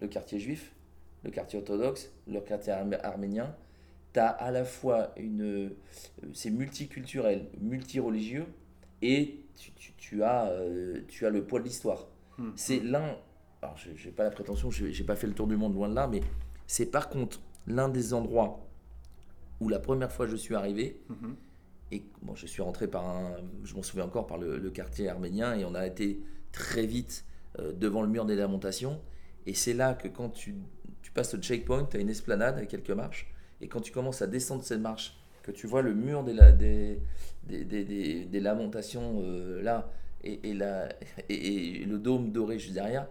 Le 0.00 0.08
quartier 0.08 0.38
juif, 0.38 0.72
le 1.24 1.30
quartier 1.30 1.58
orthodoxe, 1.58 2.12
le 2.26 2.40
quartier 2.40 2.72
armé- 2.72 3.00
arménien. 3.02 3.54
Tu 4.12 4.20
as 4.20 4.28
à 4.28 4.50
la 4.50 4.64
fois 4.64 5.12
une... 5.16 5.42
euh, 5.42 5.68
C'est 6.32 6.50
multiculturel, 6.50 7.46
multireligieux 7.60 8.46
et 9.02 9.40
tu, 9.56 9.72
tu- 9.72 9.92
tu 9.96 10.22
as, 10.22 10.46
euh, 10.50 11.00
tu 11.08 11.26
as 11.26 11.30
le 11.30 11.44
poids 11.44 11.60
de 11.60 11.64
l'histoire. 11.64 12.06
Mhm. 12.38 12.52
C'est 12.56 12.80
l'un, 12.80 13.16
alors 13.62 13.76
je 13.76 13.90
n'ai 13.90 14.12
pas 14.12 14.24
la 14.24 14.30
prétention, 14.30 14.70
je 14.70 14.86
n'ai 14.86 15.04
pas 15.06 15.16
fait 15.16 15.26
le 15.26 15.34
tour 15.34 15.46
du 15.46 15.56
monde 15.56 15.74
loin 15.74 15.88
de 15.88 15.94
là, 15.94 16.06
mais 16.06 16.20
c'est 16.66 16.86
par 16.86 17.08
contre 17.10 17.40
l'un 17.66 17.88
des 17.88 18.14
endroits 18.14 18.60
où 19.60 19.68
la 19.68 19.78
première 19.80 20.10
fois 20.12 20.26
je 20.26 20.36
suis 20.36 20.54
arrivé, 20.54 21.00
Mhm. 21.08 21.36
Et 21.90 22.02
bon, 22.22 22.34
je 22.34 22.46
suis 22.46 22.62
rentré 22.62 22.86
par 22.86 23.06
un, 23.06 23.36
je 23.64 23.74
m'en 23.74 23.82
souviens 23.82 24.04
encore, 24.04 24.26
par 24.26 24.38
le, 24.38 24.70
quartier 24.70 25.08
arménien 25.08 25.54
et 25.54 25.64
on 25.64 25.74
a 25.74 25.86
été 25.86 26.20
très 26.52 26.86
vite 26.86 27.24
euh, 27.58 27.72
devant 27.72 28.02
le 28.02 28.08
mur 28.08 28.26
des 28.26 28.36
lamentations. 28.36 29.00
Et 29.46 29.54
c'est 29.54 29.74
là 29.74 29.94
que 29.94 30.08
quand 30.08 30.28
tu, 30.28 30.54
tu 31.02 31.10
passes 31.10 31.32
le 31.34 31.40
checkpoint, 31.40 31.86
tu 31.90 31.96
as 31.96 32.00
une 32.00 32.10
esplanade 32.10 32.56
avec 32.56 32.68
quelques 32.68 32.90
marches. 32.90 33.32
Et 33.60 33.68
quand 33.68 33.80
tu 33.80 33.92
commences 33.92 34.22
à 34.22 34.26
descendre 34.26 34.62
ces 34.62 34.76
marches, 34.76 35.18
que 35.42 35.50
tu 35.50 35.66
vois 35.66 35.80
le 35.80 35.94
mur 35.94 36.22
des, 36.24 36.34
des, 36.52 37.64
des, 37.64 37.84
des, 37.84 38.24
des 38.26 38.40
lamentations 38.40 39.22
euh, 39.22 39.62
là, 39.62 39.90
et, 40.22 40.50
et, 40.50 40.54
la, 40.54 40.88
et, 41.30 41.84
le 41.86 41.98
dôme 41.98 42.32
doré 42.32 42.58
juste 42.58 42.74
derrière, 42.74 43.06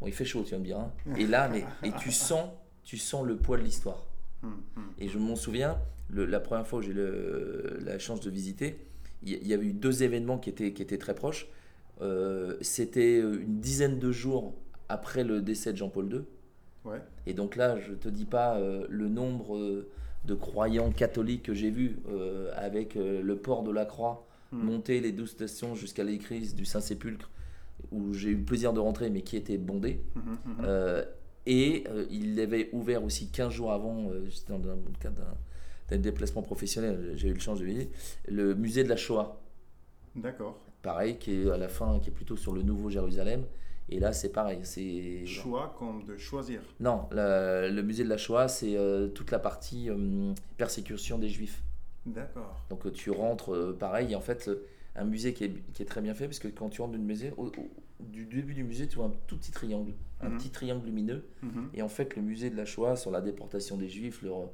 bon, 0.00 0.06
il 0.06 0.12
fait 0.12 0.24
chaud, 0.24 0.44
tu 0.44 0.52
vas 0.52 0.58
me 0.58 0.64
dire. 0.64 0.78
Hein. 0.78 0.92
Et 1.18 1.26
là, 1.26 1.48
mais, 1.48 1.64
et 1.82 1.90
tu 1.98 2.12
sens, 2.12 2.50
tu 2.84 2.98
sens 2.98 3.26
le 3.26 3.36
poids 3.36 3.58
de 3.58 3.62
l'histoire. 3.62 4.06
Hum, 4.44 4.62
hum. 4.76 4.84
Et 4.98 5.08
je 5.08 5.18
m'en 5.18 5.36
souviens, 5.36 5.78
la 6.12 6.40
première 6.40 6.66
fois 6.66 6.80
où 6.80 6.82
j'ai 6.82 6.92
eu 6.92 7.84
la 7.84 7.98
chance 7.98 8.20
de 8.20 8.30
visiter, 8.30 8.76
il 9.22 9.46
y, 9.46 9.54
avait 9.54 9.66
eu 9.66 9.72
deux 9.72 10.02
événements 10.02 10.38
qui 10.38 10.50
étaient, 10.50 10.72
qui 10.72 10.82
étaient 10.82 10.98
très 10.98 11.14
proches. 11.14 11.48
Euh, 12.02 12.56
c'était 12.60 13.20
une 13.20 13.60
dizaine 13.60 13.98
de 13.98 14.12
jours 14.12 14.54
après 14.88 15.24
le 15.24 15.40
décès 15.40 15.72
de 15.72 15.78
Jean-Paul 15.78 16.12
II. 16.12 16.20
Ouais. 16.84 17.00
Et 17.26 17.32
donc 17.32 17.56
là, 17.56 17.78
je 17.78 17.92
te 17.92 18.08
dis 18.08 18.26
pas 18.26 18.56
euh, 18.56 18.86
le 18.90 19.08
nombre 19.08 19.56
euh, 19.56 19.88
de 20.26 20.34
croyants 20.34 20.90
catholiques 20.90 21.44
que 21.44 21.54
j'ai 21.54 21.70
vus 21.70 21.98
avec 22.56 22.94
le 22.94 23.36
port 23.36 23.62
de 23.62 23.70
la 23.70 23.84
croix, 23.84 24.26
hmm. 24.52 24.58
monter 24.58 25.00
les 25.00 25.12
douze 25.12 25.30
stations 25.30 25.74
jusqu'à 25.74 26.02
l'église 26.02 26.54
du 26.54 26.64
Saint-Sépulcre, 26.64 27.30
où 27.92 28.14
j'ai 28.14 28.30
eu 28.30 28.36
le 28.36 28.44
plaisir 28.44 28.72
de 28.72 28.80
rentrer, 28.80 29.10
mais 29.10 29.20
qui 29.20 29.36
était 29.36 29.58
bondé. 29.58 30.00
Hmm, 30.14 30.62
hmm, 30.62 31.02
et 31.46 31.84
il 32.10 32.40
avait 32.40 32.70
ouvert 32.72 33.04
aussi 33.04 33.28
15 33.28 33.52
jours 33.52 33.72
avant, 33.72 34.10
dans, 34.48 34.58
dans, 34.58 34.78
le 35.90 35.90
cadre 35.90 35.90
d'un 35.90 35.96
d'un 35.96 36.02
déplacement 36.02 36.42
professionnel, 36.42 37.12
j'ai 37.16 37.28
eu 37.28 37.34
le 37.34 37.40
chance 37.40 37.60
de 37.60 37.64
visiter, 37.64 37.90
le 38.28 38.54
musée 38.54 38.84
de 38.84 38.88
la 38.88 38.96
Shoah. 38.96 39.40
D'accord. 40.14 40.58
Pareil, 40.82 41.18
qui 41.18 41.32
est 41.32 41.50
à 41.50 41.56
la 41.56 41.68
fin, 41.68 41.98
qui 42.00 42.10
est 42.10 42.12
plutôt 42.12 42.36
sur 42.36 42.52
le 42.52 42.62
Nouveau 42.62 42.90
Jérusalem. 42.90 43.44
Et 43.90 43.98
là, 44.00 44.12
c'est 44.12 44.30
pareil. 44.30 44.60
C'est 44.62 45.26
choix 45.26 45.74
comme 45.78 46.04
de 46.04 46.16
choisir. 46.16 46.60
Non, 46.80 47.06
le 47.10 47.82
musée 47.82 48.04
de 48.04 48.08
la 48.08 48.16
Shoah, 48.16 48.48
c'est 48.48 48.76
euh, 48.76 49.08
toute 49.08 49.30
la 49.30 49.38
partie 49.38 49.90
euh, 49.90 50.32
persécution 50.56 51.18
des 51.18 51.28
Juifs. 51.28 51.62
D'accord. 52.06 52.64
Donc 52.70 52.92
tu 52.92 53.10
rentres, 53.10 53.54
euh, 53.54 53.76
pareil, 53.78 54.12
et 54.12 54.16
en 54.16 54.20
fait, 54.20 54.50
un 54.94 55.04
musée 55.04 55.32
qui 55.32 55.44
est, 55.44 55.72
qui 55.72 55.82
est, 55.82 55.86
très 55.86 56.00
bien 56.00 56.14
fait, 56.14 56.26
parce 56.26 56.38
que 56.38 56.48
quand 56.48 56.68
tu 56.68 56.80
rentres 56.80 56.92
dans 56.92 56.98
le 56.98 57.04
musée, 57.04 57.32
au, 57.36 57.50
du 58.00 58.26
début 58.26 58.54
du 58.54 58.64
musée, 58.64 58.86
tu 58.86 58.96
vois 58.96 59.06
un 59.06 59.12
tout 59.26 59.36
petit 59.36 59.52
triangle, 59.52 59.92
un 60.20 60.30
mhm. 60.30 60.38
petit 60.38 60.50
triangle 60.50 60.86
lumineux. 60.86 61.24
Mhm. 61.42 61.70
Et 61.74 61.82
en 61.82 61.88
fait, 61.88 62.16
le 62.16 62.22
musée 62.22 62.50
de 62.50 62.56
la 62.56 62.64
Shoah, 62.64 62.96
sur 62.96 63.10
la 63.10 63.20
déportation 63.20 63.76
des 63.76 63.88
Juifs, 63.88 64.22
leur 64.22 64.48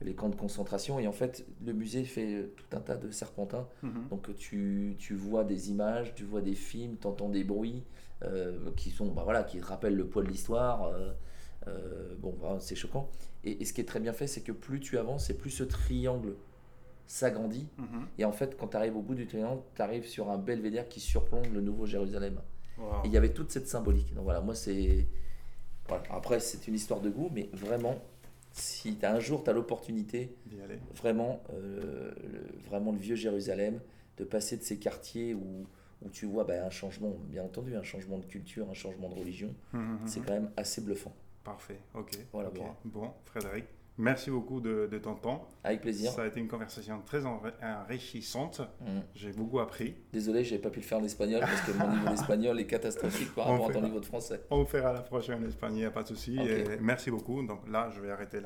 les 0.00 0.14
camps 0.14 0.28
de 0.28 0.36
concentration. 0.36 0.98
Et 0.98 1.06
en 1.06 1.12
fait, 1.12 1.46
le 1.64 1.72
musée 1.72 2.04
fait 2.04 2.50
tout 2.56 2.76
un 2.76 2.80
tas 2.80 2.96
de 2.96 3.10
serpentins. 3.10 3.66
Mhm. 3.82 4.08
Donc 4.10 4.36
tu, 4.36 4.96
tu, 4.98 5.14
vois 5.14 5.44
des 5.44 5.70
images, 5.70 6.14
tu 6.14 6.24
vois 6.24 6.40
des 6.40 6.54
films, 6.54 6.96
tu 7.00 7.06
entends 7.06 7.28
des 7.28 7.44
bruits 7.44 7.84
euh, 8.22 8.70
qui 8.76 8.90
sont 8.90 9.06
bah 9.06 9.22
voilà, 9.24 9.44
qui 9.44 9.60
rappellent 9.60 9.96
le 9.96 10.06
poids 10.06 10.22
de 10.22 10.28
l'histoire. 10.28 10.84
Euh, 10.84 11.12
euh, 11.68 12.14
bon, 12.18 12.34
c'est 12.58 12.76
choquant. 12.76 13.10
Et, 13.44 13.64
ce 13.64 13.72
qui 13.72 13.80
est 13.80 13.84
très 13.84 14.00
bien 14.00 14.12
fait, 14.12 14.26
c'est 14.26 14.42
que 14.42 14.52
plus 14.52 14.80
tu 14.80 14.98
avances, 14.98 15.30
et 15.30 15.34
plus 15.34 15.50
ce 15.50 15.64
triangle 15.64 16.34
s'agrandit. 17.06 17.68
Mhm. 17.78 18.06
Et 18.18 18.24
en 18.24 18.32
fait, 18.32 18.56
quand 18.56 18.68
tu 18.68 18.76
arrives 18.76 18.96
au 18.96 19.02
bout 19.02 19.14
du 19.14 19.26
triangle, 19.26 19.62
tu 19.74 19.82
arrives 19.82 20.06
sur 20.06 20.30
un 20.30 20.38
belvédère 20.38 20.88
qui 20.88 21.00
surplombe 21.00 21.46
le 21.52 21.60
Nouveau 21.60 21.86
Jérusalem. 21.86 22.40
Et 23.04 23.06
il 23.06 23.12
y 23.12 23.16
avait 23.16 23.32
toute 23.32 23.52
cette 23.52 23.68
symbolique. 23.68 24.14
Donc 24.14 24.24
voilà, 24.24 24.40
moi 24.40 24.54
c'est. 24.54 25.06
Voilà. 25.86 26.02
Après, 26.10 26.40
c'est 26.40 26.66
une 26.66 26.74
histoire 26.74 27.00
de 27.00 27.10
goût, 27.10 27.30
mais 27.32 27.48
vraiment, 27.52 28.02
si 28.54 28.96
as 29.02 29.12
un 29.12 29.20
jour 29.20 29.42
tu 29.42 29.50
as 29.50 29.52
l'opportunité, 29.52 30.34
vraiment, 30.94 31.42
euh, 31.52 32.12
le, 32.22 32.46
vraiment 32.68 32.92
le 32.92 32.98
vieux 32.98 33.16
Jérusalem, 33.16 33.80
de 34.16 34.24
passer 34.24 34.56
de 34.56 34.62
ces 34.62 34.78
quartiers 34.78 35.34
où, 35.34 35.66
où 36.02 36.08
tu 36.08 36.26
vois 36.26 36.44
bah, 36.44 36.64
un 36.64 36.70
changement, 36.70 37.10
bien 37.28 37.42
entendu, 37.42 37.74
un 37.76 37.82
changement 37.82 38.18
de 38.18 38.24
culture, 38.24 38.70
un 38.70 38.74
changement 38.74 39.08
de 39.08 39.14
religion, 39.14 39.52
hum, 39.72 39.80
hum, 39.80 39.98
hum, 40.00 40.00
c'est 40.06 40.20
quand 40.20 40.34
même 40.34 40.50
assez 40.56 40.80
bluffant. 40.80 41.12
Parfait, 41.42 41.78
ok. 41.94 42.16
Voilà, 42.32 42.50
Bon, 42.84 43.10
Frédéric, 43.26 43.66
Merci 43.96 44.30
beaucoup 44.30 44.60
de, 44.60 44.88
ton 45.02 45.14
temps. 45.14 45.48
Avec 45.62 45.80
plaisir. 45.82 46.10
Ça 46.10 46.22
a 46.22 46.26
été 46.26 46.40
une 46.40 46.48
conversation 46.48 47.00
très 47.02 47.22
enrichissante. 47.26 48.60
Mm. 48.80 49.00
J'ai 49.14 49.32
beaucoup 49.32 49.60
appris. 49.60 49.94
Désolé, 50.12 50.44
je 50.44 50.54
n'ai 50.54 50.60
pas 50.60 50.70
pu 50.70 50.80
le 50.80 50.84
faire 50.84 50.98
en 50.98 51.04
espagnol 51.04 51.40
parce 51.40 51.60
que 51.62 51.72
mon 51.72 51.88
niveau 51.92 52.08
d'espagnol 52.08 52.58
est 52.58 52.66
catastrophique 52.66 53.34
par 53.34 53.46
rapport 53.48 53.70
à 53.70 53.72
ton 53.72 53.82
niveau 53.82 54.00
de 54.00 54.06
français. 54.06 54.42
On 54.50 54.64
fera 54.64 54.92
la 54.92 55.02
prochaine 55.02 55.44
en 55.44 55.46
espagnol, 55.46 55.92
pas 55.92 56.02
de 56.02 56.08
souci. 56.08 56.38
merci 56.80 57.10
beaucoup. 57.10 57.42
Donc 57.46 57.68
là, 57.68 57.90
je 57.94 58.00
vais 58.00 58.10
arrêter 58.10 58.40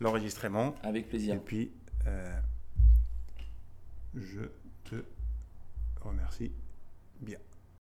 l'enregistrement. 0.00 0.74
Avec 0.82 1.08
plaisir. 1.08 1.34
Et 1.34 1.38
puis, 1.38 1.72
euh, 2.06 2.38
je 4.14 4.42
te 4.84 4.96
remercie 6.00 6.52
bien. 7.20 7.38